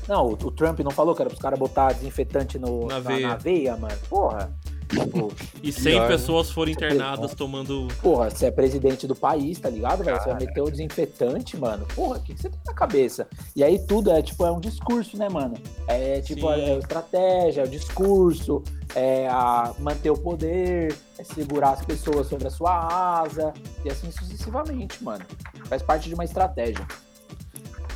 Não, 0.08 0.28
o, 0.28 0.32
o, 0.34 0.52
Trump 0.52 0.80
não 0.80 0.92
falou 0.92 1.16
que 1.16 1.22
era 1.22 1.30
pros 1.30 1.42
caras 1.42 1.58
botar 1.58 1.94
desinfetante 1.94 2.60
no, 2.60 2.88
na, 2.88 2.96
na, 2.96 3.00
veia. 3.00 3.28
na 3.28 3.36
veia, 3.36 3.78
mano. 3.78 3.98
Porra. 4.10 4.52
Tipo, 4.92 5.34
e 5.64 5.72
100 5.72 5.94
pior, 5.94 6.08
pessoas 6.08 6.52
foram 6.52 6.72
internadas 6.72 7.34
tomando. 7.34 7.88
Porra, 8.02 8.30
você 8.30 8.48
é 8.48 8.52
presidente 8.52 9.08
do 9.08 9.16
país, 9.16 9.58
tá 9.58 9.70
ligado, 9.70 10.04
velho? 10.04 10.20
Você 10.22 10.30
vai 10.30 10.40
meter 10.40 10.62
o 10.62 10.70
desinfetante, 10.70 11.58
mano. 11.58 11.86
Porra, 11.96 12.18
o 12.18 12.22
que, 12.22 12.34
que, 12.34 12.42
você 12.42 12.50
tem 12.50 12.60
na 12.66 12.74
cabeça? 12.74 13.28
E 13.56 13.64
aí 13.64 13.80
tudo 13.80 14.12
é, 14.12 14.22
tipo, 14.22 14.46
é 14.46 14.52
um 14.52 14.60
discurso, 14.60 15.18
né, 15.18 15.30
mano? 15.30 15.56
É 15.88 16.20
tipo, 16.22 16.52
é, 16.52 16.72
é 16.72 16.78
estratégia, 16.78 17.62
é 17.62 17.66
o 17.66 17.70
discurso, 17.70 18.62
é 18.94 19.28
a 19.30 19.74
manter 19.80 20.10
o 20.10 20.18
poder, 20.18 20.94
é 21.18 21.24
segurar 21.24 21.72
as 21.72 21.86
pessoas 21.86 22.28
sobre 22.28 22.48
a 22.48 22.52
sua 22.52 23.22
asa, 23.22 23.54
e 23.86 23.90
assim 23.90 24.12
sucessivamente, 24.12 25.02
mano. 25.04 25.26
Faz 25.66 25.82
parte 25.82 26.10
de 26.10 26.16
uma 26.16 26.26
estratégia. 26.26 26.86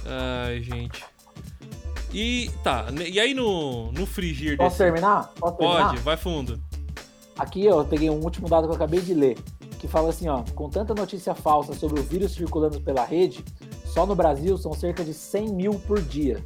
Ai, 0.05 0.61
gente. 0.61 1.03
E 2.13 2.49
tá, 2.63 2.85
e 3.05 3.19
aí 3.19 3.34
no, 3.34 3.91
no 3.91 4.05
frigir 4.05 4.55
Posso 4.55 4.77
desse... 4.77 4.84
terminar? 4.84 5.34
Posso 5.38 5.57
terminar? 5.57 5.89
Pode, 5.89 6.01
vai 6.01 6.15
fundo. 6.15 6.57
Aqui 7.38 7.66
eu 7.66 7.84
peguei 7.86 8.10
um 8.10 8.24
último 8.24 8.48
dado 8.48 8.66
que 8.66 8.72
eu 8.72 8.76
acabei 8.76 9.02
de 9.02 9.14
ler, 9.14 9.38
que 9.80 9.88
fala 9.88 10.10
assim, 10.10 10.28
ó, 10.30 10.44
com 10.56 10.70
tanta 10.70 10.94
notícia 10.94 11.36
falsa 11.36 11.74
sobre 11.74 11.99
o 11.99 12.03
vírus 12.03 12.32
circulando 12.32 12.80
pela 12.80 13.03
rede, 13.03 13.44
só 13.86 14.06
no 14.06 14.16
Brasil 14.16 14.57
são 14.57 14.74
cerca 14.74 15.03
de 15.03 15.14
100 15.14 15.53
mil 15.53 15.74
por 15.74 16.02
dia. 16.02 16.41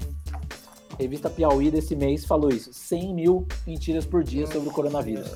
A 0.94 1.02
revista 1.02 1.30
Piauí 1.30 1.72
desse 1.72 1.96
mês 1.96 2.26
falou 2.26 2.50
isso, 2.50 2.74
100 2.74 3.14
mil 3.14 3.48
mentiras 3.66 4.06
por 4.06 4.24
dia 4.24 4.48
sobre 4.48 4.70
o 4.70 4.72
coronavírus. 4.72 5.30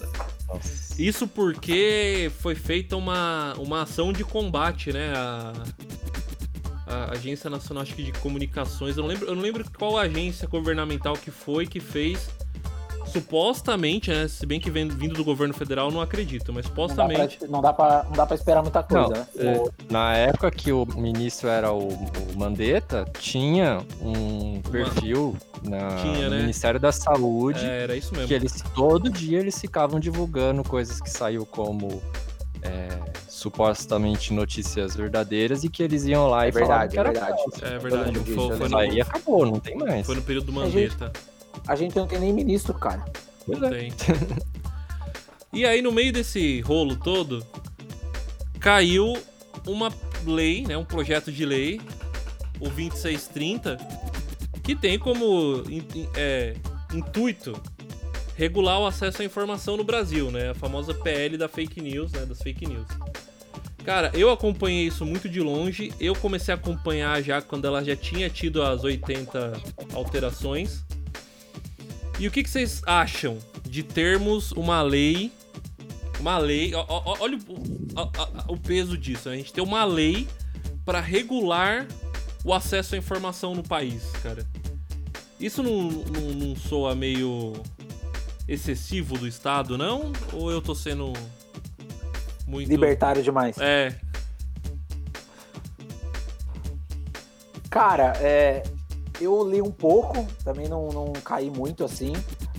Isso 0.97 1.27
porque 1.27 2.31
foi 2.39 2.55
feita 2.55 2.97
uma, 2.97 3.53
uma 3.57 3.83
ação 3.83 4.11
de 4.11 4.23
combate, 4.23 4.91
né? 4.91 5.13
A, 5.15 5.53
a 6.85 7.11
Agência 7.11 7.49
Nacional 7.49 7.83
acho 7.83 7.95
que 7.95 8.03
de 8.03 8.11
Comunicações, 8.11 8.97
eu 8.97 9.03
não 9.03 9.09
lembro, 9.09 9.27
eu 9.27 9.35
não 9.35 9.41
lembro 9.41 9.65
qual 9.77 9.97
agência 9.97 10.47
governamental 10.47 11.13
que 11.13 11.31
foi 11.31 11.65
que 11.65 11.79
fez 11.79 12.29
supostamente, 13.13 14.11
né? 14.11 14.27
Se 14.27 14.45
bem 14.45 14.59
que 14.59 14.71
vem, 14.71 14.87
vindo 14.87 15.13
do 15.13 15.23
governo 15.23 15.53
federal, 15.53 15.91
não 15.91 16.01
acredito, 16.01 16.51
mas 16.51 16.65
supostamente. 16.65 17.39
Não 17.47 17.61
dá 17.61 17.71
pra, 17.71 18.03
não 18.05 18.13
dá 18.13 18.25
pra, 18.25 18.35
esperar 18.35 18.61
muita 18.63 18.81
coisa, 18.81 19.07
não, 19.07 19.09
né? 19.09 19.27
É. 19.37 19.93
Na 19.93 20.15
época 20.15 20.49
que 20.49 20.71
o 20.71 20.85
ministro 20.95 21.47
era 21.47 21.71
o, 21.71 21.87
o 21.87 22.37
Mandetta, 22.37 23.05
tinha 23.19 23.79
um 24.01 24.61
perfil 24.71 25.37
na, 25.63 25.95
tinha, 25.97 26.25
no 26.25 26.35
né? 26.35 26.41
Ministério 26.41 26.79
da 26.79 26.91
Saúde. 26.91 27.63
É, 27.63 27.83
era 27.83 27.95
isso 27.95 28.13
mesmo. 28.13 28.27
Que 28.27 28.33
eles 28.33 28.63
todo 28.73 29.09
dia 29.09 29.39
eles 29.39 29.59
ficavam 29.59 29.99
divulgando 29.99 30.63
coisas 30.63 30.99
que 30.99 31.09
saiu 31.09 31.45
como. 31.45 32.01
É, 32.65 32.87
supostamente 33.27 34.31
notícias 34.31 34.95
verdadeiras 34.95 35.65
e 35.65 35.69
que 35.69 35.83
eles 35.83 36.05
iam 36.05 36.27
lá 36.29 36.45
é 36.45 36.47
e 36.47 36.51
verdade, 36.51 36.69
falavam 36.69 36.89
que 36.89 36.99
era 36.99 37.09
é 37.09 37.11
verdade. 37.11 37.43
É 37.61 37.77
verdade. 37.77 38.19
Foi, 38.33 38.57
foi 38.57 38.69
no... 38.69 38.77
Aí 38.77 39.01
acabou, 39.01 39.45
não 39.45 39.59
tem 39.59 39.75
mais. 39.75 40.05
Foi 40.05 40.15
no 40.15 40.21
período 40.21 40.45
do 40.45 40.53
Mandetta. 40.53 41.11
A 41.67 41.75
gente 41.75 41.95
não 41.95 42.07
tem 42.07 42.19
nem 42.19 42.33
ministro, 42.33 42.73
cara. 42.73 43.03
Não 43.47 43.67
é. 43.67 43.69
tem. 43.69 43.93
e 45.51 45.65
aí, 45.65 45.81
no 45.81 45.91
meio 45.91 46.11
desse 46.11 46.61
rolo 46.61 46.95
todo, 46.95 47.45
caiu 48.59 49.13
uma 49.65 49.91
lei, 50.25 50.65
né, 50.65 50.77
um 50.77 50.85
projeto 50.85 51.31
de 51.31 51.45
lei, 51.45 51.79
o 52.59 52.69
2630, 52.69 53.77
que 54.63 54.75
tem 54.75 54.97
como 54.97 55.63
é, 56.15 56.55
intuito 56.93 57.53
regular 58.35 58.79
o 58.79 58.85
acesso 58.85 59.21
à 59.21 59.25
informação 59.25 59.77
no 59.77 59.83
Brasil, 59.83 60.31
né? 60.31 60.51
A 60.51 60.53
famosa 60.53 60.93
PL 60.93 61.37
da 61.37 61.47
fake 61.47 61.81
news, 61.81 62.11
né? 62.11 62.25
Das 62.25 62.41
fake 62.41 62.65
news. 62.65 62.87
Cara, 63.83 64.11
eu 64.13 64.31
acompanhei 64.31 64.87
isso 64.87 65.05
muito 65.05 65.27
de 65.27 65.41
longe. 65.41 65.93
Eu 65.99 66.15
comecei 66.15 66.53
a 66.53 66.57
acompanhar 66.57 67.21
já 67.21 67.41
quando 67.41 67.65
ela 67.65 67.83
já 67.83 67.95
tinha 67.95 68.29
tido 68.29 68.63
as 68.63 68.83
80 68.83 69.53
alterações. 69.93 70.85
E 72.19 72.27
o 72.27 72.31
que, 72.31 72.43
que 72.43 72.49
vocês 72.49 72.81
acham 72.85 73.37
de 73.73 73.81
termos 73.81 74.51
uma 74.51 74.81
lei. 74.81 75.31
Uma 76.19 76.37
lei. 76.37 76.71
olha 76.75 77.37
o, 77.47 78.53
o, 78.53 78.57
peso 78.57 78.97
disso. 78.97 79.29
Né? 79.29 79.35
A 79.35 79.37
gente 79.39 79.51
tem 79.51 79.63
uma 79.63 79.83
lei 79.83 80.27
para 80.85 81.01
regular 81.01 81.87
o 82.45 82.53
acesso 82.53 82.95
à 82.95 82.97
informação 82.97 83.55
no 83.55 83.63
país, 83.63 84.03
cara. 84.21 84.45
Isso 85.39 85.63
não, 85.63 85.89
não, 85.89 86.21
não 86.35 86.55
soa 86.55 86.93
meio 86.93 87.53
excessivo 88.47 89.17
do 89.17 89.27
Estado, 89.27 89.77
não? 89.77 90.13
Ou 90.31 90.51
eu 90.51 90.61
tô 90.61 90.75
sendo 90.75 91.11
muito. 92.45 92.69
Libertário 92.69 93.23
demais. 93.23 93.57
É. 93.59 93.95
Cara, 97.69 98.13
é, 98.21 98.61
eu 99.19 99.47
li 99.47 99.61
um 99.61 99.71
pouco, 99.71 100.25
também 100.43 100.67
não, 100.67 100.89
não 100.89 101.13
caí 101.13 101.49
muito 101.49 101.83
assim. 101.83 102.13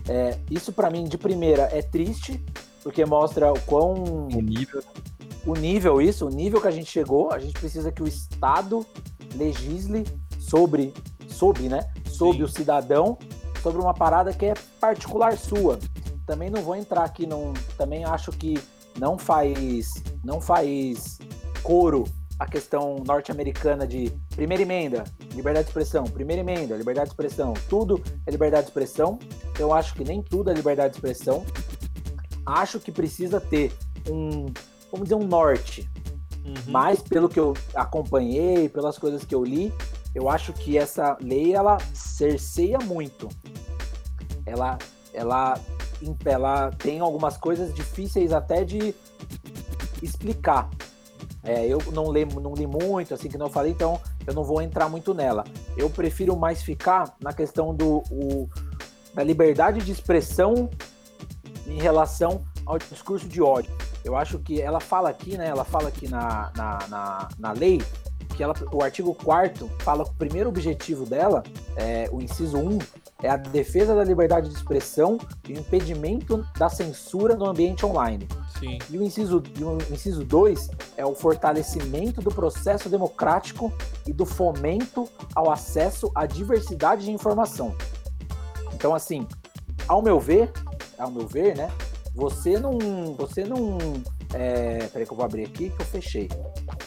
É, 0.09 0.39
isso 0.51 0.72
para 0.72 0.90
mim, 0.90 1.05
de 1.05 1.16
primeira, 1.16 1.62
é 1.72 1.82
triste, 1.82 2.44
porque 2.82 3.05
mostra 3.05 3.52
o 3.52 3.60
quão. 3.62 3.94
O 4.35 4.40
nível. 4.40 4.82
O 5.47 5.55
nível, 5.55 6.01
isso, 6.01 6.26
o 6.26 6.31
nível 6.31 6.60
que 6.60 6.68
a 6.68 6.70
gente 6.70 6.90
chegou. 6.90 7.32
A 7.32 7.39
gente 7.39 7.52
precisa 7.52 7.93
que 7.93 8.02
o 8.02 8.09
Estado 8.09 8.86
legisle 9.35 10.05
sobre, 10.39 10.93
sobre, 11.28 11.68
né? 11.68 11.90
Sobre 12.06 12.39
Sim. 12.39 12.43
o 12.44 12.48
cidadão, 12.48 13.18
sobre 13.62 13.81
uma 13.81 13.94
parada 13.94 14.32
que 14.32 14.47
é 14.47 14.55
particular 14.81 15.36
sua. 15.36 15.78
Também 16.26 16.48
não 16.48 16.62
vou 16.62 16.74
entrar 16.74 17.05
aqui, 17.05 17.26
não, 17.26 17.52
também 17.76 18.05
acho 18.05 18.31
que 18.31 18.59
não 18.98 19.18
faz, 19.18 19.93
não 20.22 20.40
faz 20.40 21.18
coro 21.62 22.05
a 22.39 22.47
questão 22.47 22.97
norte-americana 23.06 23.86
de 23.86 24.11
primeira 24.35 24.62
emenda, 24.62 25.05
liberdade 25.35 25.66
de 25.66 25.70
expressão, 25.70 26.05
primeira 26.05 26.40
emenda, 26.40 26.77
liberdade 26.77 27.09
de 27.09 27.12
expressão, 27.12 27.55
tudo 27.69 28.02
é 28.27 28.31
liberdade 28.31 28.65
de 28.65 28.70
expressão. 28.70 29.19
Eu 29.59 29.73
acho 29.73 29.94
que 29.94 30.05
nem 30.05 30.23
tudo 30.23 30.51
é 30.51 30.55
liberdade 30.55 30.90
de 30.90 30.97
expressão. 30.97 31.44
Acho 32.44 32.81
que 32.81 32.90
precisa 32.90 33.40
ter 33.40 33.73
um, 34.11 34.47
vamos 34.90 35.05
dizer, 35.05 35.15
um 35.15 35.27
norte. 35.27 35.89
Uhum. 36.44 36.55
Mas 36.66 37.01
pelo 37.01 37.28
que 37.28 37.39
eu 37.39 37.55
acompanhei, 37.74 38.69
pelas 38.69 38.98
coisas 38.98 39.24
que 39.24 39.35
eu 39.35 39.43
li, 39.43 39.73
eu 40.15 40.28
acho 40.28 40.52
que 40.52 40.77
essa 40.77 41.16
lei 41.20 41.55
ela 41.55 41.78
cerceia 41.94 42.78
muito. 42.78 43.28
Ela, 44.44 44.77
ela, 45.12 45.59
ela 46.24 46.70
tem 46.73 47.01
algumas 47.01 47.36
coisas 47.36 47.73
difíceis 47.74 48.32
até 48.32 48.65
de 48.65 48.94
explicar. 50.02 50.69
É, 51.45 51.66
eu 51.66 51.79
não 51.93 52.11
li, 52.11 52.25
não 52.25 52.55
li 52.55 52.66
muito, 52.66 53.12
assim 53.12 53.29
que 53.29 53.37
não 53.37 53.51
falei, 53.51 53.73
então 53.73 54.01
eu 54.27 54.33
não 54.33 54.43
vou 54.43 54.62
entrar 54.62 54.89
muito 54.89 55.12
nela. 55.12 55.45
Eu 55.77 55.91
prefiro 55.91 56.37
mais 56.37 56.62
ficar 56.62 57.15
na 57.21 57.33
questão 57.33 57.75
do 57.75 58.03
o, 58.11 58.49
da 59.12 59.23
liberdade 59.23 59.81
de 59.81 59.93
expressão 59.93 60.71
em 61.66 61.79
relação 61.79 62.45
ao 62.65 62.79
discurso 62.79 63.29
de 63.29 63.43
ódio. 63.43 63.71
Eu 64.03 64.16
acho 64.16 64.39
que 64.39 64.61
ela 64.61 64.81
fala 64.81 65.11
aqui, 65.11 65.37
né? 65.37 65.49
Ela 65.49 65.65
fala 65.65 65.89
aqui 65.89 66.09
na, 66.09 66.51
na, 66.57 66.79
na, 66.89 67.29
na 67.39 67.53
lei 67.53 67.81
que 68.35 68.43
ela, 68.43 68.55
o 68.73 68.83
artigo 68.83 69.15
4 69.15 69.71
fala 69.79 70.05
que 70.05 70.11
o 70.11 70.15
primeiro 70.15 70.49
objetivo 70.49 71.07
dela, 71.07 71.43
é, 71.77 72.09
o 72.11 72.21
inciso 72.21 72.59
1, 72.59 72.79
é 73.24 73.30
a 73.30 73.38
defesa 73.38 73.94
da 73.94 74.05
liberdade 74.05 74.51
de 74.51 74.55
expressão 74.55 75.16
e 75.48 75.55
o 75.55 75.59
impedimento 75.59 76.46
da 76.59 76.68
censura 76.68 77.34
no 77.34 77.46
ambiente 77.46 77.86
online. 77.86 78.28
Sim. 78.59 78.78
E 78.90 78.98
o 78.98 79.02
inciso, 79.02 79.42
e 79.59 79.64
o 79.64 79.78
inciso 79.90 80.22
2 80.22 80.70
é 80.98 81.06
o 81.06 81.14
fortalecimento 81.14 82.20
do 82.20 82.30
processo 82.30 82.90
democrático 82.90 83.72
e 84.06 84.12
do 84.12 84.26
fomento 84.26 85.09
ao 85.34 85.51
acesso 85.51 86.12
à 86.14 86.26
diversidade 86.26 87.06
de 87.06 87.12
informação. 87.12 87.74
Então, 88.74 88.94
assim, 88.94 89.26
ao 89.88 90.02
meu 90.02 90.20
ver, 90.20 90.52
ao 90.98 91.10
meu 91.10 91.26
ver, 91.26 91.56
né, 91.56 91.72
você 92.14 92.59
não, 92.59 92.78
você 93.16 93.42
não, 93.42 93.78
é, 94.34 94.86
peraí 94.88 95.06
que 95.06 95.12
eu 95.14 95.16
vou 95.16 95.24
abrir 95.24 95.46
aqui 95.46 95.70
que 95.70 95.80
eu 95.80 95.86
fechei. 95.86 96.28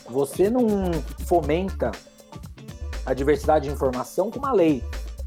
Você 0.08 0.52
não 0.52 0.68
fomenta 1.26 1.92
a 3.08 3.14
diversidade 3.16 3.68
de 3.68 3.74
informação 3.74 4.30
com 4.30 4.38
uma 4.38 4.54
lei. 4.54 4.84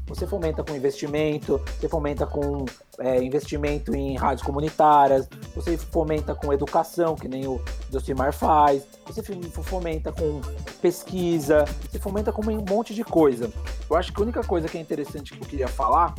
Você 0.07 0.27
fomenta 0.27 0.63
com 0.63 0.75
investimento, 0.75 1.61
você 1.79 1.87
fomenta 1.87 2.25
com 2.25 2.65
é, 2.99 3.23
investimento 3.23 3.95
em 3.95 4.17
rádios 4.17 4.45
comunitárias, 4.45 5.27
você 5.55 5.77
fomenta 5.77 6.35
com 6.35 6.51
educação, 6.51 7.15
que 7.15 7.27
nem 7.27 7.47
o 7.47 7.61
Docimar 7.89 8.33
faz, 8.33 8.85
você 9.05 9.21
fomenta 9.63 10.11
com 10.11 10.41
pesquisa, 10.81 11.65
você 11.89 11.99
fomenta 11.99 12.31
com 12.31 12.41
um 12.41 12.65
monte 12.67 12.93
de 12.93 13.03
coisa. 13.03 13.51
Eu 13.89 13.95
acho 13.95 14.11
que 14.11 14.19
a 14.19 14.23
única 14.23 14.43
coisa 14.43 14.67
que 14.67 14.77
é 14.77 14.81
interessante 14.81 15.33
que 15.33 15.41
eu 15.41 15.47
queria 15.47 15.67
falar, 15.67 16.13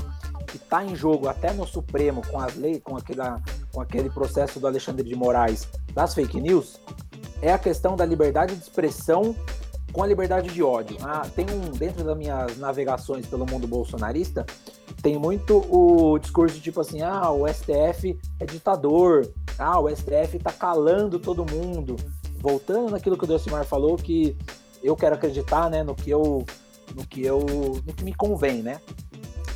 que 0.47 0.57
está 0.57 0.85
em 0.85 0.95
jogo 0.95 1.29
até 1.29 1.53
no 1.53 1.67
Supremo 1.67 2.23
com 2.27 2.39
as 2.39 2.55
leis, 2.57 2.81
com, 2.83 2.97
aquela, 2.97 3.41
com 3.73 3.81
aquele 3.81 4.11
processo 4.11 4.59
do 4.59 4.67
Alexandre 4.67 5.07
de 5.09 5.15
Moraes 5.15 5.69
das 5.93 6.15
fake 6.15 6.41
news, 6.41 6.81
é 7.41 7.53
a 7.53 7.59
questão 7.59 7.97
da 7.97 8.05
liberdade 8.05 8.55
de 8.55 8.63
expressão 8.63 9.35
com 9.93 10.03
a 10.03 10.07
liberdade 10.07 10.49
de 10.49 10.63
ódio. 10.63 10.97
Ah, 11.03 11.23
tem 11.35 11.47
um 11.51 11.71
dentro 11.71 12.03
das 12.03 12.17
minhas 12.17 12.57
navegações 12.59 13.27
pelo 13.27 13.47
mundo 13.47 13.67
bolsonarista, 13.67 14.47
tem 15.03 15.19
muito 15.19 15.59
o 15.69 16.19
discurso 16.19 16.61
tipo 16.61 16.81
assim, 16.81 17.03
ah, 17.03 17.31
o 17.31 17.47
STF 17.47 18.19
é 18.41 18.47
ditador, 18.47 19.31
ah, 19.59 19.79
o 19.81 19.89
STF 19.89 20.39
tá 20.39 20.53
calando 20.53 21.19
todo 21.19 21.45
mundo. 21.45 21.97
Voltando 22.39 22.91
naquilo 22.91 23.17
que 23.17 23.25
o 23.25 23.27
Delcimar 23.27 23.65
falou, 23.65 23.97
que 23.97 24.37
eu 24.83 24.97
quero 24.97 25.15
acreditar, 25.15 25.71
né, 25.71 25.83
no 25.83 25.95
que 25.95 26.11
eu, 26.11 26.45
no 26.95 27.07
que 27.07 27.25
eu, 27.25 27.41
no 27.87 27.93
que 27.93 28.05
me 28.05 28.15
convém, 28.15 28.63
né? 28.63 28.81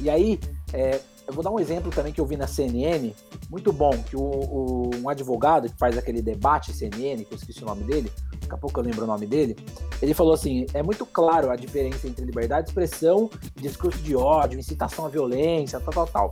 E 0.01 0.09
aí, 0.09 0.39
é, 0.73 1.01
eu 1.27 1.35
vou 1.35 1.43
dar 1.43 1.51
um 1.51 1.59
exemplo 1.59 1.91
também 1.91 2.13
que 2.13 2.21
eu 2.21 2.27
vi 2.27 2.37
na 2.37 2.47
CNN, 2.47 3.13
muito 3.51 3.73
bom, 3.73 3.91
que 3.91 4.17
o, 4.17 4.21
o, 4.21 4.91
um 5.03 5.09
advogado 5.09 5.69
que 5.69 5.77
faz 5.77 5.99
aquele 5.99 6.23
debate 6.23 6.73
CNN, 6.73 7.25
que 7.25 7.33
eu 7.33 7.37
esqueci 7.37 7.63
o 7.63 7.67
nome 7.67 7.83
dele, 7.83 8.13
daqui 8.47 8.55
a 8.55 8.59
pouco 8.59 8.79
eu 8.79 8.85
lembro 8.85 9.05
o 9.05 9.07
nome 9.07 9.27
dele, 9.27 9.57
ele 10.01 10.15
falou 10.15 10.33
assim: 10.33 10.67
é 10.73 10.83
muito 10.83 11.05
claro 11.05 11.51
a 11.51 11.57
diferença 11.57 12.07
entre 12.07 12.25
liberdade 12.25 12.65
de 12.65 12.71
expressão, 12.71 13.29
discurso 13.57 13.99
de 13.99 14.17
ódio, 14.17 14.59
incitação 14.59 15.05
à 15.05 15.09
violência, 15.09 15.81
tal, 15.81 15.93
tal, 15.93 16.07
tal. 16.07 16.31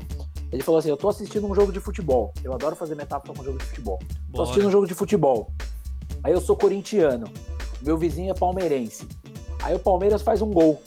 Ele 0.51 0.63
falou 0.63 0.79
assim: 0.79 0.89
eu 0.89 0.97
tô 0.97 1.09
assistindo 1.09 1.47
um 1.47 1.55
jogo 1.55 1.73
de 1.73 1.81
futebol. 1.81 2.33
Eu 2.43 2.55
adoro 2.55 2.77
fazer 2.77 2.95
metáfora 2.95 3.35
com 3.35 3.43
um 3.43 3.45
jogo 3.45 3.59
de 3.59 3.65
futebol. 3.65 3.99
Bora. 3.99 4.33
Tô 4.33 4.43
assistindo 4.43 4.69
um 4.69 4.71
jogo 4.71 4.87
de 4.87 4.95
futebol. 4.95 5.51
Aí 6.23 6.33
eu 6.33 6.41
sou 6.41 6.57
corintiano. 6.57 7.27
Meu 7.83 7.99
vizinho 7.99 8.31
é 8.31 8.35
palmeirense. 8.35 9.07
Aí 9.63 9.75
o 9.75 9.79
Palmeiras 9.79 10.23
faz 10.23 10.41
um 10.41 10.51
gol. 10.51 10.81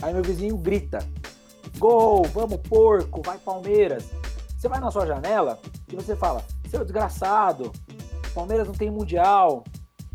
Aí 0.00 0.14
meu 0.14 0.22
vizinho 0.22 0.56
grita: 0.56 1.00
Gol, 1.78 2.24
vamos 2.24 2.60
porco, 2.68 3.20
vai 3.22 3.38
Palmeiras. 3.38 4.04
Você 4.56 4.68
vai 4.68 4.80
na 4.80 4.90
sua 4.90 5.06
janela 5.06 5.58
e 5.90 5.96
você 5.96 6.14
fala: 6.14 6.44
seu 6.68 6.84
desgraçado, 6.84 7.72
Palmeiras 8.34 8.68
não 8.68 8.74
tem 8.74 8.90
mundial, 8.90 9.64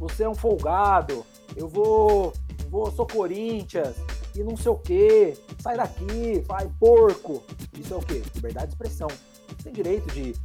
você 0.04 0.24
é 0.24 0.30
um 0.30 0.36
folgado, 0.36 1.26
eu 1.56 1.68
vou, 1.68 2.34
vou 2.70 2.92
sou 2.92 3.08
Corinthians 3.08 3.96
e 4.36 4.44
não 4.44 4.58
sei 4.58 4.70
o 4.70 4.76
que, 4.76 5.34
sai 5.62 5.78
daqui, 5.78 6.44
vai 6.46 6.70
porco. 6.78 7.42
Isso 7.80 7.94
é 7.94 7.98
o 7.98 8.02
que? 8.02 8.22
Liberdade 8.36 8.68
de 8.68 8.74
expressão. 8.74 9.08
Você 9.08 9.64
tem 9.64 9.74
direito 9.74 10.14
de 10.14 10.36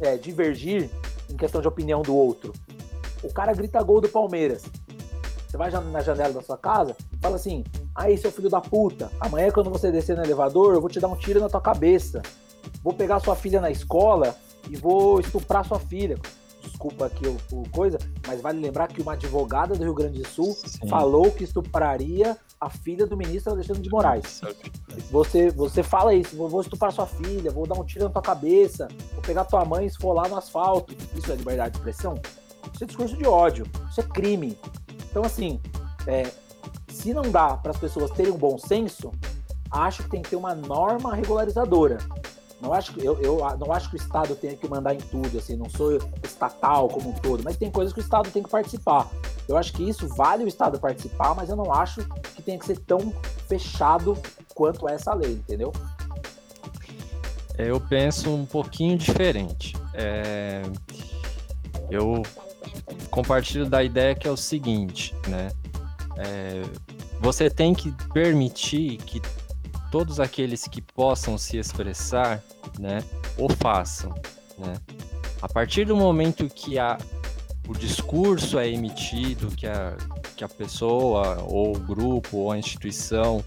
é, 0.00 0.16
divergir 0.16 0.90
em 1.30 1.36
questão 1.36 1.60
de 1.60 1.68
opinião 1.68 2.02
do 2.02 2.14
outro. 2.14 2.52
O 3.22 3.32
cara 3.32 3.52
grita 3.52 3.80
gol 3.82 4.00
do 4.00 4.08
Palmeiras. 4.08 4.64
Você 5.46 5.56
vai 5.56 5.70
na 5.70 6.00
janela 6.00 6.34
da 6.34 6.42
sua 6.42 6.58
casa 6.58 6.96
e 7.12 7.16
fala 7.18 7.36
assim: 7.36 7.62
Aí, 7.94 8.18
seu 8.18 8.32
filho 8.32 8.50
da 8.50 8.60
puta, 8.60 9.10
amanhã 9.20 9.50
quando 9.50 9.70
você 9.70 9.92
descer 9.92 10.16
no 10.16 10.24
elevador, 10.24 10.74
eu 10.74 10.80
vou 10.80 10.90
te 10.90 10.98
dar 10.98 11.08
um 11.08 11.16
tiro 11.16 11.40
na 11.40 11.48
tua 11.48 11.60
cabeça. 11.60 12.20
Vou 12.82 12.92
pegar 12.92 13.20
sua 13.20 13.36
filha 13.36 13.60
na 13.60 13.70
escola 13.70 14.36
e 14.68 14.76
vou 14.76 15.20
estuprar 15.20 15.64
sua 15.64 15.78
filha. 15.78 16.18
Desculpa 16.62 17.06
aqui 17.06 17.26
o, 17.26 17.36
o 17.52 17.68
coisa, 17.70 17.98
mas 18.26 18.40
vale 18.40 18.60
lembrar 18.60 18.88
que 18.88 19.00
uma 19.00 19.12
advogada 19.12 19.74
do 19.74 19.82
Rio 19.82 19.94
Grande 19.94 20.20
do 20.20 20.28
Sul 20.28 20.52
Sim. 20.54 20.88
falou 20.88 21.30
que 21.30 21.44
estupraria 21.44 22.36
a 22.60 22.68
filha 22.68 23.06
do 23.06 23.16
ministro 23.16 23.52
Alexandre 23.52 23.82
de 23.82 23.90
Moraes. 23.90 24.40
Você, 25.10 25.50
você 25.50 25.82
fala 25.82 26.14
isso, 26.14 26.36
vou 26.36 26.60
estuprar 26.60 26.92
sua 26.92 27.06
filha, 27.06 27.50
vou 27.50 27.66
dar 27.66 27.78
um 27.78 27.84
tiro 27.84 28.04
na 28.04 28.10
tua 28.10 28.22
cabeça, 28.22 28.88
vou 29.12 29.22
pegar 29.22 29.44
tua 29.44 29.64
mãe 29.64 29.84
e 29.84 29.88
esfolar 29.88 30.28
no 30.28 30.36
asfalto. 30.36 30.94
Isso 31.14 31.30
é 31.30 31.36
liberdade 31.36 31.72
de 31.72 31.78
expressão? 31.78 32.14
Isso 32.74 32.84
é 32.84 32.86
discurso 32.86 33.16
de 33.16 33.26
ódio, 33.26 33.64
isso 33.90 34.00
é 34.00 34.04
crime. 34.04 34.58
Então, 35.10 35.22
assim, 35.22 35.60
é, 36.06 36.30
se 36.88 37.14
não 37.14 37.22
dá 37.22 37.56
para 37.56 37.70
as 37.70 37.78
pessoas 37.78 38.10
terem 38.10 38.32
um 38.32 38.36
bom 38.36 38.58
senso, 38.58 39.12
acho 39.70 40.02
que 40.02 40.10
tem 40.10 40.22
que 40.22 40.30
ter 40.30 40.36
uma 40.36 40.54
norma 40.54 41.14
regularizadora. 41.14 41.98
Não 42.60 42.72
acho 42.72 42.92
que 42.92 43.04
eu, 43.04 43.18
eu 43.20 43.38
não 43.58 43.72
acho 43.72 43.88
que 43.88 43.96
o 43.96 44.00
Estado 44.00 44.34
tenha 44.34 44.56
que 44.56 44.68
mandar 44.68 44.94
em 44.94 44.98
tudo, 44.98 45.38
assim, 45.38 45.56
não 45.56 45.70
sou 45.70 45.98
estatal 46.24 46.88
como 46.88 47.10
um 47.10 47.12
todo, 47.12 47.42
mas 47.44 47.56
tem 47.56 47.70
coisas 47.70 47.92
que 47.92 48.00
o 48.00 48.02
Estado 48.02 48.30
tem 48.30 48.42
que 48.42 48.50
participar. 48.50 49.08
Eu 49.46 49.56
acho 49.56 49.72
que 49.72 49.88
isso 49.88 50.08
vale 50.08 50.44
o 50.44 50.48
Estado 50.48 50.78
participar, 50.78 51.34
mas 51.34 51.48
eu 51.48 51.56
não 51.56 51.72
acho 51.72 52.04
que 52.34 52.42
tenha 52.42 52.58
que 52.58 52.66
ser 52.66 52.78
tão 52.80 53.12
fechado 53.46 54.18
quanto 54.54 54.88
essa 54.88 55.14
lei, 55.14 55.32
entendeu? 55.32 55.72
Eu 57.56 57.80
penso 57.80 58.30
um 58.34 58.44
pouquinho 58.44 58.98
diferente. 58.98 59.74
É... 59.94 60.62
Eu 61.90 62.22
compartilho 63.10 63.66
da 63.66 63.82
ideia 63.82 64.14
que 64.14 64.28
é 64.28 64.30
o 64.30 64.36
seguinte, 64.36 65.14
né? 65.28 65.48
É, 66.16 66.62
você 67.20 67.48
tem 67.48 67.72
que 67.72 67.92
permitir 68.12 68.96
que 68.98 69.22
todos 69.90 70.20
aqueles 70.20 70.66
que 70.66 70.80
possam 70.80 71.38
se 71.38 71.56
expressar, 71.56 72.42
né, 72.78 72.98
o 73.38 73.48
façam, 73.48 74.14
né? 74.58 74.74
A 75.40 75.48
partir 75.48 75.84
do 75.84 75.96
momento 75.96 76.48
que 76.48 76.78
a, 76.78 76.98
o 77.68 77.72
discurso 77.72 78.58
é 78.58 78.68
emitido, 78.68 79.48
que 79.48 79.66
a, 79.66 79.96
que 80.36 80.42
a 80.42 80.48
pessoa, 80.48 81.42
ou 81.44 81.76
o 81.76 81.78
grupo, 81.78 82.38
ou 82.38 82.52
a 82.52 82.58
instituição 82.58 83.44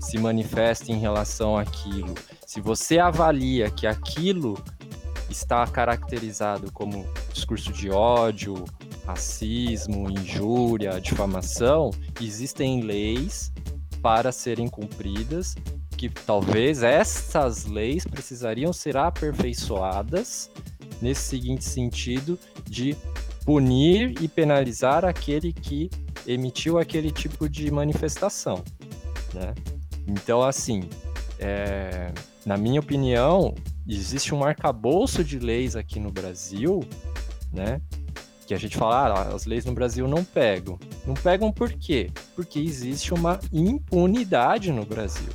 se 0.00 0.18
manifesta 0.18 0.90
em 0.90 0.98
relação 0.98 1.56
àquilo, 1.56 2.14
se 2.44 2.60
você 2.60 2.98
avalia 2.98 3.70
que 3.70 3.86
aquilo 3.86 4.60
está 5.28 5.64
caracterizado 5.66 6.72
como 6.72 7.06
discurso 7.32 7.72
de 7.72 7.90
ódio, 7.90 8.64
racismo, 9.06 10.10
injúria, 10.10 11.00
difamação, 11.00 11.90
existem 12.20 12.82
leis 12.82 13.52
para 14.02 14.32
serem 14.32 14.68
cumpridas 14.68 15.54
que 15.96 16.08
talvez 16.08 16.82
essas 16.82 17.66
leis 17.66 18.04
precisariam 18.06 18.72
ser 18.72 18.96
aperfeiçoadas 18.96 20.50
nesse 21.02 21.22
seguinte 21.22 21.64
sentido 21.64 22.38
de 22.64 22.96
punir 23.44 24.14
e 24.22 24.26
penalizar 24.26 25.04
aquele 25.04 25.52
que 25.52 25.90
emitiu 26.26 26.78
aquele 26.78 27.10
tipo 27.10 27.48
de 27.48 27.70
manifestação, 27.70 28.62
né? 29.34 29.54
Então, 30.06 30.42
assim, 30.42 30.88
é, 31.38 32.12
na 32.46 32.56
minha 32.56 32.80
opinião, 32.80 33.54
existe 33.86 34.34
um 34.34 34.42
arcabouço 34.42 35.22
de 35.22 35.38
leis 35.38 35.76
aqui 35.76 36.00
no 36.00 36.10
Brasil, 36.10 36.80
né? 37.52 37.80
Que 38.50 38.54
a 38.54 38.58
gente 38.58 38.76
fala, 38.76 39.14
ah, 39.14 39.32
as 39.32 39.46
leis 39.46 39.64
no 39.64 39.72
Brasil 39.72 40.08
não 40.08 40.24
pegam. 40.24 40.76
Não 41.06 41.14
pegam 41.14 41.52
por 41.52 41.72
quê? 41.72 42.10
Porque 42.34 42.58
existe 42.58 43.14
uma 43.14 43.38
impunidade 43.52 44.72
no 44.72 44.84
Brasil. 44.84 45.28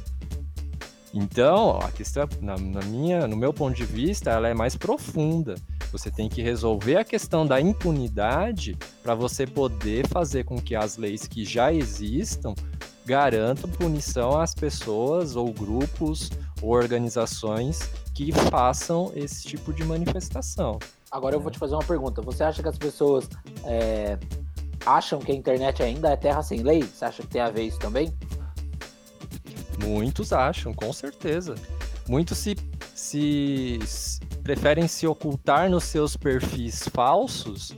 Então, 1.14 1.80
a 1.80 1.90
questão, 1.92 2.28
na, 2.42 2.58
na, 2.58 2.82
minha, 2.82 3.26
no 3.26 3.38
meu 3.38 3.54
ponto 3.54 3.74
de 3.74 3.86
vista, 3.86 4.32
ela 4.32 4.50
é 4.50 4.54
mais 4.54 4.76
profunda. 4.76 5.56
Você 5.94 6.12
tem 6.12 6.28
que 6.28 6.42
resolver 6.42 6.98
a 6.98 7.06
questão 7.06 7.48
da 7.48 7.62
impunidade 7.62 8.78
para 9.02 9.16
você 9.16 9.48
poder 9.48 10.06
fazer 10.10 10.44
com 10.44 10.58
que 10.58 10.76
as 10.76 10.98
leis 10.98 11.26
que 11.26 11.46
já 11.46 11.72
existam 11.72 12.54
garantam 13.06 13.70
punição 13.70 14.40
às 14.40 14.54
pessoas 14.54 15.36
ou 15.36 15.54
grupos 15.54 16.30
ou 16.62 16.72
organizações 16.72 17.90
que 18.14 18.32
façam 18.32 19.12
esse 19.16 19.48
tipo 19.48 19.72
de 19.72 19.84
manifestação. 19.84 20.80
Agora 21.12 21.36
eu 21.36 21.40
vou 21.40 21.52
te 21.52 21.60
fazer 21.60 21.76
uma 21.76 21.84
pergunta. 21.84 22.22
Você 22.22 22.44
acha 22.44 22.62
que 22.62 22.70
as 22.70 22.78
pessoas 22.78 23.30
é, 23.64 24.18
acham 24.86 25.20
que 25.20 25.32
a 25.32 25.36
internet 25.36 25.84
ainda 25.84 26.10
é 26.10 26.16
terra 26.16 26.42
sem 26.42 26.62
lei? 26.62 26.84
Você 26.84 27.06
acha 27.06 27.22
que 27.24 27.30
tem 27.30 27.42
a 27.42 27.50
ver 27.50 27.64
isso 27.64 27.80
também? 27.80 28.14
Muitos 29.80 30.34
acham, 30.34 30.74
com 30.74 30.92
certeza. 30.92 31.56
Muitos 32.08 32.38
se, 32.38 32.56
se, 32.94 33.80
preferem 34.44 34.88
se 34.88 35.08
ocultar 35.08 35.70
nos 35.70 35.84
seus 35.84 36.16
perfis 36.16 36.88
falsos 36.90 37.76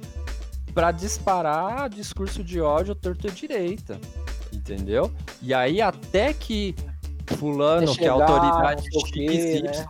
para 0.73 0.91
disparar 0.91 1.89
discurso 1.89 2.43
de 2.43 2.61
ódio 2.61 2.93
torto 2.93 3.31
direita, 3.31 3.99
entendeu? 4.51 5.11
E 5.41 5.53
aí 5.53 5.81
até 5.81 6.33
que 6.33 6.75
fulano, 7.35 7.93
que 7.95 8.05
é 8.05 8.07
a 8.07 8.13
autoridade 8.13 8.83
X, 9.07 9.61
né? 9.61 9.85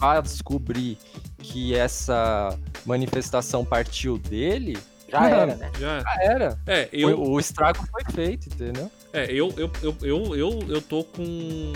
vai 0.00 0.20
descobrir 0.20 0.98
que 1.38 1.74
essa 1.74 2.58
manifestação 2.84 3.64
partiu 3.64 4.18
dele, 4.18 4.76
já 5.08 5.28
era, 5.28 5.54
né? 5.54 5.70
Já, 5.78 6.00
já 6.00 6.22
era. 6.22 6.58
É, 6.66 6.88
eu... 6.92 7.18
o, 7.18 7.32
o 7.32 7.40
estrago 7.40 7.78
foi 7.86 8.02
feito, 8.12 8.48
entendeu? 8.48 8.90
É, 9.12 9.26
eu, 9.26 9.52
eu, 9.56 9.70
eu, 9.82 9.96
eu, 10.02 10.36
eu, 10.36 10.58
eu 10.68 10.82
tô 10.82 11.04
com. 11.04 11.72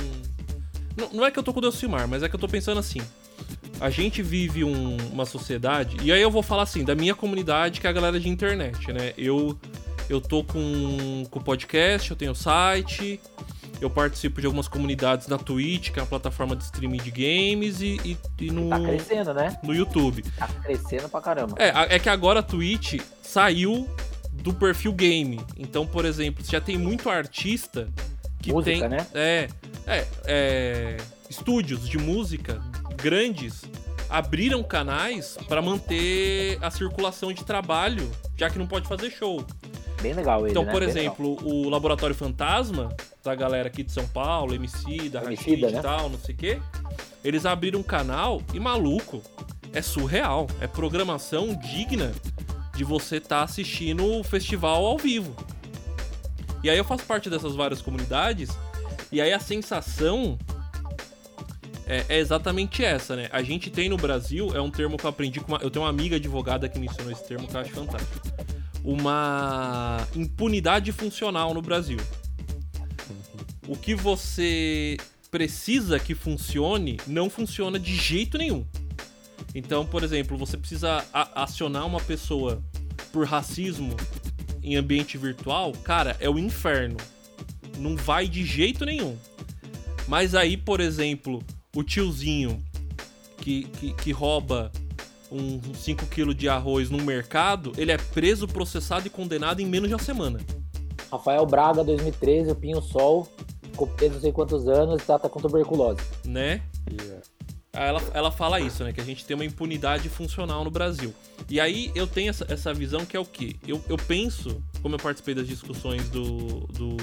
Não, 0.96 1.10
não 1.12 1.26
é 1.26 1.30
que 1.30 1.38
eu 1.38 1.42
tô 1.42 1.52
com 1.52 1.60
o 1.60 1.62
Delcimar, 1.62 2.08
mas 2.08 2.22
é 2.22 2.28
que 2.28 2.34
eu 2.34 2.40
tô 2.40 2.48
pensando 2.48 2.78
assim. 2.78 3.00
A 3.80 3.90
gente 3.90 4.22
vive 4.22 4.64
um, 4.64 4.96
uma 5.12 5.24
sociedade. 5.24 5.98
E 6.02 6.10
aí 6.10 6.20
eu 6.20 6.30
vou 6.32 6.42
falar 6.42 6.64
assim, 6.64 6.82
da 6.82 6.96
minha 6.96 7.14
comunidade, 7.14 7.80
que 7.80 7.86
é 7.86 7.90
a 7.90 7.92
galera 7.92 8.18
de 8.18 8.28
internet, 8.28 8.92
né? 8.92 9.12
Eu, 9.16 9.56
eu 10.08 10.20
tô 10.20 10.42
com 10.44 11.26
o 11.30 11.40
podcast, 11.40 12.10
eu 12.10 12.16
tenho 12.16 12.34
site, 12.34 13.20
eu 13.80 13.88
participo 13.88 14.40
de 14.40 14.46
algumas 14.46 14.66
comunidades 14.66 15.28
na 15.28 15.38
Twitch, 15.38 15.90
que 15.90 15.98
é 15.98 16.02
uma 16.02 16.08
plataforma 16.08 16.56
de 16.56 16.64
streaming 16.64 16.98
de 16.98 17.10
games, 17.10 17.80
e, 17.80 18.00
e, 18.04 18.18
e 18.40 18.50
no. 18.50 18.68
Tá 18.70 18.80
crescendo, 18.80 19.34
né? 19.34 19.58
No 19.62 19.74
YouTube. 19.74 20.22
Tá 20.36 20.48
crescendo 20.48 21.08
pra 21.08 21.20
caramba. 21.20 21.54
É, 21.58 21.96
é 21.96 21.98
que 21.98 22.08
agora 22.08 22.40
a 22.40 22.42
Twitch 22.42 23.00
saiu 23.22 23.88
do 24.32 24.52
perfil 24.52 24.92
game. 24.92 25.40
Então, 25.56 25.86
por 25.86 26.04
exemplo, 26.04 26.44
já 26.44 26.60
tem 26.60 26.76
muito 26.76 27.08
artista 27.08 27.88
que 28.40 28.52
música, 28.52 28.88
tem. 28.88 28.88
né? 28.88 29.06
É, 29.14 29.48
é, 29.86 30.06
é. 30.24 30.96
Estúdios 31.28 31.86
de 31.88 31.98
música 31.98 32.60
grandes 32.96 33.62
abriram 34.08 34.62
canais 34.62 35.36
para 35.46 35.60
manter 35.60 36.58
a 36.62 36.70
circulação 36.70 37.32
de 37.32 37.44
trabalho, 37.44 38.10
já 38.36 38.48
que 38.48 38.58
não 38.58 38.66
pode 38.66 38.88
fazer 38.88 39.10
show. 39.10 39.44
Bem 40.02 40.12
legal 40.12 40.40
ele, 40.42 40.50
Então, 40.50 40.64
né? 40.64 40.72
por 40.72 40.80
Bem 40.80 40.88
exemplo, 40.88 41.36
legal. 41.36 41.46
o 41.46 41.68
Laboratório 41.68 42.14
Fantasma, 42.14 42.94
da 43.24 43.34
galera 43.34 43.68
aqui 43.68 43.82
de 43.82 43.92
São 43.92 44.06
Paulo, 44.08 44.54
MC, 44.54 45.08
da 45.08 45.20
Rashid 45.20 45.60
né? 45.62 45.78
e 45.78 45.82
tal, 45.82 46.08
não 46.08 46.18
sei 46.18 46.34
o 46.34 46.38
quê, 46.38 46.58
eles 47.24 47.44
abriram 47.44 47.80
um 47.80 47.82
canal 47.82 48.40
e, 48.54 48.60
maluco, 48.60 49.22
é 49.72 49.82
surreal. 49.82 50.46
É 50.60 50.66
programação 50.66 51.54
digna 51.54 52.12
de 52.74 52.84
você 52.84 53.16
estar 53.16 53.42
assistindo 53.42 54.04
o 54.04 54.22
festival 54.22 54.84
ao 54.86 54.96
vivo. 54.96 55.34
E 56.62 56.70
aí 56.70 56.78
eu 56.78 56.84
faço 56.84 57.04
parte 57.04 57.28
dessas 57.28 57.54
várias 57.54 57.82
comunidades, 57.82 58.50
e 59.12 59.20
aí 59.20 59.32
a 59.32 59.38
sensação 59.40 60.38
é, 61.86 62.04
é 62.08 62.18
exatamente 62.18 62.84
essa, 62.84 63.16
né? 63.16 63.28
A 63.32 63.42
gente 63.42 63.70
tem 63.70 63.88
no 63.88 63.96
Brasil, 63.96 64.50
é 64.54 64.60
um 64.60 64.70
termo 64.70 64.96
que 64.96 65.04
eu 65.04 65.10
aprendi 65.10 65.40
com 65.40 65.52
uma. 65.52 65.58
Eu 65.62 65.70
tenho 65.70 65.84
uma 65.84 65.90
amiga 65.90 66.16
advogada 66.16 66.68
que 66.68 66.78
me 66.78 66.86
ensinou 66.86 67.10
esse 67.10 67.26
termo 67.26 67.46
que 67.48 67.56
eu 67.56 67.60
acho 67.60 67.70
fantástico. 67.70 68.28
Uma 68.84 70.06
impunidade 70.14 70.92
funcional 70.92 71.52
no 71.52 71.60
Brasil. 71.60 71.98
O 73.66 73.76
que 73.76 73.94
você 73.94 74.96
precisa 75.30 75.98
que 75.98 76.14
funcione, 76.14 76.98
não 77.06 77.28
funciona 77.28 77.78
de 77.78 77.94
jeito 77.94 78.38
nenhum. 78.38 78.64
Então, 79.54 79.86
por 79.86 80.02
exemplo, 80.02 80.36
você 80.36 80.56
precisa 80.56 81.04
acionar 81.12 81.86
uma 81.86 82.00
pessoa 82.00 82.62
por 83.12 83.26
racismo 83.26 83.94
em 84.62 84.76
ambiente 84.76 85.16
virtual, 85.16 85.72
cara, 85.72 86.16
é 86.20 86.28
o 86.28 86.38
inferno. 86.38 86.96
Não 87.78 87.96
vai 87.96 88.28
de 88.28 88.44
jeito 88.44 88.84
nenhum. 88.84 89.16
Mas 90.06 90.34
aí, 90.34 90.56
por 90.56 90.80
exemplo, 90.80 91.42
o 91.74 91.82
tiozinho 91.82 92.62
que, 93.38 93.64
que, 93.64 93.92
que 93.94 94.12
rouba 94.12 94.72
um 95.30 95.60
5kg 95.60 96.34
de 96.34 96.48
arroz 96.48 96.90
no 96.90 96.98
mercado, 96.98 97.72
ele 97.76 97.92
é 97.92 97.98
preso, 97.98 98.46
processado 98.46 99.06
e 99.06 99.10
condenado 99.10 99.60
em 99.60 99.66
menos 99.66 99.88
de 99.88 99.94
uma 99.94 100.02
semana. 100.02 100.38
Rafael 101.10 101.46
Braga, 101.46 101.82
2013, 101.84 102.50
o 102.50 102.54
Pinho 102.54 102.82
Sol, 102.82 103.26
ficou 103.62 103.86
preso 103.86 104.14
não 104.14 104.20
sei 104.20 104.32
quantos 104.32 104.68
anos 104.68 105.02
e 105.02 105.04
trata 105.04 105.28
com 105.28 105.40
tuberculose. 105.40 106.00
Né? 106.24 106.62
Aí 107.72 107.88
Ela, 107.88 108.02
ela 108.12 108.30
fala 108.30 108.60
isso, 108.60 108.82
né? 108.82 108.92
Que 108.92 109.00
a 109.00 109.04
gente 109.04 109.24
tem 109.24 109.34
uma 109.34 109.44
impunidade 109.44 110.08
funcional 110.08 110.64
no 110.64 110.70
Brasil. 110.70 111.14
E 111.48 111.60
aí 111.60 111.92
eu 111.94 112.06
tenho 112.06 112.30
essa, 112.30 112.44
essa 112.48 112.74
visão 112.74 113.06
que 113.06 113.16
é 113.16 113.20
o 113.20 113.24
quê? 113.24 113.56
Eu, 113.66 113.80
eu 113.88 113.96
penso, 113.96 114.62
como 114.82 114.96
eu 114.96 114.98
participei 114.98 115.34
das 115.34 115.46
discussões 115.46 116.08
do, 116.08 116.66
do, 116.66 116.96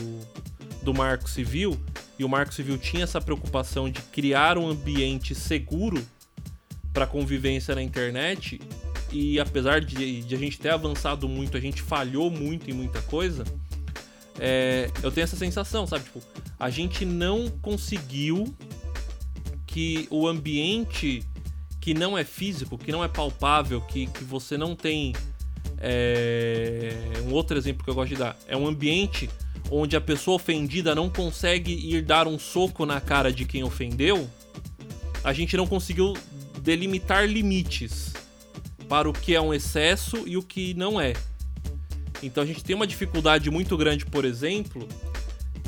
do 0.82 0.94
Marco 0.94 1.30
Civil, 1.30 1.80
e 2.20 2.24
o 2.24 2.30
Marco 2.30 2.54
Civil 2.54 2.78
tinha 2.78 3.04
essa 3.04 3.22
preocupação 3.22 3.90
de 3.90 4.02
criar 4.02 4.58
um 4.58 4.70
ambiente 4.70 5.34
seguro 5.34 6.06
para 6.96 7.06
convivência 7.06 7.76
na 7.76 7.84
internet, 7.84 8.58
e 9.12 9.38
apesar 9.38 9.82
de, 9.82 10.22
de 10.22 10.34
a 10.34 10.38
gente 10.38 10.58
ter 10.58 10.70
avançado 10.70 11.28
muito, 11.28 11.58
a 11.58 11.60
gente 11.60 11.82
falhou 11.82 12.32
muito 12.32 12.72
em 12.72 12.74
muita 12.74 13.02
coisa, 13.02 13.44
é, 14.40 14.90
eu 15.04 15.12
tenho 15.12 15.26
essa 15.26 15.36
sensação, 15.36 15.86
sabe? 15.86 16.06
Tipo, 16.06 16.22
a 16.58 16.70
gente 16.70 17.04
não 17.06 17.50
conseguiu 17.62 18.56
que 19.68 20.08
o 20.10 20.26
ambiente 20.26 21.22
que 21.82 21.94
não 21.94 22.18
é 22.18 22.24
físico, 22.24 22.78
que 22.78 22.94
não 22.94 23.04
é 23.04 23.10
palpável, 23.10 23.82
que, 23.82 24.08
que 24.08 24.24
você 24.24 24.58
não 24.58 24.74
tem. 24.74 25.14
é, 25.78 26.94
Um 27.28 27.34
outro 27.34 27.58
exemplo 27.58 27.84
que 27.84 27.90
eu 27.90 27.94
gosto 27.94 28.10
de 28.10 28.16
dar 28.16 28.38
é 28.48 28.56
um 28.56 28.66
ambiente 28.66 29.30
onde 29.70 29.98
a 29.98 30.02
pessoa 30.02 30.36
ofendida 30.36 30.96
não 30.96 31.10
consegue 31.10 31.74
ir 31.74 32.02
dar 32.04 32.26
um 32.26 32.40
soco 32.40 32.86
na 32.86 33.02
cara 33.02 33.34
de 33.34 33.44
quem 33.44 33.66
ofendeu. 33.66 34.30
A 35.24 35.34
gente 35.34 35.58
não 35.58 35.68
conseguiu 35.68 36.14
delimitar 36.66 37.26
limites 37.28 38.12
para 38.90 39.08
o 39.08 39.14
que 39.14 39.36
é 39.36 39.40
um 39.40 39.54
excesso 39.54 40.24
e 40.28 40.36
o 40.36 40.42
que 40.44 40.74
não 40.74 41.00
é. 41.00 41.14
Então 42.24 42.44
a 42.44 42.46
gente 42.46 42.64
tem 42.64 42.76
uma 42.76 42.88
dificuldade 42.88 43.50
muito 43.52 43.78
grande, 43.78 44.04
por 44.06 44.26
exemplo, 44.26 44.88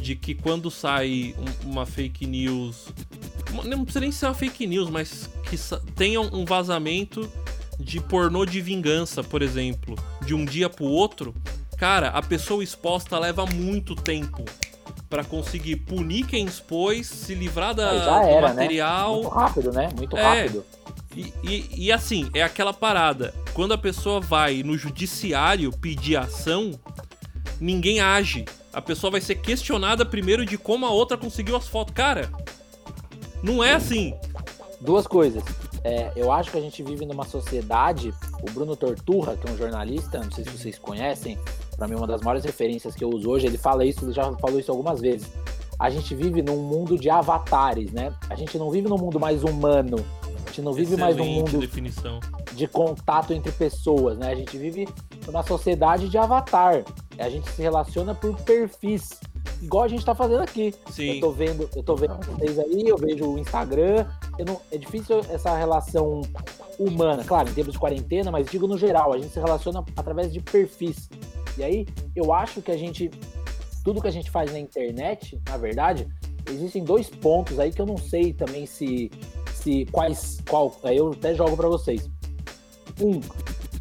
de 0.02 0.16
que 0.16 0.34
quando 0.34 0.72
sai 0.72 1.36
um- 1.38 1.70
uma 1.72 1.86
fake 1.86 2.26
news 2.26 2.88
não 3.66 3.84
precisa 3.84 4.00
nem 4.02 4.12
ser 4.12 4.26
uma 4.26 4.34
fake 4.34 4.66
news, 4.68 4.90
mas 4.90 5.30
que 5.44 5.58
tenha 5.96 6.20
um 6.20 6.44
vazamento 6.46 7.30
de 7.80 8.00
pornô 8.02 8.44
de 8.46 8.60
vingança, 8.60 9.24
por 9.24 9.42
exemplo, 9.42 9.96
de 10.26 10.34
um 10.34 10.44
dia 10.44 10.70
pro 10.70 10.86
outro, 10.86 11.34
cara, 11.78 12.10
a 12.10 12.22
pessoa 12.22 12.64
exposta 12.64 13.18
leva 13.20 13.46
muito 13.46 13.96
tempo 13.96 14.44
pra 15.10 15.24
conseguir 15.24 15.78
punir 15.78 16.26
quem 16.26 16.46
expôs, 16.46 17.08
se 17.08 17.34
livrar 17.34 17.74
da, 17.74 17.98
já 17.98 18.20
do 18.20 18.28
era, 18.28 18.48
né? 18.50 18.54
material. 18.62 19.14
Muito 19.16 19.30
rápido, 19.30 19.72
né? 19.72 19.90
Muito 19.96 20.18
É. 20.18 20.22
rápido. 20.42 20.66
E, 21.16 21.34
e- 21.44 21.70
e 21.86 21.92
assim, 21.92 22.30
é 22.34 22.44
aquela 22.44 22.74
parada. 22.74 23.34
Quando 23.54 23.74
a 23.74 23.78
pessoa 23.78 24.20
vai 24.20 24.62
no 24.64 24.78
judiciário 24.78 25.72
pedir 25.72 26.16
ação, 26.18 26.72
ninguém 27.60 28.00
age. 28.00 28.46
A 28.74 28.82
pessoa 28.82 29.10
vai 29.10 29.22
ser 29.22 29.36
questionada 29.36 30.06
primeiro 30.06 30.46
de 30.46 30.58
como 30.58 30.86
a 30.86 30.92
outra 30.92 31.18
conseguiu 31.18 31.56
as 31.56 31.68
fotos. 31.68 31.94
Cara, 31.96 32.30
não 33.42 33.64
é 33.64 33.74
assim. 33.74 34.14
Duas 34.80 35.08
coisas. 35.08 35.44
É, 35.84 36.12
eu 36.16 36.32
acho 36.32 36.52
que 36.52 36.58
a 36.58 36.62
gente 36.62 36.84
vive 36.84 37.06
numa 37.06 37.26
sociedade. 37.26 38.14
O 38.48 38.52
Bruno 38.52 38.76
Torturra, 38.76 39.36
que 39.36 39.48
é 39.48 39.52
um 39.52 39.58
jornalista, 39.58 40.20
não 40.20 40.32
sei 40.32 40.44
se 40.44 40.50
vocês 40.52 40.78
conhecem, 40.78 41.38
para 41.76 41.88
mim 41.88 41.96
uma 41.96 42.06
das 42.06 42.22
maiores 42.22 42.44
referências 42.46 42.94
que 42.94 43.04
eu 43.04 43.10
uso 43.10 43.30
hoje, 43.30 43.48
ele 43.48 43.58
fala 43.58 43.84
isso, 43.86 44.06
ele 44.06 44.12
já 44.14 44.32
falou 44.34 44.60
isso 44.60 44.70
algumas 44.72 45.00
vezes. 45.02 45.28
A 45.80 45.90
gente 45.90 46.14
vive 46.14 46.42
num 46.42 46.58
mundo 46.62 46.98
de 46.98 47.10
avatares, 47.10 47.92
né? 47.92 48.14
A 48.30 48.36
gente 48.36 48.58
não 48.58 48.70
vive 48.70 48.88
num 48.90 48.98
mundo 48.98 49.20
mais 49.20 49.44
humano. 49.44 50.04
A 50.48 50.50
gente 50.50 50.62
não 50.62 50.72
vive 50.72 50.96
mais 50.96 51.16
num 51.18 51.24
Excelente 51.24 51.52
mundo 51.52 51.60
definição. 51.60 52.20
de 52.54 52.68
contato 52.68 53.34
entre 53.34 53.52
pessoas, 53.52 54.18
né? 54.18 54.32
A 54.32 54.36
gente 54.36 54.58
vive 54.58 54.88
numa 55.26 55.44
sociedade 55.44 56.08
de 56.08 56.18
avatar. 56.18 56.86
A 57.20 57.30
gente 57.30 57.50
se 57.52 57.62
relaciona 57.62 58.16
por 58.16 58.34
perfis, 58.42 59.10
igual 59.62 59.84
a 59.84 59.88
gente 59.90 60.06
tá 60.06 60.16
fazendo 60.16 60.42
aqui. 60.42 60.74
Sim. 60.90 61.16
Eu 61.16 61.20
tô 61.20 61.32
vendo, 61.32 61.70
eu 61.76 61.84
tô 61.84 61.96
vendo 61.96 62.16
vocês 62.26 62.58
aí, 62.58 62.88
eu 62.88 62.98
vejo 62.98 63.26
o 63.26 63.38
Instagram. 63.38 64.06
Eu 64.40 64.46
não, 64.46 64.62
é 64.72 64.78
difícil 64.78 65.20
essa 65.30 65.54
relação 65.56 66.22
humana, 66.80 67.26
claro, 67.26 67.50
em 67.50 67.54
termos 67.54 67.74
de 67.74 67.80
quarentena, 67.80 68.32
mas 68.32 68.48
digo 68.50 68.68
no 68.68 68.78
geral, 68.78 69.14
a 69.14 69.18
gente 69.18 69.34
se 69.34 69.40
relaciona 69.40 69.84
através 69.98 70.32
de 70.32 70.40
perfis. 70.40 71.10
E 71.58 71.64
aí, 71.64 71.86
eu 72.16 72.32
acho 72.32 72.62
que 72.62 72.72
a 72.72 72.78
gente, 72.78 73.12
tudo 73.84 74.02
que 74.02 74.08
a 74.08 74.12
gente 74.12 74.32
faz 74.32 74.52
na 74.54 74.60
internet, 74.60 75.42
na 75.50 75.58
verdade, 75.58 76.08
existem 76.50 76.84
dois 76.84 77.10
pontos 77.10 77.60
aí 77.60 77.72
que 77.72 77.82
eu 77.82 77.86
não 77.86 77.98
sei 77.98 78.32
também 78.32 78.66
se, 78.66 79.12
se 79.62 79.86
quais, 79.92 80.40
qual, 80.48 80.76
eu 80.84 81.12
até 81.12 81.34
jogo 81.34 81.56
para 81.58 81.68
vocês. 81.68 82.10
Um, 83.02 83.20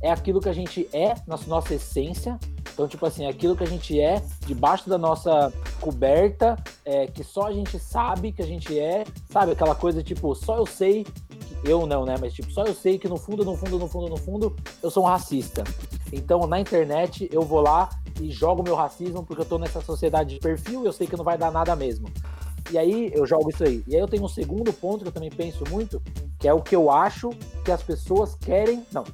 é 0.02 0.10
aquilo 0.10 0.40
que 0.40 0.48
a 0.48 0.52
gente 0.52 0.88
é 0.92 1.14
na 1.26 1.38
nossa 1.46 1.74
essência, 1.74 2.38
Então, 2.72 2.86
tipo 2.86 3.06
assim, 3.06 3.26
aquilo 3.26 3.56
que 3.56 3.64
a 3.64 3.66
gente 3.66 3.98
é, 3.98 4.22
debaixo 4.46 4.88
da 4.88 4.98
nossa 4.98 5.52
coberta, 5.80 6.56
é, 6.84 7.06
que 7.06 7.24
só 7.24 7.46
a 7.46 7.52
gente 7.52 7.78
sabe 7.78 8.32
que 8.32 8.42
a 8.42 8.46
gente 8.46 8.78
é, 8.78 9.04
sabe? 9.30 9.52
Aquela 9.52 9.74
coisa, 9.74 10.02
tipo, 10.02 10.34
só 10.34 10.56
eu 10.56 10.66
sei, 10.66 11.06
eu 11.64 11.86
não, 11.86 12.04
né? 12.04 12.16
Mas, 12.20 12.34
tipo, 12.34 12.50
só 12.52 12.64
eu 12.64 12.74
sei 12.74 12.98
que 12.98 13.08
no 13.08 13.16
fundo, 13.16 13.44
no 13.44 13.56
fundo, 13.56 13.78
no 13.78 13.88
fundo, 13.88 14.08
no 14.10 14.16
fundo, 14.18 14.56
eu 14.82 14.90
sou 14.90 15.04
um 15.04 15.06
racista. 15.06 15.64
Então, 16.12 16.46
na 16.46 16.60
internet, 16.60 17.28
eu 17.32 17.42
vou 17.42 17.60
lá 17.60 17.88
e 18.20 18.30
jogo 18.30 18.62
meu 18.62 18.74
racismo 18.74 19.24
porque 19.24 19.42
eu 19.42 19.46
tô 19.46 19.58
nessa 19.58 19.80
sociedade 19.80 20.34
de 20.34 20.40
perfil 20.40 20.82
e 20.82 20.86
eu 20.86 20.92
sei 20.92 21.06
que 21.06 21.16
não 21.16 21.24
vai 21.24 21.38
dar 21.38 21.50
nada 21.50 21.74
mesmo. 21.74 22.08
E 22.70 22.78
aí 22.78 23.10
eu 23.14 23.26
jogo 23.26 23.50
isso 23.50 23.64
aí. 23.64 23.82
E 23.86 23.94
aí 23.94 24.00
eu 24.00 24.08
tenho 24.08 24.24
um 24.24 24.28
segundo 24.28 24.72
ponto 24.72 25.02
que 25.02 25.08
eu 25.08 25.12
também 25.12 25.30
penso 25.30 25.64
muito, 25.70 26.02
que 26.38 26.48
é 26.48 26.52
o 26.52 26.60
que 26.60 26.74
eu 26.74 26.90
acho 26.90 27.30
que 27.64 27.70
as 27.70 27.82
pessoas 27.82 28.34
querem. 28.34 28.84
Não. 28.92 29.04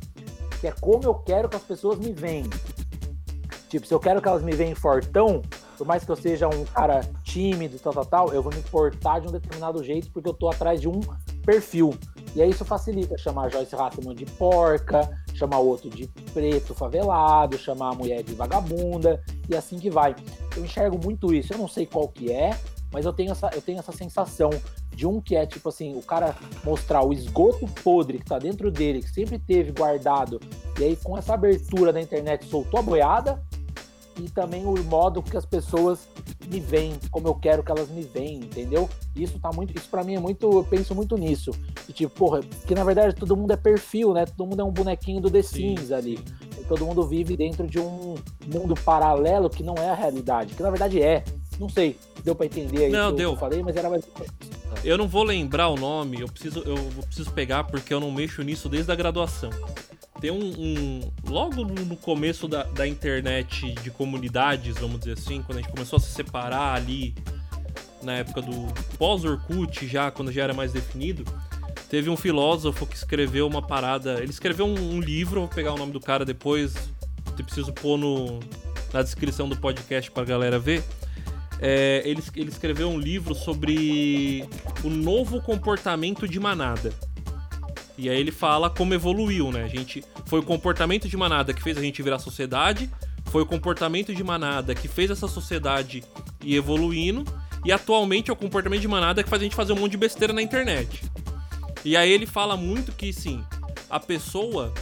Que 0.61 0.69
é 0.69 0.73
como 0.73 1.05
eu 1.05 1.15
quero 1.15 1.49
que 1.49 1.57
as 1.57 1.63
pessoas 1.63 1.99
me 1.99 2.13
veem. 2.13 2.45
Tipo, 3.69 3.87
se 3.87 3.95
eu 3.95 4.01
quero 4.01 4.21
que 4.21 4.29
elas 4.29 4.43
me 4.43 4.53
veem 4.53 4.75
fortão, 4.75 5.41
por 5.79 5.87
mais 5.87 6.05
que 6.05 6.11
eu 6.11 6.17
seja 6.17 6.47
um 6.47 6.65
cara 6.65 7.01
tímido, 7.25 7.79
tal, 7.79 7.93
tal, 7.93 8.05
tal, 8.05 8.33
eu 8.33 8.43
vou 8.43 8.53
me 8.55 8.61
portar 8.63 9.21
de 9.21 9.29
um 9.29 9.33
determinado 9.33 9.83
jeito 9.83 10.11
porque 10.13 10.29
eu 10.29 10.35
tô 10.35 10.51
atrás 10.51 10.81
de 10.81 10.89
um 10.89 11.01
perfil. 11.45 11.95
E 12.35 12.43
aí 12.43 12.51
isso 12.51 12.65
facilita 12.65 13.17
chamar 13.19 13.47
a 13.47 13.49
Joyce 13.49 13.75
Hasselman 13.75 14.15
de 14.15 14.25
porca, 14.25 15.11
chamar 15.35 15.59
outro 15.59 15.91
de 15.91 16.07
preto 16.33 16.75
favelado, 16.75 17.59
chamar 17.59 17.93
a 17.93 17.95
mulher 17.95 18.23
de 18.23 18.35
vagabunda 18.35 19.23
e 19.49 19.57
assim 19.57 19.79
que 19.79 19.91
vai. 19.91 20.15
Eu 20.57 20.65
enxergo 20.65 20.99
muito 21.03 21.33
isso. 21.35 21.53
Eu 21.53 21.59
não 21.59 21.69
sei 21.69 21.85
qual 21.87 22.09
que 22.09 22.31
é, 22.31 22.57
mas 22.93 23.05
eu 23.05 23.13
tenho 23.13 23.33
essa, 23.33 23.51
eu 23.55 23.63
tenho 23.63 23.79
essa 23.79 23.93
sensação 23.93 24.51
de 24.95 25.07
um 25.07 25.21
que 25.21 25.35
é 25.35 25.47
tipo 25.47 25.69
assim, 25.69 25.97
o 25.97 26.03
cara 26.03 26.37
mostrar 26.65 27.05
o 27.05 27.13
esgoto 27.13 27.67
podre 27.83 28.19
que 28.19 28.27
tá 28.27 28.39
dentro 28.39 28.71
dele, 28.71 29.03
que 29.03 29.11
sempre 29.11 29.39
teve 29.39 29.73
guardado, 29.73 30.41
e 30.79 30.85
aí 30.85 30.97
com 30.97 31.17
essa 31.17 31.35
abertura 31.35 31.93
da 31.93 32.01
internet 32.01 32.45
soltou 32.45 32.79
a 32.79 32.83
boiada, 32.83 33.43
e 34.21 34.29
também 34.29 34.67
o 34.67 34.75
modo 34.85 35.23
que 35.23 35.37
as 35.37 35.47
pessoas 35.47 36.09
me 36.47 36.61
veem, 36.61 36.95
como 37.11 37.29
eu 37.29 37.35
quero 37.35 37.63
que 37.63 37.71
elas 37.71 37.89
me 37.89 38.03
veem, 38.03 38.37
entendeu? 38.37 38.89
Isso 39.17 39.39
tá 39.39 39.51
muito, 39.55 39.77
isso 39.77 39.89
para 39.89 40.05
mim 40.05 40.15
é 40.15 40.21
muito, 40.21 40.51
eu 40.51 40.65
penso 40.65 40.95
muito 40.95 41.17
nisso. 41.17 41.51
E 41.89 41.93
tipo, 41.93 42.15
porra, 42.15 42.41
que 42.67 42.75
na 42.75 42.85
verdade 42.85 43.15
todo 43.15 43.37
mundo 43.37 43.53
é 43.53 43.57
perfil, 43.57 44.13
né? 44.13 44.27
Todo 44.27 44.47
mundo 44.47 44.61
é 44.61 44.65
um 44.65 44.71
bonequinho 44.71 45.21
do 45.21 45.31
The 45.31 45.43
Sims 45.43 45.89
sim, 45.89 45.95
ali. 45.95 46.19
Sim. 46.19 46.65
Todo 46.69 46.87
mundo 46.87 47.07
vive 47.07 47.37
dentro 47.37 47.67
de 47.67 47.79
um 47.79 48.15
mundo 48.47 48.75
paralelo 48.85 49.49
que 49.49 49.63
não 49.63 49.75
é 49.75 49.89
a 49.89 49.95
realidade, 49.95 50.55
que 50.55 50.63
na 50.63 50.71
verdade 50.71 51.03
é. 51.03 51.25
Não 51.59 51.69
sei, 51.69 51.97
deu 52.25 52.35
para 52.35 52.47
entender 52.47 52.87
aí 52.87 52.91
não, 52.91 53.15
deu. 53.15 53.33
eu 53.33 53.37
falei, 53.37 53.63
mas 53.63 53.77
era 53.77 53.89
mais 53.89 54.05
eu 54.85 54.99
não 54.99 55.07
vou 55.07 55.23
lembrar 55.23 55.69
o 55.69 55.77
nome, 55.77 56.21
eu 56.21 56.29
preciso, 56.29 56.61
eu 56.61 56.77
preciso 57.05 57.31
pegar 57.31 57.65
porque 57.65 57.93
eu 57.93 58.01
não 58.01 58.11
mexo 58.11 58.43
nisso 58.43 58.69
desde 58.69 58.91
a 58.91 58.95
graduação. 58.95 59.51
Tem 60.21 60.31
um. 60.31 60.41
um 60.41 61.11
logo 61.29 61.65
no 61.65 61.97
começo 61.97 62.49
da, 62.49 62.65
da 62.65 62.87
internet 62.87 63.73
de 63.75 63.91
comunidades, 63.91 64.77
vamos 64.79 65.01
dizer 65.01 65.13
assim, 65.13 65.43
quando 65.43 65.59
a 65.59 65.63
gente 65.63 65.71
começou 65.71 65.97
a 65.97 66.01
se 66.01 66.11
separar 66.11 66.75
ali, 66.75 67.15
na 68.03 68.15
época 68.15 68.43
do 68.43 68.73
pós-Orkut, 68.99 69.87
já, 69.87 70.11
quando 70.11 70.33
já 70.33 70.45
era 70.45 70.55
mais 70.55 70.73
definido, 70.73 71.25
teve 71.89 72.11
um 72.11 72.17
filósofo 72.17 72.87
que 72.87 72.97
escreveu 72.97 73.47
uma 73.47 73.63
parada. 73.63 74.21
Ele 74.21 74.31
escreveu 74.31 74.67
um, 74.67 74.97
um 74.97 75.01
livro, 75.01 75.41
vou 75.41 75.49
pegar 75.49 75.73
o 75.73 75.79
nome 75.79 75.93
do 75.93 76.01
cara 76.01 76.25
depois, 76.25 76.75
eu 77.39 77.45
preciso 77.45 77.73
pôr 77.73 77.97
no, 77.97 78.41
na 78.93 79.03
descrição 79.03 79.49
do 79.49 79.57
podcast 79.57 80.11
pra 80.11 80.25
galera 80.25 80.59
ver 80.59 80.83
é, 81.65 82.03
ele, 82.05 82.21
ele 82.35 82.51
escreveu 82.51 82.91
um 82.91 82.99
livro 82.99 83.37
sobre 83.37 84.45
o 84.83 84.91
novo 84.91 85.41
comportamento 85.41 86.27
de 86.27 86.41
manada. 86.41 86.93
E 87.97 88.11
aí 88.11 88.19
ele 88.19 88.33
fala 88.33 88.69
como 88.69 88.93
evoluiu, 88.93 89.53
né? 89.53 89.63
A 89.63 89.69
gente 89.69 90.05
foi 90.27 90.41
o 90.41 90.43
comportamento 90.43 91.09
de 91.09 91.17
manada 91.17 91.55
que 91.55 91.63
fez 91.63 91.79
a 91.79 91.81
gente 91.81 92.03
virar 92.03 92.19
sociedade, 92.19 92.91
foi 93.27 93.43
o 93.43 93.47
comportamento 93.47 94.13
de 94.13 94.25
manada 94.25 94.75
que 94.75 94.89
fez 94.89 95.09
essa 95.09 95.29
sociedade 95.29 96.03
ir 96.43 96.57
evoluindo, 96.57 97.25
e 97.65 97.71
atualmente 97.71 98.29
é 98.29 98.33
o 98.33 98.37
comportamento 98.37 98.81
de 98.81 98.89
manada 98.89 99.23
que 99.23 99.31
faz 99.31 99.41
a 99.41 99.45
gente 99.45 99.55
fazer 99.55 99.73
um 99.73 99.77
monte 99.77 99.93
de 99.93 99.99
besteira 99.99 100.33
na 100.33 100.43
internet. 100.43 101.05
E 101.85 101.97
aí 101.97 102.11
ele 102.11 102.27
fala 102.27 102.57
muito 102.57 102.91
que 102.91 103.13
sim, 103.13 103.41
a 103.89 104.01
pessoa 104.01 104.75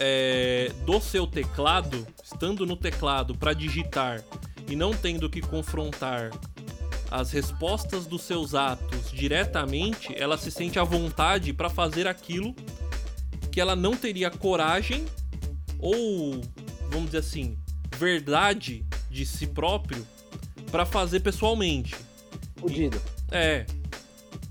é, 0.00 0.72
do 0.84 1.00
seu 1.00 1.24
teclado, 1.24 2.04
estando 2.24 2.66
no 2.66 2.76
teclado 2.76 3.36
para 3.36 3.52
digitar 3.52 4.24
e 4.68 4.76
não 4.76 4.92
tendo 4.92 5.28
que 5.30 5.40
confrontar 5.40 6.30
as 7.10 7.30
respostas 7.30 8.06
dos 8.06 8.22
seus 8.22 8.54
atos 8.54 9.10
diretamente, 9.10 10.14
ela 10.16 10.36
se 10.36 10.50
sente 10.50 10.78
à 10.78 10.84
vontade 10.84 11.52
para 11.52 11.70
fazer 11.70 12.06
aquilo 12.06 12.54
que 13.50 13.60
ela 13.60 13.74
não 13.74 13.96
teria 13.96 14.30
coragem 14.30 15.06
ou, 15.78 16.40
vamos 16.90 17.06
dizer 17.06 17.18
assim, 17.18 17.56
verdade 17.96 18.84
de 19.10 19.24
si 19.24 19.46
próprio 19.46 20.06
para 20.70 20.84
fazer 20.84 21.20
pessoalmente. 21.20 21.96
Fudido. 22.56 23.00
É. 23.30 23.64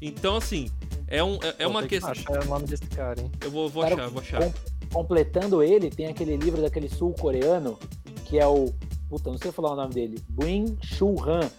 Então, 0.02 0.38
assim, 0.38 0.69
é, 1.07 1.23
um, 1.23 1.35
é, 1.35 1.56
é 1.60 1.68
uma 1.68 1.84
questão. 1.84 2.11
Que 2.11 2.19
achar 2.31 2.44
o 2.44 2.48
nome 2.48 2.65
desse 2.65 2.88
cara, 2.88 3.22
hein? 3.22 3.31
Eu 3.41 3.52
vou, 3.52 3.69
vou 3.69 3.84
cara, 3.84 3.95
achar, 3.95 4.10
vou 4.10 4.22
achar. 4.22 4.41
Com, 4.41 4.53
completando 4.91 5.61
ele, 5.61 5.89
tem 5.89 6.07
aquele 6.07 6.35
livro 6.35 6.61
daquele 6.61 6.89
sul-coreano 6.89 7.77
que 8.26 8.39
é 8.39 8.48
o 8.48 8.73
puta, 9.09 9.29
não 9.29 9.38
sei 9.38 9.51
falar 9.51 9.73
o 9.73 9.75
nome 9.75 9.93
dele, 9.93 10.23
Brin 10.29 10.77
Shu 10.81 11.15
Han, 11.23 11.49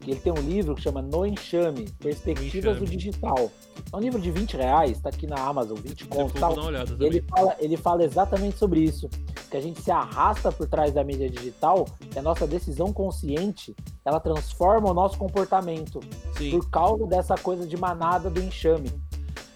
que 0.00 0.10
ele 0.10 0.20
tem 0.20 0.32
um 0.32 0.40
livro 0.40 0.74
que 0.74 0.82
chama 0.82 1.00
No 1.00 1.24
Enxame, 1.24 1.88
Perspectivas 1.98 2.78
do 2.78 2.84
Digital. 2.84 3.50
É 3.92 3.96
um 3.96 4.00
livro 4.00 4.20
de 4.20 4.30
20 4.30 4.56
reais, 4.56 5.00
tá 5.00 5.08
aqui 5.08 5.26
na 5.26 5.36
Amazon, 5.36 5.78
20 5.78 6.06
contos 6.06 6.40
tal. 6.40 6.54
E 7.00 7.04
ele 7.04 7.22
fala, 7.22 7.56
ele 7.58 7.76
fala 7.76 8.04
exatamente 8.04 8.58
sobre 8.58 8.80
isso, 8.80 9.08
que 9.50 9.56
a 9.56 9.60
gente 9.60 9.80
se 9.80 9.90
arrasta 9.90 10.50
por 10.50 10.66
trás 10.66 10.92
da 10.92 11.04
mídia 11.04 11.30
digital, 11.30 11.86
que 12.10 12.18
a 12.18 12.22
nossa 12.22 12.46
decisão 12.46 12.92
consciente, 12.92 13.74
ela 14.04 14.18
transforma 14.18 14.90
o 14.90 14.94
nosso 14.94 15.16
comportamento 15.16 16.00
Sim. 16.36 16.50
por 16.50 16.68
causa 16.70 17.06
dessa 17.06 17.36
coisa 17.36 17.66
de 17.66 17.76
manada 17.76 18.28
do 18.28 18.40
enxame. 18.40 18.90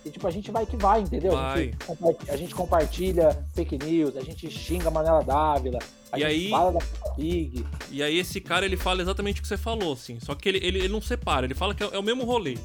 E 0.04 0.10
tipo, 0.10 0.26
a 0.28 0.30
gente 0.30 0.52
vai 0.52 0.64
que 0.64 0.76
vai, 0.76 1.00
entendeu? 1.00 1.32
Vai. 1.32 1.74
A, 1.88 1.94
gente, 2.06 2.30
a 2.30 2.36
gente 2.36 2.54
compartilha 2.54 3.44
fake 3.54 3.76
news, 3.84 4.16
a 4.16 4.20
gente 4.20 4.48
xinga 4.48 4.86
a 4.86 4.90
Manela 4.90 5.24
Dávila, 5.24 5.80
a 6.16 6.18
e 6.18 6.24
aí, 6.24 6.50
fala 6.50 6.72
da 6.72 6.80
Pig. 7.14 7.64
E 7.90 8.02
aí 8.02 8.18
esse 8.18 8.40
cara, 8.40 8.64
ele 8.64 8.76
fala 8.76 9.02
exatamente 9.02 9.40
o 9.40 9.42
que 9.42 9.48
você 9.48 9.56
falou, 9.56 9.92
assim. 9.92 10.18
Só 10.20 10.34
que 10.34 10.48
ele, 10.48 10.58
ele, 10.58 10.78
ele 10.78 10.88
não 10.88 11.00
separa, 11.00 11.46
ele 11.46 11.54
fala 11.54 11.74
que 11.74 11.82
é, 11.82 11.90
é 11.92 11.98
o 11.98 12.02
mesmo 12.02 12.24
rolê. 12.24 12.56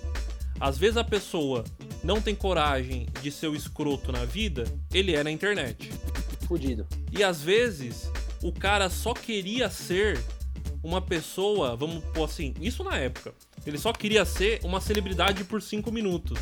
Às 0.59 0.77
vezes 0.77 0.97
a 0.97 1.03
pessoa 1.03 1.63
não 2.03 2.21
tem 2.21 2.35
coragem 2.35 3.07
de 3.21 3.31
ser 3.31 3.47
o 3.47 3.55
escroto 3.55 4.11
na 4.11 4.25
vida, 4.25 4.63
ele 4.93 5.15
é 5.15 5.23
na 5.23 5.31
internet. 5.31 5.89
Fudido. 6.47 6.85
E 7.11 7.23
às 7.23 7.41
vezes 7.41 8.11
o 8.43 8.51
cara 8.51 8.89
só 8.89 9.13
queria 9.13 9.69
ser 9.69 10.23
uma 10.83 11.01
pessoa, 11.01 11.75
vamos 11.75 12.03
pôr 12.05 12.25
assim, 12.25 12.53
isso 12.59 12.83
na 12.83 12.97
época. 12.97 13.33
Ele 13.65 13.77
só 13.77 13.93
queria 13.93 14.25
ser 14.25 14.59
uma 14.63 14.81
celebridade 14.81 15.43
por 15.43 15.61
cinco 15.61 15.91
minutos 15.91 16.39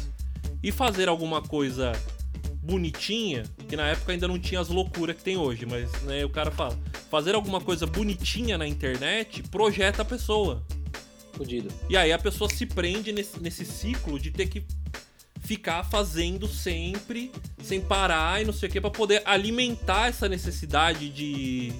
e 0.64 0.72
fazer 0.72 1.10
alguma 1.10 1.42
coisa 1.42 1.92
bonitinha, 2.62 3.44
que 3.68 3.76
na 3.76 3.88
época 3.88 4.12
ainda 4.12 4.28
não 4.28 4.40
tinha 4.40 4.62
as 4.62 4.70
loucuras 4.70 5.16
que 5.16 5.24
tem 5.24 5.38
hoje, 5.38 5.66
mas 5.66 5.92
né, 6.04 6.24
o 6.24 6.30
cara 6.30 6.52
fala, 6.52 6.78
fazer 7.10 7.36
alguma 7.36 7.60
coisa 7.60 7.86
bonitinha 7.86 8.58
na 8.58 8.68
internet 8.68 9.44
projeta 9.44 10.02
a 10.04 10.06
pessoa. 10.06 10.64
Fudido. 11.34 11.70
E 11.90 11.98
aí 11.98 12.12
a 12.12 12.20
pessoa 12.20 12.50
se 12.50 12.66
prende 12.66 13.12
nesse, 13.12 13.42
nesse 13.42 13.66
ciclo 13.66 14.20
de 14.20 14.32
ter 14.32 14.48
que 14.48 14.66
ficar 15.40 15.84
fazendo 15.84 16.48
sempre, 16.48 17.32
sem 17.64 17.82
parar 17.82 18.42
e 18.42 18.46
não 18.46 18.54
sei 18.54 18.70
o 18.70 18.72
que, 18.72 18.80
pra 18.80 18.92
poder 18.92 19.22
alimentar 19.26 20.10
essa 20.10 20.30
necessidade 20.30 21.10
de, 21.10 21.74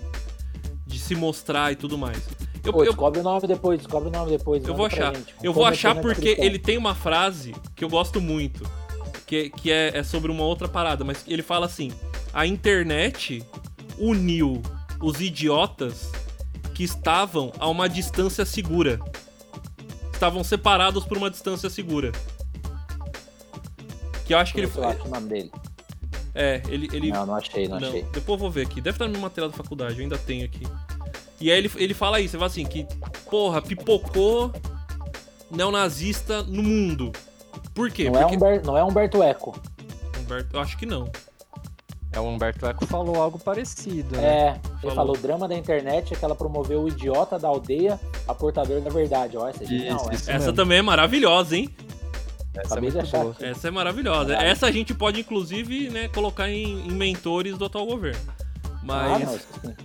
de 0.88 0.98
se 1.00 1.14
mostrar 1.14 1.72
e 1.72 1.76
tudo 1.76 1.98
mais. 1.98 2.18
Eu, 2.64 2.74
Pô, 2.74 2.84
descobre 2.84 3.20
eu, 3.20 3.22
o 3.22 3.24
nome 3.24 3.48
depois, 3.48 3.80
descobre 3.80 4.10
o 4.10 4.12
nome 4.12 4.32
depois. 4.32 4.66
Eu 4.66 4.76
vou 4.76 4.86
achar. 4.86 5.16
Gente, 5.16 5.36
eu 5.44 5.54
vou 5.54 5.66
achar 5.66 5.96
porque 6.02 6.36
ele 6.40 6.58
tem 6.58 6.78
uma 6.78 6.96
frase 6.96 7.54
que 7.76 7.84
eu 7.84 7.90
gosto 7.90 8.20
muito. 8.20 8.70
Que, 9.26 9.52
que 9.52 9.72
é, 9.72 10.00
é 10.00 10.04
sobre 10.04 10.32
uma 10.32 10.44
outra 10.44 10.68
parada, 10.68 11.04
mas 11.04 11.24
ele 11.28 11.44
fala 11.44 11.68
assim: 11.68 11.92
a 12.34 12.48
internet 12.48 13.46
uniu 14.00 14.62
os 15.02 15.22
idiotas 15.22 16.12
que 16.74 16.84
estavam 16.84 17.52
a 17.60 17.68
uma 17.68 17.88
distância 17.88 18.46
segura. 18.46 19.00
Estavam 20.14 20.44
separados 20.44 21.06
por 21.06 21.18
uma 21.18 21.30
distância 21.30 21.70
segura. 21.70 22.12
Que 24.26 24.34
eu 24.34 24.38
acho 24.38 24.54
que 24.54 24.60
ele. 24.60 24.72
Eu 24.76 24.88
acho 24.88 25.06
o 25.06 25.10
nome 25.10 25.28
dele. 25.28 25.52
É, 26.36 26.62
ele, 26.68 26.88
ele. 26.94 27.12
Não, 27.12 27.26
não 27.26 27.36
achei, 27.36 27.68
não, 27.68 27.80
não, 27.80 27.88
achei. 27.88 28.04
Depois 28.04 28.30
eu 28.30 28.38
vou 28.38 28.52
ver 28.52 28.68
aqui. 28.68 28.82
Deve 28.82 28.96
estar 28.96 29.08
no 29.08 29.20
material 29.20 29.50
da 29.50 29.58
faculdade, 29.58 29.96
eu 29.96 30.04
ainda 30.04 30.18
tenho 30.18 30.46
aqui. 30.46 30.68
E 31.42 31.52
aí 31.52 31.58
ele, 31.58 31.72
ele 31.78 31.94
fala 31.94 32.20
isso, 32.20 32.36
ele 32.36 32.40
fala 32.40 32.52
assim, 32.52 32.66
que, 32.66 32.86
porra, 33.30 33.62
pipocou 33.62 34.54
neonazista 35.50 36.44
no 36.44 36.62
mundo. 36.62 37.12
Por 37.74 37.90
quê? 37.90 38.10
Não, 38.10 38.22
Porque... 38.22 38.36
é, 38.36 38.38
Humber, 38.38 38.66
não 38.66 38.78
é 38.78 38.84
Humberto 38.84 39.24
Eco. 39.24 39.60
Humberto, 40.20 40.56
eu 40.56 40.60
acho 40.60 40.78
que 40.78 40.86
não. 40.86 41.10
É, 42.12 42.20
o 42.20 42.24
Humberto 42.24 42.66
Eco 42.66 42.86
falou 42.88 43.22
algo 43.22 43.38
parecido. 43.38 44.18
Né? 44.18 44.26
É, 44.26 44.50
ele 44.50 44.62
falou. 44.82 44.96
falou: 44.96 45.16
o 45.16 45.20
drama 45.20 45.48
da 45.48 45.56
internet 45.56 46.14
é 46.14 46.18
que 46.18 46.26
ela 46.26 46.36
promoveu 46.36 46.82
o 46.84 46.88
idiota 46.88 47.38
da 47.38 47.48
aldeia 47.48 48.00
a 48.28 48.34
portador 48.34 48.82
da 48.82 48.90
verdade. 48.90 49.38
Ó, 49.38 49.48
essa 49.48 49.64
é 49.64 49.68
genial, 49.68 49.98
isso, 49.98 50.14
isso 50.14 50.32
Essa 50.32 50.52
também 50.52 50.80
é 50.80 50.82
maravilhosa, 50.82 51.56
hein? 51.56 51.70
Essa 52.56 52.78
é, 52.78 52.82
muito 52.82 53.12
boa. 53.12 53.36
essa 53.40 53.68
é 53.68 53.72
maravilhosa. 53.72 54.34
Caralho. 54.34 54.50
Essa 54.50 54.68
a 54.68 54.72
gente 54.72 54.94
pode, 54.94 55.20
inclusive, 55.22 55.90
né, 55.90 56.08
colocar 56.08 56.50
em, 56.50 56.88
em 56.88 56.92
mentores 56.92 57.58
do 57.58 57.66
atual 57.66 57.86
governo. 57.86 58.22
Mas. 58.84 59.24
Ah, 59.24 59.64
não, 59.64 59.76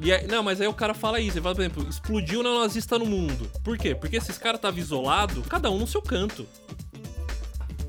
E 0.00 0.12
aí, 0.12 0.26
não, 0.26 0.42
mas 0.42 0.60
aí 0.60 0.66
o 0.66 0.74
cara 0.74 0.92
fala 0.92 1.18
isso, 1.20 1.38
ele 1.38 1.42
fala, 1.42 1.54
por 1.54 1.62
exemplo, 1.62 1.88
explodiu 1.88 2.40
o 2.40 2.42
neonazista 2.42 2.98
no 2.98 3.06
mundo. 3.06 3.50
Por 3.62 3.78
quê? 3.78 3.94
Porque 3.94 4.16
esses 4.16 4.36
caras 4.36 4.58
estavam 4.58 4.78
isolados, 4.78 5.46
cada 5.46 5.70
um 5.70 5.78
no 5.78 5.86
seu 5.86 6.02
canto. 6.02 6.46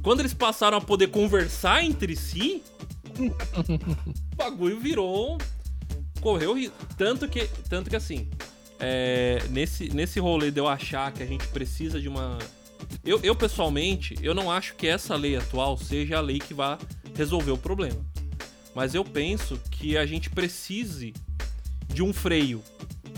Quando 0.01 0.21
eles 0.21 0.33
passaram 0.33 0.77
a 0.77 0.81
poder 0.81 1.07
conversar 1.07 1.83
entre 1.83 2.15
si, 2.15 2.63
o 3.19 4.35
bagulho 4.35 4.79
virou. 4.79 5.37
Correu 6.21 6.53
ri- 6.55 6.71
tanto 6.97 7.27
que 7.27 7.47
Tanto 7.69 7.89
que 7.89 7.95
assim. 7.95 8.27
é, 8.79 9.39
nesse, 9.51 9.89
nesse 9.93 10.19
rolê 10.19 10.49
de 10.51 10.59
eu 10.59 10.67
achar 10.67 11.11
que 11.11 11.21
a 11.21 11.25
gente 11.25 11.47
precisa 11.49 11.99
de 11.99 12.07
uma. 12.07 12.37
Eu, 13.03 13.19
eu, 13.23 13.35
pessoalmente, 13.35 14.15
eu 14.21 14.33
não 14.33 14.51
acho 14.51 14.75
que 14.75 14.87
essa 14.87 15.15
lei 15.15 15.35
atual 15.35 15.77
seja 15.77 16.17
a 16.17 16.21
lei 16.21 16.39
que 16.39 16.53
vá 16.53 16.77
resolver 17.15 17.51
o 17.51 17.57
problema. 17.57 17.99
Mas 18.73 18.93
eu 18.95 19.03
penso 19.05 19.59
que 19.71 19.97
a 19.97 20.05
gente 20.05 20.29
precise 20.29 21.13
de 21.87 22.03
um 22.03 22.11
freio 22.11 22.61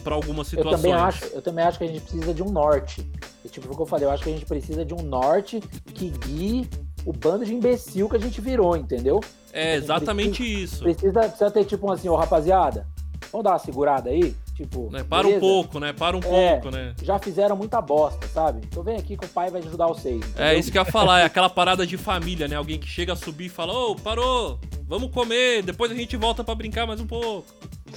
para 0.03 0.13
algumas 0.13 0.51
Eu 0.53 0.57
situações. 0.57 0.81
também, 0.81 0.93
acho, 0.93 1.25
eu 1.25 1.41
também 1.41 1.65
acho 1.65 1.77
que 1.79 1.83
a 1.83 1.87
gente 1.87 2.01
precisa 2.01 2.33
de 2.33 2.43
um 2.43 2.49
norte. 2.49 3.05
E, 3.43 3.49
tipo, 3.49 3.71
o 3.71 3.75
que 3.75 3.81
eu 3.81 3.85
falei, 3.85 4.05
eu 4.05 4.11
acho 4.11 4.23
que 4.23 4.29
a 4.29 4.33
gente 4.33 4.45
precisa 4.45 4.85
de 4.85 4.93
um 4.93 5.01
norte 5.01 5.59
que 5.93 6.09
guie 6.09 6.69
o 7.05 7.11
bando 7.13 7.45
de 7.45 7.53
imbecil 7.53 8.07
que 8.09 8.15
a 8.15 8.19
gente 8.19 8.39
virou, 8.41 8.75
entendeu? 8.77 9.19
É 9.57 9.75
exatamente 9.75 10.43
isso. 10.43 10.83
Precisa, 10.83 11.19
precisa 11.21 11.51
ter, 11.51 11.65
tipo, 11.65 11.91
assim, 11.91 12.09
ô 12.09 12.15
rapaziada, 12.15 12.87
vamos 13.31 13.43
dar 13.43 13.51
uma 13.51 13.59
segurada 13.59 14.09
aí? 14.09 14.35
Tipo, 14.55 14.89
Né? 14.91 15.03
Para 15.03 15.27
um 15.27 15.31
beleza? 15.31 15.39
pouco, 15.39 15.79
né? 15.79 15.93
Para 15.93 16.17
um 16.17 16.19
É. 16.19 16.53
pouco, 16.55 16.75
né? 16.75 16.95
Já 17.03 17.19
fizeram 17.19 17.55
muita 17.55 17.79
bosta, 17.79 18.27
sabe? 18.27 18.61
Então 18.67 18.81
vem 18.81 18.97
aqui 18.97 19.15
que 19.15 19.25
o 19.25 19.29
pai 19.29 19.51
vai 19.51 19.61
ajudar 19.61 19.85
vocês. 19.85 20.19
É 20.23 20.27
entendeu? 20.29 20.59
isso 20.59 20.71
que 20.71 20.77
eu 20.79 20.81
ia 20.81 20.91
falar, 20.91 21.19
é 21.19 21.25
aquela 21.25 21.49
parada 21.49 21.85
de 21.85 21.95
família, 21.95 22.47
né? 22.47 22.55
Alguém 22.55 22.79
que 22.79 22.87
chega 22.87 23.13
a 23.13 23.15
subir 23.15 23.45
e 23.45 23.49
fala, 23.49 23.71
ô, 23.73 23.95
parou, 23.95 24.59
vamos 24.87 25.11
comer, 25.11 25.61
depois 25.61 25.91
a 25.91 25.95
gente 25.95 26.17
volta 26.17 26.43
pra 26.43 26.55
brincar 26.55 26.87
mais 26.87 26.99
um 26.99 27.05
pouco. 27.05 27.45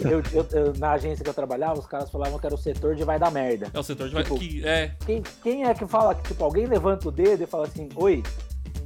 Eu- 0.05 0.23
eu- 0.33 0.47
eu- 0.53 0.73
na 0.79 0.93
agência 0.93 1.25
que 1.25 1.31
eu 1.31 1.35
trabalhava, 1.35 1.81
os 1.81 1.87
caras 1.87 2.11
falavam 2.11 2.39
que 2.39 2.45
era 2.47 2.55
o 2.55 2.59
setor 2.59 2.95
de 2.95 3.05
vai 3.05 3.19
dar 3.19 3.31
merda. 3.31 3.69
É 3.73 3.79
o 3.79 3.83
setor 3.83 4.09
de 4.09 4.15
vai. 4.15 4.23
Tipo, 4.23 4.39
que, 4.39 4.63
é, 4.65 4.93
Quem, 5.07 5.23
quem 5.43 5.65
é 5.65 5.73
que 5.75 5.87
fala 5.87 6.15
que, 6.15 6.23
tipo, 6.29 6.45
alguém 6.45 6.67
levanta 6.67 7.09
o 7.09 7.11
dedo 7.11 7.43
e 7.43 7.47
fala 7.47 7.67
assim, 7.67 7.89
oi, 7.97 8.23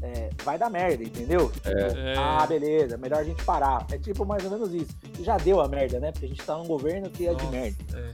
é, 0.04 0.28
vai 0.44 0.58
dar 0.58 0.68
merda, 0.68 1.02
entendeu? 1.02 1.50
Tipo, 1.50 1.68
É. 1.68 2.14
Ah, 2.16 2.46
beleza, 2.46 2.98
melhor 2.98 3.20
a 3.20 3.24
gente 3.24 3.42
parar. 3.42 3.86
É 3.90 3.96
tipo 3.96 4.26
mais 4.26 4.44
ou 4.44 4.50
menos 4.50 4.74
isso. 4.74 4.94
E 5.18 5.24
já 5.24 5.38
deu 5.38 5.60
a 5.60 5.68
merda, 5.68 5.98
né? 5.98 6.12
Porque 6.12 6.26
a 6.26 6.28
gente 6.28 6.42
tá 6.42 6.56
num 6.58 6.66
governo 6.66 7.08
que 7.08 7.26
é 7.26 7.34
de 7.34 7.42
Nossa, 7.42 7.56
merda. 7.56 7.84
É. 7.94 8.12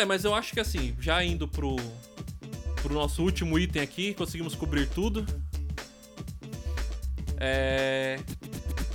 É, 0.00 0.04
mas 0.04 0.24
eu 0.24 0.34
acho 0.34 0.52
que 0.52 0.60
assim, 0.60 0.94
já 1.00 1.24
indo 1.24 1.48
pro, 1.48 1.74
pro 2.82 2.94
nosso 2.94 3.22
último 3.22 3.58
item 3.58 3.82
aqui, 3.82 4.14
conseguimos 4.14 4.54
cobrir 4.54 4.88
tudo. 4.88 5.26
É, 7.40 8.20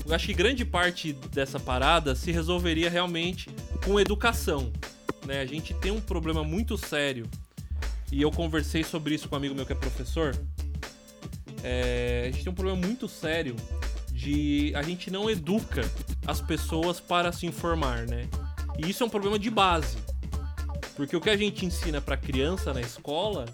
eu 0.05 0.13
acho 0.13 0.27
que 0.27 0.33
grande 0.33 0.63
parte 0.63 1.11
dessa 1.11 1.59
parada 1.59 2.15
se 2.15 2.31
resolveria 2.31 2.89
realmente 2.89 3.49
com 3.83 3.99
educação. 3.99 4.71
Né? 5.25 5.41
A 5.41 5.45
gente 5.45 5.73
tem 5.73 5.91
um 5.91 6.01
problema 6.01 6.43
muito 6.43 6.77
sério, 6.77 7.27
e 8.13 8.21
eu 8.21 8.31
conversei 8.31 8.83
sobre 8.83 9.15
isso 9.15 9.27
com 9.27 9.35
um 9.35 9.39
amigo 9.39 9.55
meu 9.55 9.65
que 9.65 9.73
é 9.73 9.75
professor. 9.75 10.37
É, 11.63 12.25
a 12.27 12.31
gente 12.31 12.43
tem 12.43 12.53
um 12.53 12.55
problema 12.55 12.79
muito 12.79 13.07
sério 13.07 13.55
de 14.11 14.71
a 14.75 14.83
gente 14.83 15.09
não 15.09 15.27
educa 15.31 15.81
as 16.27 16.39
pessoas 16.39 16.99
para 16.99 17.31
se 17.31 17.47
informar, 17.47 18.05
né? 18.05 18.29
E 18.77 18.87
isso 18.87 19.01
é 19.01 19.07
um 19.07 19.09
problema 19.09 19.39
de 19.39 19.49
base. 19.49 19.97
Porque 20.95 21.15
o 21.15 21.21
que 21.21 21.29
a 21.31 21.35
gente 21.35 21.65
ensina 21.65 21.99
pra 21.99 22.15
criança 22.15 22.71
na 22.71 22.81
escola 22.81 23.45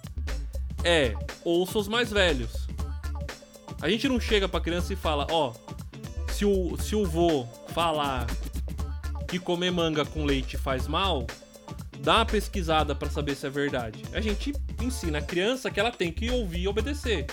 é 0.83 1.15
ouça 1.45 1.79
os 1.79 1.87
mais 1.87 2.11
velhos. 2.11 2.67
A 3.81 3.87
gente 3.87 4.09
não 4.09 4.19
chega 4.19 4.49
pra 4.49 4.59
criança 4.59 4.91
e 4.91 4.97
fala, 4.97 5.25
ó, 5.31 5.53
se 6.33 6.43
o 6.43 6.75
se 6.77 6.97
o 6.97 7.05
vô 7.05 7.47
falar 7.69 8.27
que 9.25 9.39
comer 9.39 9.71
manga 9.71 10.03
com 10.03 10.25
leite 10.25 10.57
faz 10.57 10.85
mal, 10.85 11.25
dá 12.01 12.17
uma 12.17 12.25
pesquisada 12.25 12.95
pra 12.95 13.09
saber 13.09 13.35
se 13.35 13.45
é 13.45 13.49
verdade. 13.49 14.03
A 14.13 14.21
gente 14.21 14.53
ensina 14.81 15.17
a 15.19 15.21
criança 15.21 15.69
que 15.69 15.79
ela 15.79 15.91
tem 15.91 16.11
que 16.11 16.29
ouvir 16.29 16.61
e 16.61 16.67
obedecer. 16.67 17.25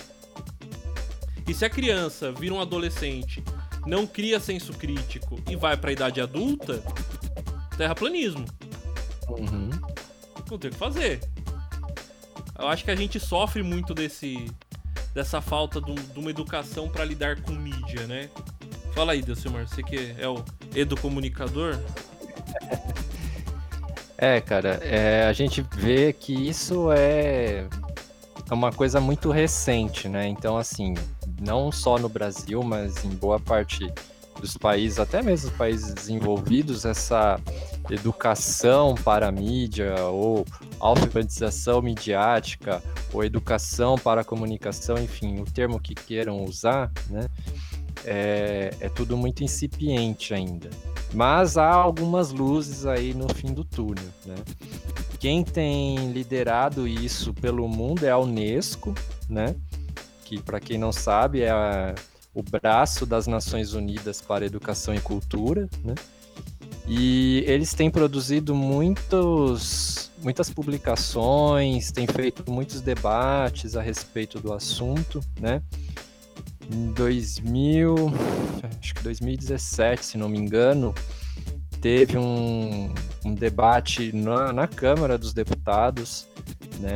E 1.47 1.53
se 1.53 1.63
a 1.65 1.69
criança 1.69 2.31
vira 2.31 2.53
um 2.53 2.59
adolescente, 2.61 3.41
não 3.85 4.05
cria 4.05 4.39
senso 4.39 4.73
crítico 4.73 5.39
e 5.49 5.55
vai 5.55 5.77
pra 5.77 5.91
idade 5.91 6.19
adulta, 6.19 6.83
terraplanismo. 7.77 8.45
Uhum. 9.29 9.69
Não 10.49 10.57
tem 10.57 10.69
o 10.69 10.73
que 10.73 10.77
fazer. 10.77 11.21
Eu 12.59 12.67
acho 12.67 12.83
que 12.83 12.91
a 12.91 12.95
gente 12.95 13.19
sofre 13.19 13.61
muito 13.63 13.93
desse 13.93 14.47
dessa 15.13 15.41
falta 15.41 15.81
de, 15.81 15.89
um- 15.91 15.95
de 15.95 16.19
uma 16.19 16.29
educação 16.29 16.87
pra 16.89 17.03
lidar 17.03 17.41
com 17.41 17.51
mídia, 17.51 18.05
né? 18.05 18.29
Fala 18.93 19.13
aí, 19.13 19.21
Delcimar, 19.21 19.67
você 19.67 19.81
que 19.81 20.13
é 20.17 20.27
o 20.27 20.43
educomunicador. 20.75 21.79
É, 24.17 24.41
cara, 24.41 24.79
é, 24.81 25.27
a 25.27 25.33
gente 25.33 25.63
vê 25.75 26.11
que 26.11 26.33
isso 26.33 26.91
é 26.91 27.67
é 28.49 28.53
uma 28.53 28.71
coisa 28.71 29.01
muito 29.01 29.29
recente, 29.29 30.07
né? 30.07 30.27
Então, 30.27 30.57
assim, 30.57 30.93
não 31.39 31.71
só 31.71 31.97
no 31.97 32.07
Brasil, 32.07 32.63
mas 32.63 33.03
em 33.03 33.09
boa 33.09 33.39
parte 33.39 33.91
dos 34.39 34.55
países, 34.55 34.99
até 34.99 35.21
mesmo 35.21 35.51
países 35.51 35.93
desenvolvidos, 35.93 36.85
essa 36.85 37.39
educação 37.89 38.95
para 38.95 39.27
a 39.27 39.31
mídia 39.31 39.95
ou 40.05 40.45
alfabetização 40.79 41.81
midiática 41.81 42.81
ou 43.11 43.23
educação 43.23 43.97
para 43.97 44.21
a 44.21 44.23
comunicação, 44.23 44.97
enfim, 44.97 45.41
o 45.41 45.45
termo 45.45 45.79
que 45.79 45.93
queiram 45.93 46.43
usar, 46.43 46.91
né? 47.09 47.27
É, 48.05 48.73
é 48.79 48.89
tudo 48.89 49.17
muito 49.17 49.43
incipiente 49.43 50.33
ainda. 50.33 50.69
Mas 51.13 51.57
há 51.57 51.71
algumas 51.71 52.31
luzes 52.31 52.85
aí 52.85 53.13
no 53.13 53.27
fim 53.33 53.53
do 53.53 53.63
túnel, 53.63 54.03
né? 54.25 54.35
Quem 55.19 55.43
tem 55.43 56.11
liderado 56.11 56.87
isso 56.87 57.33
pelo 57.33 57.67
mundo 57.67 58.05
é 58.05 58.09
a 58.11 58.17
Unesco, 58.17 58.93
né? 59.29 59.55
Que 60.25 60.41
para 60.41 60.59
quem 60.59 60.77
não 60.77 60.91
sabe 60.91 61.41
é 61.41 61.49
a- 61.49 61.95
o 62.33 62.43
braço 62.43 63.05
das 63.05 63.25
Nações 63.25 63.73
Unidas 63.73 64.21
para 64.21 64.45
Educação 64.45 64.93
e 64.93 64.99
Cultura, 64.99 65.67
né? 65.83 65.95
E 66.87 67.43
eles 67.47 67.73
têm 67.73 67.89
produzido 67.89 68.53
muitos, 68.53 70.11
muitas 70.21 70.49
publicações, 70.49 71.91
têm 71.91 72.05
feito 72.07 72.49
muitos 72.49 72.79
debates 72.79 73.75
a 73.75 73.81
respeito 73.81 74.39
do 74.39 74.53
assunto, 74.53 75.19
né? 75.39 75.61
Em 76.71 76.91
2000, 76.91 77.95
acho 78.79 78.93
que 78.93 79.03
2017, 79.03 80.05
se 80.05 80.17
não 80.17 80.27
me 80.27 80.37
engano, 80.37 80.93
teve 81.81 82.17
um, 82.17 82.93
um 83.23 83.33
debate 83.33 84.11
na, 84.13 84.51
na 84.51 84.67
Câmara 84.67 85.17
dos 85.17 85.33
Deputados, 85.33 86.27
né? 86.79 86.95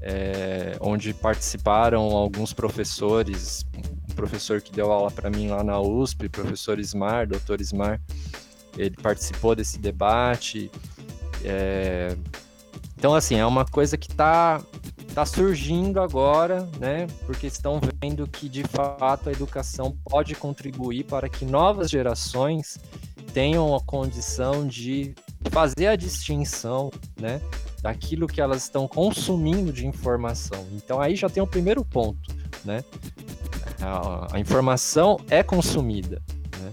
É, 0.00 0.76
onde 0.80 1.14
participaram 1.14 2.02
alguns 2.02 2.52
professores, 2.52 3.64
um 4.10 4.14
professor 4.14 4.60
que 4.60 4.70
deu 4.70 4.92
aula 4.92 5.10
para 5.10 5.30
mim 5.30 5.48
lá 5.48 5.64
na 5.64 5.80
USP, 5.80 6.28
professor 6.28 6.78
Ismar, 6.78 7.26
doutor 7.26 7.60
Ismar, 7.60 8.00
ele 8.76 8.96
participou 9.02 9.54
desse 9.54 9.78
debate. 9.78 10.70
é, 11.42 12.16
então, 12.96 13.14
assim, 13.14 13.36
é 13.36 13.44
uma 13.44 13.64
coisa 13.64 13.96
que 13.96 14.10
está 14.10 14.62
tá 15.14 15.24
surgindo 15.24 16.00
agora, 16.00 16.68
né? 16.80 17.06
Porque 17.24 17.46
estão 17.46 17.80
vendo 18.02 18.26
que, 18.26 18.48
de 18.48 18.64
fato, 18.64 19.28
a 19.28 19.32
educação 19.32 19.96
pode 20.04 20.34
contribuir 20.34 21.04
para 21.04 21.28
que 21.28 21.44
novas 21.44 21.88
gerações 21.88 22.78
tenham 23.32 23.76
a 23.76 23.80
condição 23.80 24.66
de 24.66 25.14
fazer 25.50 25.86
a 25.86 25.96
distinção, 25.96 26.90
né? 27.20 27.40
Daquilo 27.80 28.26
que 28.26 28.40
elas 28.40 28.64
estão 28.64 28.88
consumindo 28.88 29.72
de 29.72 29.86
informação. 29.86 30.66
Então, 30.72 31.00
aí 31.00 31.14
já 31.14 31.28
tem 31.28 31.42
o 31.42 31.46
primeiro 31.46 31.84
ponto, 31.84 32.34
né? 32.64 32.82
A, 33.80 34.34
a 34.36 34.40
informação 34.40 35.20
é 35.30 35.44
consumida, 35.44 36.20
né? 36.60 36.72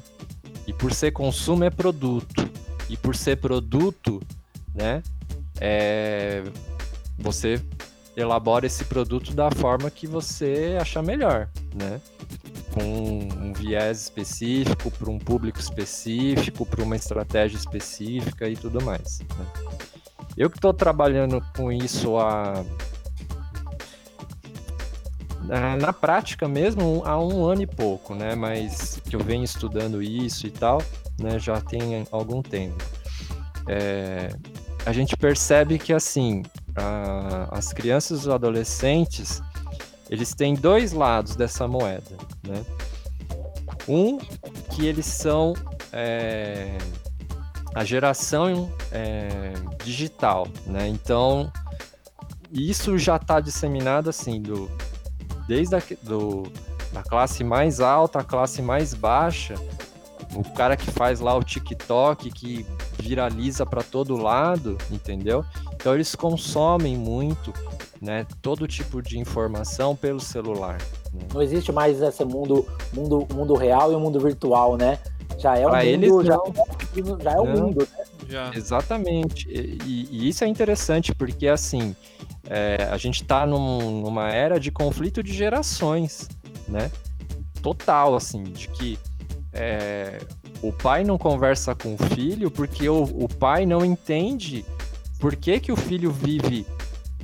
E 0.65 0.73
por 0.73 0.93
ser 0.93 1.11
consumo 1.11 1.63
é 1.63 1.69
produto. 1.69 2.49
E 2.89 2.97
por 2.97 3.15
ser 3.15 3.37
produto, 3.37 4.19
né? 4.73 5.03
É, 5.59 6.43
você 7.19 7.61
elabora 8.15 8.65
esse 8.65 8.83
produto 8.85 9.33
da 9.33 9.49
forma 9.51 9.89
que 9.89 10.05
você 10.07 10.77
achar 10.79 11.01
melhor, 11.01 11.47
né? 11.75 12.01
Com 12.73 12.83
um 12.83 13.53
viés 13.53 14.01
específico, 14.03 14.89
para 14.91 15.09
um 15.09 15.19
público 15.19 15.59
específico, 15.59 16.65
para 16.65 16.83
uma 16.83 16.95
estratégia 16.95 17.57
específica 17.57 18.47
e 18.47 18.55
tudo 18.55 18.81
mais. 18.83 19.19
né? 19.37 19.45
Eu 20.37 20.49
que 20.49 20.57
estou 20.57 20.73
trabalhando 20.73 21.43
com 21.55 21.71
isso 21.71 22.17
há 22.17 22.63
na- 25.75 25.93
prática 25.93 26.47
mesmo 26.47 27.01
há 27.05 27.19
um 27.21 27.43
ano 27.45 27.61
e 27.63 27.67
pouco, 27.67 28.15
né? 28.15 28.35
Mas 28.35 29.01
que 29.09 29.15
eu 29.15 29.19
venho 29.19 29.43
estudando 29.43 30.01
isso 30.01 30.47
e 30.47 30.51
tal, 30.51 30.81
né? 31.19 31.37
Já 31.39 31.59
tem 31.59 32.05
algum 32.11 32.41
tempo. 32.41 32.83
É, 33.67 34.29
a 34.85 34.91
gente 34.93 35.15
percebe 35.17 35.77
que 35.77 35.93
assim 35.93 36.41
a- 36.75 37.47
as 37.51 37.73
crianças 37.73 38.19
e 38.19 38.21
os 38.21 38.29
adolescentes 38.29 39.41
eles 40.09 40.33
têm 40.35 40.53
dois 40.55 40.91
lados 40.91 41.35
dessa 41.35 41.67
moeda, 41.67 42.17
né? 42.45 42.65
Um 43.87 44.17
que 44.69 44.85
eles 44.85 45.05
são 45.05 45.53
é, 45.93 46.77
a 47.73 47.83
geração 47.83 48.71
é, 48.91 49.53
digital, 49.83 50.47
né? 50.65 50.87
Então 50.87 51.51
isso 52.51 52.97
já 52.97 53.15
está 53.15 53.39
disseminado 53.39 54.09
assim 54.09 54.41
do 54.41 54.69
desde 55.47 55.75
a 55.75 55.81
do, 56.03 56.43
da 56.91 57.01
classe 57.03 57.43
mais 57.43 57.79
alta 57.79 58.19
à 58.19 58.23
classe 58.23 58.61
mais 58.61 58.93
baixa. 58.93 59.55
O 60.35 60.43
cara 60.53 60.77
que 60.77 60.89
faz 60.89 61.19
lá 61.19 61.35
o 61.35 61.43
TikTok 61.43 62.31
que 62.31 62.65
viraliza 62.97 63.65
para 63.65 63.83
todo 63.83 64.15
lado, 64.15 64.77
entendeu? 64.89 65.43
Então 65.75 65.93
eles 65.93 66.15
consomem 66.15 66.95
muito, 66.97 67.53
né? 68.01 68.25
Todo 68.41 68.67
tipo 68.67 69.01
de 69.01 69.19
informação 69.19 69.95
pelo 69.95 70.19
celular. 70.19 70.77
Né? 71.13 71.21
Não 71.33 71.41
existe 71.41 71.71
mais 71.71 72.01
esse 72.01 72.23
mundo, 72.23 72.65
mundo, 72.93 73.27
mundo 73.33 73.53
real 73.55 73.91
e 73.91 73.95
o 73.95 73.99
mundo 73.99 74.19
virtual, 74.19 74.77
né? 74.77 74.97
Já 75.37 75.57
é 75.57 75.65
o 75.65 75.69
pra 75.69 75.79
mundo, 75.79 75.87
eles, 75.87 76.25
já, 76.25 76.35
não. 76.37 77.19
já 77.19 77.31
é 77.31 77.39
o 77.39 77.45
Não. 77.45 77.63
mundo, 77.63 77.87
né? 77.97 78.03
Já. 78.29 78.51
Exatamente. 78.53 79.49
E, 79.49 80.07
e 80.11 80.29
isso 80.29 80.43
é 80.43 80.47
interessante 80.47 81.13
porque, 81.15 81.47
assim, 81.47 81.95
é, 82.47 82.87
a 82.91 82.97
gente 82.97 83.23
está 83.23 83.45
num- 83.45 84.01
numa 84.01 84.29
era 84.29 84.59
de 84.59 84.71
conflito 84.71 85.21
de 85.23 85.33
gerações, 85.33 86.29
né? 86.67 86.91
Total, 87.61 88.15
assim, 88.15 88.43
de 88.43 88.67
que 88.69 88.97
é, 89.53 90.19
o 90.61 90.71
pai 90.71 91.03
não 91.03 91.17
conversa 91.17 91.75
com 91.75 91.95
o 91.95 91.97
filho 92.15 92.49
porque 92.49 92.87
o, 92.87 93.03
o 93.03 93.27
pai 93.27 93.65
não 93.65 93.83
entende 93.83 94.65
por 95.19 95.35
que, 95.35 95.59
que 95.59 95.71
o 95.71 95.75
filho 95.75 96.11
vive 96.11 96.65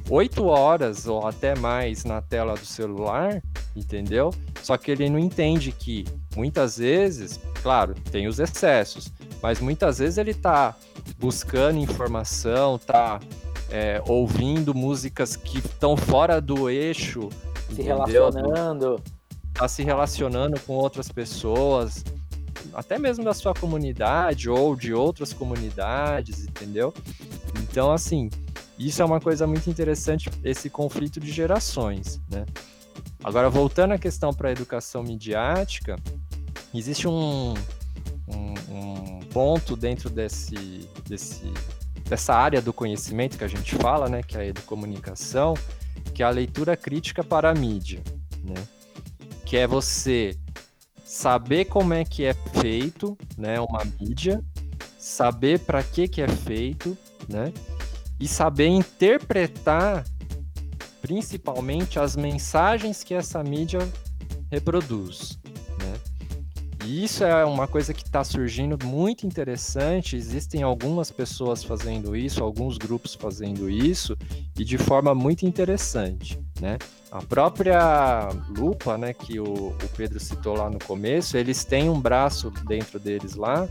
oito 0.09 0.45
horas 0.45 1.07
ou 1.07 1.27
até 1.27 1.55
mais 1.57 2.03
na 2.05 2.21
tela 2.21 2.53
do 2.55 2.65
celular, 2.65 3.41
entendeu? 3.75 4.33
Só 4.61 4.77
que 4.77 4.91
ele 4.91 5.09
não 5.09 5.19
entende 5.19 5.71
que 5.71 6.05
muitas 6.35 6.77
vezes, 6.77 7.39
claro, 7.61 7.93
tem 8.11 8.27
os 8.27 8.39
excessos, 8.39 9.11
mas 9.41 9.59
muitas 9.59 9.99
vezes 9.99 10.17
ele 10.17 10.33
tá 10.33 10.75
buscando 11.17 11.79
informação, 11.79 12.77
tá 12.77 13.19
é, 13.69 14.01
ouvindo 14.07 14.73
músicas 14.73 15.35
que 15.35 15.59
estão 15.59 15.97
fora 15.97 16.39
do 16.39 16.69
eixo, 16.69 17.29
Se 17.67 17.73
entendeu? 17.73 17.97
relacionando. 17.97 19.01
tá 19.53 19.67
se 19.67 19.83
relacionando 19.83 20.59
com 20.61 20.73
outras 20.73 21.09
pessoas, 21.09 22.03
até 22.73 22.97
mesmo 22.97 23.23
da 23.23 23.34
sua 23.34 23.53
comunidade 23.53 24.49
ou 24.49 24.75
de 24.75 24.93
outras 24.93 25.34
comunidades, 25.34 26.45
entendeu? 26.45 26.93
Então, 27.61 27.91
assim, 27.91 28.29
isso 28.77 29.01
é 29.01 29.05
uma 29.05 29.19
coisa 29.19 29.47
muito 29.47 29.69
interessante, 29.69 30.29
esse 30.43 30.69
conflito 30.69 31.19
de 31.19 31.31
gerações, 31.31 32.19
né? 32.29 32.45
Agora, 33.23 33.49
voltando 33.49 33.93
à 33.93 33.97
questão 33.97 34.31
para 34.34 34.49
a 34.49 34.51
educação 34.51 35.03
midiática, 35.03 35.97
existe 36.73 37.07
um, 37.07 37.53
um, 38.27 38.53
um 38.69 39.19
ponto 39.31 39.75
dentro 39.75 40.09
desse, 40.09 40.88
desse, 41.07 41.51
dessa 42.05 42.34
área 42.34 42.61
do 42.61 42.71
conhecimento 42.71 43.38
que 43.38 43.43
a 43.43 43.47
gente 43.47 43.75
fala, 43.75 44.07
né, 44.07 44.21
que 44.21 44.38
é 44.38 44.41
a 44.41 44.45
educomunicação, 44.45 45.55
que 46.13 46.23
é 46.23 46.25
a 46.25 46.29
leitura 46.29 46.77
crítica 46.77 47.23
para 47.23 47.49
a 47.49 47.53
mídia, 47.53 48.01
né? 48.43 48.55
que 49.45 49.55
é 49.55 49.67
você 49.67 50.35
saber 51.18 51.65
como 51.65 51.95
é 51.95 52.06
que 52.06 52.26
é 52.26 52.35
feito, 52.61 53.18
né, 53.35 53.60
uma 53.60 53.84
mídia, 53.99 54.44
saber 54.99 55.60
para 55.61 55.81
que 55.81 56.07
que 56.07 56.22
é 56.22 56.27
feito, 56.27 56.95
né, 57.27 57.52
e 58.19 58.27
saber 58.27 58.68
interpretar 58.68 60.06
principalmente 61.02 61.99
as 61.99 62.15
mensagens 62.15 63.03
que 63.03 63.15
essa 63.15 63.44
mídia 63.44 63.80
reproduz, 64.52 65.39
né? 65.80 65.94
E 66.85 67.03
isso 67.03 67.23
é 67.23 67.44
uma 67.44 67.68
coisa 67.68 67.94
que 67.94 68.03
está 68.03 68.23
surgindo 68.23 68.77
muito 68.85 69.26
interessante. 69.26 70.15
Existem 70.15 70.64
algumas 70.64 71.11
pessoas 71.11 71.64
fazendo 71.64 72.15
isso, 72.15 72.44
alguns 72.44 72.77
grupos 72.77 73.14
fazendo 73.14 73.69
isso, 73.69 74.15
e 74.57 74.64
de 74.64 74.77
forma 74.77 75.14
muito 75.15 75.45
interessante, 75.45 76.39
né? 76.59 76.77
A 77.11 77.21
própria 77.21 78.29
Lupa, 78.57 78.97
né, 78.97 79.13
que 79.13 79.39
o, 79.39 79.69
o 79.69 79.89
Pedro 79.95 80.19
citou 80.19 80.57
lá 80.57 80.69
no 80.69 80.79
começo, 80.79 81.38
eles 81.38 81.63
têm 81.63 81.89
um 81.89 81.99
braço 81.99 82.51
dentro 82.67 82.99
deles 82.99 83.35
lá 83.35 83.67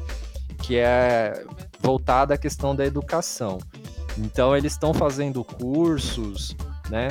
que 0.62 0.76
é 0.76 1.44
voltado 1.80 2.32
à 2.32 2.38
questão 2.38 2.74
da 2.74 2.84
educação. 2.84 3.58
Então 4.16 4.56
eles 4.56 4.72
estão 4.72 4.94
fazendo 4.94 5.44
cursos, 5.44 6.56
né, 6.88 7.08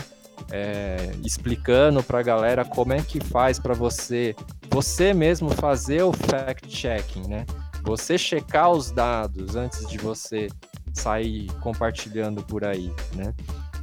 é, 0.51 1.11
explicando 1.23 2.03
para 2.03 2.19
a 2.19 2.23
galera 2.23 2.65
como 2.65 2.93
é 2.93 3.01
que 3.01 3.19
faz 3.19 3.59
para 3.59 3.73
você, 3.73 4.35
você 4.69 5.13
mesmo 5.13 5.49
fazer 5.49 6.03
o 6.03 6.11
fact-checking, 6.11 7.27
né? 7.27 7.45
Você 7.83 8.17
checar 8.17 8.71
os 8.71 8.89
dados 8.89 9.55
antes 9.55 9.87
de 9.87 9.97
você 9.97 10.47
sair 10.93 11.51
compartilhando 11.61 12.41
por 12.43 12.65
aí, 12.65 12.91
né? 13.13 13.33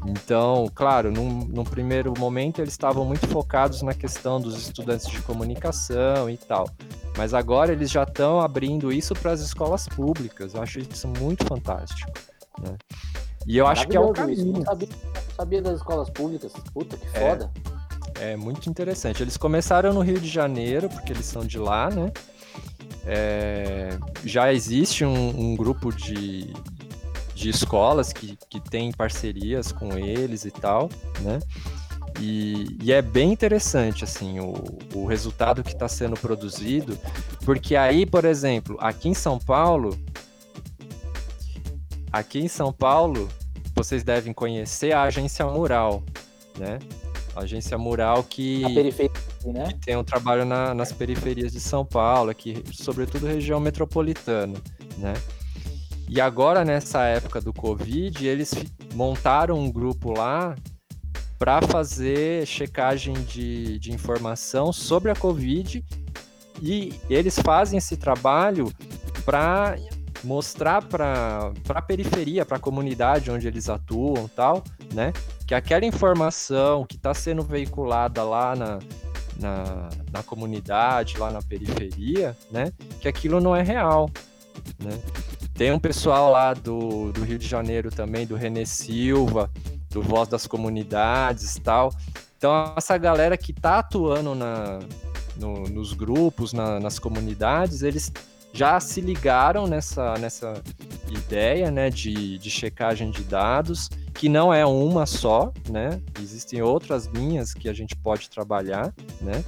Então, 0.06 0.68
claro, 0.74 1.12
num, 1.12 1.30
num 1.46 1.64
primeiro 1.64 2.12
momento 2.18 2.60
eles 2.60 2.72
estavam 2.72 3.04
muito 3.04 3.26
focados 3.28 3.82
na 3.82 3.94
questão 3.94 4.40
dos 4.40 4.60
estudantes 4.60 5.06
de 5.06 5.20
comunicação 5.22 6.28
e 6.28 6.36
tal. 6.36 6.68
Mas 7.16 7.32
agora 7.34 7.72
eles 7.72 7.90
já 7.90 8.02
estão 8.02 8.40
abrindo 8.40 8.92
isso 8.92 9.14
para 9.14 9.32
as 9.32 9.40
escolas 9.40 9.86
públicas. 9.88 10.54
Eu 10.54 10.62
acho 10.62 10.80
isso 10.80 11.06
muito 11.06 11.44
fantástico. 11.44 12.10
Né? 12.60 12.76
E 13.46 13.56
eu 13.56 13.66
acho 13.66 13.86
que 13.86 13.96
é 13.96 14.00
o 14.00 14.12
caminho. 14.12 14.52
Não 14.54 14.62
sabia, 14.64 14.88
não 15.14 15.34
sabia 15.36 15.62
das 15.62 15.76
escolas 15.76 16.10
públicas. 16.10 16.52
Puta, 16.72 16.96
que 16.96 17.06
É. 17.16 17.30
foda. 17.30 17.50
É 18.20 18.36
muito 18.36 18.68
interessante. 18.68 19.22
Eles 19.22 19.36
começaram 19.36 19.92
no 19.92 20.00
Rio 20.00 20.20
de 20.20 20.28
Janeiro, 20.28 20.88
porque 20.88 21.12
eles 21.12 21.26
são 21.26 21.44
de 21.44 21.58
lá, 21.58 21.90
né? 21.90 22.12
É, 23.04 23.98
já 24.24 24.52
existe 24.52 25.04
um, 25.04 25.28
um 25.52 25.56
grupo 25.56 25.92
de, 25.92 26.52
de 27.42 27.50
escolas 27.50 28.12
que, 28.12 28.38
que 28.48 28.60
tem 28.60 28.92
parcerias 28.92 29.72
com 29.72 29.96
eles 29.98 30.44
e 30.44 30.50
tal, 30.50 30.88
né? 31.20 31.40
E, 32.20 32.76
e 32.82 32.92
é 32.92 33.00
bem 33.02 33.32
interessante, 33.32 34.04
assim, 34.04 34.38
o, 34.38 34.54
o 34.94 35.06
resultado 35.06 35.62
que 35.64 35.72
está 35.72 35.88
sendo 35.88 36.14
produzido, 36.14 36.96
porque 37.44 37.74
aí, 37.74 38.04
por 38.06 38.24
exemplo, 38.24 38.76
aqui 38.80 39.08
em 39.08 39.14
São 39.14 39.38
Paulo, 39.38 39.98
aqui 42.12 42.38
em 42.40 42.48
São 42.48 42.72
Paulo, 42.72 43.28
vocês 43.74 44.02
devem 44.04 44.32
conhecer 44.32 44.92
a 44.92 45.02
Agência 45.02 45.44
Mural, 45.46 46.02
né? 46.58 46.78
A 47.34 47.40
Agência 47.40 47.78
Mural 47.78 48.22
que 48.22 48.62
né? 49.46 49.64
que 49.68 49.74
tem 49.80 49.96
um 49.96 50.04
trabalho 50.04 50.44
na- 50.44 50.74
nas 50.74 50.92
periferias 50.92 51.50
de 51.50 51.60
São 51.60 51.84
Paulo, 51.84 52.30
aqui, 52.30 52.62
sobretudo 52.72 53.26
região 53.26 53.58
metropolitana, 53.58 54.58
né? 54.98 55.14
E 56.14 56.20
agora, 56.20 56.62
nessa 56.62 57.04
época 57.04 57.40
do 57.40 57.54
Covid, 57.54 58.28
eles 58.28 58.52
montaram 58.94 59.58
um 59.58 59.72
grupo 59.72 60.12
lá 60.12 60.54
para 61.38 61.62
fazer 61.62 62.46
checagem 62.46 63.14
de, 63.14 63.78
de 63.78 63.92
informação 63.92 64.74
sobre 64.74 65.10
a 65.10 65.16
Covid 65.16 65.82
e 66.60 66.92
eles 67.08 67.38
fazem 67.38 67.78
esse 67.78 67.96
trabalho 67.96 68.70
para 69.24 69.76
mostrar 70.22 70.84
para 70.84 71.50
a 71.70 71.80
periferia, 71.80 72.44
para 72.44 72.58
a 72.58 72.60
comunidade 72.60 73.30
onde 73.30 73.48
eles 73.48 73.70
atuam 73.70 74.28
tal, 74.28 74.62
né? 74.92 75.14
Que 75.46 75.54
aquela 75.54 75.86
informação 75.86 76.84
que 76.84 76.96
está 76.96 77.14
sendo 77.14 77.42
veiculada 77.42 78.22
lá 78.22 78.54
na, 78.54 78.78
na, 79.40 79.88
na 80.12 80.22
comunidade, 80.22 81.16
lá 81.16 81.30
na 81.30 81.40
periferia, 81.40 82.36
né? 82.50 82.70
Que 83.00 83.08
aquilo 83.08 83.40
não 83.40 83.56
é 83.56 83.62
real, 83.62 84.10
né? 84.82 84.98
Tem 85.54 85.70
um 85.72 85.78
pessoal 85.78 86.30
lá 86.30 86.54
do, 86.54 87.12
do 87.12 87.22
Rio 87.24 87.38
de 87.38 87.46
Janeiro 87.46 87.90
também, 87.90 88.26
do 88.26 88.34
Renê 88.34 88.64
Silva, 88.66 89.50
do 89.90 90.02
Voz 90.02 90.28
das 90.28 90.46
Comunidades 90.46 91.58
tal. 91.62 91.92
Então, 92.38 92.72
essa 92.76 92.96
galera 92.98 93.36
que 93.36 93.52
tá 93.52 93.78
atuando 93.78 94.34
na, 94.34 94.80
no- 95.36 95.64
nos 95.68 95.92
grupos, 95.92 96.52
na- 96.52 96.80
nas 96.80 96.98
comunidades, 96.98 97.82
eles 97.82 98.10
já 98.52 98.80
se 98.80 99.00
ligaram 99.00 99.66
nessa, 99.66 100.14
nessa 100.14 100.60
ideia 101.08 101.70
né, 101.70 101.88
de, 101.90 102.38
de 102.38 102.50
checagem 102.50 103.10
de 103.10 103.22
dados, 103.22 103.88
que 104.14 104.28
não 104.28 104.52
é 104.52 104.64
uma 104.66 105.06
só, 105.06 105.52
né? 105.70 106.00
Existem 106.20 106.60
outras 106.60 107.06
linhas 107.06 107.54
que 107.54 107.68
a 107.68 107.72
gente 107.72 107.94
pode 107.96 108.28
trabalhar, 108.28 108.92
né? 109.20 109.42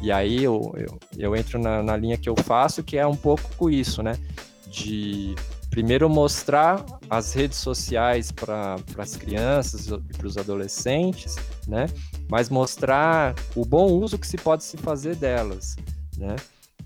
E 0.00 0.12
aí 0.12 0.44
eu, 0.44 0.74
eu, 0.76 0.98
eu 1.16 1.36
entro 1.36 1.58
na, 1.58 1.82
na 1.82 1.96
linha 1.96 2.16
que 2.16 2.28
eu 2.28 2.36
faço, 2.36 2.82
que 2.82 2.98
é 2.98 3.06
um 3.06 3.16
pouco 3.16 3.70
isso, 3.70 4.02
né? 4.02 4.18
De 4.66 5.34
primeiro 5.70 6.08
mostrar 6.08 6.84
as 7.08 7.32
redes 7.32 7.58
sociais 7.58 8.30
para 8.30 8.76
as 8.98 9.16
crianças 9.16 9.88
e 9.88 10.16
para 10.16 10.26
os 10.26 10.36
adolescentes, 10.36 11.36
né? 11.66 11.86
Mas 12.28 12.48
mostrar 12.48 13.34
o 13.54 13.64
bom 13.64 13.86
uso 13.86 14.18
que 14.18 14.26
se 14.26 14.36
pode 14.36 14.64
se 14.64 14.76
fazer 14.76 15.16
delas, 15.16 15.76
né? 16.16 16.36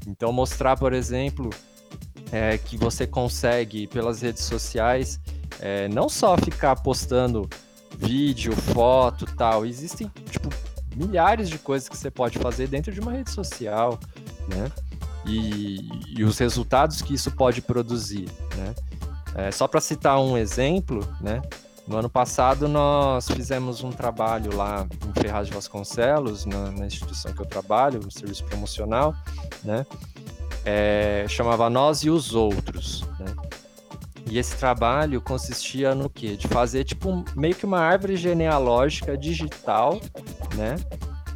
Então 0.07 0.33
mostrar, 0.33 0.77
por 0.77 0.93
exemplo, 0.93 1.51
é, 2.33 2.59
que 2.59 2.77
você 2.77 3.07
consegue 3.07 3.87
pelas 3.87 4.23
redes 4.23 4.45
sociais 4.45 5.21
é, 5.61 5.89
não 5.89 6.09
só 6.09 6.37
ficar 6.37 6.77
postando 6.77 7.49
vídeo, 7.97 8.53
foto, 8.53 9.27
tal. 9.37 9.67
Existem 9.67 10.11
tipo 10.31 10.49
milhares 11.07 11.49
de 11.49 11.59
coisas 11.59 11.89
que 11.89 11.97
você 11.97 12.11
pode 12.11 12.39
fazer 12.39 12.69
dentro 12.69 12.93
de 12.93 13.01
uma 13.01 13.13
rede 13.13 13.31
social, 13.31 13.99
né? 14.49 14.71
e, 15.27 15.89
e 16.17 16.25
os 16.25 16.39
resultados 16.39 17.03
que 17.03 17.15
isso 17.15 17.31
pode 17.31 17.61
produzir, 17.61 18.29
né? 18.57 18.75
É, 19.35 19.51
só 19.51 19.69
para 19.69 19.81
citar 19.81 20.21
um 20.21 20.37
exemplo, 20.37 21.07
né? 21.21 21.41
No 21.87 21.97
ano 21.97 22.11
passado 22.11 22.69
nós 22.69 23.29
fizemos 23.29 23.83
um 23.83 23.91
trabalho 23.91 24.55
lá 24.55 24.87
em 25.07 25.21
Ferraz 25.21 25.49
de 25.49 25.55
Vasconcelos, 25.55 26.45
na, 26.47 26.71
na 26.71 26.87
instituição 26.87 27.33
que 27.33 27.41
eu 27.41 27.47
trabalho, 27.47 28.01
no 28.01 28.11
serviço 28.11 28.45
promocional, 28.45 29.15
né? 29.65 29.87
É, 30.65 31.25
chamava 31.29 31.71
Nós 31.71 32.03
e 32.03 32.11
os 32.11 32.35
Outros, 32.35 33.03
né? 33.19 33.35
E 34.31 34.39
esse 34.39 34.57
trabalho 34.57 35.21
consistia 35.21 35.93
no 35.93 36.09
quê? 36.09 36.37
De 36.37 36.47
fazer 36.47 36.85
tipo 36.85 37.25
meio 37.35 37.55
que 37.55 37.67
uma 37.67 37.81
árvore 37.81 38.17
genealógica 38.17 39.19
digital, 39.19 40.01
né? 40.55 40.77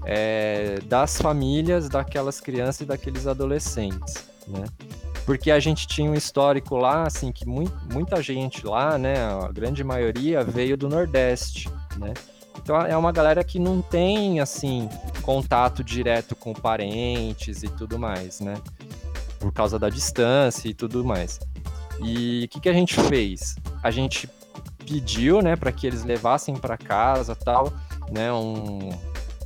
É, 0.06 0.78
das 0.84 1.20
famílias 1.20 1.88
daquelas 1.88 2.40
crianças 2.40 2.82
e 2.82 2.84
daqueles 2.84 3.26
adolescentes, 3.26 4.28
né? 4.46 4.64
Porque 5.26 5.50
a 5.50 5.58
gente 5.58 5.88
tinha 5.88 6.08
um 6.08 6.14
histórico 6.14 6.76
lá, 6.76 7.04
assim, 7.04 7.32
que 7.32 7.48
mu 7.48 7.64
muita 7.92 8.22
gente 8.22 8.64
lá, 8.64 8.96
né? 8.96 9.14
A 9.16 9.50
grande 9.50 9.82
maioria 9.82 10.44
veio 10.44 10.76
do 10.76 10.88
Nordeste, 10.88 11.68
né? 11.96 12.14
Então 12.56 12.80
é 12.80 12.96
uma 12.96 13.10
galera 13.10 13.42
que 13.42 13.58
não 13.58 13.82
tem, 13.82 14.38
assim, 14.38 14.88
contato 15.22 15.82
direto 15.82 16.36
com 16.36 16.52
parentes 16.52 17.64
e 17.64 17.68
tudo 17.68 17.98
mais, 17.98 18.38
né? 18.38 18.54
Por 19.40 19.52
causa 19.52 19.80
da 19.80 19.88
distância 19.88 20.68
e 20.68 20.74
tudo 20.74 21.04
mais. 21.04 21.40
E 22.02 22.44
o 22.44 22.48
que, 22.48 22.60
que 22.60 22.68
a 22.68 22.72
gente 22.72 22.94
fez? 22.94 23.56
A 23.82 23.90
gente 23.90 24.28
pediu, 24.84 25.40
né, 25.40 25.56
para 25.56 25.72
que 25.72 25.86
eles 25.86 26.04
levassem 26.04 26.54
para 26.56 26.76
casa, 26.76 27.34
tal, 27.34 27.72
né, 28.10 28.32
um, 28.32 28.90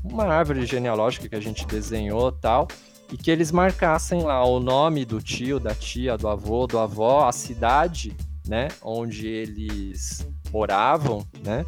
uma 0.04 0.24
árvore 0.24 0.66
genealógica 0.66 1.28
que 1.28 1.34
a 1.34 1.40
gente 1.40 1.66
desenhou, 1.66 2.32
tal, 2.32 2.68
e 3.12 3.16
que 3.16 3.30
eles 3.30 3.50
marcassem 3.50 4.22
lá 4.22 4.44
o 4.44 4.60
nome 4.60 5.04
do 5.04 5.22
tio, 5.22 5.58
da 5.58 5.74
tia, 5.74 6.16
do 6.16 6.28
avô, 6.28 6.66
do 6.66 6.78
avó, 6.78 7.26
a 7.26 7.32
cidade, 7.32 8.14
né, 8.46 8.68
onde 8.82 9.26
eles 9.26 10.26
moravam, 10.52 11.24
né, 11.44 11.64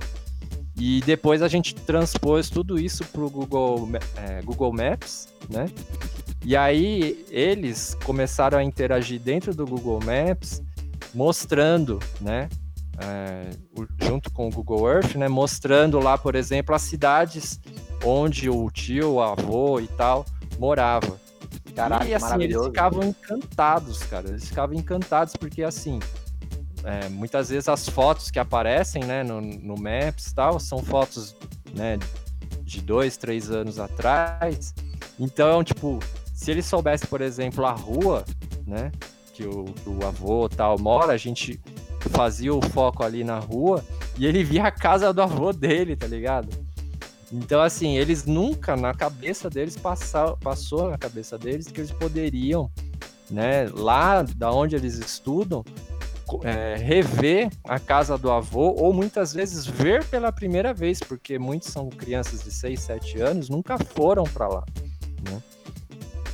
e 0.77 1.01
depois 1.05 1.43
a 1.43 1.48
gente 1.48 1.74
transpôs 1.74 2.48
tudo 2.48 2.78
isso 2.78 3.05
para 3.05 3.20
o 3.20 3.31
Google, 3.31 3.89
é, 4.16 4.43
Google 4.43 4.73
Maps, 4.73 5.28
né, 5.48 5.66
e 6.44 6.57
aí 6.57 7.24
eles 7.31 7.97
começaram 8.05 8.59
a 8.59 8.65
interagir 8.65 9.20
dentro 9.20 9.55
do 9.55 9.66
Google 9.66 10.01
Maps 10.02 10.62
mostrando, 11.15 11.99
né, 12.20 12.49
é, 12.99 13.51
junto 14.03 14.31
com 14.31 14.49
o 14.49 14.51
Google 14.51 14.89
Earth, 14.89 15.15
né, 15.15 15.28
mostrando 15.28 15.99
lá, 15.99 16.19
por 16.19 16.35
exemplo, 16.35 16.74
as 16.74 16.82
cidades 16.82 17.61
onde 18.05 18.49
o 18.49 18.70
tio, 18.70 19.15
o 19.15 19.23
avô 19.23 19.81
e 19.81 19.89
tal 19.89 20.24
morava. 20.59 21.19
Caraca, 21.74 22.05
e 22.05 22.15
assim, 22.15 22.43
eles 22.43 22.62
ficavam 22.62 23.03
encantados, 23.05 24.03
cara. 24.03 24.28
Eles 24.28 24.49
ficavam 24.49 24.77
encantados 24.77 25.35
porque 25.37 25.62
assim, 25.62 25.99
é, 26.85 27.09
muitas 27.09 27.49
vezes 27.49 27.69
as 27.69 27.89
fotos 27.89 28.31
que 28.31 28.39
aparecem, 28.39 29.05
né, 29.05 29.23
no, 29.23 29.41
no 29.41 29.77
Maps 29.77 30.32
tal, 30.32 30.59
são 30.61 30.82
fotos, 30.82 31.35
né, 31.74 31.99
de 32.62 32.81
dois, 32.81 33.16
três 33.16 33.51
anos 33.51 33.78
atrás. 33.78 34.74
Então, 35.19 35.62
tipo, 35.65 35.99
se 36.35 36.51
ele 36.51 36.62
soubesse, 36.62 37.07
por 37.07 37.20
exemplo, 37.20 37.65
a 37.65 37.73
rua, 37.73 38.24
né, 38.66 38.91
que 39.41 39.47
o, 39.47 39.65
o 39.87 40.07
avô 40.07 40.49
tal 40.49 40.79
mora, 40.79 41.15
a 41.15 41.17
gente 41.17 41.59
fazia 42.11 42.55
o 42.55 42.61
foco 42.61 43.03
ali 43.03 43.25
na 43.25 43.39
rua 43.39 43.83
e 44.19 44.27
ele 44.27 44.45
via 44.45 44.65
a 44.65 44.71
casa 44.71 45.12
do 45.12 45.23
avô 45.23 45.51
dele, 45.53 45.97
tá 45.97 46.07
ligado? 46.07 46.49
Então, 47.33 47.62
assim, 47.62 47.97
eles 47.97 48.27
nunca, 48.27 48.77
na 48.77 48.93
cabeça 48.93 49.49
deles, 49.49 49.77
passou, 49.77 50.37
passou 50.37 50.91
na 50.91 50.99
cabeça 50.99 51.39
deles 51.39 51.69
que 51.69 51.81
eles 51.81 51.93
poderiam, 51.93 52.71
né, 53.31 53.69
lá 53.73 54.23
da 54.23 54.51
onde 54.51 54.75
eles 54.75 54.99
estudam, 54.99 55.65
é, 56.43 56.77
rever 56.77 57.51
a 57.65 57.79
casa 57.79 58.19
do 58.19 58.31
avô, 58.31 58.75
ou 58.77 58.93
muitas 58.93 59.33
vezes 59.33 59.65
ver 59.65 60.05
pela 60.05 60.33
primeira 60.33 60.75
vez, 60.75 61.01
porque 61.01 61.39
muitos 61.39 61.69
são 61.69 61.89
crianças 61.89 62.43
de 62.43 62.51
6, 62.51 62.81
7 62.81 63.21
anos, 63.21 63.49
nunca 63.49 63.79
foram 63.79 64.25
para 64.25 64.49
lá. 64.49 64.65
Né? 65.23 65.43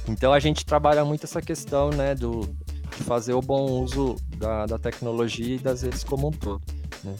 Então 0.08 0.32
a 0.32 0.38
gente 0.38 0.64
trabalha 0.64 1.04
muito 1.04 1.24
essa 1.24 1.42
questão 1.42 1.90
né, 1.90 2.14
do, 2.14 2.56
fazer 3.02 3.34
o 3.34 3.40
bom 3.40 3.64
uso 3.82 4.16
da, 4.36 4.66
da 4.66 4.78
tecnologia 4.78 5.56
e 5.56 5.58
das 5.58 5.82
redes 5.82 6.04
como 6.04 6.28
um 6.28 6.30
todo. 6.30 6.62
Né? 7.02 7.14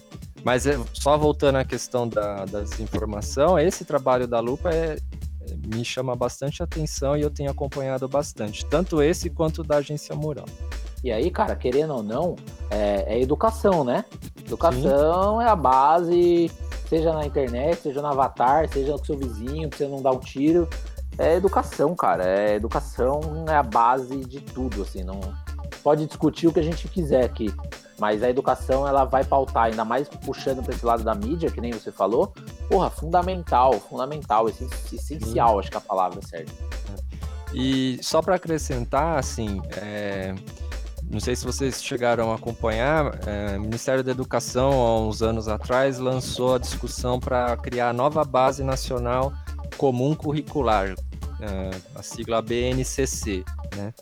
Mas 0.45 0.67
é, 0.67 0.79
só 0.93 1.17
voltando 1.19 1.57
à 1.57 1.65
questão 1.65 2.09
da, 2.09 2.45
da 2.45 2.61
desinformação, 2.61 3.59
esse 3.59 3.85
trabalho 3.85 4.27
da 4.27 4.39
Lupa 4.39 4.71
é, 4.71 4.97
é, 4.97 5.77
me 5.77 5.85
chama 5.85 6.15
bastante 6.15 6.63
atenção 6.63 7.17
e 7.17 7.23
eu 7.23 7.31
tenho 7.31 7.51
acompanhado 7.51 8.07
bastante, 8.09 8.65
tanto 8.67 9.03
esse 9.03 9.29
quanto 9.29 9.65
da 9.65 9.79
Agência 9.79 10.15
Moral. 10.15 10.47
E 11.03 11.13
aí, 11.13 11.31
cara, 11.31 11.55
querendo 11.55 11.95
ou 11.95 12.03
não, 12.03 12.37
é, 12.71 13.15
é 13.15 13.21
educação, 13.21 13.85
né? 13.85 14.05
Educação 14.45 15.39
Sim. 15.39 15.45
é 15.45 15.49
a 15.49 15.57
base, 15.57 16.51
seja 16.89 17.13
na 17.13 17.27
internet, 17.27 17.81
seja 17.81 18.01
no 18.01 18.09
avatar, 18.09 18.69
seja 18.69 18.93
com 18.93 19.05
seu 19.05 19.17
vizinho, 19.17 19.69
pra 19.69 19.79
você 19.79 19.89
não 19.89 20.03
dar 20.03 20.13
um 20.13 20.21
tiro. 20.21 20.69
É 21.19 21.35
educação, 21.35 21.95
cara. 21.95 22.25
É 22.25 22.55
educação 22.55 23.45
é 23.49 23.55
a 23.55 23.63
base 23.63 24.21
de 24.25 24.41
tudo, 24.41 24.83
assim. 24.83 25.03
Não, 25.03 25.21
pode 25.87 26.05
discutir 26.05 26.49
o 26.49 26.53
que 26.53 26.59
a 26.59 26.65
gente 26.65 26.89
quiser 26.89 27.25
aqui, 27.25 27.47
mas 27.97 28.21
a 28.21 28.29
educação 28.29 28.89
ela 28.89 29.05
vai 29.05 29.23
pautar, 29.23 29.67
ainda 29.67 29.85
mais 29.85 30.09
puxando 30.09 30.61
para 30.61 30.75
esse 30.75 30.85
lado 30.85 31.05
da 31.05 31.15
mídia, 31.15 31.49
que 31.49 31.61
nem 31.61 31.73
você 31.73 31.93
falou, 31.93 32.35
porra, 32.69 32.91
fundamental, 32.91 33.73
fundamental, 33.75 34.49
essencial, 34.49 35.61
acho 35.61 35.71
que 35.71 35.77
é 35.77 35.79
a 35.79 35.81
palavra 35.81 36.21
certa. 36.27 36.53
E 37.55 38.01
só 38.03 38.21
para 38.21 38.35
acrescentar, 38.35 39.17
assim, 39.17 39.63
é... 39.77 40.35
não 41.09 41.21
sei 41.21 41.37
se 41.37 41.45
vocês 41.45 41.81
chegaram 41.81 42.33
a 42.33 42.35
acompanhar, 42.35 43.21
é... 43.25 43.57
o 43.57 43.61
Ministério 43.61 44.03
da 44.03 44.11
Educação, 44.11 44.73
há 44.73 45.01
uns 45.01 45.23
anos 45.23 45.47
atrás, 45.47 46.01
lançou 46.01 46.57
a 46.57 46.59
discussão 46.59 47.21
para 47.21 47.57
criar 47.59 47.91
a 47.91 47.93
nova 47.93 48.25
base 48.25 48.65
nacional 48.65 49.33
comum 49.77 50.17
curricular, 50.17 50.97
é... 51.41 51.71
a 51.95 52.03
sigla 52.03 52.43
BNCC, 52.43 53.45
né? 53.77 53.95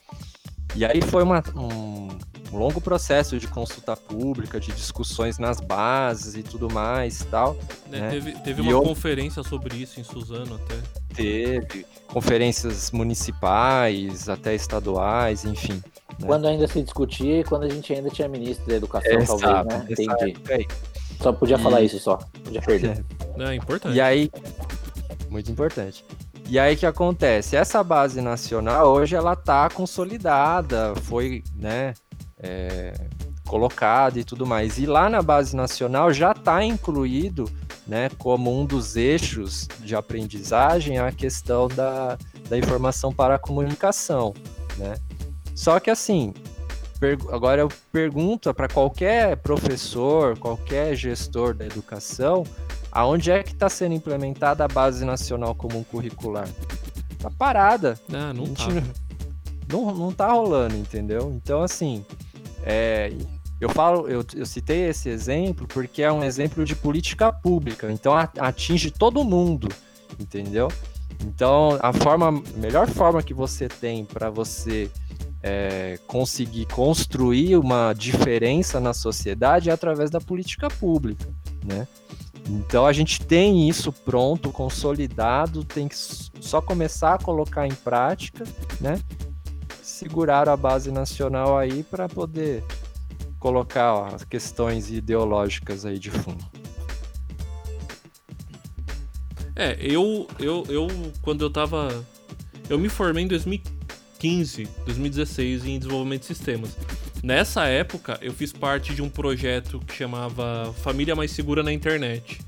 E 0.74 0.84
aí 0.84 1.00
foi 1.00 1.22
uma, 1.22 1.42
um, 1.54 2.08
longo 2.56 2.80
processo 2.80 3.38
de 3.38 3.46
consulta 3.46 3.96
pública, 3.96 4.58
de 4.58 4.72
discussões 4.72 5.38
nas 5.38 5.60
bases 5.60 6.34
e 6.34 6.42
tudo 6.42 6.72
mais 6.72 7.20
e 7.20 7.26
tal. 7.26 7.56
É, 7.92 8.00
né? 8.00 8.10
Teve, 8.10 8.32
teve 8.32 8.60
uma 8.60 8.70
eu... 8.70 8.82
conferência 8.82 9.42
sobre 9.42 9.76
isso 9.76 10.00
em 10.00 10.04
Suzano 10.04 10.56
até. 10.56 10.76
Teve, 11.14 11.86
conferências 12.08 12.90
municipais, 12.90 14.28
até 14.28 14.54
estaduais, 14.54 15.44
enfim. 15.44 15.74
Né? 16.18 16.26
Quando 16.26 16.46
ainda 16.46 16.66
se 16.66 16.82
discutia 16.82 17.40
e 17.40 17.44
quando 17.44 17.64
a 17.64 17.68
gente 17.68 17.92
ainda 17.92 18.10
tinha 18.10 18.28
ministro 18.28 18.66
da 18.66 18.76
educação, 18.76 19.12
é, 19.12 19.24
talvez, 19.24 19.64
né? 19.66 19.86
Entendi. 19.90 20.68
Só 21.20 21.32
podia 21.32 21.56
e... 21.56 21.58
falar 21.60 21.82
isso 21.82 21.98
só, 21.98 22.16
podia 22.42 22.62
perder. 22.62 23.04
É, 23.36 23.50
é 23.50 23.54
importante. 23.56 23.96
E 23.96 24.00
aí, 24.00 24.30
muito 25.28 25.50
importante. 25.50 26.04
E 26.48 26.58
aí 26.58 26.76
que 26.76 26.86
acontece? 26.86 27.56
Essa 27.56 27.82
base 27.82 28.20
nacional 28.20 28.92
hoje 28.92 29.16
ela 29.16 29.32
está 29.32 29.68
consolidada, 29.70 30.94
foi, 31.02 31.42
né, 31.56 31.94
é, 32.38 32.92
colocada 33.46 34.18
e 34.18 34.24
tudo 34.24 34.46
mais. 34.46 34.78
E 34.78 34.86
lá 34.86 35.08
na 35.08 35.22
base 35.22 35.56
nacional 35.56 36.12
já 36.12 36.32
está 36.32 36.62
incluído, 36.62 37.50
né, 37.86 38.10
como 38.18 38.58
um 38.58 38.64
dos 38.66 38.96
eixos 38.96 39.66
de 39.80 39.96
aprendizagem 39.96 40.98
a 40.98 41.10
questão 41.10 41.68
da, 41.68 42.18
da 42.48 42.58
informação 42.58 43.12
para 43.12 43.36
a 43.36 43.38
comunicação, 43.38 44.34
né? 44.76 44.96
Só 45.54 45.78
que 45.78 45.90
assim, 45.90 46.34
agora 47.30 47.60
eu 47.62 47.68
pergunto 47.92 48.52
para 48.52 48.68
qualquer 48.68 49.36
professor, 49.36 50.36
qualquer 50.38 50.96
gestor 50.96 51.54
da 51.54 51.64
educação, 51.64 52.44
Aonde 52.94 53.32
é 53.32 53.42
que 53.42 53.52
está 53.52 53.68
sendo 53.68 53.94
implementada 53.94 54.64
a 54.64 54.68
Base 54.68 55.04
Nacional 55.04 55.52
Comum 55.52 55.82
Curricular? 55.82 56.48
Tá 57.18 57.28
parada. 57.28 57.98
Ah, 58.12 58.32
não 58.32 58.54
tá. 58.54 58.68
Não, 59.66 59.94
não 59.94 60.12
tá 60.12 60.30
rolando, 60.30 60.76
entendeu? 60.76 61.32
Então, 61.34 61.62
assim, 61.62 62.04
é, 62.62 63.12
eu 63.60 63.68
falo, 63.70 64.06
eu, 64.08 64.24
eu 64.36 64.46
citei 64.46 64.88
esse 64.88 65.08
exemplo 65.08 65.66
porque 65.66 66.02
é 66.02 66.12
um 66.12 66.22
exemplo 66.22 66.64
de 66.64 66.76
política 66.76 67.32
pública, 67.32 67.90
então 67.90 68.12
atinge 68.14 68.90
todo 68.90 69.24
mundo, 69.24 69.68
entendeu? 70.20 70.68
Então, 71.24 71.78
a 71.80 71.92
forma, 71.92 72.28
a 72.28 72.58
melhor 72.58 72.86
forma 72.88 73.22
que 73.22 73.32
você 73.32 73.66
tem 73.66 74.04
para 74.04 74.28
você 74.28 74.90
é, 75.42 75.98
conseguir 76.06 76.66
construir 76.66 77.56
uma 77.56 77.92
diferença 77.92 78.78
na 78.78 78.92
sociedade 78.92 79.70
é 79.70 79.72
através 79.72 80.10
da 80.10 80.20
política 80.20 80.68
pública, 80.68 81.26
né? 81.64 81.88
Então 82.48 82.86
a 82.86 82.92
gente 82.92 83.20
tem 83.20 83.68
isso 83.68 83.92
pronto, 83.92 84.50
consolidado, 84.50 85.64
tem 85.64 85.88
que 85.88 85.96
só 85.96 86.60
começar 86.60 87.14
a 87.14 87.18
colocar 87.18 87.66
em 87.66 87.74
prática, 87.74 88.44
né? 88.80 89.00
Segurar 89.82 90.48
a 90.48 90.56
base 90.56 90.90
nacional 90.90 91.56
aí 91.56 91.82
para 91.82 92.08
poder 92.08 92.62
colocar 93.38 93.94
ó, 93.94 94.06
as 94.14 94.24
questões 94.24 94.90
ideológicas 94.90 95.86
aí 95.86 95.98
de 95.98 96.10
fundo. 96.10 96.44
É, 99.56 99.76
eu, 99.80 100.26
eu, 100.38 100.64
eu 100.68 100.88
quando 101.22 101.44
eu 101.44 101.50
tava. 101.50 102.04
Eu 102.68 102.78
me 102.78 102.88
formei 102.88 103.24
em 103.24 103.28
2015. 103.28 103.84
2015, 104.24 104.68
2016 104.86 105.66
em 105.66 105.78
desenvolvimento 105.78 106.20
de 106.22 106.26
sistemas. 106.26 106.76
Nessa 107.24 107.64
época, 107.64 108.18
eu 108.20 108.34
fiz 108.34 108.52
parte 108.52 108.94
de 108.94 109.00
um 109.00 109.08
projeto 109.08 109.78
que 109.78 109.94
chamava 109.94 110.74
Família 110.82 111.16
Mais 111.16 111.30
Segura 111.30 111.62
na 111.62 111.72
Internet. 111.72 112.38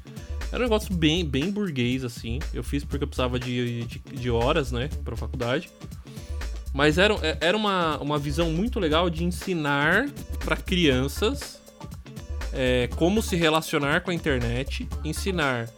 Era 0.52 0.58
um 0.58 0.64
negócio 0.64 0.94
bem, 0.94 1.24
bem 1.24 1.50
burguês, 1.50 2.04
assim. 2.04 2.40
Eu 2.52 2.62
fiz 2.62 2.84
porque 2.84 3.02
eu 3.02 3.08
precisava 3.08 3.38
de, 3.40 3.84
de, 3.84 3.98
de 4.00 4.30
horas, 4.30 4.72
né, 4.72 4.90
pra 5.02 5.16
faculdade. 5.16 5.70
Mas 6.74 6.98
era, 6.98 7.14
era 7.40 7.56
uma, 7.56 7.96
uma 8.02 8.18
visão 8.18 8.50
muito 8.50 8.78
legal 8.78 9.08
de 9.08 9.24
ensinar 9.24 10.10
para 10.44 10.58
crianças 10.58 11.58
é, 12.52 12.90
como 12.96 13.22
se 13.22 13.34
relacionar 13.34 14.02
com 14.02 14.10
a 14.10 14.14
internet, 14.14 14.86
ensinar 15.02 15.70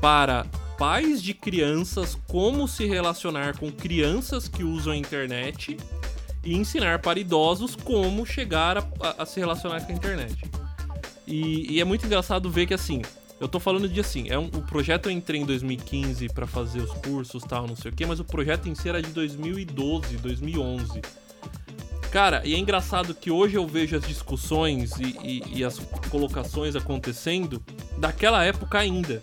para 0.00 0.46
pais 0.78 1.20
de 1.20 1.34
crianças 1.34 2.16
como 2.28 2.68
se 2.68 2.86
relacionar 2.86 3.58
com 3.58 3.68
crianças 3.72 4.46
que 4.46 4.62
usam 4.62 4.92
a 4.92 4.96
internet 4.96 5.76
e 6.48 6.54
ensinar 6.54 6.98
para 7.00 7.20
idosos 7.20 7.76
como 7.76 8.24
chegar 8.24 8.78
a, 8.78 8.84
a, 9.00 9.22
a 9.22 9.26
se 9.26 9.38
relacionar 9.38 9.82
com 9.82 9.92
a 9.92 9.94
internet. 9.94 10.50
E, 11.26 11.74
e, 11.74 11.78
é 11.78 11.84
muito 11.84 12.06
engraçado 12.06 12.48
ver 12.48 12.64
que 12.64 12.72
assim, 12.72 13.02
eu 13.38 13.46
tô 13.46 13.60
falando 13.60 13.86
de 13.86 14.00
assim, 14.00 14.30
é 14.30 14.38
um, 14.38 14.46
o 14.46 14.62
projeto 14.62 15.10
eu 15.10 15.12
entrei 15.12 15.42
em 15.42 15.44
2015 15.44 16.26
para 16.30 16.46
fazer 16.46 16.80
os 16.80 16.90
cursos 16.90 17.44
tal, 17.44 17.66
não 17.66 17.76
sei 17.76 17.90
o 17.90 17.94
que, 17.94 18.06
mas 18.06 18.18
o 18.18 18.24
projeto 18.24 18.66
em 18.66 18.74
si 18.74 18.88
era 18.88 19.02
de 19.02 19.10
2012, 19.10 20.16
2011. 20.16 21.02
Cara, 22.10 22.40
e 22.46 22.54
é 22.54 22.58
engraçado 22.58 23.14
que 23.14 23.30
hoje 23.30 23.56
eu 23.56 23.66
vejo 23.66 23.94
as 23.94 24.02
discussões 24.02 24.92
e, 24.98 25.18
e, 25.22 25.58
e 25.58 25.64
as 25.64 25.78
colocações 26.10 26.74
acontecendo 26.74 27.62
daquela 27.98 28.42
época 28.42 28.78
ainda. 28.78 29.22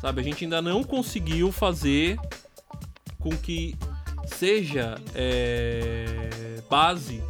Sabe, 0.00 0.22
a 0.22 0.24
gente 0.24 0.42
ainda 0.44 0.62
não 0.62 0.82
conseguiu 0.82 1.52
fazer 1.52 2.18
com 3.18 3.36
que 3.36 3.76
seja 4.38 4.96
é, 5.14 6.60
base, 6.68 7.22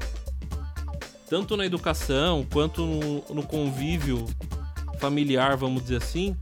tanto 1.28 1.56
na 1.56 1.64
educação 1.64 2.46
quanto 2.52 2.84
no, 2.84 3.22
no, 3.34 3.42
convívio 3.46 4.26
familiar, 4.98 5.56
vamos 5.56 5.82
dizer 5.82 5.98
assim, 5.98 6.36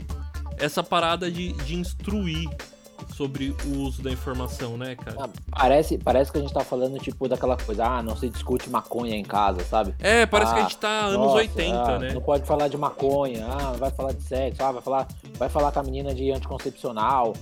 essa 0.58 0.82
parada 0.82 1.30
de, 1.30 1.52
de 1.52 1.74
instruir 1.74 2.48
sobre 3.14 3.54
o 3.66 3.82
uso 3.82 4.02
da 4.02 4.10
informação, 4.10 4.76
né, 4.76 4.96
cara? 4.96 5.16
Ah, 5.20 5.28
parece, 5.50 5.98
parece 5.98 6.32
que 6.32 6.38
a 6.38 6.40
gente 6.40 6.52
tá 6.52 6.60
falando, 6.60 6.98
tipo, 6.98 7.28
daquela 7.28 7.56
coisa, 7.56 7.84
ah, 7.84 8.02
não 8.02 8.16
se 8.16 8.28
discute 8.28 8.68
maconha 8.70 9.14
em 9.14 9.22
casa, 9.22 9.62
sabe? 9.64 9.94
É, 10.00 10.26
parece 10.26 10.52
ah, 10.52 10.54
que 10.54 10.60
a 10.60 10.62
gente 10.62 10.76
tá 10.78 11.06
anos 11.06 11.26
nossa, 11.26 11.36
80, 11.36 11.76
ah, 11.76 11.98
né? 11.98 12.12
Não 12.12 12.22
pode 12.22 12.44
falar 12.44 12.68
de 12.68 12.76
maconha, 12.76 13.46
ah, 13.46 13.72
vai 13.72 13.90
falar 13.90 14.12
de 14.12 14.22
sexo, 14.22 14.62
ah, 14.64 14.72
vai 14.72 14.82
falar, 14.82 15.08
vai 15.36 15.48
falar 15.48 15.70
com 15.70 15.80
a 15.80 15.82
menina 15.82 16.14
de 16.14 16.32
anticoncepcional. 16.32 17.34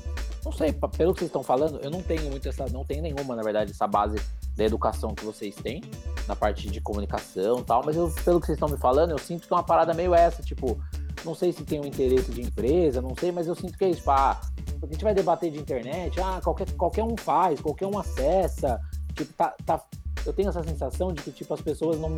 Não 0.45 0.51
sei, 0.51 0.73
pelo 0.73 1.13
que 1.15 1.21
vocês 1.21 1.29
estão 1.29 1.43
falando, 1.43 1.79
eu 1.81 1.91
não 1.91 2.03
tenho 2.03 2.29
muito 2.31 2.49
essa, 2.49 2.67
não 2.67 2.85
tenho 2.85 3.03
nenhuma, 3.03 3.37
na 3.37 3.43
verdade, 3.43 3.71
essa 3.71 3.87
base 3.87 4.17
da 4.57 4.65
educação 4.65 5.15
que 5.15 5.25
vocês 5.25 5.55
têm, 5.55 5.81
na 6.27 6.35
parte 6.35 6.69
de 6.69 6.81
comunicação 6.81 7.61
e 7.61 7.65
tal, 7.65 7.83
mas 7.85 7.97
eu, 7.97 8.13
pelo 8.25 8.41
que 8.41 8.47
vocês 8.47 8.57
estão 8.57 8.69
me 8.69 8.77
falando, 8.77 9.13
eu 9.13 9.19
sinto 9.19 9.47
que 9.47 9.53
é 9.53 9.57
uma 9.57 9.63
parada 9.63 9.95
meio 9.95 10.15
essa, 10.15 10.43
tipo, 10.43 10.83
não 11.25 11.35
sei 11.35 11.53
se 11.53 11.65
tem 11.65 11.81
um 11.81 11.87
interesse 11.87 12.33
de 12.33 12.43
empresa, 12.43 13.01
não 13.01 13.15
sei, 13.15 13.31
mas 13.31 13.47
eu 13.47 13.55
sinto 13.55 13.79
que 13.79 13.85
é 13.85 13.91
isso, 13.91 14.11
ah, 14.11 14.41
a 14.83 14.87
gente 14.87 15.05
vai 15.05 15.15
debater 15.15 15.51
de 15.51 15.59
internet, 15.59 16.21
ah, 16.21 16.41
qualquer, 16.43 16.71
qualquer 16.73 17.05
um 17.05 17.17
faz, 17.17 17.61
qualquer 17.61 17.87
um 17.87 17.97
acessa. 17.99 18.81
Tipo, 19.15 19.33
tá, 19.35 19.55
tá, 19.65 19.81
eu 20.27 20.33
tenho 20.33 20.49
essa 20.49 20.63
sensação 20.63 21.13
de 21.13 21.23
que, 21.23 21.31
tipo, 21.31 21.55
as 21.55 21.61
pessoas 21.61 22.01
não 22.01 22.13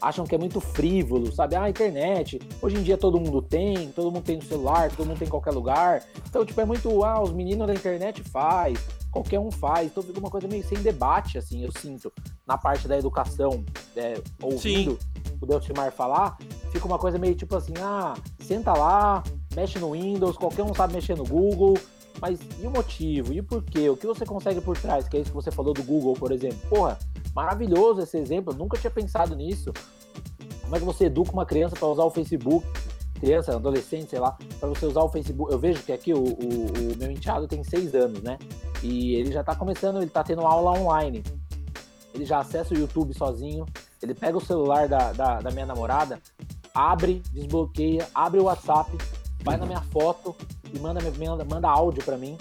acham 0.00 0.24
que 0.24 0.34
é 0.34 0.38
muito 0.38 0.60
frívolo, 0.60 1.32
sabe? 1.32 1.56
Ah, 1.56 1.68
internet, 1.68 2.40
hoje 2.60 2.76
em 2.76 2.82
dia 2.82 2.96
todo 2.96 3.20
mundo 3.20 3.42
tem, 3.42 3.90
todo 3.92 4.10
mundo 4.10 4.24
tem 4.24 4.36
no 4.36 4.42
celular, 4.42 4.90
todo 4.90 5.06
mundo 5.06 5.18
tem 5.18 5.28
em 5.28 5.30
qualquer 5.30 5.52
lugar. 5.52 6.02
Então, 6.28 6.44
tipo, 6.44 6.60
é 6.60 6.64
muito, 6.64 7.04
ah, 7.04 7.22
os 7.22 7.32
meninos 7.32 7.66
da 7.66 7.74
internet 7.74 8.22
faz, 8.22 8.78
qualquer 9.10 9.38
um 9.38 9.50
faz. 9.50 9.86
Então 9.86 10.02
fica 10.02 10.18
uma 10.18 10.30
coisa 10.30 10.48
meio 10.48 10.64
sem 10.64 10.78
debate, 10.78 11.38
assim, 11.38 11.64
eu 11.64 11.72
sinto, 11.72 12.12
na 12.46 12.56
parte 12.56 12.88
da 12.88 12.98
educação, 12.98 13.64
é, 13.96 14.20
ouvindo 14.42 14.92
Sim. 14.92 14.98
o 15.40 15.46
Deltimar 15.46 15.92
falar, 15.92 16.38
fica 16.72 16.86
uma 16.86 16.98
coisa 16.98 17.18
meio 17.18 17.34
tipo 17.34 17.54
assim, 17.56 17.74
ah, 17.78 18.14
senta 18.40 18.72
lá, 18.72 19.22
mexe 19.54 19.78
no 19.78 19.92
Windows, 19.92 20.36
qualquer 20.36 20.62
um 20.62 20.74
sabe 20.74 20.94
mexer 20.94 21.16
no 21.16 21.24
Google, 21.24 21.76
mas 22.20 22.38
e 22.60 22.66
o 22.66 22.70
motivo? 22.70 23.32
E 23.32 23.40
o 23.40 23.44
porquê? 23.44 23.88
O 23.88 23.96
que 23.96 24.06
você 24.06 24.26
consegue 24.26 24.60
por 24.60 24.76
trás? 24.76 25.08
Que 25.08 25.16
é 25.16 25.20
isso 25.20 25.30
que 25.30 25.36
você 25.36 25.50
falou 25.50 25.72
do 25.72 25.82
Google, 25.82 26.14
por 26.14 26.32
exemplo. 26.32 26.58
Porra, 26.68 26.98
maravilhoso 27.34 28.00
esse 28.00 28.18
exemplo, 28.18 28.54
nunca 28.54 28.78
tinha 28.78 28.90
pensado 28.90 29.34
nisso. 29.34 29.72
Como 30.62 30.76
é 30.76 30.78
que 30.78 30.84
você 30.84 31.06
educa 31.06 31.32
uma 31.32 31.46
criança 31.46 31.74
para 31.76 31.88
usar 31.88 32.04
o 32.04 32.10
Facebook? 32.10 32.66
Criança, 33.14 33.54
adolescente, 33.54 34.10
sei 34.10 34.18
lá, 34.18 34.36
para 34.58 34.68
você 34.68 34.86
usar 34.86 35.02
o 35.02 35.08
Facebook. 35.08 35.52
Eu 35.52 35.58
vejo 35.58 35.82
que 35.82 35.92
aqui 35.92 36.14
o, 36.14 36.18
o, 36.18 36.22
o 36.22 36.96
meu 36.96 37.10
enteado 37.10 37.46
tem 37.46 37.62
seis 37.64 37.94
anos, 37.94 38.22
né? 38.22 38.38
E 38.82 39.14
ele 39.14 39.32
já 39.32 39.44
tá 39.44 39.54
começando, 39.54 39.98
ele 39.98 40.10
tá 40.10 40.22
tendo 40.22 40.42
aula 40.42 40.78
online. 40.78 41.22
Ele 42.14 42.24
já 42.24 42.38
acessa 42.38 42.74
o 42.74 42.78
YouTube 42.78 43.14
sozinho, 43.14 43.66
ele 44.02 44.14
pega 44.14 44.36
o 44.36 44.40
celular 44.40 44.88
da, 44.88 45.12
da, 45.12 45.40
da 45.40 45.50
minha 45.50 45.66
namorada, 45.66 46.20
abre, 46.74 47.22
desbloqueia, 47.32 48.08
abre 48.14 48.40
o 48.40 48.44
WhatsApp, 48.44 48.90
vai 49.42 49.56
na 49.56 49.66
minha 49.66 49.82
foto 49.82 50.34
e 50.72 50.78
manda, 50.78 51.00
manda, 51.18 51.44
manda 51.44 51.68
áudio 51.68 52.02
para 52.04 52.16
mim. 52.16 52.36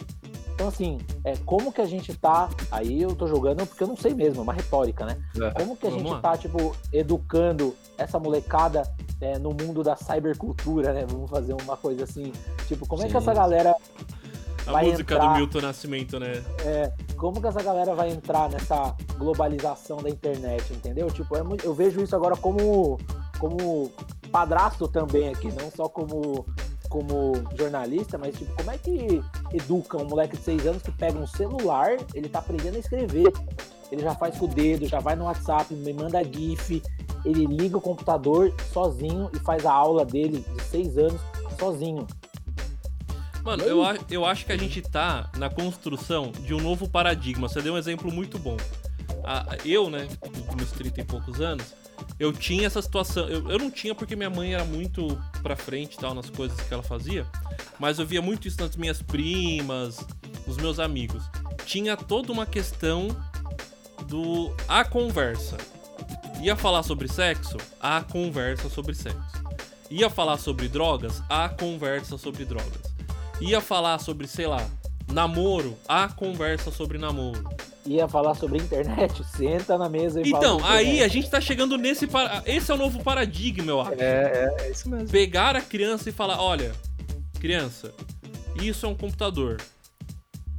Então, 0.60 0.68
assim, 0.68 0.98
é, 1.23 1.38
como 1.45 1.72
que 1.72 1.80
a 1.80 1.86
gente 1.86 2.14
tá. 2.14 2.49
Aí 2.69 3.02
eu 3.02 3.15
tô 3.15 3.26
jogando 3.27 3.65
porque 3.65 3.81
eu 3.81 3.88
não 3.88 3.95
sei 3.95 4.14
mesmo, 4.14 4.41
é 4.41 4.44
uma 4.44 4.52
retórica, 4.52 5.06
né? 5.06 5.18
É, 5.41 5.52
como 5.52 5.77
que 5.77 5.88
a 5.88 5.90
gente 5.90 6.10
lá. 6.10 6.19
tá, 6.19 6.38
tipo, 6.38 6.76
educando 6.91 7.73
essa 7.98 8.19
molecada 8.19 8.84
é, 9.22 9.40
no 9.40 9.52
mundo 9.52 9.81
da 9.84 9.95
cybercultura, 9.95 10.91
né? 10.91 11.06
Vamos 11.10 11.30
fazer 11.30 11.53
uma 11.53 11.77
coisa 11.77 12.03
assim. 12.03 12.34
Tipo, 12.68 12.86
como 12.86 13.02
Sim. 13.02 13.07
é 13.07 13.11
que 13.11 13.15
essa 13.15 13.34
galera. 13.34 13.73
A 14.68 14.72
vai 14.73 14.88
música 14.88 15.14
entrar, 15.14 15.31
do 15.31 15.38
Milton 15.38 15.61
Nascimento, 15.61 16.19
né? 16.19 16.44
É, 16.65 16.91
como 17.15 17.40
que 17.40 17.48
essa 17.48 17.64
galera 17.64 17.95
vai 17.95 18.10
entrar 18.10 18.49
nessa 18.49 18.94
globalização 19.18 20.03
da 20.03 20.10
internet, 20.10 20.73
entendeu? 20.73 21.07
Tipo, 21.10 21.38
é, 21.38 21.41
eu 21.64 21.73
vejo 21.73 22.02
isso 22.02 22.18
agora 22.18 22.36
como, 22.36 22.99
como 23.40 23.90
padrasto 24.30 24.90
também 24.90 25.30
aqui, 25.30 25.48
não 25.53 25.72
só 25.72 25.88
como 25.88 26.45
como 26.89 27.33
jornalista, 27.55 28.17
mas 28.17 28.35
tipo, 28.35 28.53
como 28.55 28.71
é 28.71 28.77
que 28.77 29.21
educa 29.53 29.97
um 29.97 30.05
moleque 30.05 30.35
de 30.35 30.43
6 30.43 30.67
anos 30.67 30.81
que 30.81 30.91
pega 30.91 31.17
um 31.17 31.27
celular, 31.27 31.97
ele 32.13 32.27
tá 32.27 32.39
aprendendo 32.39 32.75
a 32.75 32.79
escrever. 32.79 33.31
Ele 33.91 34.03
já 34.03 34.13
faz 34.13 34.37
com 34.37 34.45
o 34.45 34.47
dedo, 34.47 34.85
já 34.87 34.99
vai 34.99 35.15
no 35.15 35.25
WhatsApp, 35.25 35.73
me 35.73 35.93
manda 35.93 36.23
GIF, 36.23 36.81
ele 37.25 37.45
liga 37.45 37.77
o 37.77 37.81
computador 37.81 38.53
sozinho 38.71 39.29
e 39.33 39.39
faz 39.39 39.65
a 39.65 39.71
aula 39.71 40.05
dele 40.05 40.45
de 40.55 40.63
6 40.63 40.97
anos 40.97 41.21
sozinho. 41.57 42.05
Mano, 43.43 43.63
eu, 43.63 43.81
eu 44.09 44.25
acho 44.25 44.45
que 44.45 44.51
a 44.51 44.57
gente 44.57 44.81
tá 44.81 45.29
na 45.37 45.49
construção 45.49 46.31
de 46.31 46.53
um 46.53 46.59
novo 46.59 46.87
paradigma. 46.87 47.47
Você 47.47 47.61
deu 47.61 47.73
um 47.73 47.77
exemplo 47.77 48.11
muito 48.11 48.37
bom. 48.37 48.57
eu, 49.65 49.89
né, 49.89 50.07
com 50.19 50.55
meus 50.55 50.71
30 50.71 51.01
e 51.01 51.03
poucos 51.03 51.41
anos, 51.41 51.73
eu 52.19 52.33
tinha 52.33 52.67
essa 52.67 52.81
situação. 52.81 53.27
Eu, 53.29 53.49
eu 53.49 53.57
não 53.57 53.71
tinha 53.71 53.95
porque 53.95 54.15
minha 54.15 54.29
mãe 54.29 54.53
era 54.53 54.65
muito 54.65 55.17
pra 55.41 55.55
frente 55.55 55.97
tal 55.97 56.13
nas 56.13 56.29
coisas 56.29 56.59
que 56.59 56.73
ela 56.73 56.83
fazia. 56.83 57.25
Mas 57.79 57.97
eu 57.97 58.05
via 58.05 58.21
muito 58.21 58.47
isso 58.47 58.59
nas 58.59 58.75
minhas 58.75 59.01
primas, 59.01 60.05
nos 60.45 60.57
meus 60.57 60.79
amigos. 60.79 61.23
Tinha 61.65 61.95
toda 61.95 62.31
uma 62.31 62.45
questão 62.45 63.07
do 64.07 64.53
a 64.67 64.83
conversa. 64.83 65.55
Ia 66.41 66.55
falar 66.55 66.83
sobre 66.83 67.07
sexo? 67.07 67.57
A 67.79 68.01
conversa 68.01 68.69
sobre 68.69 68.93
sexo. 68.93 69.43
Ia 69.89 70.09
falar 70.09 70.37
sobre 70.37 70.67
drogas? 70.67 71.23
A 71.29 71.47
conversa 71.47 72.17
sobre 72.17 72.43
drogas. 72.43 72.81
Ia 73.39 73.61
falar 73.61 73.97
sobre, 73.99 74.27
sei 74.27 74.45
lá, 74.45 74.69
namoro? 75.11 75.77
A 75.87 76.09
conversa 76.09 76.69
sobre 76.69 76.97
namoro 76.97 77.47
ia 77.95 78.07
falar 78.07 78.35
sobre 78.35 78.59
internet, 78.59 79.23
senta 79.35 79.77
na 79.77 79.89
mesa 79.89 80.21
e 80.21 80.29
Então, 80.29 80.63
aí 80.63 81.01
a 81.03 81.07
gente 81.07 81.29
tá 81.29 81.41
chegando 81.41 81.77
nesse. 81.77 82.07
Esse 82.45 82.71
é 82.71 82.73
o 82.73 82.77
novo 82.77 83.03
paradigma, 83.03 83.71
eu 83.71 83.81
acho. 83.81 83.93
É, 83.93 84.55
é, 84.59 84.65
é 84.65 84.71
isso 84.71 84.89
mesmo. 84.89 85.09
Pegar 85.09 85.55
a 85.55 85.61
criança 85.61 86.09
e 86.09 86.13
falar: 86.13 86.41
olha, 86.41 86.71
criança, 87.39 87.93
isso 88.61 88.85
é 88.85 88.89
um 88.89 88.95
computador. 88.95 89.57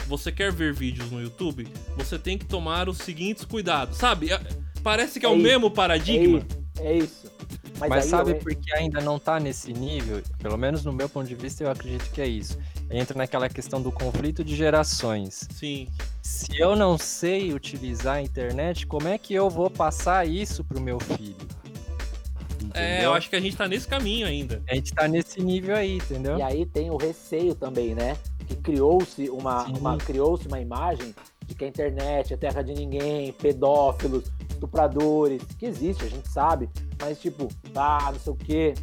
Você 0.07 0.33
quer 0.33 0.51
ver 0.51 0.73
vídeos 0.73 1.11
no 1.11 1.23
YouTube? 1.23 1.69
Você 1.97 2.19
tem 2.19 2.37
que 2.37 2.45
tomar 2.45 2.89
os 2.89 2.99
seguintes 2.99 3.45
cuidados. 3.45 3.97
Sabe? 3.97 4.33
É, 4.33 4.41
parece 4.83 5.21
que 5.21 5.27
é, 5.27 5.29
é 5.29 5.33
o 5.33 5.37
isso, 5.37 5.43
mesmo 5.43 5.71
paradigma. 5.71 6.41
É. 6.41 6.60
É 6.81 6.97
isso. 6.97 7.31
Mas, 7.79 7.89
Mas 7.89 8.05
sabe 8.07 8.33
eu... 8.33 8.37
por 8.37 8.55
que 8.55 8.75
ainda 8.75 9.01
não 9.01 9.19
tá 9.19 9.41
nesse 9.41 9.73
nível? 9.73 10.23
Pelo 10.39 10.59
menos 10.59 10.85
no 10.85 10.93
meu 10.93 11.09
ponto 11.09 11.27
de 11.27 11.35
vista, 11.35 11.65
eu 11.65 11.71
acredito 11.71 12.11
que 12.11 12.21
é 12.21 12.27
isso. 12.27 12.59
Entra 12.91 13.17
naquela 13.17 13.49
questão 13.49 13.81
do 13.81 13.91
conflito 13.91 14.45
de 14.45 14.55
gerações. 14.55 15.49
Sim. 15.51 15.89
Se 16.23 16.59
eu 16.59 16.77
não 16.77 16.99
sei 16.99 17.55
utilizar 17.55 18.17
a 18.17 18.23
internet, 18.23 18.87
como 18.87 19.09
é 19.09 19.17
que 19.17 19.33
eu 19.33 19.49
vou 19.49 19.71
passar 19.71 20.27
isso 20.27 20.63
pro 20.63 20.81
meu 20.81 20.99
filho? 21.01 21.37
Entendeu? 22.57 22.71
É, 22.75 23.05
eu 23.05 23.15
acho 23.15 23.31
que 23.31 23.37
a 23.37 23.41
gente 23.41 23.57
tá 23.57 23.67
nesse 23.67 23.89
caminho 23.89 24.27
ainda. 24.27 24.63
A 24.69 24.75
gente 24.75 24.93
tá 24.93 25.09
nesse 25.09 25.43
nível 25.43 25.75
aí, 25.75 25.97
entendeu? 25.97 26.39
E 26.39 26.43
aí 26.43 26.67
tem 26.67 26.91
o 26.91 26.97
receio 26.97 27.55
também, 27.55 27.95
né? 27.95 28.17
Que 28.47 28.57
criou-se 28.57 29.31
uma, 29.31 29.65
uma 29.65 29.97
criou-se 29.97 30.47
uma 30.47 30.61
imagem 30.61 31.15
de 31.47 31.55
que 31.55 31.65
a 31.65 31.69
internet 31.69 32.35
é 32.35 32.37
terra 32.37 32.63
de 32.63 32.75
ninguém, 32.75 33.33
pedófilos, 33.33 34.31
estupradores, 34.65 35.43
que 35.59 35.65
existe, 35.67 36.05
a 36.05 36.09
gente 36.09 36.29
sabe, 36.29 36.69
mas 37.01 37.21
tipo, 37.21 37.49
tá, 37.73 38.11
não 38.13 38.21
sei 38.21 38.33
o 38.33 38.37
quê. 38.37 38.75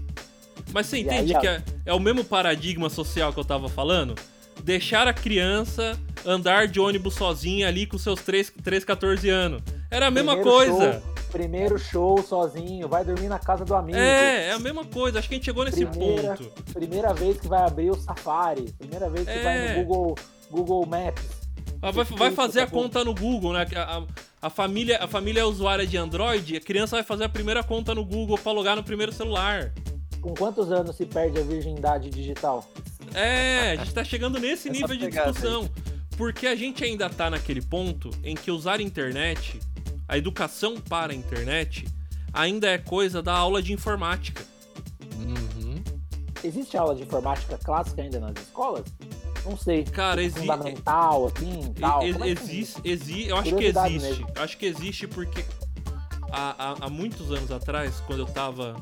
Mas 0.73 0.87
você 0.87 0.97
entende 0.99 1.35
aí, 1.35 1.41
que 1.41 1.47
é, 1.47 1.63
é, 1.85 1.93
o 1.93 1.99
mesmo 1.99 2.23
paradigma 2.25 2.89
social 2.89 3.31
que 3.31 3.39
eu 3.39 3.45
tava 3.45 3.69
falando? 3.69 4.15
deixar 4.63 5.07
a 5.07 5.13
criança 5.13 5.97
andar 6.25 6.67
de 6.67 6.79
ônibus 6.79 7.13
sozinha 7.13 7.67
ali 7.67 7.85
com 7.85 7.95
seus 7.97 8.21
3, 8.23 8.51
3 8.63 8.83
14 8.83 9.29
anos. 9.29 9.61
Era 9.89 10.07
a 10.07 10.11
mesma 10.11 10.33
Primeiro 10.35 10.57
coisa. 10.57 10.93
show, 10.93 11.01
primeiro 11.31 11.77
show 11.79 12.23
sozinho, 12.23 12.87
vai 12.89 13.05
dormir 13.05 13.27
na 13.29 13.37
casa 13.37 13.63
do 13.63 13.75
amigo. 13.75 13.97
É, 13.97 14.47
é 14.47 14.51
a 14.53 14.59
mesma 14.59 14.83
coisa. 14.83 15.19
Acho 15.19 15.29
que 15.29 15.35
a 15.35 15.37
gente 15.37 15.45
chegou 15.45 15.63
nesse 15.63 15.85
Primeira- 15.85 16.35
ponto. 16.35 16.73
Primeira 16.73 17.13
vez 17.13 17.39
que 17.39 17.47
vai 17.47 17.61
abrir 17.61 17.91
o 17.91 17.95
Safari. 17.95 18.73
Primeira 18.79 19.07
vez 19.09 19.25
que 19.25 19.31
É. 19.31 19.43
vai 19.43 19.77
no 19.77 19.85
Google, 19.85 20.15
Google 20.49 20.85
Maps. 20.87 21.23
Ah, 21.79 21.91
Vai, 21.91 22.03
vai 22.05 22.31
fazer 22.31 22.61
a 22.61 22.67
conta 22.67 23.05
no 23.05 23.13
Google, 23.13 23.53
né? 23.53 23.65
A, 23.75 23.97
a- 23.99 24.03
a 24.47 24.49
família, 24.49 24.97
a 25.03 25.07
família 25.07 25.41
é 25.41 25.43
usuária 25.43 25.85
de 25.85 25.97
Android, 25.97 26.55
a 26.55 26.61
criança 26.61 26.95
vai 26.95 27.03
fazer 27.03 27.25
a 27.25 27.29
primeira 27.29 27.61
conta 27.61 27.93
no 27.93 28.05
Google 28.05 28.37
pra 28.37 28.53
logar 28.53 28.77
no 28.77 28.83
primeiro 28.83 29.11
celular. 29.11 29.73
Com 30.21 30.33
quantos 30.33 30.71
anos 30.71 30.95
se 30.95 31.05
perde 31.05 31.37
a 31.37 31.43
virgindade 31.43 32.09
digital? 32.09 32.65
É, 33.13 33.71
a 33.71 33.75
gente 33.75 33.93
tá 33.93 34.05
chegando 34.05 34.39
nesse 34.39 34.69
Essa 34.69 34.79
nível 34.79 34.95
de 34.95 35.09
discussão. 35.09 35.69
Porque 36.17 36.47
a 36.47 36.55
gente 36.55 36.83
ainda 36.83 37.09
tá 37.09 37.29
naquele 37.29 37.61
ponto 37.61 38.09
em 38.23 38.35
que 38.35 38.49
usar 38.49 38.79
a 38.79 38.81
internet, 38.81 39.59
a 40.07 40.17
educação 40.17 40.75
para 40.79 41.11
a 41.11 41.15
internet, 41.15 41.85
ainda 42.33 42.67
é 42.69 42.77
coisa 42.77 43.21
da 43.21 43.33
aula 43.33 43.61
de 43.61 43.73
informática. 43.73 44.43
Uhum. 45.17 45.83
Existe 46.43 46.75
aula 46.77 46.95
de 46.95 47.03
informática 47.03 47.57
clássica 47.57 48.01
ainda 48.01 48.19
nas 48.19 48.33
escolas? 48.41 48.85
Não 49.47 49.57
sei. 49.57 49.83
Cara, 49.83 50.21
exi 50.23 50.39
Fundamental, 50.39 51.27
assim, 51.27 51.73
tal. 51.79 52.03
e- 52.05 52.11
é 52.23 52.27
existe, 52.29 52.81
exi 52.83 53.27
eu 53.27 53.37
acho 53.37 53.55
que 53.55 53.65
existe. 53.65 53.99
mesmo. 54.09 54.27
Acho 54.35 54.57
que 54.57 54.65
existe 54.65 55.07
porque 55.07 55.45
há, 56.31 56.55
há- 56.71 56.75
há 56.81 56.89
muitos 56.89 57.31
anos 57.31 57.51
atrás, 57.51 58.01
quando 58.05 58.19
eu 58.19 58.25
tava 58.25 58.75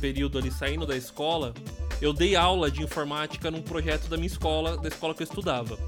período 0.00 0.38
ali 0.38 0.50
saindo 0.50 0.84
da 0.86 0.96
escola, 0.96 1.54
eu 2.00 2.12
dei 2.12 2.34
aula 2.34 2.70
de 2.70 2.82
informática 2.82 3.50
num 3.50 3.62
projeto 3.62 4.08
da 4.08 4.16
minha 4.16 4.26
escola, 4.26 4.76
da 4.76 4.88
escola 4.88 5.14
que 5.14 5.22
eu 5.22 5.26
estudava. 5.26 5.78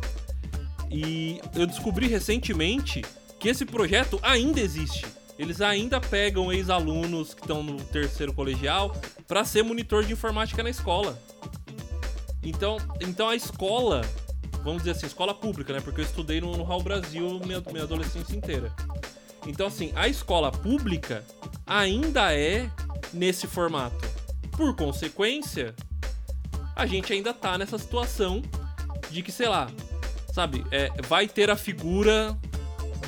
E 0.90 1.40
eu 1.56 1.66
descobri 1.66 2.06
recentemente 2.06 3.02
que 3.40 3.48
esse 3.48 3.64
projeto 3.66 4.18
ainda 4.22 4.60
existe. 4.60 5.04
Eles 5.36 5.60
ainda 5.60 6.00
pegam 6.00 6.52
ex-alunos 6.52 7.34
que 7.34 7.40
estão 7.40 7.60
no 7.62 7.76
terceiro 7.82 8.32
colegial 8.32 8.94
para 9.26 9.44
ser 9.44 9.64
monitor 9.64 10.04
de 10.04 10.12
informática 10.12 10.62
na 10.62 10.70
escola. 10.70 11.18
Então, 12.44 12.76
então 13.00 13.28
a 13.28 13.34
escola, 13.34 14.02
vamos 14.62 14.82
dizer 14.82 14.92
assim, 14.92 15.06
escola 15.06 15.34
pública, 15.34 15.72
né? 15.72 15.80
Porque 15.80 16.00
eu 16.00 16.04
estudei 16.04 16.40
no, 16.40 16.56
no 16.56 16.62
Raul 16.62 16.82
Brasil 16.82 17.40
minha, 17.44 17.62
minha 17.72 17.84
adolescência 17.84 18.36
inteira. 18.36 18.72
Então, 19.46 19.66
assim, 19.66 19.92
a 19.94 20.08
escola 20.08 20.52
pública 20.52 21.24
ainda 21.66 22.34
é 22.34 22.70
nesse 23.12 23.46
formato. 23.46 24.08
Por 24.52 24.74
consequência, 24.76 25.74
a 26.76 26.86
gente 26.86 27.12
ainda 27.12 27.32
tá 27.32 27.58
nessa 27.58 27.78
situação 27.78 28.42
de 29.10 29.22
que, 29.22 29.32
sei 29.32 29.48
lá, 29.48 29.70
sabe, 30.32 30.64
é, 30.70 30.90
vai 31.06 31.28
ter 31.28 31.50
a 31.50 31.56
figura 31.56 32.36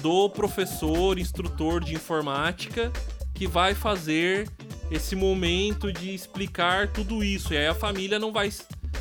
do 0.01 0.29
professor, 0.31 1.19
instrutor 1.19 1.83
de 1.83 1.95
informática 1.95 2.93
que 3.35 3.47
vai 3.47 3.75
fazer 3.75 4.49
esse 4.91 5.17
momento 5.17 5.93
de 5.93 6.15
explicar 6.15 6.89
tudo 6.89 7.25
isso. 7.25 7.53
E 7.53 7.57
aí 7.57 7.67
a 7.67 7.75
família 7.75 8.19
não 8.19 8.33
vai 8.33 8.51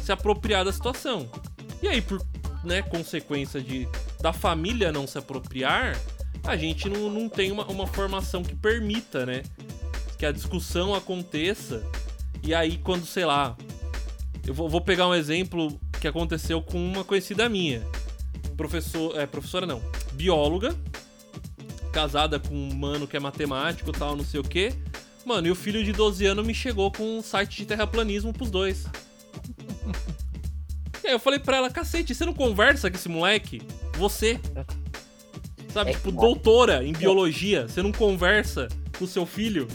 se 0.06 0.12
apropriar 0.12 0.64
da 0.64 0.72
situação. 0.72 1.28
E 1.82 1.88
aí, 1.88 2.00
por 2.00 2.24
né, 2.64 2.84
consequência 2.84 3.60
de 3.60 3.88
da 4.22 4.32
família 4.32 4.92
não 4.92 5.08
se 5.08 5.18
apropriar, 5.18 6.00
a 6.44 6.56
gente 6.56 6.88
não, 6.88 7.10
não 7.10 7.28
tem 7.28 7.52
uma, 7.52 7.66
uma 7.66 7.88
formação 7.88 8.44
que 8.44 8.56
permita, 8.56 9.26
né? 9.26 9.42
Que 10.18 10.26
a 10.26 10.32
discussão 10.32 10.94
aconteça. 10.94 11.84
E 12.44 12.54
aí, 12.54 12.78
quando, 12.78 13.06
sei 13.06 13.26
lá. 13.26 13.58
Eu 14.46 14.54
vou, 14.54 14.70
vou 14.70 14.80
pegar 14.80 15.08
um 15.08 15.16
exemplo 15.16 15.80
que 16.00 16.08
aconteceu 16.08 16.62
com 16.62 16.78
uma 16.78 17.04
conhecida 17.04 17.50
minha. 17.50 17.82
Professor. 18.56 19.18
É, 19.18 19.26
professora 19.26 19.66
não. 19.66 19.82
Bióloga. 20.14 20.76
Casada 21.92 22.40
com 22.40 22.54
um 22.54 22.76
mano 22.76 23.08
que 23.08 23.18
é 23.18 23.20
matemático 23.20 23.92
tal, 23.92 24.16
não 24.16 24.24
sei 24.24 24.40
o 24.40 24.44
quê. 24.44 24.72
Mano, 25.26 25.48
e 25.48 25.52
o 25.52 25.56
filho 25.56 25.84
de 25.84 25.92
12 25.92 26.26
anos 26.28 26.46
me 26.46 26.54
chegou 26.54 26.92
com 26.92 27.18
um 27.18 27.24
site 27.24 27.58
de 27.58 27.66
terraplanismo 27.66 28.32
pros 28.32 28.52
dois. 28.52 28.86
E 31.04 31.08
aí 31.08 31.14
eu 31.14 31.20
falei 31.20 31.40
pra 31.40 31.58
ela, 31.58 31.70
cacete, 31.70 32.16
você 32.16 32.26
não 32.26 32.34
conversa 32.34 32.90
com 32.90 32.98
esse 32.98 33.08
moleque? 33.10 33.62
Você. 33.98 34.40
Sabe, 35.72 35.92
É 35.92 35.94
tipo, 35.94 36.10
que- 36.12 36.18
doutora 36.18 36.84
em 36.86 36.94
biologia, 36.94 37.68
você 37.68 37.82
não 37.84 37.92
conversa 37.92 38.68
com 38.98 39.06
seu 39.06 39.26
filho? 39.26 39.68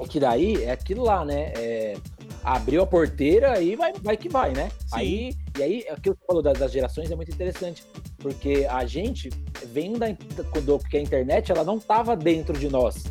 É 0.00 0.06
que 0.06 0.20
daí 0.20 0.62
é 0.62 0.70
aquilo 0.72 1.02
lá, 1.04 1.24
né? 1.24 1.52
É, 1.56 1.96
abriu 2.44 2.82
a 2.82 2.86
porteira 2.86 3.52
aí 3.54 3.74
vai, 3.74 3.92
vai 3.94 4.16
que 4.16 4.28
vai, 4.28 4.52
né? 4.52 4.68
Sim. 4.86 4.86
Aí, 4.92 5.34
e 5.58 5.62
aí, 5.62 5.86
aquilo 5.88 6.14
que 6.14 6.20
você 6.20 6.26
falou 6.26 6.42
das, 6.42 6.58
das 6.58 6.70
gerações 6.70 7.10
é 7.10 7.16
muito 7.16 7.32
interessante, 7.32 7.82
porque 8.18 8.66
a 8.70 8.84
gente 8.84 9.30
vem 9.72 9.94
da, 9.94 10.06
do, 10.08 10.78
porque 10.78 10.98
a 10.98 11.00
internet 11.00 11.50
ela 11.50 11.64
não 11.64 11.78
estava 11.78 12.14
dentro 12.14 12.56
de 12.58 12.68
nós. 12.68 13.04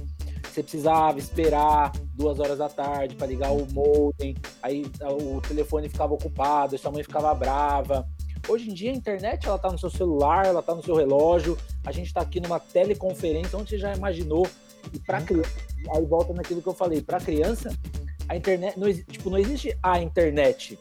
Você 0.52 0.64
precisava 0.64 1.20
esperar 1.20 1.92
duas 2.14 2.40
horas 2.40 2.58
da 2.58 2.70
tarde 2.70 3.16
para 3.16 3.28
ligar 3.28 3.52
o 3.52 3.68
modem, 3.72 4.36
aí 4.62 4.86
o 5.02 5.42
telefone 5.42 5.90
ficava 5.90 6.14
ocupado, 6.14 6.78
sua 6.78 6.92
mãe 6.92 7.04
ficava 7.04 7.34
brava. 7.34 8.08
Hoje 8.48 8.70
em 8.70 8.74
dia 8.74 8.92
a 8.92 8.96
internet 8.96 9.48
ela 9.48 9.58
tá 9.58 9.72
no 9.72 9.78
seu 9.78 9.90
celular, 9.90 10.46
ela 10.46 10.62
tá 10.62 10.74
no 10.74 10.84
seu 10.84 10.96
relógio, 10.96 11.58
a 11.86 11.92
gente 11.92 12.14
tá 12.14 12.22
aqui 12.22 12.40
numa 12.40 12.60
teleconferência, 12.60 13.58
onde 13.58 13.72
você 13.72 13.78
já 13.78 13.94
imaginou? 13.96 14.48
E 14.94 15.00
para 15.00 15.22
criança, 15.22 15.50
aí 15.94 16.06
volta 16.06 16.32
naquilo 16.32 16.62
que 16.62 16.70
eu 16.70 16.74
falei, 16.74 17.02
para 17.02 17.20
criança, 17.20 17.76
a 18.30 18.36
internet 18.36 18.80
não, 18.80 18.92
tipo, 18.94 19.30
não 19.30 19.38
existe 19.38 19.78
a 19.82 20.00
internet. 20.00 20.80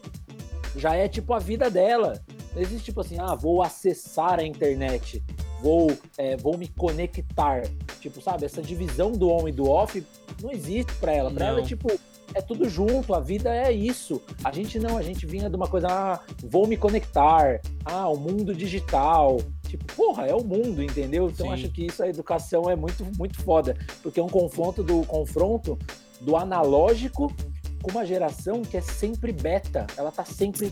Já 0.75 0.95
é 0.95 1.07
tipo 1.07 1.33
a 1.33 1.39
vida 1.39 1.69
dela. 1.69 2.21
Não 2.53 2.61
existe 2.61 2.85
tipo 2.85 3.01
assim, 3.01 3.17
ah, 3.19 3.35
vou 3.35 3.61
acessar 3.61 4.39
a 4.39 4.43
internet, 4.43 5.23
vou, 5.65 5.91
é, 6.15 6.37
vou 6.37 6.55
me 6.59 6.67
conectar. 6.67 7.63
Tipo, 7.99 8.21
sabe, 8.21 8.45
essa 8.45 8.61
divisão 8.61 9.11
do 9.13 9.31
on 9.31 9.47
e 9.47 9.51
do 9.51 9.67
off 9.67 10.05
não 10.39 10.51
existe 10.51 10.93
para 10.99 11.11
ela. 11.11 11.31
Para 11.31 11.47
ela 11.47 11.59
é 11.61 11.63
tipo, 11.63 11.91
é 12.35 12.41
tudo 12.41 12.69
junto, 12.69 13.15
a 13.15 13.19
vida 13.19 13.51
é 13.51 13.71
isso. 13.71 14.21
A 14.43 14.51
gente 14.51 14.77
não, 14.77 14.95
a 14.95 15.01
gente 15.01 15.25
vinha 15.25 15.49
de 15.49 15.55
uma 15.55 15.67
coisa, 15.67 15.87
ah, 15.89 16.19
vou 16.43 16.67
me 16.67 16.77
conectar, 16.77 17.59
ah, 17.83 18.07
o 18.07 18.15
mundo 18.15 18.53
digital. 18.53 19.41
Tipo, 19.67 19.85
porra, 19.95 20.27
é 20.27 20.35
o 20.35 20.43
mundo, 20.43 20.83
entendeu? 20.83 21.31
Então 21.31 21.47
Sim. 21.47 21.53
acho 21.53 21.69
que 21.69 21.87
isso 21.87 22.03
a 22.03 22.07
educação 22.07 22.69
é 22.69 22.75
muito, 22.75 23.03
muito 23.17 23.41
foda, 23.41 23.75
porque 24.03 24.19
é 24.19 24.23
um 24.23 24.29
confronto 24.29 24.83
do 24.83 25.03
confronto 25.07 25.79
do 26.21 26.35
analógico 26.35 27.33
com 27.81 27.89
uma 27.89 28.05
geração 28.05 28.61
que 28.61 28.77
é 28.77 28.81
sempre 28.81 29.31
beta. 29.31 29.87
Ela 29.97 30.11
tá 30.11 30.23
sempre, 30.23 30.71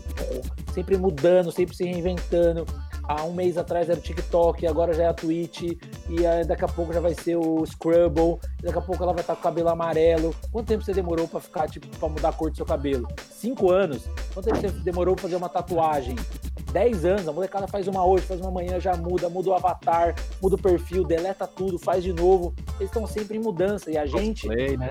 sempre 0.72 0.96
mudando, 0.96 1.50
sempre 1.50 1.74
se 1.74 1.82
reinventando. 1.82 2.64
Há 3.06 3.24
um 3.24 3.32
mês 3.32 3.58
atrás 3.58 3.88
era 3.90 3.98
o 3.98 4.02
TikTok, 4.02 4.66
agora 4.66 4.94
já 4.94 5.04
é 5.04 5.06
a 5.08 5.14
Twitch, 5.14 5.62
e 5.62 6.44
daqui 6.46 6.64
a 6.64 6.68
pouco 6.68 6.92
já 6.92 7.00
vai 7.00 7.12
ser 7.14 7.36
o 7.36 7.64
Scrubble, 7.66 8.38
daqui 8.62 8.78
a 8.78 8.80
pouco 8.80 9.02
ela 9.02 9.12
vai 9.12 9.20
estar 9.20 9.34
com 9.34 9.40
o 9.40 9.42
cabelo 9.42 9.68
amarelo. 9.68 10.34
Quanto 10.50 10.66
tempo 10.68 10.82
você 10.82 10.92
demorou 10.94 11.28
pra 11.28 11.38
ficar, 11.40 11.68
tipo, 11.68 11.86
pra 11.98 12.08
mudar 12.08 12.30
a 12.30 12.32
cor 12.32 12.50
do 12.50 12.56
seu 12.56 12.64
cabelo? 12.64 13.06
Cinco 13.30 13.70
anos? 13.70 14.04
Quanto 14.32 14.46
tempo 14.46 14.58
você 14.60 14.68
demorou 14.68 15.14
pra 15.14 15.22
fazer 15.22 15.36
uma 15.36 15.48
tatuagem? 15.48 16.16
Dez 16.72 17.04
anos, 17.04 17.28
a 17.28 17.32
molecada 17.32 17.68
faz 17.68 17.86
uma 17.86 18.04
hoje, 18.04 18.24
faz 18.24 18.40
uma 18.40 18.48
amanhã, 18.48 18.80
já 18.80 18.96
muda, 18.96 19.28
muda 19.28 19.50
o 19.50 19.54
avatar, 19.54 20.14
muda 20.42 20.56
o 20.56 20.58
perfil, 20.58 21.04
deleta 21.04 21.46
tudo, 21.46 21.78
faz 21.78 22.02
de 22.02 22.12
novo. 22.12 22.52
Eles 22.80 22.88
estão 22.90 23.06
sempre 23.06 23.36
em 23.36 23.40
mudança, 23.40 23.90
e 23.90 23.96
a 23.98 24.06
gente 24.06 24.46
Play, 24.48 24.76
né? 24.76 24.90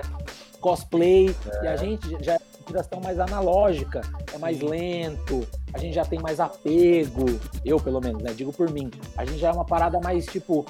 cosplay, 0.60 1.34
É. 1.60 1.64
e 1.64 1.68
a 1.68 1.76
gente 1.76 2.16
já 2.24 2.34
é 2.34 2.40
geração 2.68 3.00
mais 3.00 3.18
analógica, 3.18 4.00
é 4.32 4.38
mais 4.38 4.60
lento, 4.60 5.46
a 5.72 5.78
gente 5.78 5.94
já 5.94 6.04
tem 6.04 6.18
mais 6.20 6.40
apego, 6.40 7.26
eu 7.64 7.78
pelo 7.78 8.00
menos, 8.00 8.22
né? 8.22 8.32
Digo 8.34 8.52
por 8.52 8.70
mim. 8.70 8.90
A 9.16 9.24
gente 9.24 9.38
já 9.38 9.48
é 9.48 9.52
uma 9.52 9.64
parada 9.64 10.00
mais 10.00 10.26
tipo. 10.26 10.64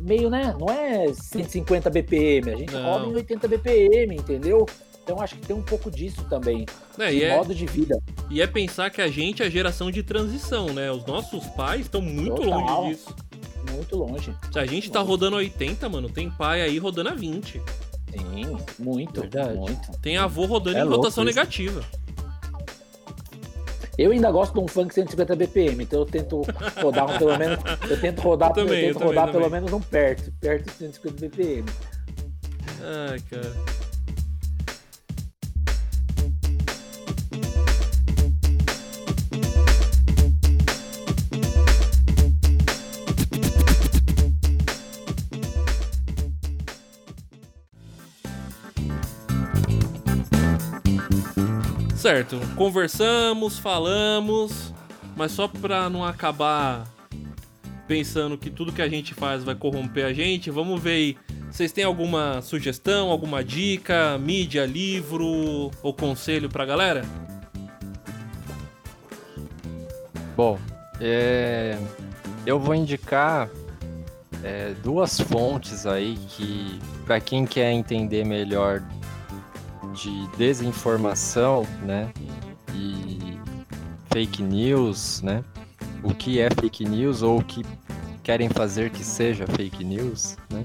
Meio, 0.00 0.30
né? 0.30 0.56
Não 0.58 0.68
é 0.72 1.12
150 1.12 1.90
BPM, 1.90 2.50
a 2.50 2.56
gente 2.56 2.72
Não. 2.72 2.82
roda 2.90 3.06
em 3.06 3.14
80 3.16 3.46
BPM, 3.48 4.14
entendeu? 4.16 4.64
Então 5.02 5.20
acho 5.20 5.34
que 5.36 5.46
tem 5.46 5.54
um 5.54 5.60
pouco 5.62 5.90
disso 5.90 6.24
também, 6.30 6.64
Né, 6.96 7.10
de 7.10 7.18
e, 7.18 7.24
é, 7.24 7.36
modo 7.36 7.54
de 7.54 7.66
vida. 7.66 7.94
e 8.30 8.40
é 8.40 8.46
pensar 8.46 8.88
que 8.88 9.02
a 9.02 9.08
gente 9.08 9.42
é 9.42 9.46
a 9.46 9.50
geração 9.50 9.90
de 9.90 10.02
transição, 10.02 10.72
né? 10.72 10.90
Os 10.90 11.04
nossos 11.04 11.44
pais 11.48 11.82
estão 11.82 12.00
muito 12.00 12.36
Total. 12.40 12.60
longe 12.84 12.94
disso. 12.94 13.14
Muito 13.70 13.96
longe. 13.96 14.34
Se 14.50 14.58
a 14.58 14.64
gente 14.64 14.90
tá 14.90 15.00
rodando 15.00 15.36
a 15.36 15.40
80, 15.40 15.86
mano, 15.90 16.08
tem 16.08 16.30
pai 16.30 16.62
aí 16.62 16.78
rodando 16.78 17.10
a 17.10 17.14
20. 17.14 17.60
Sim, 18.18 18.56
muito, 18.78 19.20
Verdade. 19.20 19.54
muito. 19.58 19.98
Tem 20.00 20.16
avô 20.16 20.44
rodando 20.46 20.78
É 20.78 20.80
em 20.82 20.86
rotação 20.88 21.24
isso. 21.24 21.34
negativa. 21.34 21.80
Eu 23.96 24.10
ainda 24.10 24.30
gosto 24.32 24.54
de 24.54 24.60
um 24.60 24.66
funk 24.66 24.92
150 24.92 25.36
BPM, 25.36 25.84
então 25.84 26.00
eu 26.00 26.06
tento 26.06 26.42
rodar 26.82 27.08
um, 27.08 27.16
pelo 27.18 27.38
menos. 27.38 27.60
Eu 27.88 28.00
tento 28.00 28.20
rodar, 28.22 28.50
Eu 28.50 28.54
também, 28.54 28.80
eu 28.80 28.80
eu 28.80 28.86
tento 28.88 28.98
também, 28.98 29.08
rodar 29.08 29.26
pelo 29.30 29.44
também. 29.44 29.60
menos 29.60 29.72
um 29.72 29.80
perto, 29.80 30.32
perto 30.40 30.64
de 30.64 30.72
150 30.72 31.20
BPM. 31.28 31.64
Ai, 32.82 33.20
cara. 33.30 33.52
Certo, 52.04 52.38
conversamos, 52.54 53.58
falamos, 53.58 54.74
mas 55.16 55.32
só 55.32 55.48
pra 55.48 55.88
não 55.88 56.04
acabar 56.04 56.84
pensando 57.88 58.36
que 58.36 58.50
tudo 58.50 58.74
que 58.74 58.82
a 58.82 58.88
gente 58.90 59.14
faz 59.14 59.42
vai 59.42 59.54
corromper 59.54 60.04
a 60.04 60.12
gente, 60.12 60.50
vamos 60.50 60.82
ver 60.82 60.90
aí. 60.90 61.16
Vocês 61.50 61.72
têm 61.72 61.82
alguma 61.82 62.42
sugestão, 62.42 63.08
alguma 63.08 63.42
dica, 63.42 64.18
mídia, 64.18 64.66
livro 64.66 65.70
ou 65.82 65.94
conselho 65.94 66.50
pra 66.50 66.66
galera? 66.66 67.06
Bom, 70.36 70.58
é, 71.00 71.78
eu 72.44 72.60
vou 72.60 72.74
indicar 72.74 73.48
é, 74.42 74.74
duas 74.82 75.18
fontes 75.18 75.86
aí 75.86 76.18
que, 76.28 76.78
para 77.06 77.18
quem 77.18 77.46
quer 77.46 77.72
entender 77.72 78.26
melhor 78.26 78.82
de 79.94 80.26
desinformação, 80.36 81.66
né, 81.82 82.12
e 82.74 83.38
fake 84.12 84.42
news, 84.42 85.22
né, 85.22 85.44
o 86.02 86.14
que 86.14 86.40
é 86.40 86.48
fake 86.50 86.84
news 86.84 87.22
ou 87.22 87.38
o 87.38 87.44
que 87.44 87.64
querem 88.22 88.48
fazer 88.48 88.90
que 88.90 89.04
seja 89.04 89.46
fake 89.46 89.84
news, 89.84 90.36
né, 90.50 90.64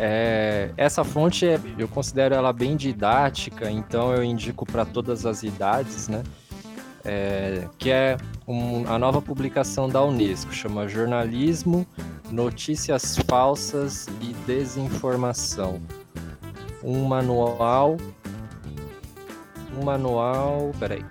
é, 0.00 0.70
essa 0.76 1.02
fonte 1.02 1.44
é, 1.44 1.58
eu 1.76 1.88
considero 1.88 2.32
ela 2.32 2.52
bem 2.52 2.76
didática, 2.76 3.68
então 3.68 4.12
eu 4.14 4.22
indico 4.22 4.64
para 4.64 4.84
todas 4.84 5.26
as 5.26 5.42
idades, 5.42 6.06
né? 6.06 6.22
É, 7.04 7.66
que 7.78 7.90
é 7.90 8.16
um, 8.46 8.86
a 8.86 8.96
nova 8.96 9.20
publicação 9.20 9.88
da 9.88 10.00
Unesco, 10.04 10.52
chama 10.52 10.86
Jornalismo, 10.86 11.84
Notícias 12.30 13.18
Falsas 13.26 14.06
e 14.20 14.32
Desinformação. 14.46 15.80
Um 16.82 17.04
manual. 17.04 17.96
Um 19.76 19.84
manual. 19.84 20.72
Peraí. 20.78 21.04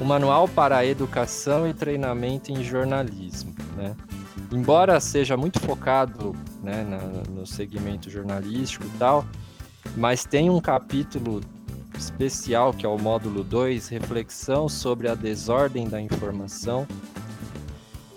Um 0.00 0.04
manual 0.04 0.48
para 0.48 0.84
educação 0.84 1.68
e 1.68 1.74
treinamento 1.74 2.50
em 2.50 2.62
jornalismo. 2.62 3.54
Né? 3.76 3.94
Embora 4.50 4.98
seja 5.00 5.36
muito 5.36 5.60
focado 5.60 6.34
né, 6.62 6.84
na, 6.84 6.98
no 7.30 7.46
segmento 7.46 8.10
jornalístico 8.10 8.84
e 8.84 8.98
tal, 8.98 9.24
mas 9.96 10.24
tem 10.24 10.50
um 10.50 10.60
capítulo 10.60 11.40
especial 11.96 12.72
que 12.72 12.84
é 12.84 12.88
o 12.88 12.98
módulo 12.98 13.44
2, 13.44 13.88
reflexão 13.88 14.68
sobre 14.68 15.08
a 15.08 15.14
desordem 15.14 15.88
da 15.88 16.00
informação. 16.00 16.86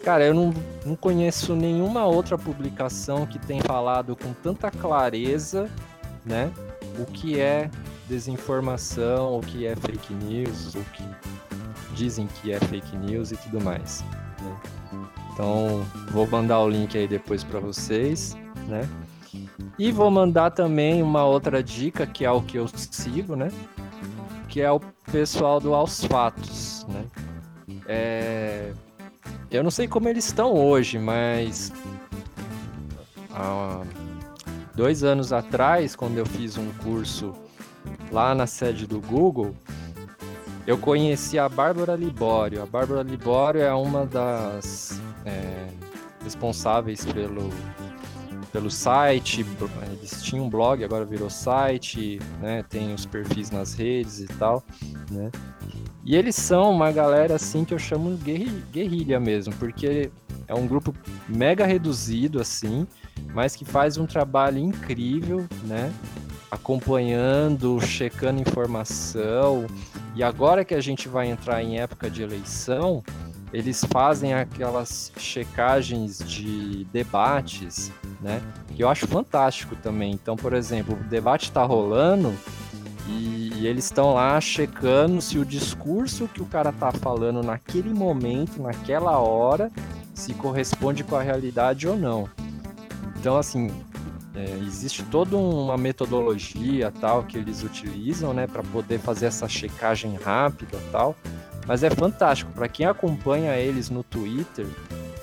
Cara, 0.03 0.23
eu 0.23 0.33
não, 0.33 0.53
não 0.85 0.95
conheço 0.95 1.55
nenhuma 1.55 2.05
outra 2.05 2.37
publicação 2.37 3.25
que 3.25 3.39
tenha 3.39 3.63
falado 3.63 4.15
com 4.15 4.33
tanta 4.33 4.69
clareza, 4.69 5.69
né, 6.23 6.51
o 6.99 7.05
que 7.05 7.39
é 7.39 7.69
desinformação, 8.07 9.37
o 9.37 9.41
que 9.41 9.65
é 9.65 9.75
fake 9.75 10.13
news, 10.13 10.75
o 10.75 10.83
que 10.93 11.03
dizem 11.93 12.27
que 12.27 12.51
é 12.51 12.59
fake 12.59 12.95
news 12.97 13.31
e 13.31 13.37
tudo 13.37 13.61
mais. 13.61 14.03
Né? 14.41 14.57
Então, 15.33 15.85
vou 16.11 16.27
mandar 16.27 16.59
o 16.59 16.69
link 16.69 16.97
aí 16.97 17.07
depois 17.07 17.43
para 17.43 17.59
vocês, 17.59 18.37
né? 18.67 18.87
E 19.77 19.91
vou 19.91 20.09
mandar 20.09 20.51
também 20.51 21.03
uma 21.03 21.25
outra 21.25 21.61
dica, 21.61 22.07
que 22.07 22.23
é 22.23 22.31
o 22.31 22.41
que 22.41 22.57
eu 22.57 22.67
sigo, 22.67 23.35
né? 23.35 23.51
Que 24.47 24.61
é 24.61 24.71
o 24.71 24.79
pessoal 25.11 25.59
do 25.59 25.73
Aos 25.73 26.05
Fatos, 26.05 26.85
né? 26.87 27.05
É... 27.85 28.71
Eu 29.51 29.63
não 29.63 29.71
sei 29.71 29.87
como 29.87 30.07
eles 30.07 30.25
estão 30.25 30.53
hoje, 30.53 30.97
mas 30.97 31.71
há 33.31 33.83
dois 34.73 35.03
anos 35.03 35.33
atrás, 35.33 35.95
quando 35.95 36.17
eu 36.17 36.25
fiz 36.25 36.57
um 36.57 36.71
curso 36.83 37.33
lá 38.11 38.33
na 38.35 38.47
sede 38.47 38.85
do 38.87 38.99
Google, 38.99 39.55
eu 40.65 40.77
conheci 40.77 41.37
a 41.37 41.47
Bárbara 41.47 41.95
Libório. 41.95 42.61
A 42.61 42.65
Bárbara 42.65 43.03
Libório 43.03 43.61
é 43.61 43.73
uma 43.73 44.05
das 44.05 44.99
é, 45.23 45.67
responsáveis 46.23 47.05
pelo, 47.05 47.49
pelo 48.51 48.71
site. 48.71 49.45
Eles 49.91 50.23
tinham 50.23 50.45
um 50.45 50.49
blog, 50.49 50.83
agora 50.83 51.05
virou 51.05 51.29
site, 51.29 52.19
né? 52.41 52.63
Tem 52.67 52.93
os 52.93 53.05
perfis 53.05 53.51
nas 53.51 53.75
redes 53.75 54.21
e 54.21 54.25
tal, 54.25 54.63
né? 55.11 55.31
E 56.03 56.15
eles 56.15 56.35
são 56.35 56.71
uma 56.71 56.91
galera 56.91 57.35
assim 57.35 57.63
que 57.65 57.73
eu 57.73 57.79
chamo 57.79 58.17
guerrilha 58.71 59.19
mesmo, 59.19 59.53
porque 59.55 60.11
é 60.47 60.53
um 60.53 60.67
grupo 60.67 60.93
mega 61.27 61.65
reduzido 61.65 62.39
assim, 62.39 62.87
mas 63.33 63.55
que 63.55 63.65
faz 63.65 63.97
um 63.97 64.05
trabalho 64.05 64.59
incrível, 64.59 65.45
né? 65.63 65.91
Acompanhando, 66.55 67.79
checando 67.81 68.41
informação, 68.41 69.67
e 70.15 70.23
agora 70.23 70.63
que 70.63 70.73
a 70.73 70.81
gente 70.81 71.07
vai 71.09 71.27
entrar 71.27 71.61
em 71.61 71.79
época 71.79 72.09
de 72.09 72.23
eleição, 72.23 73.03
eles 73.51 73.85
fazem 73.91 74.33
aquelas 74.33 75.11
checagens 75.17 76.19
de 76.19 76.85
debates, 76.85 77.91
né? 78.21 78.41
Que 78.75 78.83
eu 78.83 78.89
acho 78.89 79.07
fantástico 79.07 79.75
também. 79.75 80.13
Então, 80.13 80.35
por 80.35 80.53
exemplo, 80.53 80.97
o 80.99 81.03
debate 81.09 81.43
está 81.43 81.63
rolando 81.63 82.33
e, 83.07 83.65
eles 83.65 83.85
estão 83.85 84.13
lá 84.13 84.39
checando 84.39 85.21
se 85.21 85.39
o 85.39 85.45
discurso 85.45 86.27
que 86.27 86.41
o 86.41 86.45
cara 86.45 86.71
tá 86.71 86.91
falando 86.91 87.41
naquele 87.41 87.93
momento, 87.93 88.61
naquela 88.61 89.17
hora, 89.17 89.71
se 90.13 90.33
corresponde 90.33 91.03
com 91.03 91.15
a 91.15 91.21
realidade 91.21 91.87
ou 91.87 91.97
não. 91.97 92.29
Então, 93.17 93.37
assim, 93.37 93.71
é, 94.35 94.57
existe 94.65 95.03
toda 95.03 95.37
uma 95.37 95.77
metodologia 95.77 96.91
tal 96.91 97.23
que 97.23 97.37
eles 97.37 97.63
utilizam, 97.63 98.33
né, 98.33 98.47
para 98.47 98.61
poder 98.63 98.99
fazer 98.99 99.27
essa 99.27 99.47
checagem 99.47 100.15
rápida 100.15 100.77
tal. 100.91 101.15
Mas 101.65 101.83
é 101.83 101.89
fantástico 101.89 102.51
para 102.51 102.67
quem 102.67 102.85
acompanha 102.85 103.55
eles 103.55 103.89
no 103.89 104.03
Twitter. 104.03 104.67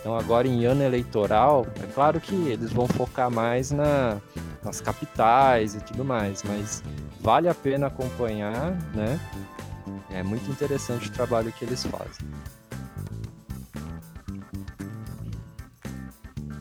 Então 0.00 0.16
agora 0.16 0.48
em 0.48 0.64
ano 0.64 0.82
eleitoral, 0.82 1.66
é 1.80 1.86
claro 1.86 2.20
que 2.20 2.34
eles 2.34 2.72
vão 2.72 2.88
focar 2.88 3.30
mais 3.30 3.70
na, 3.70 4.20
nas 4.64 4.80
capitais 4.80 5.76
e 5.76 5.80
tudo 5.80 6.04
mais, 6.04 6.42
mas 6.42 6.82
vale 7.20 7.48
a 7.48 7.54
pena 7.54 7.86
acompanhar, 7.86 8.72
né? 8.92 9.20
É 10.10 10.22
muito 10.22 10.50
interessante 10.50 11.08
o 11.08 11.12
trabalho 11.12 11.52
que 11.52 11.64
eles 11.64 11.84
fazem. 11.84 12.26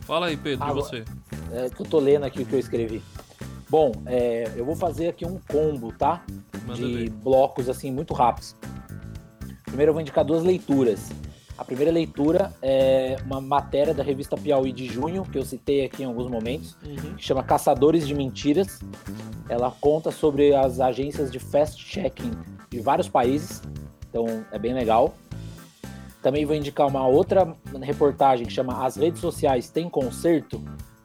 Fala 0.01 0.27
aí, 0.27 0.37
Pedro, 0.37 0.65
Ah, 0.65 0.69
e 0.69 0.73
você? 0.73 1.05
É, 1.53 1.69
que 1.69 1.81
eu 1.81 1.85
tô 1.85 1.99
lendo 1.99 2.23
aqui 2.23 2.41
o 2.41 2.45
que 2.45 2.53
eu 2.53 2.59
escrevi. 2.59 3.01
Bom, 3.69 3.91
é, 4.05 4.51
eu 4.55 4.65
vou 4.65 4.75
fazer 4.75 5.07
aqui 5.07 5.25
um 5.25 5.39
combo, 5.49 5.91
tá? 5.93 6.23
De 6.75 7.09
blocos 7.09 7.69
assim 7.69 7.91
muito 7.91 8.13
rápidos. 8.13 8.55
Primeiro 9.65 9.89
eu 9.89 9.93
vou 9.93 10.01
indicar 10.01 10.23
duas 10.25 10.43
leituras. 10.43 11.09
A 11.57 11.63
primeira 11.63 11.91
leitura 11.91 12.51
é 12.61 13.17
uma 13.25 13.39
matéria 13.39 13.93
da 13.93 14.03
revista 14.03 14.35
Piauí 14.35 14.71
de 14.71 14.87
junho, 14.87 15.23
que 15.23 15.37
eu 15.37 15.45
citei 15.45 15.85
aqui 15.85 16.03
em 16.03 16.05
alguns 16.05 16.27
momentos, 16.27 16.75
Uhum. 16.83 17.15
que 17.15 17.23
chama 17.23 17.43
Caçadores 17.43 18.07
de 18.07 18.13
Mentiras. 18.15 18.79
Ela 19.47 19.71
conta 19.79 20.11
sobre 20.11 20.55
as 20.55 20.79
agências 20.79 21.31
de 21.31 21.39
fast-checking 21.39 22.31
de 22.69 22.79
vários 22.79 23.07
países, 23.07 23.61
então 24.09 24.43
é 24.51 24.57
bem 24.57 24.73
legal. 24.73 25.13
Também 26.21 26.45
vou 26.45 26.55
indicar 26.55 26.87
uma 26.87 27.05
outra 27.07 27.55
reportagem 27.81 28.45
que 28.45 28.53
chama 28.53 28.85
As 28.85 28.95
redes 28.95 29.21
sociais 29.21 29.69
têm 29.69 29.89
conserto. 29.89 30.61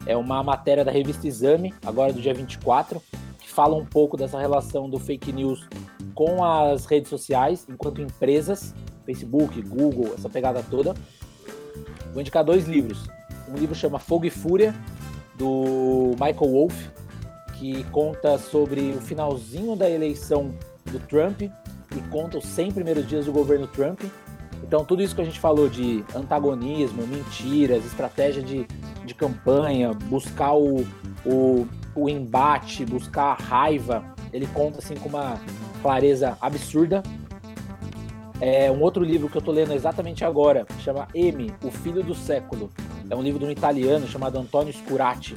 É 0.07 0.17
uma 0.17 0.43
matéria 0.43 0.85
da 0.85 0.91
revista 0.91 1.27
Exame, 1.27 1.75
agora 1.85 2.13
do 2.13 2.21
dia 2.21 2.33
24, 2.33 3.03
que 3.41 3.51
fala 3.51 3.75
um 3.77 3.85
pouco 3.85 4.17
dessa 4.17 4.39
relação 4.39 4.89
do 4.89 4.99
fake 4.99 5.33
news 5.33 5.69
com 6.15 6.45
as 6.45 6.87
redes 6.87 7.11
sociais, 7.11 7.67
enquanto 7.69 8.01
empresas, 8.01 8.75
Facebook, 9.05 9.61
Google, 9.63 10.15
essa 10.15 10.29
pegada 10.29 10.63
toda. 10.63 10.95
Vou 12.13 12.21
indicar 12.21 12.45
dois 12.45 12.67
livros. 12.67 13.07
Um 13.49 13.57
livro 13.57 13.75
chama 13.75 13.99
Fogo 13.99 14.25
e 14.25 14.31
Fúria, 14.31 14.75
do 15.37 16.13
Michael 16.13 16.51
Wolff, 16.51 16.91
que 17.59 17.85
conta 17.85 18.39
sobre 18.39 18.93
o 18.93 19.01
finalzinho 19.01 19.77
da 19.77 19.89
eleição 19.89 20.55
do 20.85 20.99
Trump 21.01 21.43
e 21.43 22.01
conta 22.11 22.39
os 22.39 22.45
100 22.45 22.73
primeiros 22.73 23.07
dias 23.07 23.27
do 23.27 23.33
governo 23.33 23.67
Trump. 23.67 24.01
Então, 24.63 24.85
tudo 24.85 25.03
isso 25.03 25.15
que 25.15 25.23
a 25.23 25.25
gente 25.25 25.39
falou 25.39 25.69
de 25.69 26.05
antagonismo, 26.15 27.07
mentiras, 27.07 27.85
estratégia 27.85 28.43
de, 28.43 28.67
de 29.05 29.15
campanha, 29.15 29.93
buscar 29.93 30.55
o, 30.55 30.87
o, 31.25 31.67
o 31.95 32.09
embate, 32.09 32.85
buscar 32.85 33.27
a 33.27 33.35
raiva, 33.35 34.05
ele 34.33 34.47
conta 34.49 34.79
assim 34.79 34.95
com 34.97 35.09
uma 35.09 35.41
clareza 35.83 36.37
absurda. 36.41 37.03
É 38.41 38.71
um 38.71 38.83
outro 38.83 39.03
livro 39.03 39.29
que 39.29 39.39
eu 39.39 39.43
tô 39.43 39.51
lendo 39.51 39.73
exatamente 39.73 40.25
agora, 40.25 40.67
chama 40.81 41.09
M, 41.15 41.55
O 41.63 41.71
Filho 41.71 42.03
do 42.03 42.15
Século. 42.15 42.71
É 43.09 43.15
um 43.15 43.23
livro 43.23 43.39
de 43.39 43.47
um 43.47 43.51
italiano 43.51 44.07
chamado 44.07 44.37
Antonio 44.39 44.73
Scurati. 44.73 45.37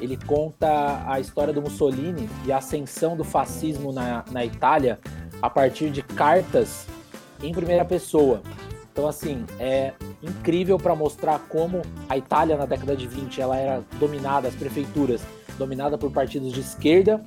Ele 0.00 0.16
conta 0.26 1.02
a 1.06 1.18
história 1.20 1.52
do 1.52 1.62
Mussolini 1.62 2.28
e 2.44 2.52
a 2.52 2.58
ascensão 2.58 3.16
do 3.16 3.24
fascismo 3.24 3.92
na, 3.92 4.24
na 4.30 4.44
Itália 4.44 4.98
a 5.40 5.48
partir 5.48 5.90
de 5.90 6.02
cartas 6.02 6.86
em 7.42 7.52
primeira 7.52 7.84
pessoa. 7.84 8.42
Então, 8.92 9.06
assim, 9.06 9.44
é 9.60 9.92
incrível 10.22 10.76
para 10.76 10.94
mostrar 10.94 11.38
como 11.48 11.82
a 12.08 12.16
Itália 12.16 12.56
na 12.56 12.66
década 12.66 12.96
de 12.96 13.06
20 13.06 13.40
ela 13.40 13.56
era 13.56 13.82
dominada, 14.00 14.48
as 14.48 14.54
prefeituras, 14.54 15.22
dominada 15.56 15.96
por 15.96 16.10
partidos 16.10 16.52
de 16.52 16.60
esquerda. 16.60 17.24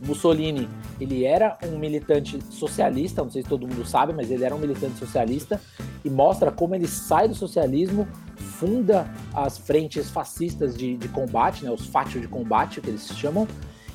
Mussolini, 0.00 0.68
ele 1.00 1.24
era 1.24 1.58
um 1.64 1.78
militante 1.78 2.38
socialista, 2.50 3.24
não 3.24 3.30
sei 3.30 3.42
se 3.42 3.48
todo 3.48 3.66
mundo 3.66 3.84
sabe, 3.84 4.12
mas 4.12 4.30
ele 4.30 4.44
era 4.44 4.54
um 4.54 4.58
militante 4.58 4.98
socialista 4.98 5.60
e 6.04 6.10
mostra 6.10 6.52
como 6.52 6.74
ele 6.74 6.86
sai 6.86 7.26
do 7.26 7.34
socialismo, 7.34 8.06
funda 8.36 9.08
as 9.32 9.58
frentes 9.58 10.10
fascistas 10.10 10.76
de, 10.76 10.96
de 10.96 11.08
combate, 11.08 11.64
né, 11.64 11.70
os 11.70 11.86
fatios 11.86 12.22
de 12.22 12.28
combate, 12.28 12.80
que 12.80 12.90
eles 12.90 13.08
chamam, 13.16 13.48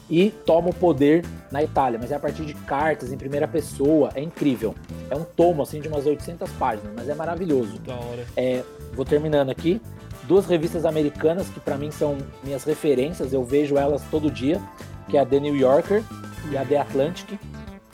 e 0.10 0.32
toma 0.46 0.70
o 0.70 0.74
poder 0.74 1.24
na 1.52 1.64
Itália, 1.64 2.00
mas 2.02 2.12
é 2.12 2.16
a 2.16 2.20
partir 2.20 2.46
de 2.46 2.54
cartas 2.54 3.12
em 3.12 3.18
primeira 3.18 3.48
pessoa, 3.48 4.10
é 4.16 4.22
incrível. 4.22 4.74
É 5.10 5.16
um 5.16 5.24
tomo 5.24 5.62
assim 5.62 5.80
de 5.80 5.88
umas 5.88 6.06
800 6.06 6.50
páginas, 6.54 6.92
mas 6.96 7.08
é 7.08 7.14
maravilhoso. 7.14 7.80
Da 7.80 7.96
hora. 7.96 8.26
É, 8.36 8.64
vou 8.94 9.06
terminando 9.06 9.50
aqui. 9.50 9.82
Duas 10.24 10.46
revistas 10.46 10.86
americanas 10.86 11.50
que 11.50 11.60
para 11.60 11.78
mim 11.78 11.92
são 11.92 12.18
minhas 12.44 12.64
referências, 12.64 13.34
eu 13.34 13.44
vejo 13.44 13.78
elas 13.78 14.04
todo 14.12 14.30
dia, 14.30 14.62
que 15.08 15.18
é 15.18 15.22
a 15.22 15.26
The 15.26 15.40
New 15.40 15.56
Yorker 15.56 16.04
e 16.52 16.58
a 16.58 16.66
The 16.66 16.78
Atlantic. 16.78 17.40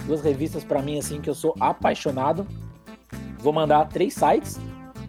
Duas 0.05 0.21
revistas 0.21 0.63
para 0.63 0.81
mim 0.81 0.99
assim 0.99 1.21
que 1.21 1.29
eu 1.29 1.35
sou 1.35 1.55
apaixonado. 1.59 2.45
Vou 3.39 3.53
mandar 3.53 3.87
três 3.87 4.13
sites. 4.13 4.59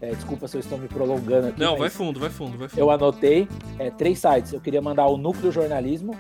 É, 0.01 0.11
desculpa 0.11 0.47
se 0.47 0.57
eu 0.57 0.61
estou 0.61 0.79
me 0.79 0.89
prolongando 0.89 1.49
aqui. 1.49 1.61
Não, 1.61 1.77
vai 1.77 1.91
fundo, 1.91 2.21
vai 2.21 2.31
fundo, 2.31 2.57
vai 2.59 2.69
fundo. 2.69 2.79
Eu 2.79 2.91
anotei 2.91 3.49
é, 3.79 3.91
três 3.91 4.19
sites. 4.19 4.53
Eu 4.53 4.61
queria 4.61 4.81
mandar 4.81 5.07
o 5.07 5.17
Núcleo 5.17 5.51
Jornalismo, 5.51 6.15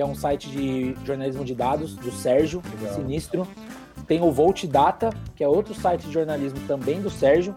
que 0.00 0.02
é 0.02 0.06
um 0.06 0.14
site 0.14 0.48
de 0.48 0.96
jornalismo 1.04 1.44
de 1.44 1.54
dados 1.54 1.94
do 1.94 2.10
Sérgio, 2.10 2.62
Legal. 2.80 2.94
sinistro. 2.94 3.46
Tem 4.08 4.22
o 4.22 4.32
Volt 4.32 4.64
Data, 4.64 5.10
que 5.36 5.44
é 5.44 5.46
outro 5.46 5.74
site 5.74 6.06
de 6.06 6.10
jornalismo 6.10 6.58
também 6.66 7.02
do 7.02 7.10
Sérgio, 7.10 7.54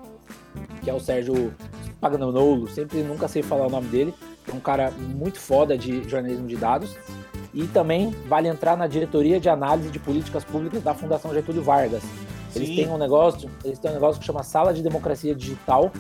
que 0.84 0.90
é 0.90 0.94
o 0.94 1.00
Sérgio 1.00 1.54
Pagnanolo, 2.02 2.68
sempre 2.68 3.02
nunca 3.02 3.30
sei 3.30 3.42
falar 3.42 3.68
o 3.68 3.70
nome 3.70 3.88
dele. 3.88 4.14
É 4.46 4.54
um 4.54 4.60
cara 4.60 4.92
muito 4.92 5.40
foda 5.40 5.78
de 5.78 6.04
jornalismo 6.10 6.46
de 6.46 6.58
dados. 6.58 6.94
E 7.54 7.66
também 7.68 8.10
vale 8.28 8.50
entrar 8.50 8.76
na 8.76 8.88
diretoria 8.88 9.40
de 9.40 9.48
análise 9.48 9.90
de 9.90 10.00
políticas 10.00 10.44
públicas 10.44 10.84
da 10.84 10.94
Fundação 10.94 11.34
Getúlio 11.34 11.64
Vargas. 11.64 12.04
Eles 12.54 12.68
Sim. 12.68 12.76
têm 12.76 12.90
um 12.90 12.98
negócio, 12.98 13.50
eles 13.64 13.80
têm 13.80 13.90
um 13.90 13.94
negócio 13.94 14.20
que 14.20 14.26
chama 14.26 14.44
Sala 14.44 14.74
de 14.74 14.84
Democracia 14.84 15.34
Digital, 15.34 15.94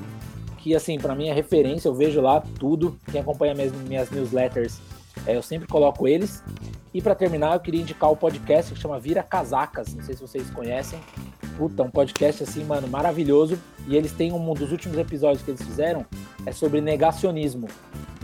que 0.57 0.75
assim, 0.75 0.99
para 0.99 1.15
mim 1.15 1.29
é 1.29 1.33
referência, 1.33 1.87
eu 1.87 1.93
vejo 1.93 2.19
lá 2.19 2.43
tudo. 2.59 2.99
Quem 3.09 3.21
acompanha 3.21 3.53
minhas, 3.53 3.71
minhas 3.87 4.11
newsletters 4.11 4.81
é, 5.25 5.35
eu 5.35 5.41
sempre 5.41 5.67
coloco 5.67 6.07
eles. 6.07 6.43
E 6.93 7.01
para 7.01 7.15
terminar, 7.15 7.53
eu 7.53 7.59
queria 7.59 7.81
indicar 7.81 8.11
o 8.11 8.15
podcast 8.15 8.73
que 8.73 8.79
chama 8.79 8.99
Vira 8.99 9.23
Casacas. 9.23 9.93
Não 9.93 10.03
sei 10.03 10.15
se 10.15 10.21
vocês 10.21 10.49
conhecem. 10.51 10.99
Puta, 11.57 11.81
um 11.83 11.89
podcast 11.89 12.43
assim, 12.43 12.63
mano, 12.63 12.87
maravilhoso. 12.87 13.59
E 13.87 13.95
eles 13.95 14.11
têm 14.11 14.31
um 14.31 14.53
dos 14.53 14.71
últimos 14.71 14.97
episódios 14.97 15.43
que 15.43 15.51
eles 15.51 15.61
fizeram 15.61 16.05
é 16.45 16.51
sobre 16.51 16.81
negacionismo. 16.81 17.67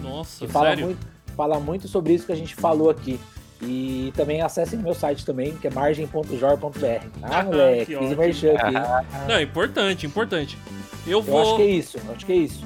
Nossa, 0.01 0.47
fala 0.47 0.69
sério? 0.69 0.85
Muito, 0.85 1.07
fala 1.35 1.59
muito 1.59 1.87
sobre 1.87 2.13
isso 2.13 2.25
que 2.25 2.31
a 2.31 2.35
gente 2.35 2.53
falou 2.55 2.89
aqui. 2.89 3.19
E 3.61 4.13
também 4.15 4.41
acessem 4.41 4.79
meu 4.79 4.93
site 4.93 5.25
também, 5.25 5.55
que 5.57 5.67
é 5.67 5.69
margem.jor.br. 5.71 7.07
Ah, 7.23 7.43
moleque, 7.43 7.97
fiz 7.97 8.17
merchan 8.17 8.53
aqui. 8.53 8.73
Não, 9.27 9.35
é 9.35 9.41
importante, 9.41 10.05
importante. 10.05 10.57
Eu, 11.07 11.21
vou... 11.21 11.39
eu 11.39 11.41
acho 11.41 11.55
que 11.55 11.61
é 11.61 11.71
isso, 11.71 11.97
acho 12.15 12.25
que 12.25 12.31
é 12.31 12.35
isso. 12.35 12.65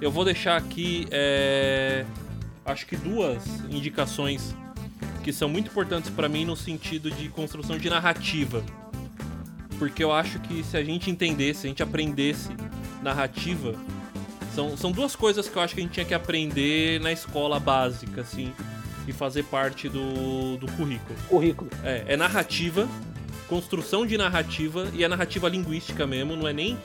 Eu 0.00 0.10
vou 0.10 0.24
deixar 0.24 0.56
aqui 0.56 1.06
é 1.10 2.04
acho 2.68 2.86
que 2.86 2.96
duas 2.96 3.44
indicações 3.70 4.54
que 5.24 5.32
são 5.32 5.48
muito 5.48 5.68
importantes 5.68 6.10
para 6.10 6.28
mim 6.28 6.44
no 6.44 6.56
sentido 6.56 7.10
de 7.10 7.28
construção 7.28 7.78
de 7.78 7.90
narrativa. 7.90 8.62
Porque 9.78 10.02
eu 10.02 10.12
acho 10.12 10.38
que 10.40 10.62
se 10.62 10.76
a 10.76 10.84
gente 10.84 11.10
entendesse, 11.10 11.60
se 11.60 11.66
a 11.66 11.70
gente 11.70 11.82
aprendesse 11.82 12.50
narrativa, 13.02 13.74
são, 14.54 14.76
são 14.76 14.92
duas 14.92 15.14
coisas 15.14 15.48
que 15.48 15.56
eu 15.56 15.62
acho 15.62 15.74
que 15.74 15.80
a 15.80 15.84
gente 15.84 15.92
tinha 15.92 16.06
que 16.06 16.14
aprender 16.14 17.00
na 17.00 17.12
escola 17.12 17.60
básica, 17.60 18.22
assim, 18.22 18.52
e 19.06 19.12
fazer 19.12 19.44
parte 19.44 19.88
do, 19.88 20.56
do 20.56 20.66
currículo. 20.72 21.18
Currículo. 21.28 21.70
É, 21.84 22.04
é 22.08 22.16
narrativa, 22.16 22.88
construção 23.48 24.04
de 24.04 24.18
narrativa 24.18 24.88
e 24.92 25.04
a 25.04 25.08
narrativa 25.08 25.48
linguística 25.48 26.06
mesmo, 26.06 26.36
não 26.36 26.48
é 26.48 26.52
nem 26.52 26.76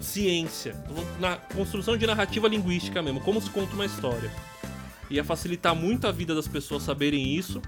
ciência. 0.00 0.74
Na 1.20 1.36
construção 1.36 1.96
de 1.96 2.06
narrativa 2.06 2.48
linguística 2.48 3.00
mesmo, 3.02 3.20
como 3.20 3.40
se 3.40 3.50
conta 3.50 3.74
uma 3.74 3.86
história. 3.86 4.30
Ia 5.10 5.24
facilitar 5.24 5.74
muito 5.74 6.06
a 6.06 6.12
vida 6.12 6.34
das 6.34 6.48
pessoas 6.48 6.82
saberem 6.82 7.34
isso. 7.34 7.60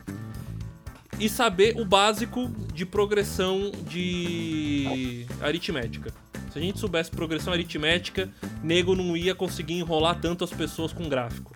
E 1.19 1.29
saber 1.29 1.79
o 1.81 1.85
básico 1.85 2.49
de 2.73 2.87
progressão 2.87 3.73
de 3.89 5.27
aritmética. 5.41 6.13
Se 6.53 6.59
a 6.59 6.63
gente 6.63 6.79
soubesse 6.79 7.11
progressão 7.11 7.53
aritmética, 7.53 8.31
nego 8.63 8.95
não 8.95 9.17
ia 9.17 9.35
conseguir 9.35 9.75
enrolar 9.75 10.21
tanto 10.21 10.45
as 10.45 10.51
pessoas 10.51 10.93
com 10.93 11.09
gráfico. 11.09 11.53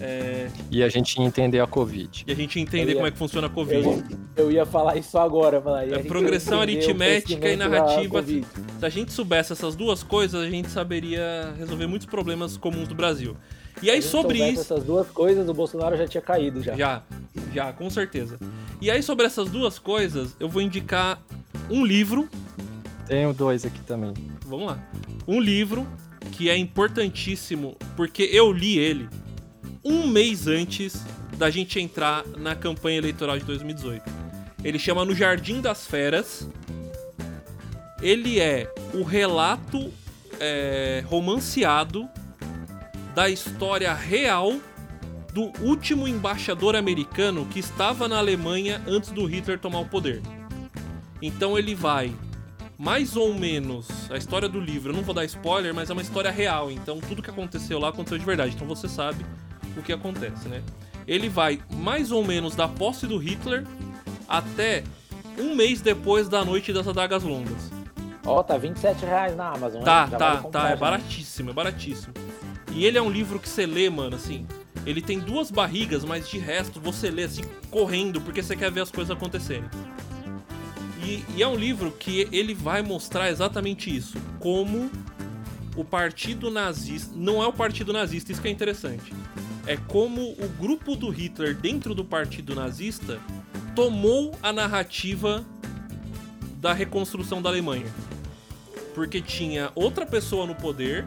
É... 0.00 0.48
E 0.70 0.82
a 0.82 0.88
gente 0.88 1.16
ia 1.18 1.24
entender 1.24 1.60
a 1.60 1.66
Covid. 1.66 2.24
E 2.26 2.32
a 2.32 2.34
gente 2.34 2.56
ia 2.56 2.62
entender 2.62 2.92
ia... 2.92 2.94
como 2.94 3.06
é 3.06 3.10
que 3.10 3.18
funciona 3.18 3.46
a 3.48 3.50
Covid. 3.50 3.84
Eu, 3.84 4.04
eu 4.36 4.52
ia 4.52 4.64
falar 4.64 4.96
isso 4.96 5.18
agora. 5.18 5.60
Falar, 5.60 5.88
é, 5.88 6.02
progressão 6.04 6.60
aritmética 6.60 7.48
e 7.48 7.56
narrativa. 7.56 8.22
Se 8.22 8.86
a 8.86 8.88
gente 8.88 9.12
soubesse 9.12 9.52
essas 9.52 9.74
duas 9.74 10.02
coisas, 10.02 10.40
a 10.40 10.48
gente 10.48 10.70
saberia 10.70 11.52
resolver 11.58 11.86
muitos 11.86 12.06
problemas 12.06 12.56
comuns 12.56 12.88
do 12.88 12.94
Brasil. 12.94 13.36
E 13.82 13.90
aí 13.90 14.02
sobre 14.02 14.38
isso. 14.38 14.60
essas 14.60 14.84
duas 14.84 15.08
coisas, 15.08 15.48
o 15.48 15.54
Bolsonaro 15.54 15.96
já 15.96 16.06
tinha 16.06 16.20
caído 16.20 16.62
já. 16.62 16.74
Já, 16.74 17.02
já, 17.52 17.72
com 17.72 17.88
certeza. 17.90 18.38
E 18.80 18.90
aí 18.90 19.02
sobre 19.02 19.26
essas 19.26 19.48
duas 19.50 19.78
coisas, 19.78 20.34
eu 20.38 20.48
vou 20.48 20.62
indicar 20.62 21.20
um 21.70 21.84
livro. 21.84 22.28
Tenho 23.06 23.32
dois 23.32 23.64
aqui 23.64 23.80
também. 23.80 24.14
Vamos 24.46 24.66
lá. 24.66 24.78
Um 25.26 25.40
livro 25.40 25.86
que 26.32 26.48
é 26.48 26.56
importantíssimo 26.56 27.76
porque 27.96 28.22
eu 28.32 28.52
li 28.52 28.78
ele 28.78 29.08
um 29.84 30.06
mês 30.06 30.46
antes 30.46 31.02
da 31.36 31.50
gente 31.50 31.80
entrar 31.80 32.24
na 32.36 32.54
campanha 32.54 32.98
eleitoral 32.98 33.38
de 33.38 33.44
2018. 33.44 34.02
Ele 34.62 34.78
chama 34.78 35.04
No 35.04 35.14
Jardim 35.14 35.60
das 35.60 35.86
Feras. 35.86 36.48
Ele 38.02 38.40
é 38.40 38.72
o 38.92 39.02
relato 39.02 39.92
é, 40.40 41.02
romanceado 41.06 42.08
da 43.18 43.28
história 43.28 43.92
real 43.92 44.60
do 45.32 45.50
último 45.60 46.06
embaixador 46.06 46.76
americano 46.76 47.46
que 47.46 47.58
estava 47.58 48.06
na 48.06 48.16
Alemanha 48.16 48.80
antes 48.86 49.10
do 49.10 49.24
Hitler 49.24 49.58
tomar 49.58 49.80
o 49.80 49.86
poder. 49.86 50.22
Então 51.20 51.58
ele 51.58 51.74
vai 51.74 52.14
mais 52.78 53.16
ou 53.16 53.34
menos 53.34 53.88
a 54.08 54.16
história 54.16 54.48
do 54.48 54.60
livro, 54.60 54.92
eu 54.92 54.96
não 54.96 55.02
vou 55.02 55.12
dar 55.12 55.24
spoiler, 55.24 55.74
mas 55.74 55.90
é 55.90 55.94
uma 55.94 56.00
história 56.00 56.30
real, 56.30 56.70
então 56.70 57.00
tudo 57.00 57.20
que 57.20 57.28
aconteceu 57.28 57.80
lá 57.80 57.88
aconteceu 57.88 58.18
de 58.18 58.24
verdade, 58.24 58.54
então 58.54 58.68
você 58.68 58.88
sabe 58.88 59.26
o 59.76 59.82
que 59.82 59.92
acontece, 59.92 60.46
né? 60.46 60.62
Ele 61.04 61.28
vai 61.28 61.58
mais 61.74 62.12
ou 62.12 62.24
menos 62.24 62.54
da 62.54 62.68
posse 62.68 63.04
do 63.04 63.18
Hitler 63.18 63.66
até 64.28 64.84
um 65.36 65.56
mês 65.56 65.80
depois 65.80 66.28
da 66.28 66.44
Noite 66.44 66.72
das 66.72 66.86
Adagas 66.86 67.24
Longas. 67.24 67.72
Ó, 68.24 68.38
oh, 68.38 68.44
tá 68.44 68.56
27 68.56 69.04
reais 69.04 69.34
na 69.34 69.48
Amazon. 69.48 69.82
Tá, 69.82 70.06
tá, 70.06 70.36
tá, 70.36 70.70
é 70.70 70.76
baratíssimo, 70.76 71.50
é 71.50 71.52
baratíssimo. 71.52 72.14
E 72.78 72.86
ele 72.86 72.96
é 72.96 73.02
um 73.02 73.10
livro 73.10 73.40
que 73.40 73.48
você 73.48 73.66
lê, 73.66 73.90
mano, 73.90 74.14
assim. 74.14 74.46
Ele 74.86 75.02
tem 75.02 75.18
duas 75.18 75.50
barrigas, 75.50 76.04
mas 76.04 76.28
de 76.28 76.38
resto 76.38 76.80
você 76.80 77.10
lê 77.10 77.24
assim, 77.24 77.42
correndo, 77.72 78.20
porque 78.20 78.40
você 78.40 78.54
quer 78.54 78.70
ver 78.70 78.82
as 78.82 78.90
coisas 78.92 79.10
acontecerem. 79.10 79.68
E, 81.04 81.24
e, 81.36 81.42
é 81.42 81.48
um 81.48 81.56
livro 81.56 81.90
que 81.90 82.28
ele 82.30 82.54
vai 82.54 82.80
mostrar 82.80 83.30
exatamente 83.30 83.94
isso. 83.94 84.16
Como 84.38 84.88
o 85.74 85.82
partido 85.82 86.52
nazista. 86.52 87.12
Não 87.16 87.42
é 87.42 87.48
o 87.48 87.52
partido 87.52 87.92
nazista, 87.92 88.30
isso 88.30 88.40
que 88.40 88.46
é 88.46 88.50
interessante. 88.52 89.12
É 89.66 89.76
como 89.76 90.30
o 90.30 90.48
grupo 90.56 90.94
do 90.94 91.10
Hitler 91.10 91.56
dentro 91.56 91.96
do 91.96 92.04
partido 92.04 92.54
nazista 92.54 93.18
tomou 93.74 94.36
a 94.40 94.52
narrativa 94.52 95.44
da 96.60 96.72
reconstrução 96.72 97.42
da 97.42 97.48
Alemanha. 97.48 97.92
Porque 98.94 99.20
tinha 99.20 99.72
outra 99.74 100.06
pessoa 100.06 100.46
no 100.46 100.54
poder 100.54 101.04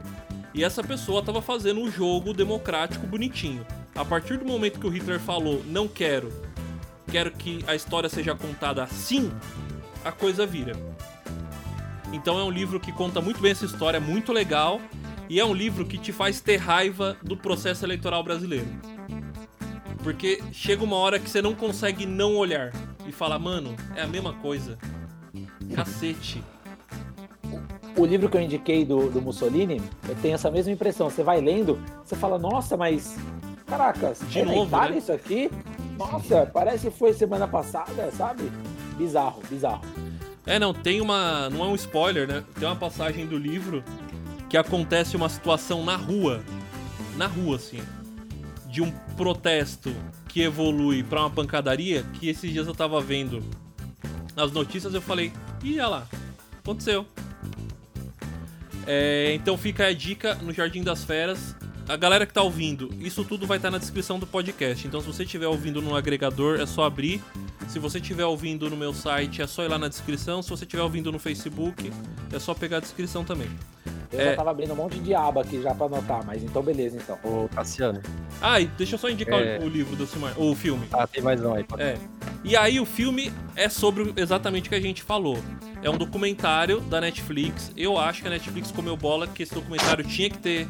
e 0.53 0.63
essa 0.63 0.83
pessoa 0.83 1.19
estava 1.19 1.41
fazendo 1.41 1.79
um 1.79 1.91
jogo 1.91 2.33
democrático 2.33 3.07
bonitinho. 3.07 3.65
A 3.95 4.03
partir 4.03 4.37
do 4.37 4.45
momento 4.45 4.79
que 4.79 4.87
o 4.87 4.89
Hitler 4.89 5.19
falou, 5.19 5.63
não 5.65 5.87
quero, 5.87 6.31
quero 7.09 7.31
que 7.31 7.63
a 7.67 7.75
história 7.75 8.09
seja 8.09 8.35
contada 8.35 8.83
assim, 8.83 9.31
a 10.03 10.11
coisa 10.11 10.45
vira. 10.45 10.73
Então 12.13 12.37
é 12.37 12.43
um 12.43 12.51
livro 12.51 12.79
que 12.79 12.91
conta 12.91 13.21
muito 13.21 13.41
bem 13.41 13.51
essa 13.51 13.65
história, 13.65 13.97
é 13.97 14.01
muito 14.01 14.33
legal, 14.33 14.81
e 15.29 15.39
é 15.39 15.45
um 15.45 15.53
livro 15.53 15.85
que 15.85 15.97
te 15.97 16.11
faz 16.11 16.41
ter 16.41 16.57
raiva 16.57 17.17
do 17.23 17.37
processo 17.37 17.85
eleitoral 17.85 18.23
brasileiro. 18.23 18.67
Porque 20.03 20.41
chega 20.51 20.83
uma 20.83 20.95
hora 20.95 21.19
que 21.19 21.29
você 21.29 21.41
não 21.41 21.53
consegue 21.53 22.05
não 22.05 22.35
olhar 22.35 22.73
e 23.07 23.11
falar, 23.11 23.39
mano, 23.39 23.75
é 23.95 24.01
a 24.01 24.07
mesma 24.07 24.33
coisa. 24.33 24.77
Cacete 25.73 26.43
o 27.95 28.05
livro 28.05 28.29
que 28.29 28.37
eu 28.37 28.41
indiquei 28.41 28.85
do, 28.85 29.09
do 29.09 29.21
Mussolini, 29.21 29.81
eu 30.07 30.15
tenho 30.21 30.35
essa 30.35 30.49
mesma 30.49 30.71
impressão. 30.71 31.09
Você 31.09 31.23
vai 31.23 31.41
lendo, 31.41 31.79
você 32.03 32.15
fala, 32.15 32.37
nossa, 32.37 32.77
mas. 32.77 33.17
Caraca, 33.65 34.13
de 34.29 34.43
novo, 34.43 34.77
né? 34.77 34.97
isso 34.97 35.11
aqui? 35.11 35.49
Nossa, 35.97 36.49
parece 36.51 36.89
que 36.89 36.97
foi 36.97 37.13
semana 37.13 37.47
passada, 37.47 38.11
sabe? 38.11 38.51
Bizarro, 38.97 39.41
bizarro. 39.49 39.81
É, 40.45 40.59
não, 40.59 40.73
tem 40.73 40.99
uma. 40.99 41.49
Não 41.49 41.65
é 41.65 41.67
um 41.67 41.75
spoiler, 41.75 42.27
né? 42.27 42.43
Tem 42.59 42.67
uma 42.67 42.75
passagem 42.75 43.25
do 43.25 43.37
livro 43.37 43.83
que 44.49 44.57
acontece 44.57 45.15
uma 45.15 45.29
situação 45.29 45.83
na 45.85 45.95
rua. 45.95 46.41
Na 47.15 47.27
rua, 47.27 47.55
assim. 47.55 47.79
de 48.67 48.81
um 48.81 48.91
protesto 49.15 49.93
que 50.27 50.41
evolui 50.41 51.03
pra 51.03 51.21
uma 51.21 51.29
pancadaria, 51.29 52.03
que 52.13 52.29
esses 52.29 52.51
dias 52.51 52.67
eu 52.67 52.73
tava 52.73 52.99
vendo 53.01 53.43
as 54.35 54.51
notícias 54.51 54.93
eu 54.93 55.01
falei, 55.01 55.31
ih, 55.63 55.79
olha 55.79 55.87
lá, 55.87 56.07
aconteceu. 56.59 57.05
É, 58.87 59.33
então 59.33 59.57
fica 59.57 59.87
a 59.87 59.93
dica 59.93 60.35
no 60.35 60.53
Jardim 60.53 60.83
das 60.83 61.03
Feras. 61.03 61.55
A 61.91 61.97
galera 61.97 62.25
que 62.25 62.33
tá 62.33 62.41
ouvindo, 62.41 62.89
isso 63.01 63.25
tudo 63.25 63.45
vai 63.45 63.57
estar 63.57 63.69
na 63.69 63.77
descrição 63.77 64.17
do 64.17 64.25
podcast. 64.25 64.87
Então 64.87 65.01
se 65.01 65.07
você 65.07 65.23
estiver 65.23 65.47
ouvindo 65.47 65.81
no 65.81 65.93
agregador, 65.93 66.59
é 66.61 66.65
só 66.65 66.85
abrir. 66.85 67.21
Se 67.67 67.79
você 67.79 67.97
estiver 67.97 68.23
ouvindo 68.25 68.69
no 68.69 68.77
meu 68.77 68.93
site, 68.93 69.41
é 69.41 69.47
só 69.47 69.61
ir 69.63 69.67
lá 69.67 69.77
na 69.77 69.89
descrição. 69.89 70.41
Se 70.41 70.49
você 70.49 70.63
estiver 70.63 70.83
ouvindo 70.83 71.11
no 71.11 71.19
Facebook, 71.19 71.91
é 72.31 72.39
só 72.39 72.53
pegar 72.53 72.77
a 72.77 72.79
descrição 72.79 73.25
também. 73.25 73.49
Eu 74.09 74.19
É. 74.21 74.25
já 74.31 74.35
tava 74.37 74.51
abrindo 74.51 74.71
um 74.71 74.75
monte 74.77 74.99
de 74.99 75.13
aba 75.13 75.41
aqui 75.41 75.61
já 75.61 75.75
pra 75.75 75.85
anotar, 75.87 76.25
mas 76.25 76.41
então 76.41 76.61
beleza, 76.63 76.97
então. 76.97 77.17
Ô, 77.23 77.49
Cassiano. 77.49 78.01
Ah, 78.41 78.61
e 78.61 78.67
deixa 78.67 78.95
eu 78.95 78.99
só 78.99 79.09
indicar 79.09 79.37
o- 79.39 79.43
É. 79.43 79.59
o 79.59 79.67
livro 79.67 79.93
do 79.95 80.05
Silmar, 80.07 80.33
ou 80.37 80.51
o 80.51 80.55
filme. 80.55 80.87
Ah, 80.93 81.05
tem 81.05 81.21
mais 81.21 81.43
um 81.43 81.53
aí. 81.53 81.63
pode- 81.65 81.81
É. 81.83 81.97
E 82.43 82.55
aí 82.55 82.79
o 82.79 82.85
filme 82.85 83.31
é 83.55 83.67
sobre 83.67 84.13
exatamente 84.15 84.67
o 84.67 84.69
que 84.69 84.75
a 84.75 84.81
gente 84.81 85.03
falou. 85.03 85.37
É 85.83 85.89
um 85.89 85.97
documentário 85.97 86.79
da 86.79 87.01
Netflix. 87.01 87.69
Eu 87.75 87.97
acho 87.97 88.21
que 88.21 88.27
a 88.27 88.31
Netflix 88.31 88.71
comeu 88.71 88.95
bola 88.95 89.27
que 89.27 89.43
esse 89.43 89.53
documentário 89.53 90.03
tinha 90.05 90.29
que 90.29 90.37
ter 90.37 90.67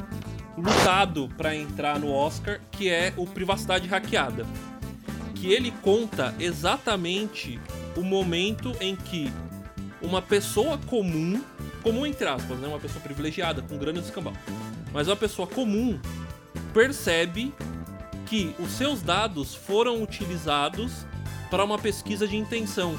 lutado 0.57 1.29
pra 1.37 1.55
entrar 1.55 1.99
no 1.99 2.11
Oscar, 2.11 2.59
que 2.71 2.89
é 2.89 3.13
o 3.17 3.25
Privacidade 3.25 3.87
Hackeada. 3.87 4.45
Que 5.35 5.51
ele 5.51 5.71
conta 5.81 6.35
exatamente 6.39 7.59
o 7.95 8.01
momento 8.01 8.75
em 8.79 8.95
que 8.95 9.31
uma 10.01 10.21
pessoa 10.21 10.77
comum, 10.77 11.43
comum 11.81 12.05
entre 12.05 12.27
aspas, 12.27 12.57
né, 12.59 12.67
uma 12.67 12.79
pessoa 12.79 13.01
privilegiada 13.01 13.61
com 13.61 13.77
grana 13.77 13.99
de 13.99 14.07
escambau, 14.07 14.33
mas 14.93 15.07
uma 15.07 15.15
pessoa 15.15 15.47
comum 15.47 15.99
percebe 16.73 17.53
que 18.25 18.55
os 18.59 18.71
seus 18.71 19.01
dados 19.01 19.53
foram 19.53 20.01
utilizados 20.01 21.05
para 21.49 21.63
uma 21.63 21.77
pesquisa 21.77 22.27
de 22.27 22.37
intenção. 22.37 22.97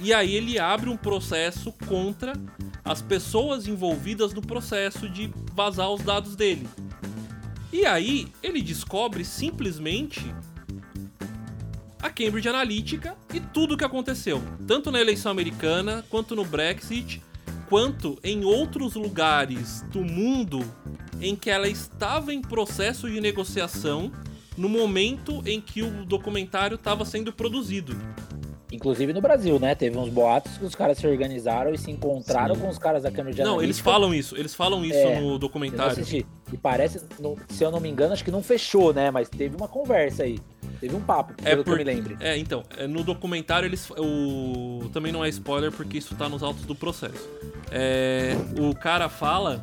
E 0.00 0.12
aí 0.12 0.34
ele 0.34 0.58
abre 0.58 0.88
um 0.88 0.96
processo 0.96 1.72
contra 1.86 2.32
as 2.84 3.02
pessoas 3.02 3.66
envolvidas 3.66 4.32
no 4.32 4.40
processo 4.40 5.08
de 5.08 5.32
vazar 5.52 5.90
os 5.90 6.02
dados 6.02 6.36
dele. 6.36 6.68
E 7.72 7.84
aí 7.84 8.28
ele 8.42 8.62
descobre 8.62 9.24
simplesmente 9.24 10.34
a 12.00 12.08
Cambridge 12.08 12.48
Analytica 12.48 13.16
e 13.34 13.40
tudo 13.40 13.74
o 13.74 13.76
que 13.76 13.84
aconteceu, 13.84 14.42
tanto 14.66 14.90
na 14.90 15.00
eleição 15.00 15.32
americana, 15.32 16.04
quanto 16.08 16.36
no 16.36 16.44
Brexit, 16.44 17.20
quanto 17.68 18.18
em 18.22 18.44
outros 18.44 18.94
lugares 18.94 19.82
do 19.90 20.02
mundo 20.02 20.64
em 21.20 21.34
que 21.34 21.50
ela 21.50 21.68
estava 21.68 22.32
em 22.32 22.40
processo 22.40 23.10
de 23.10 23.20
negociação 23.20 24.12
no 24.56 24.68
momento 24.68 25.42
em 25.44 25.60
que 25.60 25.82
o 25.82 26.04
documentário 26.04 26.76
estava 26.76 27.04
sendo 27.04 27.32
produzido. 27.32 27.96
Inclusive 28.70 29.12
no 29.14 29.20
Brasil, 29.22 29.58
né? 29.58 29.74
Teve 29.74 29.96
uns 29.96 30.10
boatos 30.10 30.58
que 30.58 30.64
os 30.64 30.74
caras 30.74 30.98
se 30.98 31.06
organizaram 31.06 31.72
e 31.72 31.78
se 31.78 31.90
encontraram 31.90 32.54
Sim. 32.54 32.60
com 32.60 32.68
os 32.68 32.78
caras 32.78 33.02
da 33.02 33.10
Cambridge 33.10 33.42
Não, 33.42 33.62
eles 33.62 33.78
falam 33.80 34.12
isso, 34.12 34.36
eles 34.36 34.54
falam 34.54 34.84
isso 34.84 34.94
É, 34.98 35.20
no 35.20 35.38
documentário. 35.38 36.04
E 36.52 36.56
parece, 36.56 37.00
se 37.48 37.64
eu 37.64 37.70
não 37.70 37.80
me 37.80 37.88
engano, 37.88 38.12
acho 38.12 38.24
que 38.24 38.30
não 38.30 38.42
fechou, 38.42 38.92
né? 38.92 39.10
Mas 39.10 39.28
teve 39.28 39.56
uma 39.56 39.68
conversa 39.68 40.22
aí. 40.24 40.38
Teve 40.80 40.94
um 40.94 41.00
papo, 41.00 41.32
É 41.42 41.50
pelo 41.50 41.64
que 41.64 41.70
eu 41.70 41.74
por- 41.74 41.78
me 41.78 41.84
lembre. 41.84 42.16
É, 42.20 42.36
então, 42.36 42.62
é, 42.76 42.86
no 42.86 43.02
documentário 43.02 43.66
eles. 43.66 43.88
O, 43.90 44.88
também 44.92 45.12
não 45.12 45.24
é 45.24 45.28
spoiler 45.30 45.72
porque 45.72 45.98
isso 45.98 46.14
tá 46.14 46.28
nos 46.28 46.42
autos 46.42 46.64
do 46.66 46.74
processo. 46.74 47.28
É, 47.70 48.34
o 48.60 48.74
cara 48.76 49.08
fala 49.08 49.62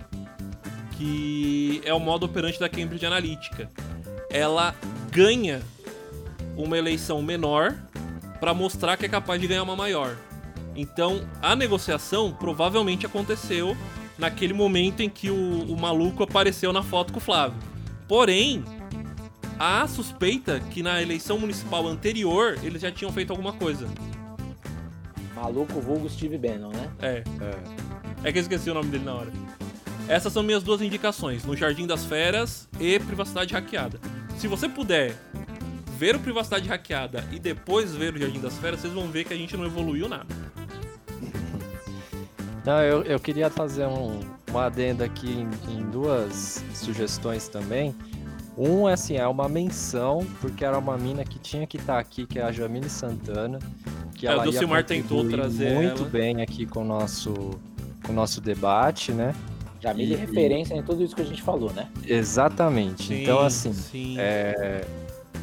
que 0.98 1.82
é 1.86 1.94
o 1.94 2.00
modo 2.00 2.26
operante 2.26 2.60
da 2.60 2.68
Cambridge 2.70 3.06
Analytica. 3.06 3.70
Ela 4.30 4.76
ganha 5.12 5.62
uma 6.58 6.78
eleição 6.78 7.22
menor 7.22 7.76
para 8.40 8.54
mostrar 8.54 8.98
que 8.98 9.06
é 9.06 9.10
capaz 9.10 9.40
de 9.40 9.48
ganhar 9.48 9.64
uma 9.64 9.76
maior. 9.76 10.16
Então, 10.76 11.28
a 11.42 11.56
negociação 11.56 12.32
provavelmente 12.32 13.06
aconteceu 13.06 13.76
naquele 14.18 14.54
momento 14.54 15.02
em 15.02 15.10
que 15.10 15.30
o, 15.30 15.64
o 15.72 15.80
maluco 15.80 16.24
apareceu 16.24 16.74
na 16.74 16.84
foto 16.84 17.14
com 17.14 17.20
o 17.20 17.22
Flávio. 17.22 17.58
Porém, 18.08 18.64
há 19.58 19.88
suspeita 19.88 20.60
que 20.60 20.84
na 20.84 21.02
eleição 21.02 21.40
municipal 21.40 21.88
anterior 21.88 22.58
eles 22.62 22.82
já 22.82 22.92
tinham 22.92 23.12
feito 23.12 23.32
alguma 23.32 23.54
coisa. 23.54 23.88
Maluco 25.34 25.80
vulgo 25.82 26.10
Steve 26.10 26.38
Bannon, 26.38 26.70
né? 26.70 26.92
É. 27.02 27.24
É 28.24 28.32
que 28.32 28.40
eu 28.40 28.42
esqueci 28.42 28.70
o 28.70 28.74
nome 28.74 28.90
dele 28.90 29.04
na 29.04 29.14
hora. 29.14 29.32
Essas 30.08 30.32
são 30.32 30.44
minhas 30.44 30.64
duas 30.64 30.82
indicações, 30.82 31.44
no 31.44 31.56
Jardim 31.56 31.88
das 31.88 32.06
Feras 32.06 32.70
e 32.80 33.00
Privacidade 33.00 33.54
Hackeada. 33.54 34.00
Se 34.38 34.48
você 34.48 34.70
puder 34.70 35.16
ver 35.98 36.16
o 36.16 36.20
Privacidade 36.20 36.68
Hackeada 36.68 37.24
e 37.32 37.40
depois 37.40 37.96
ver 37.96 38.14
o 38.14 38.18
Jardim 38.18 38.40
das 38.40 38.58
Feras, 38.58 38.80
vocês 38.82 38.94
vão 38.94 39.08
ver 39.08 39.24
que 39.26 39.34
a 39.34 39.38
gente 39.38 39.56
não 39.58 39.66
evoluiu 39.66 40.08
nada. 40.10 40.28
Não, 42.66 42.82
eu, 42.82 43.04
eu 43.04 43.20
queria 43.20 43.50
fazer 43.50 43.86
um, 43.86 44.20
uma 44.50 44.66
adenda 44.66 45.06
aqui 45.06 45.30
em, 45.68 45.72
em 45.72 45.84
duas 45.92 46.64
sugestões 46.74 47.48
também. 47.48 47.96
Um, 48.58 48.88
é 48.90 48.94
assim, 48.94 49.18
é 49.18 49.28
uma 49.28 49.48
menção, 49.48 50.26
porque 50.42 50.64
era 50.66 50.78
uma 50.78 50.98
mina 50.98 51.24
que 51.24 51.38
tinha 51.38 51.68
que 51.68 51.78
estar 51.78 52.00
aqui, 52.00 52.26
que 52.26 52.40
é 52.40 52.44
a 52.44 52.52
Jamile 52.52 52.90
Santana. 52.90 53.60
Que 54.16 54.26
É, 54.26 54.30
o 54.32 54.34
ela 54.42 54.48
ia 54.48 54.84
tentou 54.84 55.28
trazer 55.30 55.76
muito 55.76 56.02
ela. 56.04 56.10
bem 56.10 56.42
aqui 56.42 56.66
com 56.66 56.82
o 56.82 56.86
nosso, 56.86 57.34
com 58.04 58.12
o 58.12 58.16
nosso 58.16 58.40
debate, 58.42 59.12
né? 59.12 59.36
Jamile 59.82 60.12
E- 60.12 60.16
é 60.16 60.18
referência 60.18 60.74
em 60.74 60.82
tudo 60.82 61.04
isso 61.04 61.14
que 61.16 61.22
a 61.22 61.26
gente 61.26 61.42
falou, 61.44 61.72
né? 61.74 61.88
Exatamente. 62.08 63.14
então, 63.14 63.42
assim, 63.42 63.74
sim. 63.74 64.16
é, 64.18 64.86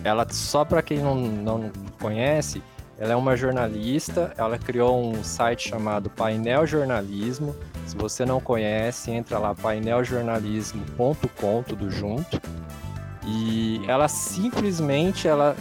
ela, 0.05 0.27
só 0.31 0.65
para 0.65 0.81
quem 0.83 0.99
não, 0.99 1.15
não 1.15 1.71
conhece, 2.01 2.61
ela 2.99 3.13
é 3.15 3.17
uma 3.17 3.37
jornalista, 3.37 4.35
ela 4.37 4.59
criou 4.59 5.03
um 5.03 5.25
site 5.25 5.71
chamado 5.71 6.11
Painel 6.11 6.67
Jornalismo. 6.67 7.57
Se 7.87 7.97
você 7.97 8.25
não 8.25 8.41
conhece, 8.41 9.11
entra 9.11 9.39
lá 9.39 9.55
paineljornalismo.com, 9.55 11.63
tudo 11.65 11.91
junto. 11.91 12.41
E 13.27 13.81
ela 13.89 14.07
simplesmente 14.09 15.27
ela 15.27 15.57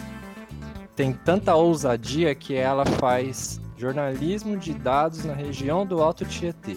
tem 0.94 1.12
tanta 1.12 1.52
ousadia 1.54 2.34
que 2.34 2.54
ela 2.54 2.86
faz 2.86 3.60
jornalismo 3.76 4.56
de 4.56 4.72
dados 4.74 5.24
na 5.24 5.34
região 5.34 5.84
do 5.84 6.00
Alto 6.02 6.24
Tietê. 6.24 6.76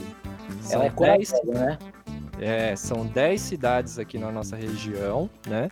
São 0.62 0.82
Ela 0.82 0.86
é 0.86 0.90
10 0.90 1.32
corajosa, 1.32 1.44
né? 1.46 1.78
é, 2.40 2.76
são 2.76 3.06
10 3.06 3.42
cidades 3.42 4.00
aqui 4.00 4.18
na 4.18 4.32
nossa 4.32 4.56
região, 4.56 5.30
né? 5.48 5.70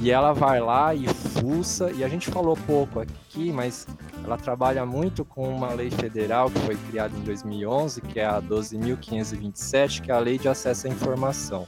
E 0.00 0.10
ela 0.10 0.32
vai 0.32 0.60
lá 0.60 0.94
e 0.94 1.06
fuça, 1.08 1.90
e 1.90 2.04
a 2.04 2.08
gente 2.08 2.30
falou 2.30 2.56
pouco 2.66 3.00
aqui, 3.00 3.50
mas 3.50 3.86
ela 4.22 4.36
trabalha 4.36 4.84
muito 4.84 5.24
com 5.24 5.48
uma 5.48 5.72
lei 5.72 5.90
federal 5.90 6.50
que 6.50 6.58
foi 6.60 6.76
criada 6.76 7.16
em 7.16 7.22
2011, 7.22 8.02
que 8.02 8.20
é 8.20 8.26
a 8.26 8.40
12.527, 8.40 10.02
que 10.02 10.10
é 10.10 10.14
a 10.14 10.18
Lei 10.18 10.38
de 10.38 10.48
Acesso 10.48 10.86
à 10.86 10.90
Informação. 10.90 11.66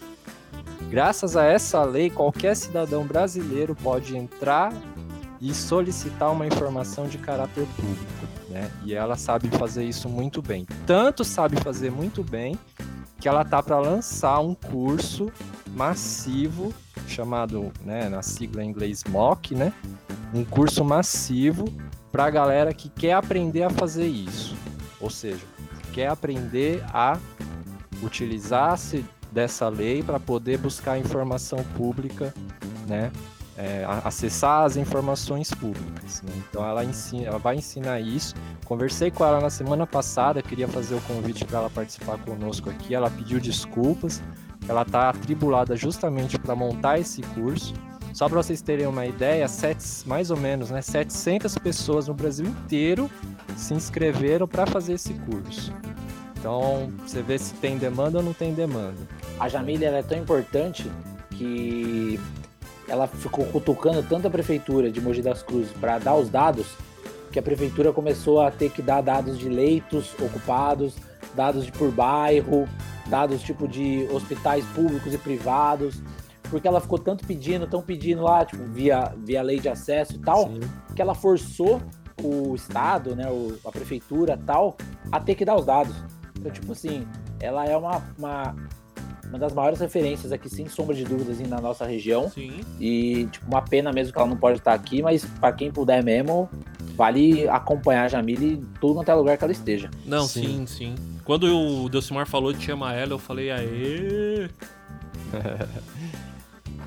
Graças 0.91 1.37
a 1.37 1.45
essa 1.45 1.83
lei, 1.85 2.11
qualquer 2.11 2.55
cidadão 2.55 3.05
brasileiro 3.05 3.75
pode 3.75 4.17
entrar 4.17 4.73
e 5.41 5.55
solicitar 5.55 6.33
uma 6.33 6.47
informação 6.47 7.07
de 7.07 7.19
caráter 7.19 7.67
público, 7.77 8.27
né? 8.49 8.71
E 8.85 8.95
ela 8.95 9.17
sabe 9.17 9.49
fazer 9.49 9.85
isso 9.85 10.09
muito 10.09 10.43
bem. 10.43 10.67
Tanto 10.87 11.25
sabe 11.25 11.57
fazer 11.61 11.91
muito 11.91 12.23
bem 12.23 12.59
que 13.21 13.29
ela 13.29 13.45
tá 13.45 13.63
para 13.63 13.79
lançar 13.79 14.41
um 14.41 14.55
curso 14.55 15.31
massivo 15.75 16.73
chamado, 17.07 17.73
né, 17.85 18.09
na 18.09 18.23
sigla 18.23 18.63
em 18.63 18.69
inglês 18.69 19.03
MOOC, 19.05 19.55
né? 19.55 19.73
Um 20.33 20.45
curso 20.45 20.85
massivo 20.85 21.65
para 22.13 22.27
a 22.27 22.31
galera 22.31 22.75
que 22.75 22.89
quer 22.89 23.15
aprender 23.15 23.63
a 23.63 23.71
fazer 23.71 24.07
isso. 24.07 24.57
Ou 25.01 25.11
seja, 25.11 25.45
quer 25.93 26.09
aprender 26.09 26.85
a 26.93 27.19
utilizar-se 28.03 29.05
dessa 29.33 29.69
lei 29.69 30.03
para 30.03 30.21
poder 30.21 30.59
buscar 30.59 30.99
informação 30.99 31.59
pública, 31.77 32.35
né? 32.87 33.11
É, 33.61 33.85
acessar 34.05 34.63
as 34.63 34.77
informações 34.77 35.53
públicas. 35.53 36.23
né? 36.23 36.33
Então 36.37 36.65
ela 36.65 36.85
ensina, 36.85 37.25
ela 37.25 37.39
vai 37.39 37.57
ensinar 37.57 37.99
isso. 37.99 38.37
Conversei 38.65 39.11
com 39.11 39.25
ela 39.25 39.41
na 39.41 39.51
semana 39.51 39.85
passada, 39.85 40.41
queria 40.41 40.69
fazer 40.69 40.95
o 40.95 41.01
convite 41.01 41.45
para 41.45 41.59
ela 41.59 41.71
participar 41.71 42.19
conosco 42.19 42.71
aqui. 42.71 42.95
Ela 42.95 43.11
pediu 43.11 43.41
desculpas. 43.41 44.23
Ela 44.69 44.83
está 44.83 45.09
atribulada 45.09 45.75
justamente 45.75 46.39
para 46.39 46.55
montar 46.55 47.01
esse 47.01 47.21
curso. 47.23 47.75
Só 48.13 48.29
para 48.29 48.41
vocês 48.41 48.63
terem 48.63 48.87
uma 48.87 49.07
ideia, 49.07 49.47
sete, 49.49 49.85
mais 50.07 50.31
ou 50.31 50.37
menos, 50.37 50.71
né, 50.71 50.81
700 50.81 51.59
pessoas 51.59 52.09
no 52.09 52.15
Brasil 52.15 52.47
inteiro 52.47 53.11
se 53.57 53.75
inscreveram 53.75 54.47
para 54.47 54.67
fazer 54.67 54.95
esse 54.95 55.15
curso. 55.15 55.73
Então, 56.39 56.89
você 57.05 57.23
vê 57.23 57.39
se 57.39 57.55
tem 57.55 57.77
demanda 57.77 58.19
ou 58.19 58.25
não 58.25 58.33
tem 58.33 58.55
demanda. 58.55 58.97
A 59.41 59.49
Jamile 59.49 59.85
ela 59.85 59.99
é 59.99 60.03
tão 60.03 60.19
importante 60.19 60.91
que 61.31 62.19
ela 62.89 63.07
ficou 63.07 63.45
cutucando 63.47 64.03
tanto 64.03 64.27
a 64.27 64.31
prefeitura 64.31 64.91
de 64.91 65.01
Mogi 65.01 65.23
das 65.23 65.43
Cruzes 65.43 65.71
para 65.73 65.99
dar 65.99 66.17
os 66.17 66.29
dados 66.29 66.67
que 67.31 67.39
a 67.39 67.43
prefeitura 67.43 67.93
começou 67.93 68.41
a 68.41 68.51
ter 68.51 68.71
que 68.71 68.81
dar 68.81 69.03
dados 69.03 69.39
de 69.39 69.49
leitos 69.49 70.15
ocupados, 70.21 70.97
dados 71.35 71.67
de 71.67 71.73
por 71.73 71.91
bairro, 71.91 72.67
dados 73.07 73.43
tipo 73.43 73.69
de 73.69 74.09
hospitais 74.11 74.65
públicos 74.75 75.13
e 75.13 75.19
privados, 75.19 76.03
porque 76.51 76.67
ela 76.67 76.81
ficou 76.81 76.99
tanto 76.99 77.27
pedindo, 77.27 77.67
tão 77.67 77.83
pedindo 77.83 78.23
lá, 78.23 78.45
tipo, 78.45 78.65
via, 78.65 79.13
via 79.19 79.43
lei 79.43 79.61
de 79.61 79.69
acesso 79.69 80.15
e 80.15 80.19
tal, 80.19 80.49
Sim. 80.49 80.61
que 80.95 81.03
ela 81.03 81.15
forçou 81.15 81.81
o 82.23 82.55
Estado, 82.55 83.15
né, 83.15 83.27
a 83.65 83.71
prefeitura 83.71 84.39
tal, 84.47 84.77
a 85.13 85.21
ter 85.21 85.35
que 85.35 85.45
dar 85.45 85.57
os 85.57 85.67
dados. 85.67 85.95
Então, 86.39 86.51
tipo 86.51 86.73
assim, 86.73 87.07
ela 87.41 87.65
é 87.67 87.77
uma, 87.77 88.03
uma, 88.17 88.57
uma 89.29 89.39
das 89.39 89.53
maiores 89.53 89.79
referências 89.81 90.33
aqui, 90.33 90.49
sem 90.49 90.69
sombra 90.69 90.95
de 90.95 91.05
dúvidas, 91.05 91.39
na 91.49 91.61
nossa 91.61 91.85
região. 91.85 92.29
Sim. 92.31 92.61
E, 92.81 93.27
tipo, 93.31 93.47
uma 93.47 93.63
pena 93.63 93.93
mesmo 93.93 94.13
que 94.13 94.19
ela 94.19 94.29
não 94.29 94.37
pode 94.37 94.59
estar 94.59 94.73
aqui, 94.73 95.03
mas 95.03 95.25
para 95.25 95.53
quem 95.53 95.71
puder 95.71 96.03
mesmo, 96.03 96.49
vale 96.97 97.49
acompanhar 97.49 98.05
a 98.05 98.09
Jamile 98.09 98.55
em 98.55 98.63
tudo 98.81 98.95
quanto 98.95 99.11
é 99.11 99.15
lugar 99.15 99.37
que 99.39 99.45
ela 99.45 99.53
esteja. 99.53 99.91
Não, 100.07 100.27
sim, 100.27 100.67
Sim. 100.67 100.67
sim. 100.67 100.95
Quando 101.25 101.45
o 101.45 101.89
Delcimar 101.91 102.27
falou 102.27 102.53
de 102.53 102.65
chamar 102.65 102.95
ela, 102.95 103.13
eu 103.13 103.19
falei, 103.19 103.51
aê. 103.51 104.49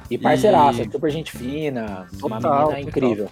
E 0.09 0.17
parceiraça, 0.17 0.81
E- 0.83 0.91
super 0.91 1.09
gente 1.09 1.31
fina, 1.31 2.05
uma 2.21 2.37
Total, 2.41 2.41
menina 2.41 2.65
total. 2.65 2.79
incrível. 2.81 3.29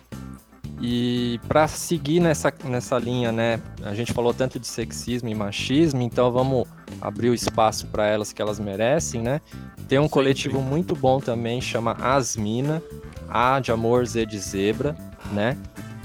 E 0.81 1.37
para 1.45 1.67
seguir 1.67 2.21
nessa, 2.21 2.53
nessa 2.63 2.97
linha, 2.97 3.33
né? 3.33 3.59
A 3.83 3.93
gente 3.93 4.13
falou 4.13 4.33
tanto 4.33 4.57
de 4.57 4.65
sexismo 4.65 5.27
e 5.27 5.35
machismo, 5.35 6.01
então 6.01 6.31
vamos 6.31 6.65
abrir 7.01 7.29
o 7.29 7.33
espaço 7.33 7.87
para 7.87 8.05
elas 8.07 8.31
que 8.33 8.41
elas 8.41 8.59
merecem, 8.59 9.21
né? 9.21 9.41
Tem 9.87 9.97
um 9.99 10.03
Sempre. 10.03 10.13
coletivo 10.13 10.61
muito 10.61 10.95
bom 10.95 11.19
também, 11.19 11.59
chama 11.61 11.93
Asmina, 11.99 12.81
A 13.29 13.59
de 13.59 13.71
Amor, 13.71 14.05
Z 14.05 14.25
de 14.25 14.37
Zebra, 14.39 14.95
né? 15.31 15.57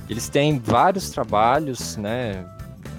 Eles 0.09 0.29
têm 0.29 0.59
vários 0.59 1.11
trabalhos, 1.11 1.97
né? 1.97 2.45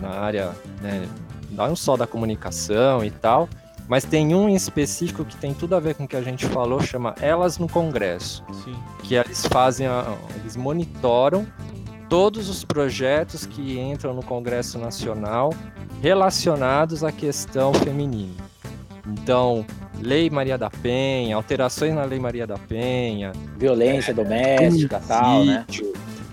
Na 0.01 0.09
área, 0.09 0.51
né? 0.81 1.07
Não 1.51 1.75
só 1.75 1.95
da 1.95 2.05
comunicação 2.05 3.03
e 3.03 3.09
tal, 3.11 3.47
mas 3.87 4.03
tem 4.03 4.33
um 4.35 4.49
em 4.49 4.55
específico 4.55 5.23
que 5.23 5.37
tem 5.37 5.53
tudo 5.53 5.75
a 5.75 5.79
ver 5.79 5.95
com 5.95 6.03
o 6.03 6.07
que 6.07 6.15
a 6.15 6.21
gente 6.21 6.45
falou, 6.47 6.81
chama 6.81 7.15
Elas 7.21 7.57
no 7.57 7.69
Congresso 7.69 8.43
Sim. 8.63 8.75
que 9.03 9.15
eles 9.15 9.45
fazem, 9.45 9.87
a- 9.87 10.17
eles 10.39 10.55
monitoram 10.57 11.47
todos 12.09 12.49
os 12.49 12.63
projetos 12.65 13.45
que 13.45 13.79
entram 13.79 14.13
no 14.13 14.23
Congresso 14.23 14.77
Nacional 14.77 15.53
relacionados 16.05 17.03
à 17.03 17.11
questão 17.11 17.73
feminina. 17.73 18.35
Então, 19.07 19.65
Lei 19.99 20.29
Maria 20.29 20.55
da 20.55 20.69
Penha, 20.69 21.35
alterações 21.35 21.95
na 21.95 22.03
Lei 22.03 22.19
Maria 22.19 22.45
da 22.45 22.59
Penha, 22.59 23.31
Violência 23.57 24.13
doméstica 24.13 25.01
tal, 25.07 25.43
né? 25.45 25.65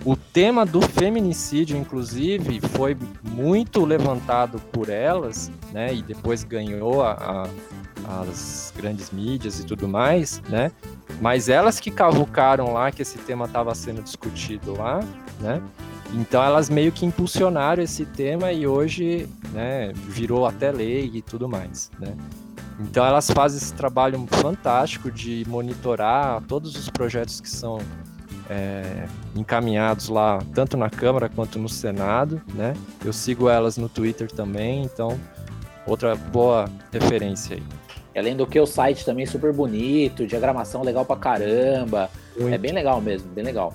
O 0.04 0.14
tema 0.14 0.66
do 0.66 0.82
feminicídio, 0.82 1.74
inclusive, 1.78 2.60
foi 2.60 2.94
muito 3.22 3.82
levantado 3.86 4.58
por 4.70 4.90
elas, 4.90 5.50
né? 5.72 5.94
E 5.94 6.02
depois 6.02 6.44
ganhou 6.44 7.02
a- 7.02 7.46
a- 8.06 8.20
as 8.28 8.74
grandes 8.76 9.10
mídias 9.10 9.58
e 9.58 9.64
tudo 9.64 9.88
mais, 9.88 10.42
né? 10.50 10.70
Mas 11.18 11.48
elas 11.48 11.80
que 11.80 11.90
cavucaram 11.90 12.74
lá 12.74 12.90
que 12.90 13.00
esse 13.00 13.16
tema 13.16 13.46
estava 13.46 13.74
sendo 13.74 14.02
discutido 14.02 14.76
lá, 14.76 15.00
né? 15.40 15.62
Então 16.12 16.42
elas 16.42 16.68
meio 16.68 16.92
que 16.92 17.06
impulsionaram 17.06 17.82
esse 17.82 18.04
tema 18.04 18.52
e 18.52 18.66
hoje, 18.66 19.28
né, 19.52 19.92
virou 19.94 20.46
até 20.46 20.70
lei 20.70 21.10
e 21.14 21.22
tudo 21.22 21.48
mais, 21.48 21.90
né? 21.98 22.14
Então 22.80 23.04
elas 23.04 23.30
fazem 23.30 23.58
esse 23.58 23.72
trabalho 23.72 24.26
fantástico 24.30 25.10
de 25.10 25.44
monitorar 25.48 26.42
todos 26.42 26.76
os 26.76 26.88
projetos 26.90 27.40
que 27.40 27.48
são 27.48 27.78
é, 28.50 29.06
encaminhados 29.34 30.08
lá, 30.08 30.42
tanto 30.54 30.76
na 30.76 30.90
Câmara 30.90 31.28
quanto 31.28 31.58
no 31.58 31.68
Senado, 31.68 32.42
né? 32.54 32.74
Eu 33.04 33.12
sigo 33.12 33.48
elas 33.48 33.78
no 33.78 33.88
Twitter 33.88 34.30
também, 34.30 34.82
então 34.82 35.18
outra 35.86 36.14
boa 36.14 36.68
referência 36.92 37.56
aí. 37.56 37.62
E 38.14 38.18
além 38.18 38.36
do 38.36 38.46
que 38.46 38.60
o 38.60 38.66
site 38.66 39.04
também 39.04 39.24
super 39.24 39.52
bonito, 39.52 40.26
diagramação 40.26 40.82
legal 40.82 41.04
pra 41.04 41.16
caramba. 41.16 42.10
É 42.38 42.58
bem 42.58 42.72
legal 42.72 43.00
mesmo, 43.00 43.30
bem 43.30 43.44
legal. 43.44 43.72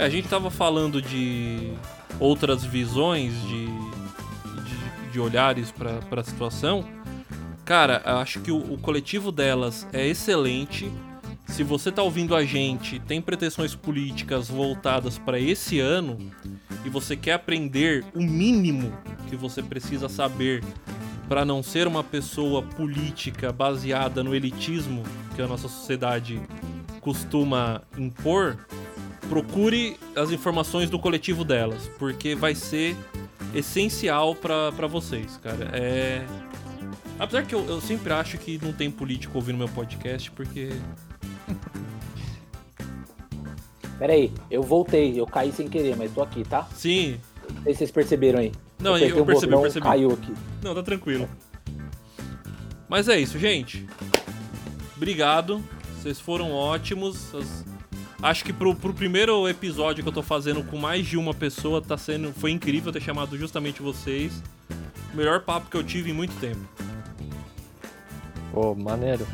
É, 0.00 0.04
a 0.04 0.08
gente 0.08 0.28
tava 0.28 0.50
falando 0.50 1.02
de 1.02 1.74
outras 2.18 2.64
visões, 2.64 3.34
de, 3.42 3.66
de, 3.66 5.12
de 5.12 5.20
olhares 5.20 5.70
pra 5.70 5.96
pra 6.08 6.24
situação. 6.24 6.88
Cara, 7.66 8.00
acho 8.06 8.40
que 8.40 8.50
o, 8.50 8.56
o 8.56 8.78
coletivo 8.78 9.30
delas 9.30 9.86
é 9.92 10.06
excelente. 10.06 10.90
Se 11.48 11.62
você 11.62 11.92
tá 11.92 12.02
ouvindo 12.02 12.34
a 12.34 12.42
gente, 12.46 12.98
tem 12.98 13.20
pretensões 13.20 13.74
políticas 13.74 14.48
voltadas 14.48 15.18
pra 15.18 15.38
esse 15.38 15.80
ano 15.80 16.16
e 16.82 16.88
você 16.88 17.14
quer 17.14 17.34
aprender 17.34 18.02
o 18.14 18.22
mínimo 18.22 18.94
que 19.28 19.36
você 19.36 19.62
precisa 19.62 20.08
saber 20.08 20.64
pra 21.28 21.44
não 21.44 21.62
ser 21.62 21.86
uma 21.86 22.02
pessoa 22.02 22.62
política 22.62 23.52
baseada 23.52 24.24
no 24.24 24.34
elitismo 24.34 25.02
que 25.36 25.42
a 25.42 25.46
nossa 25.46 25.68
sociedade 25.68 26.40
costuma 27.02 27.82
impor, 27.98 28.56
procure 29.30 29.96
as 30.16 30.32
informações 30.32 30.90
do 30.90 30.98
coletivo 30.98 31.44
delas, 31.44 31.88
porque 32.00 32.34
vai 32.34 32.52
ser 32.52 32.96
essencial 33.54 34.34
pra 34.34 34.72
pra 34.72 34.88
vocês, 34.88 35.36
cara. 35.36 35.70
É. 35.72 36.26
Apesar 37.16 37.44
que 37.44 37.54
eu, 37.54 37.64
eu 37.66 37.80
sempre 37.80 38.12
acho 38.12 38.36
que 38.38 38.58
não 38.60 38.72
tem 38.72 38.90
político 38.90 39.38
ouvindo 39.38 39.56
meu 39.56 39.68
podcast, 39.68 40.32
porque. 40.32 40.70
Pera 44.00 44.14
aí, 44.14 44.32
eu 44.50 44.62
voltei, 44.62 45.20
eu 45.20 45.26
caí 45.26 45.52
sem 45.52 45.68
querer, 45.68 45.94
mas 45.96 46.12
tô 46.12 46.22
aqui, 46.22 46.42
tá? 46.42 46.66
Sim. 46.74 47.20
Não 47.54 47.62
sei 47.62 47.72
se 47.72 47.78
vocês 47.78 47.90
perceberam 47.92 48.40
aí. 48.40 48.50
Não, 48.80 48.98
eu 48.98 49.22
um 49.22 49.26
percebi, 49.26 49.52
eu 49.52 49.60
percebi. 49.60 49.86
Caiu 49.86 50.10
aqui. 50.10 50.32
Não, 50.62 50.74
tá 50.74 50.82
tranquilo. 50.82 51.28
Mas 52.88 53.08
é 53.08 53.20
isso, 53.20 53.38
gente. 53.38 53.86
Obrigado. 54.96 55.62
Vocês 56.00 56.18
foram 56.18 56.50
ótimos. 56.50 57.32
As- 57.34 57.69
Acho 58.22 58.44
que 58.44 58.52
pro, 58.52 58.74
pro 58.74 58.92
primeiro 58.92 59.48
episódio 59.48 60.02
que 60.02 60.08
eu 60.08 60.12
tô 60.12 60.22
fazendo 60.22 60.62
com 60.62 60.76
mais 60.76 61.06
de 61.06 61.16
uma 61.16 61.32
pessoa, 61.32 61.80
tá 61.80 61.96
sendo. 61.96 62.32
Foi 62.34 62.50
incrível 62.50 62.92
ter 62.92 63.00
chamado 63.00 63.36
justamente 63.38 63.80
vocês. 63.80 64.42
O 65.12 65.16
melhor 65.16 65.40
papo 65.40 65.70
que 65.70 65.76
eu 65.76 65.82
tive 65.82 66.10
em 66.10 66.12
muito 66.12 66.34
tempo. 66.38 66.60
Pô, 68.52 68.74
maneiro. 68.74 69.26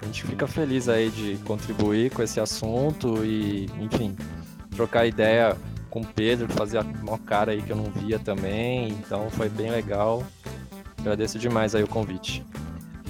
A 0.00 0.06
gente 0.06 0.22
fica 0.22 0.46
feliz 0.46 0.88
aí 0.88 1.10
de 1.10 1.38
contribuir 1.44 2.10
com 2.10 2.22
esse 2.22 2.38
assunto 2.38 3.24
e, 3.24 3.68
enfim, 3.80 4.16
trocar 4.76 5.06
ideia 5.06 5.56
com 5.90 6.00
o 6.00 6.06
Pedro, 6.06 6.48
fazer 6.52 6.78
a 6.78 6.84
maior 6.84 7.18
cara 7.18 7.52
aí 7.52 7.60
que 7.60 7.70
eu 7.70 7.76
não 7.76 7.90
via 7.90 8.18
também. 8.18 8.90
Então 8.90 9.28
foi 9.30 9.48
bem 9.48 9.70
legal. 9.70 10.24
Agradeço 10.98 11.38
demais 11.38 11.74
aí 11.74 11.82
o 11.82 11.88
convite. 11.88 12.44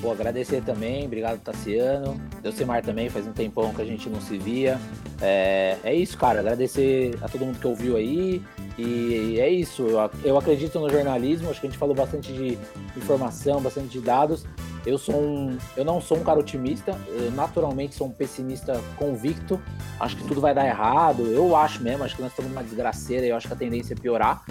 Vou 0.01 0.13
agradecer 0.13 0.63
também, 0.63 1.05
obrigado 1.05 1.41
Tassiano. 1.41 2.19
Delcimar 2.43 2.83
também, 2.83 3.11
faz 3.11 3.27
um 3.27 3.33
tempão 3.33 3.75
que 3.75 3.83
a 3.83 3.85
gente 3.85 4.09
não 4.09 4.21
se 4.21 4.39
via. 4.39 4.81
É, 5.21 5.77
é 5.85 5.95
isso, 5.95 6.17
cara. 6.17 6.41
Agradecer 6.41 7.19
a 7.21 7.29
todo 7.29 7.45
mundo 7.45 7.59
que 7.61 7.67
ouviu 7.67 7.97
aí. 7.97 8.43
E 8.79 9.39
é 9.39 9.51
isso. 9.51 9.83
Eu, 9.83 10.11
eu 10.25 10.39
acredito 10.39 10.81
no 10.81 10.89
jornalismo, 10.89 11.51
acho 11.51 11.61
que 11.61 11.67
a 11.67 11.71
gente 11.71 11.79
falou 11.79 11.95
bastante 11.95 12.33
de 12.33 12.59
informação, 12.97 13.61
bastante 13.61 13.89
de 13.89 14.01
dados. 14.01 14.47
Eu 14.87 14.97
sou 14.97 15.15
um. 15.15 15.59
Eu 15.77 15.85
não 15.85 16.01
sou 16.01 16.17
um 16.17 16.25
cara 16.25 16.41
otimista, 16.41 16.99
eu 17.09 17.31
naturalmente 17.33 17.95
sou 17.95 18.07
um 18.07 18.11
pessimista 18.11 18.81
convicto. 18.97 19.61
Acho 19.99 20.17
que 20.17 20.25
tudo 20.25 20.41
vai 20.41 20.55
dar 20.55 20.67
errado. 20.67 21.27
Eu 21.27 21.55
acho 21.55 21.83
mesmo, 21.83 22.05
acho 22.05 22.17
que 22.17 22.23
nós 22.23 22.33
estamos 22.33 22.51
numa 22.51 22.65
desgraceira 22.65 23.27
e 23.27 23.29
eu 23.29 23.37
acho 23.37 23.47
que 23.47 23.53
a 23.53 23.57
tendência 23.57 23.93
é 23.93 23.97
piorar. 23.97 24.43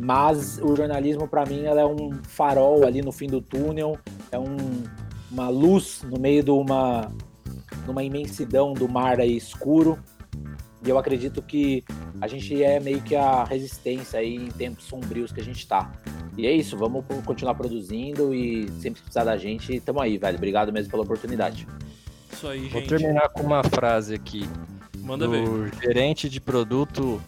Mas 0.00 0.58
o 0.62 0.76
jornalismo, 0.76 1.26
para 1.26 1.44
mim, 1.44 1.64
ela 1.64 1.80
é 1.80 1.84
um 1.84 2.12
farol 2.22 2.86
ali 2.86 3.02
no 3.02 3.10
fim 3.10 3.26
do 3.26 3.40
túnel, 3.42 3.98
é 4.30 4.38
um- 4.38 4.84
uma 5.30 5.48
luz 5.48 6.02
no 6.08 6.18
meio 6.20 6.42
de 6.42 6.52
uma, 6.52 7.10
numa 7.84 8.02
imensidão 8.04 8.72
do 8.72 8.88
mar 8.88 9.20
aí 9.20 9.36
escuro. 9.36 9.98
E 10.86 10.88
eu 10.88 10.96
acredito 10.96 11.42
que 11.42 11.82
a 12.20 12.28
gente 12.28 12.62
é 12.62 12.78
meio 12.78 13.00
que 13.02 13.16
a 13.16 13.42
resistência 13.42 14.20
aí 14.20 14.36
em 14.36 14.48
tempos 14.48 14.84
sombrios 14.84 15.32
que 15.32 15.40
a 15.40 15.44
gente 15.44 15.66
tá. 15.66 15.90
E 16.36 16.46
é 16.46 16.52
isso, 16.52 16.76
vamos 16.76 17.04
continuar 17.26 17.56
produzindo 17.56 18.32
e 18.32 18.68
sempre 18.80 19.00
que 19.00 19.02
precisar 19.02 19.24
da 19.24 19.36
gente, 19.36 19.80
tamo 19.80 20.00
aí, 20.00 20.16
velho. 20.16 20.36
Obrigado 20.36 20.72
mesmo 20.72 20.88
pela 20.92 21.02
oportunidade. 21.02 21.66
Isso 22.32 22.46
aí, 22.46 22.68
Vou 22.68 22.80
gente. 22.80 22.88
terminar 22.88 23.28
com 23.30 23.42
uma 23.42 23.64
frase 23.64 24.14
aqui 24.14 24.48
Manda 25.00 25.26
do 25.26 25.32
ver. 25.32 25.72
gerente 25.82 26.28
de 26.28 26.40
produto 26.40 27.20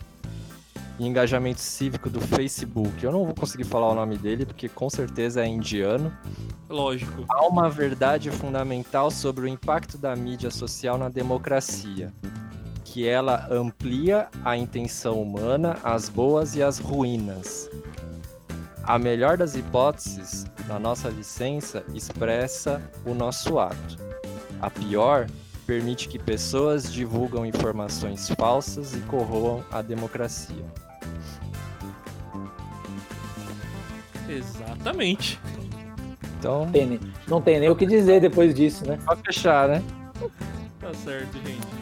e 1.00 1.06
engajamento 1.06 1.62
cívico 1.62 2.10
do 2.10 2.20
Facebook. 2.20 3.02
Eu 3.02 3.10
não 3.10 3.24
vou 3.24 3.34
conseguir 3.34 3.64
falar 3.64 3.88
o 3.88 3.94
nome 3.94 4.18
dele 4.18 4.44
porque 4.44 4.68
com 4.68 4.90
certeza 4.90 5.42
é 5.42 5.46
indiano. 5.46 6.12
Lógico. 6.68 7.24
Há 7.26 7.46
uma 7.46 7.70
verdade 7.70 8.30
fundamental 8.30 9.10
sobre 9.10 9.46
o 9.46 9.48
impacto 9.48 9.96
da 9.96 10.14
mídia 10.14 10.50
social 10.50 10.98
na 10.98 11.08
democracia, 11.08 12.12
que 12.84 13.08
ela 13.08 13.48
amplia 13.50 14.28
a 14.44 14.58
intenção 14.58 15.22
humana, 15.22 15.78
as 15.82 16.10
boas 16.10 16.54
e 16.54 16.62
as 16.62 16.78
ruínas. 16.78 17.70
A 18.84 18.98
melhor 18.98 19.38
das 19.38 19.54
hipóteses, 19.54 20.44
na 20.68 20.78
nossa 20.78 21.08
licença, 21.08 21.82
expressa 21.94 22.82
o 23.06 23.14
nosso 23.14 23.58
ato. 23.58 23.96
A 24.60 24.68
pior 24.68 25.26
permite 25.66 26.08
que 26.08 26.18
pessoas 26.18 26.92
divulgam 26.92 27.46
informações 27.46 28.28
falsas 28.30 28.92
e 28.92 29.00
corroam 29.02 29.64
a 29.70 29.80
democracia. 29.80 30.89
Exatamente. 34.28 35.40
Então, 36.38 36.70
Tem 36.72 36.86
nem- 36.86 37.00
não 37.28 37.40
tem 37.40 37.60
nem 37.60 37.68
o 37.68 37.76
que 37.76 37.84
dizer 37.84 38.20
depois 38.20 38.54
disso, 38.54 38.86
né? 38.86 38.98
pode 39.04 39.20
fechar, 39.22 39.68
né? 39.68 39.82
Tá 40.80 40.94
certo, 40.94 41.34
gente. 41.46 41.79